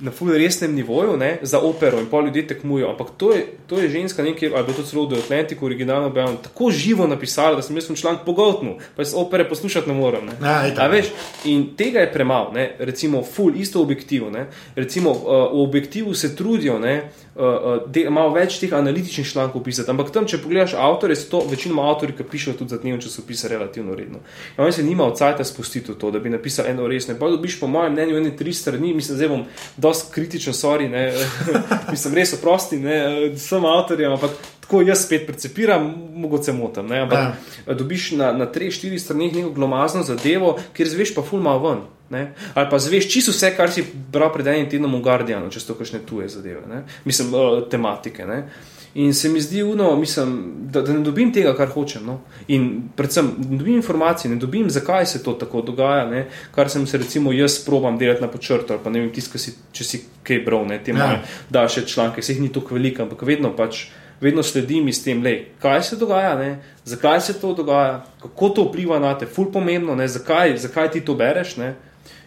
na 0.00 0.10
ful 0.10 0.30
resnem 0.30 0.74
nivoju 0.74 1.16
ne, 1.16 1.38
za 1.42 1.58
opero 1.58 1.98
in 1.98 2.06
pol 2.06 2.24
ljudi 2.24 2.46
tekmujo. 2.46 2.90
Ampak 2.90 3.08
to 3.16 3.32
je, 3.32 3.46
to 3.66 3.78
je 3.78 3.88
ženska 3.88 4.22
nekaj, 4.22 4.50
ali 4.54 4.66
pa 4.66 4.72
to 4.72 4.82
celo 4.82 5.08
v 5.08 5.18
Atlantiku 5.18 5.66
originalno 5.66 6.06
objavljeno, 6.06 6.38
tako 6.42 6.70
živo 6.70 7.06
napisala, 7.06 7.56
da 7.56 7.62
sem 7.62 7.76
jaz 7.76 7.86
sem 7.86 7.96
članek 7.96 8.20
pogotnil, 8.26 8.78
pa 8.96 9.02
jaz 9.02 9.14
opere 9.16 9.48
poslušati 9.48 9.88
ne 9.88 9.94
morem. 9.94 10.26
Ne. 10.26 10.32
Ja, 10.42 10.66
itak. 10.66 10.84
A 10.84 10.86
veš, 10.86 11.06
in 11.44 11.74
tega 11.76 12.00
je 12.00 12.12
premalo, 12.12 12.52
recimo 12.78 13.22
ful, 13.22 13.56
isto 13.56 13.82
objektivo, 13.82 14.30
ne, 14.30 14.46
recimo 14.76 15.10
uh, 15.10 15.18
v 15.52 15.62
objektivu 15.62 16.14
se 16.14 16.36
trudijo, 16.36 16.78
ne, 16.78 16.96
uh, 17.02 17.27
de, 17.86 18.02
malo 18.10 18.32
več 18.34 18.56
teh 18.58 18.72
analitičnih 18.74 19.26
člankov 19.30 19.62
pisati, 19.62 19.90
ampak 19.90 20.10
tam, 20.14 20.26
če 20.26 20.40
pogledaš 20.42 20.74
avtorje, 20.74 21.16
so 21.20 21.30
to 21.30 21.42
večinoma 21.50 21.84
avtori, 21.86 22.16
ki 22.18 22.26
pišejo 22.26 22.56
tudi 22.58 22.74
za 22.74 22.80
dnevne 22.82 23.02
časopise 23.04 23.50
relativno 23.52 23.94
redno. 23.94 24.22
In 24.56 24.64
oni 24.64 24.74
se 24.74 24.82
nima 24.82 25.06
od 25.06 25.18
cajta 25.18 25.46
spustiti 25.46 25.92
v 25.92 25.98
to, 26.02 26.10
da 26.10 26.18
bi 26.18 26.32
napisal 26.34 26.66
eno 26.66 26.88
resno. 26.90 27.14
Pa 27.20 27.30
dobiš 27.30 27.60
po 27.60 27.70
mojem 27.70 27.94
mnenju 27.94 28.18
ene 28.18 28.34
tri 28.36 28.52
strani, 28.52 28.92
mislim, 28.94 29.20
zdaj 29.20 29.30
bom 29.30 29.44
dosti 29.76 30.12
kritičen, 30.14 30.54
sorry, 30.54 30.90
ne, 30.90 31.12
mislim, 31.94 32.18
res 32.18 32.34
oprosti, 32.34 32.80
ne, 32.82 32.98
sem 33.38 33.64
avtorjem, 33.64 34.18
ampak 34.18 34.57
tako 34.68 34.82
jaz 34.84 35.06
spet 35.06 35.26
percepiram, 35.26 35.94
mogoče 36.14 36.52
motam, 36.52 36.86
ne, 36.86 37.00
ampak 37.00 37.18
ja. 37.66 37.74
dobiš 37.74 38.10
na, 38.20 38.32
na 38.36 38.44
treh, 38.52 38.68
štirih 38.68 39.00
straneh 39.00 39.32
neko 39.32 39.54
glomazno 39.56 40.02
zadevo, 40.04 40.58
kjer 40.76 40.90
zveš 40.92 41.14
pa 41.16 41.24
ful 41.24 41.40
malo 41.40 41.62
ven. 41.64 41.86
Ne? 42.10 42.34
Ali 42.54 42.68
pa 42.70 42.78
zveš 42.78 43.08
čisto 43.12 43.32
vse, 43.32 43.54
kar 43.56 43.72
si 43.72 43.84
bral 44.12 44.28
pred 44.32 44.46
enim 44.46 44.68
tednom 44.68 44.92
v 44.96 45.00
Guardianu, 45.04 45.48
če 45.52 45.60
so 45.60 45.72
to 45.72 45.78
kakšne 45.80 46.02
tuje 46.08 46.28
zadeve, 46.28 46.66
ne? 46.68 46.82
mislim, 47.08 47.32
uh, 47.32 47.62
tematike. 47.68 48.28
Ne? 48.28 48.42
In 49.00 49.14
se 49.14 49.28
mi 49.28 49.40
zdi, 49.40 49.62
uno, 49.62 49.88
mislim, 49.96 50.34
da, 50.72 50.82
da 50.82 50.92
ne 50.92 51.00
dobim 51.04 51.32
tega, 51.32 51.52
kar 51.56 51.68
hočem. 51.72 52.04
No? 52.08 52.18
In 52.48 52.90
predvsem 52.96 53.28
ne 53.38 53.60
dobim 53.60 53.76
informacij, 53.76 54.30
ne 54.32 54.36
dobim, 54.40 54.68
zakaj 54.72 55.06
se 55.06 55.22
to 55.24 55.32
tako 55.32 55.62
dogaja, 55.62 56.04
ne? 56.08 56.26
kar 56.52 56.68
sem 56.68 56.86
se 56.86 57.00
recimo 57.00 57.32
jaz 57.32 57.60
probam 57.64 57.96
delati 57.98 58.24
na 58.24 58.28
počrtu, 58.28 58.72
ali 58.72 58.84
pa 58.84 58.92
ne 58.92 59.04
vem, 59.04 59.12
tisk, 59.12 59.36
si, 59.40 59.56
če 59.72 59.84
si 59.84 60.02
kaj 60.28 60.44
bral, 60.44 60.68
ne 60.68 60.80
te 60.84 60.96
ja. 60.96 61.22
daljše 61.50 61.86
članke, 61.86 62.22
se 62.22 62.36
jih 62.36 62.42
ni 62.44 62.52
tako 62.52 62.76
veliko, 62.76 63.08
ampak 63.08 63.24
vedno 63.28 63.56
pač. 63.56 63.88
Vedno 64.20 64.42
sledim 64.42 64.88
s 64.92 65.04
tem, 65.04 65.22
lej, 65.22 65.44
kaj 65.62 65.82
se 65.82 65.96
dogaja, 65.96 66.34
ne? 66.38 66.58
zakaj 66.84 67.20
se 67.20 67.40
to 67.40 67.52
dogaja, 67.54 68.04
kako 68.22 68.48
to 68.48 68.64
vpliva 68.66 68.98
na 68.98 69.12
te, 69.18 69.26
ful 69.26 69.52
pomembno, 69.52 69.94
zakaj, 70.08 70.56
zakaj 70.58 70.90
ti 70.90 71.04
to 71.04 71.14
bereš 71.14 71.56
ne? 71.56 71.74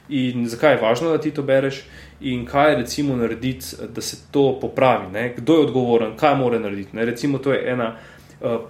in 0.09 0.47
zakaj 0.47 0.75
je 0.75 0.81
važno, 0.81 1.11
da 1.11 1.17
ti 1.21 1.31
to 1.31 1.43
bereš, 1.43 1.83
in 2.21 2.45
kaj 2.45 2.75
recimo 2.75 3.15
narediti, 3.15 3.75
da 3.95 4.01
se 4.01 4.17
to 4.31 4.59
popravi, 4.61 5.11
ne? 5.11 5.33
kdo 5.37 5.53
je 5.53 5.65
odgovoren, 5.67 6.15
kaj 6.17 6.35
mora 6.35 6.59
narediti. 6.59 6.95
Ne? 6.95 7.05
Recimo, 7.05 7.37
to 7.37 7.53
je 7.53 7.63
ena 7.71 7.95
uh, 8.39 8.61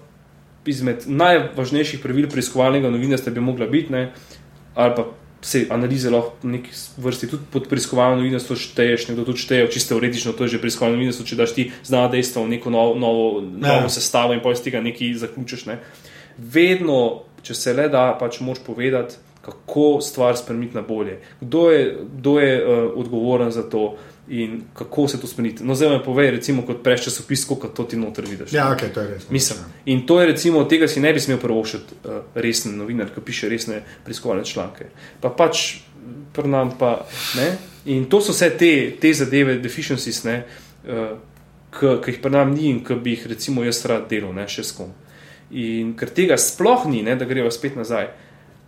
izmed 0.65 1.03
najvažnejših 1.05 2.01
pravil 2.03 2.29
preiskovalnega 2.29 2.89
novinarstva 2.89 3.33
bi 3.33 3.41
mogla 3.41 3.67
biti, 3.67 3.93
ne, 3.93 4.11
ali 4.75 4.95
pa 4.95 5.05
se 5.41 5.65
analize 5.69 6.09
lahko 6.09 6.37
v 6.43 6.51
neki 6.55 6.75
vrsti 7.01 7.27
tudi 7.27 7.43
pod 7.51 7.65
preiskovalno 7.69 8.21
novinarstvo 8.21 8.55
šteješ, 8.55 9.07
nekdo 9.09 9.25
tudi 9.25 9.41
šteje, 9.41 9.71
čisto 9.73 9.95
teoretično, 9.95 10.35
to 10.37 10.45
je 10.45 10.55
že 10.55 10.61
preiskovalno 10.61 10.99
novinarstvo, 10.99 11.25
če 11.25 11.39
daš 11.39 11.55
ti 11.57 11.65
znano 11.83 12.11
dejstvo 12.13 12.45
v 12.45 12.53
neko 12.53 12.69
novo, 12.69 12.93
novo, 12.99 13.25
novo 13.41 13.89
sestavo 13.89 14.37
in 14.37 14.43
pa 14.43 14.53
iz 14.53 14.61
tega 14.61 14.81
nekaj 14.85 15.17
zaključiš. 15.25 15.65
Ne. 15.65 15.79
Vedno, 16.37 17.25
če 17.41 17.57
se 17.57 17.73
le 17.73 17.89
da, 17.89 18.11
pač 18.19 18.39
moš 18.45 18.61
povedati, 18.65 19.17
kako 19.41 20.01
stvar 20.05 20.37
spremeniti 20.37 20.77
na 20.77 20.85
bolje, 20.85 21.17
kdo 21.41 21.71
je, 21.71 21.85
kdo 22.19 22.39
je 22.39 22.53
uh, 22.61 22.91
odgovoren 22.95 23.51
za 23.51 23.65
to 23.69 23.95
in 24.31 24.61
kako 24.73 25.07
se 25.07 25.19
to 25.21 25.27
spremeniti. 25.27 25.63
No, 25.63 25.75
zdaj 25.75 25.89
me 25.89 26.03
povej, 26.03 26.31
recimo, 26.31 26.63
kot 26.63 26.83
prejš 26.83 27.03
časopis, 27.03 27.43
kako 27.45 27.67
to 27.67 27.83
ti 27.83 27.97
noter 27.99 28.25
vidiš. 28.29 28.53
Ja, 28.53 28.69
ok, 28.71 28.85
to 28.93 29.01
je 29.01 29.07
res. 29.07 29.25
Mislim. 29.29 29.59
In 29.85 30.05
to 30.07 30.21
je 30.21 30.27
recimo, 30.27 30.63
tega 30.63 30.87
si 30.87 31.03
ne 31.03 31.11
bi 31.13 31.19
smel 31.19 31.37
prvošiti 31.37 31.97
uh, 32.03 32.21
resni 32.35 32.71
novinar, 32.71 33.11
ki 33.11 33.21
piše 33.25 33.49
resne 33.51 33.81
preiskovalne 34.05 34.45
članke. 34.47 34.87
Pa 35.21 35.33
pač 35.35 35.81
prnam 36.33 36.71
pa 36.79 36.93
ne. 37.35 37.49
In 37.91 38.07
to 38.07 38.21
so 38.21 38.31
vse 38.31 38.53
te, 38.55 38.71
te 39.01 39.11
zadeve, 39.13 39.57
deficiencies, 39.59 40.23
ne, 40.23 40.37
uh, 40.87 41.11
ki 41.75 42.13
jih 42.13 42.23
prnam 42.23 42.55
ni 42.55 42.69
in 42.71 42.79
ki 42.87 43.01
bi 43.03 43.17
jih 43.17 43.27
recimo 43.33 43.67
jaz 43.67 43.83
rad 43.85 44.07
delal, 44.07 44.31
ne, 44.37 44.47
še 44.47 44.63
s 44.63 44.77
kom. 44.79 44.95
In 45.51 45.91
ker 45.99 46.07
tega 46.07 46.39
sploh 46.39 46.87
ni, 46.87 47.03
ne, 47.03 47.19
da 47.19 47.27
greva 47.27 47.51
spet 47.51 47.75
nazaj. 47.75 48.13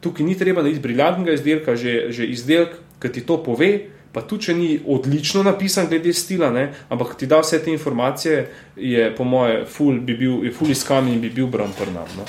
Tukaj 0.03 0.27
ni 0.27 0.35
treba 0.35 0.59
narediti 0.59 0.83
briljantnega 0.83 1.39
izdelka, 1.39 1.79
že, 1.79 2.11
že 2.11 2.27
izdelek, 2.27 2.75
ki 2.99 3.15
ti 3.15 3.23
to 3.23 3.39
pove, 3.43 3.71
pa 4.13 4.21
tudi 4.21 4.43
če 4.43 4.53
ni 4.53 4.79
odlično 4.87 5.43
napisan, 5.43 5.87
glede 5.89 6.13
stila, 6.13 6.51
ne, 6.51 6.67
ampak 6.89 7.15
ti 7.17 7.27
da 7.27 7.39
vse 7.41 7.59
te 7.63 7.71
informacije, 7.71 8.47
je 8.75 9.15
po 9.15 9.23
moje, 9.23 9.65
ful, 9.65 9.99
bi 9.99 10.13
bil, 10.17 10.43
je 10.45 10.51
ful 10.53 10.69
iskan 10.69 11.07
in 11.09 11.21
bi 11.21 11.29
bil 11.29 11.47
bromprnam. 11.47 12.07
No. 12.17 12.25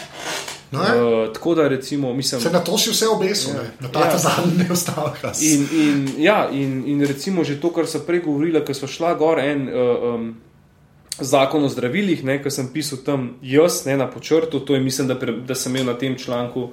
No, 0.74 0.80
Uh, 0.80 1.32
tako 1.32 1.55
da, 1.55 1.68
recimo, 1.68 2.12
mislim, 2.14 2.41
Se 2.41 2.51
na 2.51 2.59
to 2.59 2.78
si 2.78 2.91
vse 2.91 3.07
obesil, 3.09 3.55
Ja. 3.55 3.62
ja. 3.62 3.68
na 3.80 3.89
ta 3.89 4.01
Ja. 4.01 4.18
zadnji 4.18 4.64
neostavek. 4.64 5.22
In, 5.41 5.66
in, 5.72 6.09
ja, 6.18 6.49
in, 6.51 6.82
in 6.87 7.05
recimo 7.07 7.45
že 7.45 7.61
to, 7.61 7.70
kar 7.70 7.87
so 7.87 8.01
prej 8.01 8.20
govorili, 8.20 8.64
ko 8.64 8.74
smo 8.74 8.89
šla 8.89 9.14
gor 9.14 9.39
en 9.39 9.68
uh, 9.68 10.14
um, 10.14 10.35
zakon 11.20 11.64
o 11.64 11.68
zdravilih, 11.68 12.24
ki 12.43 12.51
sem 12.51 12.68
pisal 12.72 12.99
tam 13.07 13.37
jaz, 13.43 13.85
ne 13.87 13.97
na 13.97 14.11
počrtu, 14.11 14.61
to 14.61 14.74
je 14.74 14.80
mislim, 14.80 15.09
da, 15.09 15.14
pre, 15.14 15.32
da 15.32 15.55
sem 15.55 15.76
imel 15.76 15.93
na 15.93 15.99
tem 15.99 16.18
članku, 16.18 16.70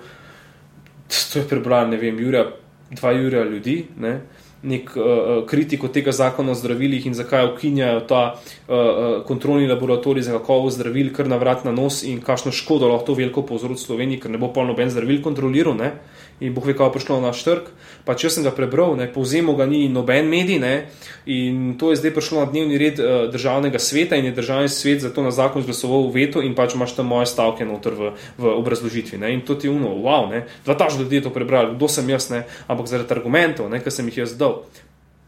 to 1.33 1.39
je 1.39 1.47
prebral, 1.47 1.89
ne 1.89 1.97
vem, 1.97 2.19
Jurja, 2.19 2.45
dva 2.91 3.11
Jurja 3.11 3.43
ljudi. 3.43 3.85
Ne, 3.99 4.21
Nek 4.63 4.91
uh, 4.93 5.03
kritiko 5.49 5.87
tega 5.89 6.11
zakona 6.13 6.53
o 6.53 6.55
zdravilih 6.55 7.05
in 7.09 7.15
zakaj 7.17 7.47
ukinjajo 7.53 8.01
ta 8.05 8.21
uh, 8.33 8.75
uh, 8.75 9.13
kontrolni 9.25 9.67
laboratorij 9.67 10.27
za 10.27 10.35
kakovost 10.37 10.77
zdravil, 10.77 11.09
kar 11.13 11.27
na 11.27 11.39
vrat 11.41 11.65
na 11.65 11.71
nos 11.73 12.03
in 12.03 12.21
kakšno 12.21 12.53
škodo 12.53 12.91
lahko 12.91 13.09
to 13.09 13.17
veliko 13.17 13.41
povzroči 13.41 13.87
Sloveniji, 13.87 14.21
ker 14.21 14.31
ne 14.31 14.37
bo 14.37 14.51
polno 14.53 14.75
noben 14.75 14.93
zdravil 14.93 15.23
kontroliral. 15.25 15.73
Ne? 15.77 15.95
In 16.41 16.53
boh 16.53 16.65
ve, 16.65 16.73
kako 16.73 16.89
je 16.89 16.97
prišlo 16.97 17.19
na 17.21 17.29
naš 17.29 17.43
trg. 17.45 17.69
Pa 18.01 18.15
če 18.17 18.31
sem 18.33 18.45
ga 18.45 18.49
prebral, 18.49 18.95
ne, 18.97 19.05
povzemo 19.05 19.53
ga 19.53 19.67
ni 19.69 19.85
noben 19.89 20.25
medij, 20.25 20.57
ne, 20.57 20.89
in 21.29 21.75
to 21.77 21.91
je 21.93 21.99
zdaj 22.01 22.15
prišlo 22.17 22.41
na 22.41 22.49
dnevni 22.49 22.79
red 22.81 22.97
uh, 22.97 23.29
državnega 23.29 23.77
sveta 23.77 24.17
in 24.17 24.25
je 24.25 24.33
državni 24.41 24.71
svet 24.73 25.05
zato 25.05 25.21
na 25.21 25.29
zakon 25.29 25.61
zglasoval 25.61 26.09
veto 26.09 26.41
in 26.41 26.57
pač 26.57 26.73
imaš 26.73 26.97
tam 26.97 27.13
moje 27.13 27.29
stavke 27.29 27.65
noter 27.65 27.93
v, 27.93 28.13
v 28.41 28.53
obrazložitvi. 28.57 29.21
Ne, 29.21 29.35
in 29.37 29.45
to 29.45 29.53
ti 29.53 29.69
je 29.69 29.75
uno, 29.75 29.93
wow, 30.01 30.25
ne, 30.33 30.47
dva 30.65 30.73
taž 30.73 30.97
ljudi 30.97 31.21
je 31.21 31.29
to 31.29 31.35
prebrali, 31.35 31.75
kdo 31.77 31.85
sem 31.85 32.09
jaz, 32.09 32.31
ne, 32.33 32.47
ampak 32.65 32.89
zaradi 32.89 33.13
argumentov, 33.13 33.69
ne, 33.69 33.77
ki 33.77 33.93
sem 33.93 34.09
jih 34.09 34.25
jaz 34.25 34.33
dal. 34.33 34.63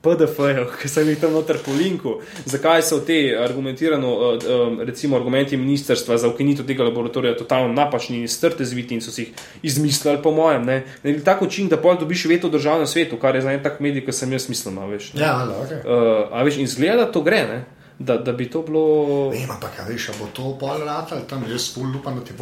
PDF-jev, 0.03 0.67
ki 0.81 0.89
sem 0.91 1.07
jih 1.07 1.19
tam 1.19 1.31
noter 1.31 1.57
po 1.63 1.71
linku, 1.71 2.17
zakaj 2.49 2.81
so 2.83 2.99
te 3.07 3.17
argumentirano, 3.39 4.09
eh, 4.33 4.43
eh, 4.43 4.83
recimo 4.89 5.15
argumenti 5.15 5.57
ministrstva 5.57 6.17
za 6.17 6.27
ukinitev 6.27 6.67
tega 6.67 6.83
laboratorija 6.83 7.37
totalno 7.39 7.73
napačni 7.73 8.19
in 8.21 8.27
strte 8.27 8.65
zviti 8.65 8.95
in 8.95 9.01
so 9.01 9.11
si 9.11 9.21
jih 9.21 9.31
izmislili, 9.63 10.21
po 10.23 10.31
mojem, 10.31 10.65
ne, 10.65 10.83
na 11.03 11.19
tak 11.23 11.41
način, 11.41 11.69
da 11.69 11.77
pol 11.77 11.97
dobiš 11.99 12.25
veto 12.25 12.47
v 12.47 12.57
državnem 12.57 12.87
svetu, 12.87 13.17
kar 13.17 13.35
je 13.35 13.41
za 13.41 13.53
en 13.55 13.63
tak 13.63 13.79
medij, 13.79 14.05
ki 14.05 14.11
sem 14.11 14.31
jaz 14.31 14.49
mislil, 14.49 14.75
no, 14.75 14.87
veš. 14.91 15.13
ne. 15.13 15.21
Ja, 15.21 15.37
ali, 15.39 15.55
okay. 15.63 15.79
Uh, 15.87 16.27
a 16.31 16.43
veš, 16.43 16.59
in 16.59 16.67
zgleda, 16.67 17.05
da 17.05 17.11
to 17.11 17.21
gre, 17.23 17.43
ne? 17.47 17.63
Da, 17.99 18.17
da 18.17 18.33
bi 18.33 18.49
to 18.49 18.61
bilo. 18.61 19.29
Vem, 19.29 19.51
ampak 19.51 19.79
a 19.79 19.87
veš, 19.87 20.09
a 20.09 20.17
bo 20.19 20.27
to 20.33 20.57
pol 20.59 20.83
rata 20.83 21.21
tam, 21.29 21.45
jaz 21.47 21.71
ful 21.73 21.95
upam, 21.95 22.19
da 22.19 22.25
ti 22.25 22.33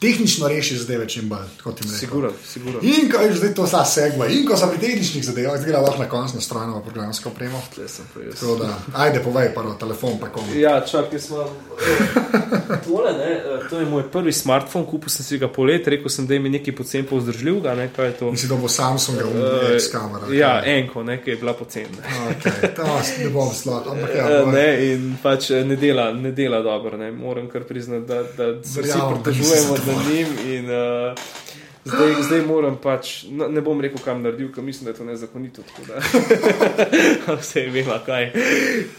Tehnično 0.00 0.48
reši 0.48 0.76
zadeve 0.76 1.08
čim 1.08 1.28
bolj, 1.28 1.46
kot 1.62 1.78
ti 1.78 1.84
reče. 1.84 1.96
Siguran, 1.96 2.32
siguran. 2.44 2.80
In 2.84 3.10
ko 3.10 3.20
je 3.22 3.34
zdaj 3.34 3.54
to 3.54 3.64
vsa 3.64 3.84
segva, 3.84 4.26
in 4.28 4.44
ko 4.46 4.56
so 4.56 4.68
pri 4.68 4.78
tehničnih 4.80 5.24
zadevah, 5.24 5.60
zdaj 5.60 5.72
lahko 5.72 6.02
na 6.02 6.08
končno 6.08 6.40
stran 6.40 6.74
v 6.74 6.82
programsko 6.84 7.28
opremo. 7.28 7.62
Tako 8.40 8.56
da, 8.60 8.76
ajde, 8.94 9.22
povej 9.24 9.54
prvo 9.54 9.74
telefon, 9.80 10.18
pa 10.20 10.28
komu. 10.28 10.54
Ja, 10.54 10.80
čakaj, 10.80 11.20
smo. 11.20 11.48
Tole, 12.84 13.12
ne, 13.12 13.32
eh, 13.32 13.68
to 13.70 13.80
je 13.80 13.86
moj 13.86 14.10
prvi 14.12 14.32
smartphone, 14.32 14.86
kupil 14.86 15.08
sem 15.08 15.24
si 15.24 15.38
ga 15.38 15.48
polet, 15.48 15.88
rekel 15.88 16.12
sem, 16.12 16.26
da 16.26 16.34
je 16.34 16.40
mi 16.40 16.52
nekaj 16.52 16.76
pocen 16.76 17.06
povzdržljivega, 17.06 17.74
ne, 17.74 17.88
kaj 17.96 18.06
je 18.06 18.12
to. 18.12 18.30
Mislim, 18.30 18.48
da 18.48 18.56
bo 18.56 18.68
Samsung 18.68 19.18
Eh, 19.18 19.24
umil 19.24 19.80
s 19.80 19.88
kamero. 19.92 20.32
Ja, 20.32 20.62
enko, 20.64 21.02
ne, 21.02 21.22
ki 21.24 21.30
je 21.30 21.36
bila 21.36 21.54
pocen. 21.54 21.86
Okay, 22.28 22.74
to 22.76 22.84
ne 23.18 23.30
bom 23.30 23.54
slab, 23.54 23.88
ampak 23.88 24.14
ja, 24.16 24.26
povej. 24.44 24.52
ne, 24.52 24.92
in 24.92 25.16
pač 25.22 25.50
eh, 25.50 25.64
ne 25.64 25.76
dela, 25.76 26.12
ne 26.12 26.32
dela 26.32 26.62
dobro. 26.62 26.96
Ne. 26.96 27.10
Moram 27.12 27.48
kar 27.48 27.64
priznati, 27.64 28.06
da, 28.06 28.22
da 28.36 28.64
se 28.64 28.82
vsi 28.82 28.98
pritožujemo. 29.24 29.85
Nad 29.86 30.06
njim. 30.10 30.26
In, 30.46 30.70
uh, 30.70 31.14
zdaj, 31.84 32.14
zdaj 32.22 32.42
moram 32.46 32.76
pač, 32.82 33.24
no, 33.30 33.48
ne 33.48 33.60
bom 33.60 33.80
rekel, 33.80 33.98
kam 34.04 34.22
naredil, 34.22 34.50
ker 34.54 34.64
mislim, 34.64 34.84
da 34.84 34.90
je 34.90 34.96
to 34.98 35.04
nezakonito. 35.04 35.62
Vse 37.40 37.60
je 37.60 37.70
vemo, 37.70 37.98
kaj. 38.06 38.30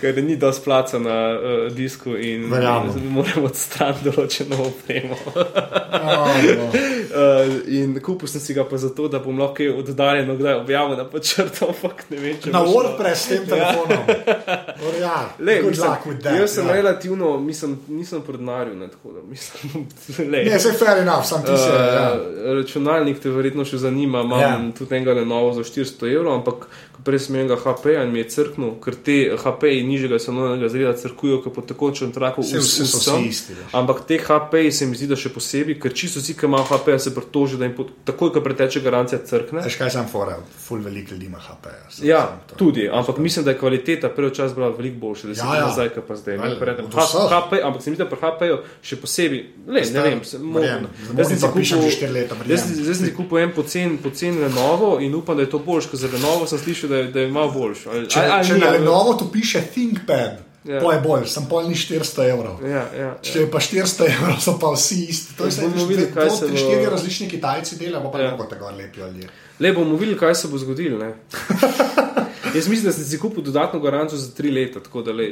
Ker 0.01 0.23
ni 0.23 0.35
dosti 0.35 0.63
placa 0.63 0.99
na 0.99 1.17
uh, 1.31 1.73
disku 1.75 2.15
in 2.15 2.47
Verjamem. 2.51 3.09
moram 3.11 3.49
odstraniti 3.49 4.09
določeno 4.09 4.61
opremo. 4.69 5.19
Oh, 5.27 6.37
no. 6.57 6.71
Uh, 7.07 7.73
in 7.73 7.99
kupil 7.99 8.27
sem 8.27 8.41
si 8.41 8.53
ga 8.53 8.63
pa 8.63 8.77
zato, 8.77 9.07
da 9.07 9.19
bom 9.19 9.39
lahko 9.39 9.63
oddaljeno 9.79 10.35
kdaj 10.35 10.53
objavil 10.55 10.97
na 10.97 11.05
počrtu, 11.05 11.65
ampak 11.67 12.03
ne 12.09 12.17
vem, 12.17 12.35
če 12.43 12.51
Na. 12.51 12.61
WordPress 12.65 13.25
s 13.25 13.27
tem 13.27 13.45
telefonom. 13.45 14.03
Or, 14.87 14.93
ja, 15.01 15.29
Le, 15.39 15.61
mislim, 15.61 16.19
that. 16.21 16.35
jaz 16.39 16.51
sem 16.53 16.67
ja. 16.67 16.73
relativno, 16.73 17.39
mislim, 17.39 17.79
nisem 17.87 18.21
prodnaril, 18.21 18.77
ne, 18.77 18.87
tako 18.87 19.11
da 19.11 19.21
mislim, 19.29 19.87
le, 20.31 20.43
Ne, 20.43 20.59
se 20.59 20.71
fair 20.73 20.97
enough, 20.97 21.25
sam 21.25 21.41
ti 21.41 21.57
se. 21.57 21.69
ja. 21.69 22.11
Uh, 22.13 22.53
računalnik 22.53 23.19
te 23.19 23.29
verjetno 23.29 23.65
še 23.65 23.77
zanima, 23.77 24.21
imam 24.21 24.39
Ja. 24.39 24.47
ja. 24.47 24.59
tudi 24.77 24.95
enega 24.95 25.13
Lenovo 25.13 25.53
za 25.53 25.63
400 25.63 26.13
evrov, 26.13 26.33
ampak 26.33 26.67
prej 27.03 27.19
sem 27.19 27.35
imel 27.35 27.57
HP-ja 27.57 28.03
in 28.03 28.11
mi 28.11 28.19
je 28.19 28.29
crknil, 28.29 28.71
ker 28.83 28.95
te 28.95 29.15
HP-ji 29.37 29.83
nižjega 29.87 30.19
cenovnega 30.19 30.63
razreda 30.65 30.93
crkujo, 30.97 31.41
kot 31.43 31.53
po 31.53 31.61
tekočem 31.61 32.11
traku 32.11 32.41
vsi 32.41 32.61
so 32.61 32.97
vsi 32.97 33.27
isti, 33.27 33.53
veš. 33.53 33.73
Ampak 33.73 34.01
te 34.07 34.17
HP-ji 34.17 34.71
se 34.71 34.85
mi 34.85 34.95
zdi, 34.95 35.07
da 35.07 35.15
še 35.15 35.29
posebej, 35.29 35.77
ker 35.79 35.93
čisto 35.93 36.19
vsi, 36.19 36.33
ki 36.33 36.45
imajo 36.45 36.65
HP-ja, 36.71 36.99
se 36.99 37.13
pritožijo, 37.15 37.59
da 37.59 37.65
jim 37.65 37.75
pot, 37.77 37.91
takoj, 38.05 38.31
ko 38.33 38.41
preteče 38.41 38.81
garancija, 38.81 39.19
crkne. 39.25 39.61
Veš 39.65 39.77
kaj 39.77 39.91
sem 39.91 40.07
fora, 40.09 40.37
full 40.67 40.81
veliko 40.81 41.13
ljudi 41.13 41.25
ima 41.25 41.39
HP. 41.39 41.69
Ja, 42.03 42.23
tudi, 42.55 42.87
ampak 42.89 43.17
mislim, 43.17 43.45
da 43.45 43.51
je 43.51 43.59
kvaliteta 43.59 44.09
prej 44.09 44.29
včasih 44.29 44.55
bila 44.55 44.69
veliko 44.69 44.99
boljša, 44.99 45.27
da 45.27 45.35
se 45.35 45.41
Ja, 45.41 45.55
ja, 45.55 45.65
nazaj, 45.67 45.89
kot 45.89 46.07
pa 46.07 46.15
zdaj. 46.15 46.37
Ne, 46.37 46.55
predem. 46.59 46.85
od 46.85 46.93
H- 46.93 47.05
vseh. 47.05 47.29
HP, 47.29 47.61
ampak 47.63 47.81
se 47.81 47.89
mi 47.89 47.95
zdi, 47.95 48.03
da 48.03 48.09
pri 48.09 48.19
HP-ju 48.21 48.57
še 48.81 48.95
posebej, 48.97 49.41
le, 49.67 49.81
ne 49.93 50.01
vem, 50.01 50.21
možno. 50.41 50.87
Jaz 51.17 51.27
sem 51.27 51.37
si 51.37 51.47
kupil-. 51.47 52.47
Jaz 52.47 52.65
Zdaj 52.67 52.95
sem 52.95 53.05
si 53.05 53.13
kupil 53.13 53.37
en 53.39 53.51
pocen, 53.51 53.97
pocen 53.97 54.39
Lenovo 54.41 54.99
in 54.99 55.15
upam, 55.15 55.37
da 55.37 55.43
je 55.43 55.49
to 55.49 55.59
boljš, 55.59 55.87
ker 55.91 55.99
za 55.99 56.09
Lenovo 56.11 56.47
sem 56.47 56.59
slišal, 56.59 56.86
da 56.87 56.95
je, 56.97 57.03
da 57.05 57.19
je 57.19 57.27
malo 57.29 57.51
boljš. 57.51 57.77
Ali, 57.87 58.07
Če, 58.07 58.19
ali- 58.19 58.31
ali 58.31 58.47
če 58.47 58.53
ni, 58.53 58.59
na 58.59 58.67
ali- 58.67 58.77
Lenovo 58.79 59.13
tu 59.13 59.27
piše 59.27 59.61
ThinkPad, 59.63 60.37
Ja. 60.63 60.73
ja. 60.73 60.79
to 60.81 60.91
je 60.91 60.99
bolj, 61.01 61.25
sem 61.27 61.45
pol 61.45 61.63
ni 61.63 61.75
400 61.75 62.29
evrov. 62.29 62.59
Ja, 62.61 62.83
ja, 62.93 63.17
Če 63.23 63.39
je 63.39 63.51
pa 63.51 63.59
400 63.59 64.05
evrov, 64.09 64.35
so 64.39 64.57
pa 64.59 64.67
vsi 64.69 65.05
isti. 65.05 65.35
To 65.35 65.43
je 65.43 65.49
vse, 65.49 65.67
videli, 65.79 66.11
kaj 66.11 66.29
se 66.29 66.39
to 66.41 66.47
bo- 66.47 66.57
štiri 66.57 66.85
različni 66.85 67.29
Kitajci 67.29 67.77
delajo, 67.77 68.03
pa 68.03 68.09
pa 68.09 68.17
Ja. 68.17 68.25
ne 68.25 68.31
mogo 68.31 68.43
tega 68.45 68.65
lepijo 68.67 69.07
ljudje. 69.07 69.29
Le 69.59 69.73
bomo 69.73 69.95
videli, 69.95 70.17
kaj 70.17 70.35
se 70.35 70.47
bo 70.47 70.57
zgodilo. 70.57 70.99
Jaz 72.57 72.67
mislim, 72.67 72.85
da 72.85 72.91
sem 72.91 73.05
si 73.05 73.19
kupil 73.19 73.43
dodatno 73.43 73.79
garancijo 73.79 74.19
za 74.19 74.31
tri 74.33 74.51
leta. 74.51 74.79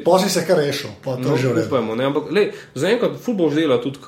Pozri 0.06 0.30
se 0.30 0.46
kar 0.48 0.58
rešil, 0.58 0.90
pa 1.04 1.16
to 1.16 1.30
No, 1.30 1.38
že 1.38 1.50
upajmo, 1.50 1.96
ne, 1.96 2.06
ampak 2.06 2.32
lej, 2.32 2.52
zaenkrat 2.76 3.18
ful 3.22 3.34
boš 3.34 3.56
delal, 3.58 3.82
tudi 3.82 4.00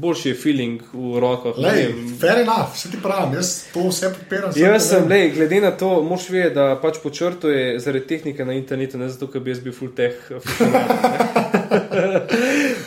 boljši 0.00 0.28
je 0.28 0.34
feeling 0.34 0.82
v 0.92 1.20
rokah. 1.20 1.58
Lej, 1.58 1.92
fair 2.20 2.40
enough, 2.42 2.72
vse 2.74 2.90
ti 2.90 3.00
pravim, 3.02 3.34
jaz 3.34 3.52
to 3.74 3.88
vse 3.88 4.12
podpiram. 4.14 4.52
Jaz 4.56 4.88
sem, 4.88 5.08
lej, 5.08 5.30
glede 5.36 5.60
na 5.60 5.70
to, 5.70 6.02
moš 6.02 6.28
vedeti, 6.30 6.54
da 6.54 6.78
pač 6.82 6.98
po 7.02 7.10
črtu 7.10 7.50
je 7.52 7.78
zaradi 7.80 8.06
tehnike 8.06 8.44
na 8.44 8.56
internetu, 8.56 8.98
ne 8.98 9.08
zato, 9.08 9.28
ker 9.28 9.40
bi 9.44 9.52
jaz 9.52 9.60
bil 9.60 9.72
full 9.76 9.92
ne. 9.98 10.14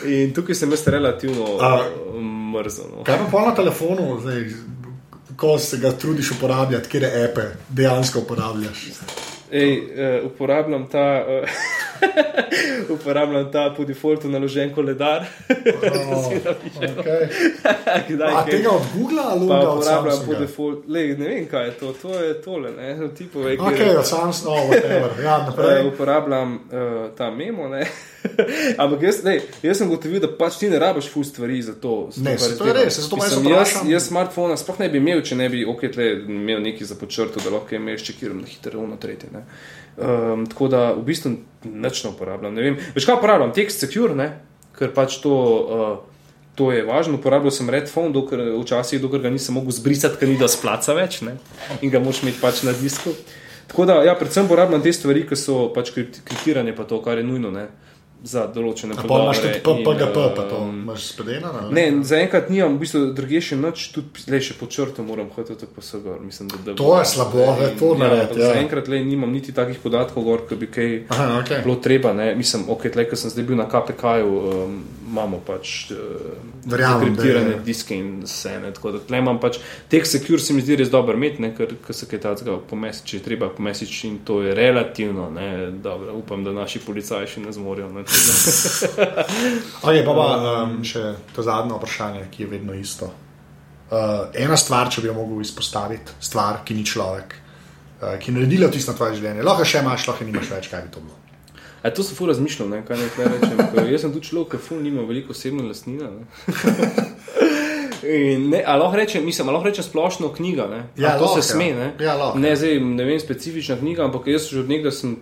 In 0.08 0.34
tukaj 0.34 0.54
sem 0.54 0.70
jaz 0.72 0.86
relativno 0.86 1.56
A- 1.60 1.84
mrzel. 2.52 2.90
No. 2.96 3.04
Kaj 3.04 3.18
pa 3.18 3.30
pol 3.30 3.46
na 3.48 3.54
telefonu, 3.54 4.20
zdaj, 4.20 4.44
ko 5.36 5.58
se 5.58 5.76
ga 5.78 5.92
trudiš 5.92 6.30
uporabljati, 6.30 6.88
kje 6.88 7.10
epe 7.24 7.50
dejansko 7.68 8.18
uporabljaš? 8.26 8.88
Ej, 9.52 9.78
uh, 9.78 10.26
uporabljam 10.26 10.86
ta. 10.86 11.24
Uh, 11.28 11.48
uporabljam 12.94 13.52
ta 13.52 13.74
po 13.76 13.84
defaultu 13.84 14.28
naložen 14.28 14.74
koledar. 14.74 15.24
Oh, 16.06 16.32
okay. 16.32 17.28
Kdaj, 18.08 18.32
A 18.32 18.44
kaj- 18.44 18.50
tega 18.50 18.70
od 18.70 18.82
Google 18.94 19.22
ali 19.24 19.40
od 19.42 19.78
uporabljam 19.78 20.18
po 20.26 20.34
defaultu. 20.34 20.82
Ne 20.88 21.28
vem, 21.28 21.46
kaj 21.46 21.66
je 21.66 21.72
to. 21.72 21.92
To 21.92 22.14
je 22.14 22.42
tole, 22.42 22.70
ne. 22.72 23.08
Ti 23.08 23.26
povej, 23.26 23.58
Ok, 23.58 23.74
kje 23.76 23.84
je- 23.84 23.98
od 23.98 24.06
Samsunga, 24.06 24.56
no, 24.56 24.66
whatever. 24.66 25.22
Ja, 25.24 25.38
Uh, 25.38 25.46
naprej. 25.48 25.86
uporabljam 25.88 26.54
uh, 26.54 26.60
ta 27.16 27.30
memo, 27.30 27.68
ne. 27.68 27.86
Ampak 28.78 29.02
jaz, 29.02 29.24
ne, 29.24 29.40
jaz 29.62 29.78
sem 29.78 29.88
gotovil, 29.88 30.20
da 30.20 30.28
pač 30.28 30.56
ti 30.56 30.70
ne 30.70 30.78
rabiš 30.78 31.08
ful 31.08 31.24
stvari 31.24 31.62
za 31.62 31.74
to. 31.74 32.10
Ne, 32.16 32.36
to 32.58 32.66
je 32.66 32.72
res, 32.74 33.00
zato 33.00 33.16
me 33.16 33.22
Mislim, 33.24 33.48
jaz 33.48 33.74
jaz, 33.86 34.08
smartfona 34.08 34.56
sploh 34.56 34.78
ne 34.78 34.88
bi 34.88 34.98
imel, 34.98 35.22
če 35.22 35.36
ne 35.36 35.48
bi 35.48 35.64
okretle 35.64 36.04
imel 36.24 36.62
neki 36.62 36.84
za 36.84 36.94
počrto, 36.94 37.40
da 37.40 37.50
lahko 37.50 37.76
še 37.96 38.12
kjer 38.12 38.34
na 38.34 38.46
hitro 38.46 38.80
uno 38.80 38.96
tretje. 38.96 39.28
Ne. 39.32 39.44
Um, 39.96 40.44
tako 40.46 40.68
da 40.68 40.92
v 40.92 41.02
bistvu 41.08 41.32
nič 41.64 42.04
ne 42.04 42.10
uporabljam. 42.10 42.54
Ne 42.54 42.62
vem. 42.62 42.78
Veš 42.94 43.06
kaj 43.08 43.18
uporabljam? 43.18 43.54
Text 43.56 43.82
secure, 43.82 44.14
ne? 44.14 44.30
ker 44.78 44.92
pač 44.94 45.20
to. 45.24 45.34
Uh, 45.34 46.16
To 46.58 46.72
je 46.74 46.82
važno, 46.82 47.20
uporabljal 47.20 47.52
sem 47.54 47.68
Redphone, 47.70 48.10
dokler, 48.10 48.40
včasih, 48.58 48.98
dokler 48.98 49.20
ga 49.22 49.30
nisem 49.30 49.54
mogel 49.54 49.70
zbrisati, 49.70 50.18
ker 50.18 50.26
ni 50.26 50.34
da 50.40 50.48
splaca 50.50 50.90
več 50.98 51.20
ne? 51.22 51.36
in 51.78 51.92
ga 51.92 52.00
moš 52.02 52.24
imeti 52.24 52.40
pač 52.42 52.64
na 52.66 52.72
disku. 52.74 53.12
Tako 53.70 53.84
da, 53.86 54.00
ja, 54.02 54.16
predvsem 54.18 54.48
uporabljam 54.48 54.82
te 54.82 54.90
stvari, 54.92 55.22
ki 55.28 55.38
so 55.38 55.68
pač 55.70 55.92
kript- 55.94 56.18
kriptiranje, 56.26 56.74
pa 56.74 56.82
to, 56.82 56.98
kar 57.04 57.22
je 57.22 57.28
nujno 57.28 57.52
ne? 57.54 57.68
Za 58.22 58.46
določene 58.50 58.96
A 58.98 59.04
pa 59.06 59.18
imaš 59.22 59.40
tudi 59.44 59.60
in, 59.60 59.84
PGP, 59.86 60.22
pa 60.34 60.44
to 60.50 60.58
um, 60.64 60.80
imaš 60.82 61.04
spedeno? 61.12 61.52
Ne, 61.70 61.84
zaenkrat 62.02 62.50
nimam, 62.50 62.74
v 62.74 62.82
bistvu 62.82 63.02
druge 63.14 63.40
še 63.44 63.58
noč, 63.60 63.84
tudi 63.94 64.24
le 64.32 64.40
še 64.42 64.56
pod 64.58 64.72
črto 64.74 65.04
moram 65.06 65.30
hoditi 65.36 65.60
tako 65.60 65.84
vse 65.84 66.00
gor. 66.02 66.18
Mislim, 66.24 66.50
da, 66.50 66.60
da 66.66 66.76
To 66.80 66.90
je 66.98 67.04
slabo, 67.06 67.46
da 67.60 67.70
to 67.78 67.92
naredi, 68.00 68.40
ja. 68.42 68.52
Zaenkrat 68.54 68.90
le 68.90 69.00
nimam 69.06 69.30
niti 69.32 69.54
takih 69.54 69.78
podatkov 69.82 70.26
gor, 70.26 70.42
ki 70.48 70.58
bi 70.58 70.70
kaj 70.74 70.94
Aha, 71.14 71.28
okej. 71.44 71.62
bilo 71.66 71.78
treba. 71.84 72.12
Ne. 72.16 72.32
Mislim, 72.38 72.66
ok, 72.66 72.88
tle, 72.94 73.06
ko 73.10 73.20
sem 73.20 73.30
zdaj 73.34 73.46
bil 73.46 73.60
na 73.60 73.68
KPK-ju, 73.70 74.34
um, 74.66 74.80
imamo 75.08 75.40
pač 75.46 75.90
uh, 75.90 75.98
Verjamem, 76.68 77.14
kriptirane 77.14 77.56
diske 77.64 77.96
in 77.96 78.10
vse. 78.22 78.54
Ne, 78.62 78.72
tako 78.76 78.92
da 78.94 79.00
tle 79.04 79.20
imam 79.22 79.40
pač 79.40 79.58
tek 79.90 80.06
secure 80.06 80.40
se 80.42 80.54
mi 80.54 80.62
zdi 80.64 80.76
res 80.80 80.92
dober 80.92 81.16
imeti, 81.18 81.42
ne, 81.42 81.52
ker, 81.56 81.74
ker 81.84 81.96
se 81.96 82.08
kaj 82.10 82.22
takega 82.24 82.58
pomesi, 82.70 83.04
če 83.08 83.18
je 83.18 83.24
treba 83.24 83.50
pomesiči 83.54 84.08
in 84.08 84.18
to 84.28 84.40
je 84.44 84.54
relativno, 84.56 85.28
ne, 85.34 85.48
dobro, 85.84 86.16
upam, 86.18 86.44
da 86.44 86.54
naši 86.56 86.82
policaji 86.84 87.32
še 87.34 87.44
ne 87.46 87.54
zmorejo. 87.54 87.90
Ne, 87.94 88.04
Okay, 89.88 90.02
pa 90.04 90.12
pa 90.12 90.26
um, 90.36 90.78
še 90.84 91.02
to 91.34 91.42
zadnje 91.44 91.76
vprašanje, 91.78 92.26
ki 92.32 92.44
je 92.44 92.48
vedno 92.50 92.74
isto. 92.76 93.08
Uh, 93.88 94.28
ena 94.36 94.56
stvar, 94.60 94.90
če 94.92 95.00
bi 95.00 95.08
jo 95.08 95.14
mogel 95.16 95.40
izpostaviti, 95.40 96.18
stvar, 96.20 96.60
ki 96.66 96.76
ni 96.76 96.84
človek, 96.86 97.38
uh, 98.02 98.18
ki 98.20 98.30
je 98.30 98.36
naredila 98.36 98.68
tisto 98.72 98.92
na 98.92 98.98
tvoje 98.98 99.16
življenje. 99.20 99.46
Lahko 99.46 99.64
še 99.68 99.80
imaš, 99.80 100.10
lahko 100.10 100.28
nimaš 100.28 100.52
več, 100.52 100.68
kaj 100.72 100.84
bi 100.84 100.92
to 100.92 101.04
bilo. 101.06 101.16
A 101.80 101.90
to 101.90 102.02
sem 102.02 102.14
ful 102.14 102.26
razmišljal, 102.26 102.68
ne, 102.68 102.82
kaj 102.82 102.96
naj 102.96 103.08
rečem. 103.30 103.58
ker 103.72 103.86
Jaz 103.86 104.00
sem 104.00 104.12
tudi 104.12 104.26
človek, 104.26 104.50
ki 104.50 104.58
ful 104.60 104.78
nima 104.78 105.02
veliko 105.02 105.30
osebne 105.30 105.62
lastnine. 105.62 106.08
ne. 106.10 106.24
In 108.04 108.48
Ne, 108.48 108.62
a 108.62 108.76
lahko 108.76 108.96
rečem, 108.96 109.24
mislim, 109.24 109.48
a 109.48 109.52
lahko 109.52 109.66
rečem 109.66 109.84
splošno 109.84 110.28
knjiga. 110.30 110.66
Ne? 110.66 110.76
A 110.76 110.86
Ja, 110.96 111.10
to 111.12 111.24
lahko, 111.24 111.42
se 111.42 111.48
sme. 111.48 111.64
ja. 111.66 111.74
Ne, 111.76 111.92
Ja, 112.00 112.14
lahko. 112.14 112.38
ne, 112.38 112.56
zdaj, 112.56 112.80
ne 112.80 113.04
vem, 113.04 113.18
specifična 113.18 113.76
knjiga, 113.76 114.04
ampak 114.04 114.26
jaz 114.26 114.48
že 114.48 114.60
od 114.60 114.68
nekdaj 114.68 114.92
sem 114.92 115.16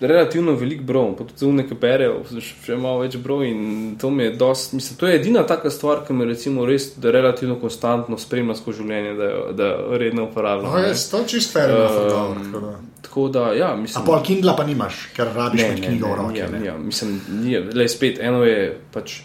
relativno 0.00 0.52
velik 0.52 0.82
bro, 0.82 1.12
pa 1.12 1.24
tudi 1.24 1.38
zunaj, 1.38 1.66
ki 1.66 1.74
berejo, 1.74 2.20
še 2.40 2.76
malo 2.76 3.00
več 3.00 3.16
bro 3.16 3.40
in 3.42 3.62
to 4.00 4.10
mi 4.10 4.22
je 4.22 4.30
dost, 4.32 4.72
mislim, 4.72 4.96
to 4.96 5.06
je 5.06 5.14
edina 5.14 5.42
taka 5.42 5.70
stvar, 5.70 6.04
ki 6.06 6.12
me 6.12 6.24
recimo 6.24 6.66
res, 6.66 6.92
da 6.96 7.10
relativno 7.10 7.56
konstantno 7.56 8.18
spremlja 8.18 8.54
skozi 8.54 8.78
življenje, 8.78 9.14
da 9.14 9.24
jo, 9.24 9.40
da 9.52 9.64
jo 9.66 9.98
redno 9.98 10.24
uporabljam. 10.24 10.70
No, 10.70 10.78
jaz, 10.78 11.10
to 11.10 11.18
je 11.18 11.28
čisto 11.28 11.52
fair 11.52 11.70
enough 11.70 11.90
Um, 11.90 12.04
odgovor. 12.04 12.36
tako 12.44 12.60
da. 12.60 12.74
Tako 13.02 13.28
da, 13.28 13.52
ja, 13.52 13.72
A 13.72 13.76
mislim. 13.76 14.04
pol 14.04 14.22
Kindla 14.22 14.56
pa 14.56 14.64
nimaš, 14.64 15.08
ker 15.16 15.26
rabiš 15.34 15.62
Ne, 15.62 15.68
ne, 15.70 15.86
knjigo 15.86 16.08
v 16.08 16.16
roki. 16.16 16.42
ne. 16.42 16.60
nijam. 16.60 16.86
Mislim, 16.86 17.20
nije, 17.30 17.64
le 17.74 17.88
spet, 17.88 18.18
eno 18.20 18.44
je 18.44 18.60
pač. 18.92 19.20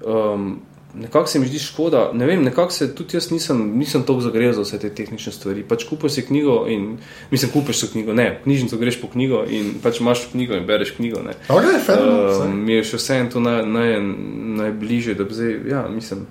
Um, 0.00 0.60
Nekako 0.94 1.26
se 1.26 1.38
mi 1.38 1.46
zdi 1.46 1.58
škoda, 1.58 2.10
ne 2.12 2.26
vem, 2.26 2.42
nekako 2.44 2.72
se 2.72 2.94
tudi 2.94 3.16
jaz 3.16 3.30
nisem, 3.30 3.78
nisem 3.78 4.02
tako 4.02 4.20
zagrezel 4.20 4.52
za 4.52 4.62
vse 4.62 4.78
te 4.78 4.90
tehnične 4.94 5.32
stvari. 5.32 5.64
Pač 5.68 5.86
kupiš 5.88 6.12
si 6.12 6.26
knjigo 6.26 6.66
in, 6.68 6.98
mislim, 7.30 7.50
kupiš 7.52 7.80
si 7.80 7.88
knjigo, 7.92 8.12
ne, 8.12 8.40
knjižnico 8.44 8.76
greš 8.76 9.00
po 9.00 9.08
knjigo 9.08 9.44
in 9.48 9.74
pač 9.82 10.00
imaš 10.00 10.26
knjigo 10.32 10.58
in 10.58 10.66
bereš 10.66 10.92
knjigo. 10.96 11.22
Ne. 11.24 11.32
Okay, 11.48 11.80
fair. 11.86 12.04
Um, 12.04 12.58
mi 12.66 12.76
je 12.76 12.84
še 12.92 13.00
vseeno 13.00 13.32
to 13.32 13.40
naj, 13.40 13.64
naj, 13.66 13.96
najbližje, 14.60 15.16
da 15.16 15.24
bi 15.24 15.38
zdaj, 15.38 15.58
ja, 15.70 15.86
mislim, 15.88 16.26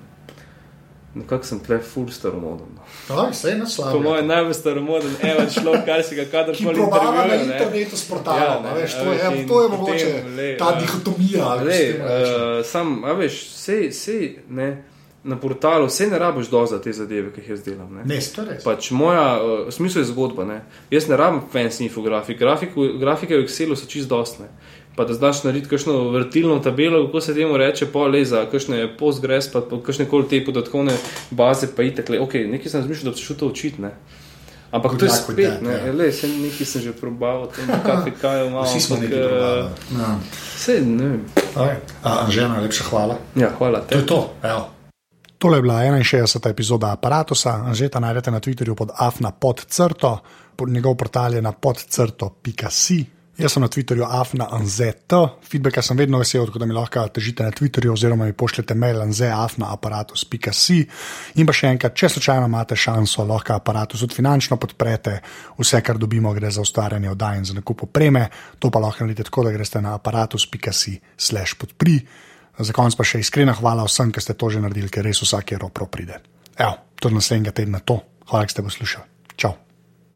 nekako 1.16 1.44
sem 1.44 1.60
tle 1.60 1.80
full 1.80 2.08
staromoden. 2.10 2.68
No. 3.10 3.16
Aj, 3.22 3.34
saj 3.34 3.54
ne 3.54 3.66
Po 3.66 3.70
slabo. 3.70 4.00
mojem 4.00 4.28
najbolj 4.28 4.54
staromoden, 4.54 5.16
evo 5.22 5.42
človek, 5.54 5.86
kar 5.86 6.04
si 6.04 6.16
ga 6.16 6.24
Ki 6.24 6.32
kadarkoli 6.32 6.76
probava 6.76 7.26
na 7.28 7.36
internetu 7.36 7.98
s 7.98 8.06
portalom, 8.10 8.40
Ja, 8.40 8.54
ja, 8.54 8.60
ne, 8.62 8.82
veš, 8.82 8.94
to, 8.94 9.12
je, 9.12 9.42
in 9.42 9.48
to 9.48 9.62
je 9.62 9.70
mogoče 9.70 10.24
lej, 10.38 10.58
ta 10.58 10.70
ja. 10.70 10.80
dihotomija. 10.80 11.44
ali 11.46 11.66
Lej, 11.66 11.94
kako 11.98 11.98
se 11.98 11.98
temu 11.98 12.08
reče. 12.10 12.60
uh, 12.60 12.66
sam, 12.66 13.04
a 13.04 13.12
veš, 13.14 13.50
sej, 13.50 13.92
sej, 13.92 14.36
ne, 14.50 14.84
na 15.24 15.36
portalu, 15.38 15.86
vse 15.86 16.08
ne 16.08 16.20
rabiš 16.20 16.48
do 16.50 16.66
za 16.66 16.82
te 16.82 16.94
zadeve, 16.94 17.30
ki 17.34 17.42
jih 17.42 17.50
jaz 17.50 17.64
delam. 17.64 17.94
Ne. 17.94 18.04
Ne, 18.06 18.18
to 18.36 18.42
je 18.42 18.48
res. 18.48 18.64
Pač 18.64 18.92
moja 18.92 19.38
uh, 19.38 19.68
smisel 19.70 20.02
je 20.02 20.08
zgodba. 20.10 20.46
Ne. 20.46 20.62
Jaz 20.90 21.06
ne 21.08 21.18
rabim 21.18 21.42
fancy 21.54 21.84
infografik, 21.86 22.40
Grafiku, 22.40 22.88
grafike 23.00 23.38
v 23.38 23.44
Excelu 23.46 23.76
so 23.76 23.86
čist 23.86 24.10
dostne. 24.10 24.48
Pa 25.02 25.06
da 25.06 25.14
znaš 25.14 25.44
narediti 25.44 25.70
kakšno 25.70 26.10
vrtilno 26.10 26.60
tabelo, 26.60 27.06
kako 27.06 27.22
se 27.22 27.34
temu 27.34 27.58
reče, 27.58 27.86
pa 27.90 28.00
le 28.06 28.20
za 28.26 28.44
kakšne 28.46 28.98
postgres, 28.98 29.48
pa 29.52 29.62
kakšne 29.86 30.06
koli 30.06 30.28
te 30.30 30.46
podatkovne 30.46 30.94
baze, 31.32 31.68
pa 31.76 31.84
itek. 31.84 32.10
le, 32.10 32.20
Ok, 32.20 32.34
nekaj 32.34 32.70
sem 32.70 32.82
razmišljal, 32.82 33.06
da 33.06 33.12
bi 33.12 33.18
se 33.18 33.26
šel 33.26 33.36
to 33.36 33.48
učiti. 33.48 33.82
Ne. 33.82 33.90
Ampak 34.72 35.00
to 35.00 35.06
je 35.06 35.12
spet, 35.12 35.50
that, 35.50 35.62
ne, 35.62 35.74
ja. 35.74 35.94
le, 35.94 36.12
sem 36.12 36.30
nekaj 36.42 36.66
sem 36.66 36.82
že 36.82 36.94
probal, 36.94 37.48
to 37.50 37.62
je 37.62 37.68
KPK, 37.68 38.24
malo. 38.52 38.64
Vsi 38.64 38.80
smo 38.80 38.98
nekaj 38.98 39.24
probali. 39.28 39.62
Ja. 39.98 40.12
Sej, 40.58 40.82
ne 40.82 41.08
vem. 41.08 41.26
Anže, 42.04 42.46
najlepša 42.48 42.84
hvala. 42.84 43.18
Ja, 43.36 43.50
hvala 43.58 43.80
To 43.80 43.88
te. 43.88 43.96
je 43.96 44.06
to. 44.06 44.20
Evo. 44.44 44.70
Tole 45.38 45.58
je 45.58 45.62
bila 45.62 45.74
61. 45.82 46.50
epizoda 46.50 46.92
aparata. 46.92 47.34
Anžeta 47.50 48.00
najdete 48.00 48.32
na 48.32 48.40
Twitterju 48.40 48.76
pod 48.76 48.90
afna 48.96 49.32
pod 49.32 49.66
crto, 49.66 50.20
pod 50.56 50.70
njegov 50.70 50.96
portal 50.96 51.34
je 51.34 51.42
na 51.42 51.52
podcrto.si. 51.52 53.21
Jaz 53.42 53.56
sem 53.56 53.64
na 53.64 53.68
Twitterju 53.68 54.06
afna 54.06 54.46
anzet, 54.54 55.14
feedbacka 55.50 55.82
sem 55.82 55.98
vedno 55.98 56.20
vesel, 56.22 56.44
tako 56.46 56.60
da 56.62 56.66
mi 56.70 56.76
lahko 56.78 57.02
težite 57.10 57.42
na 57.42 57.50
Twitterju 57.50 57.96
oziroma 57.96 58.28
mi 58.30 58.36
pošljete 58.38 58.76
mail 58.78 59.02
anzeafnaaparatus.si. 59.02 60.78
In 61.42 61.50
pa 61.50 61.56
še 61.58 61.72
enkrat, 61.74 61.96
če 61.98 62.10
slučajno 62.14 62.46
imate 62.46 62.78
šanso, 62.78 63.26
lahko 63.26 63.56
aparatus 63.56 64.04
tudi 64.04 64.20
finančno 64.20 64.60
podprete, 64.62 65.16
vse, 65.58 65.82
kar 65.82 65.98
dobimo, 65.98 66.36
gre 66.38 66.52
za 66.54 66.62
ustvarjanje 66.62 67.10
oddaj 67.16 67.42
in 67.42 67.50
za 67.50 67.58
nakup 67.58 67.82
opreme, 67.88 68.28
to 68.62 68.70
pa 68.70 68.84
lahko 68.84 69.08
naredite 69.08 69.26
tako, 69.32 69.48
da 69.50 69.56
greste 69.58 69.82
na 69.82 69.96
aparatus.si/slash 69.98 71.58
podpri. 71.58 71.98
Za 72.62 72.78
konec 72.78 73.00
pa 73.00 73.08
še 73.08 73.24
iskrena 73.26 73.58
hvala 73.58 73.88
vsem, 73.90 74.14
ki 74.14 74.22
ste 74.22 74.38
to 74.38 74.54
že 74.54 74.62
naredili, 74.62 74.94
ker 74.94 75.08
res 75.08 75.24
vsak 75.26 75.58
evro 75.58 75.74
prav 75.74 75.90
pride. 75.90 76.22
Evo, 76.62 76.78
tudi 77.02 77.18
naslednjega 77.18 77.58
tedna 77.64 77.82
to. 77.82 78.04
Hvala, 78.30 78.46
da 78.46 78.54
ste 78.54 78.70
poslušali. 78.70 79.34
Čau. 79.34 79.71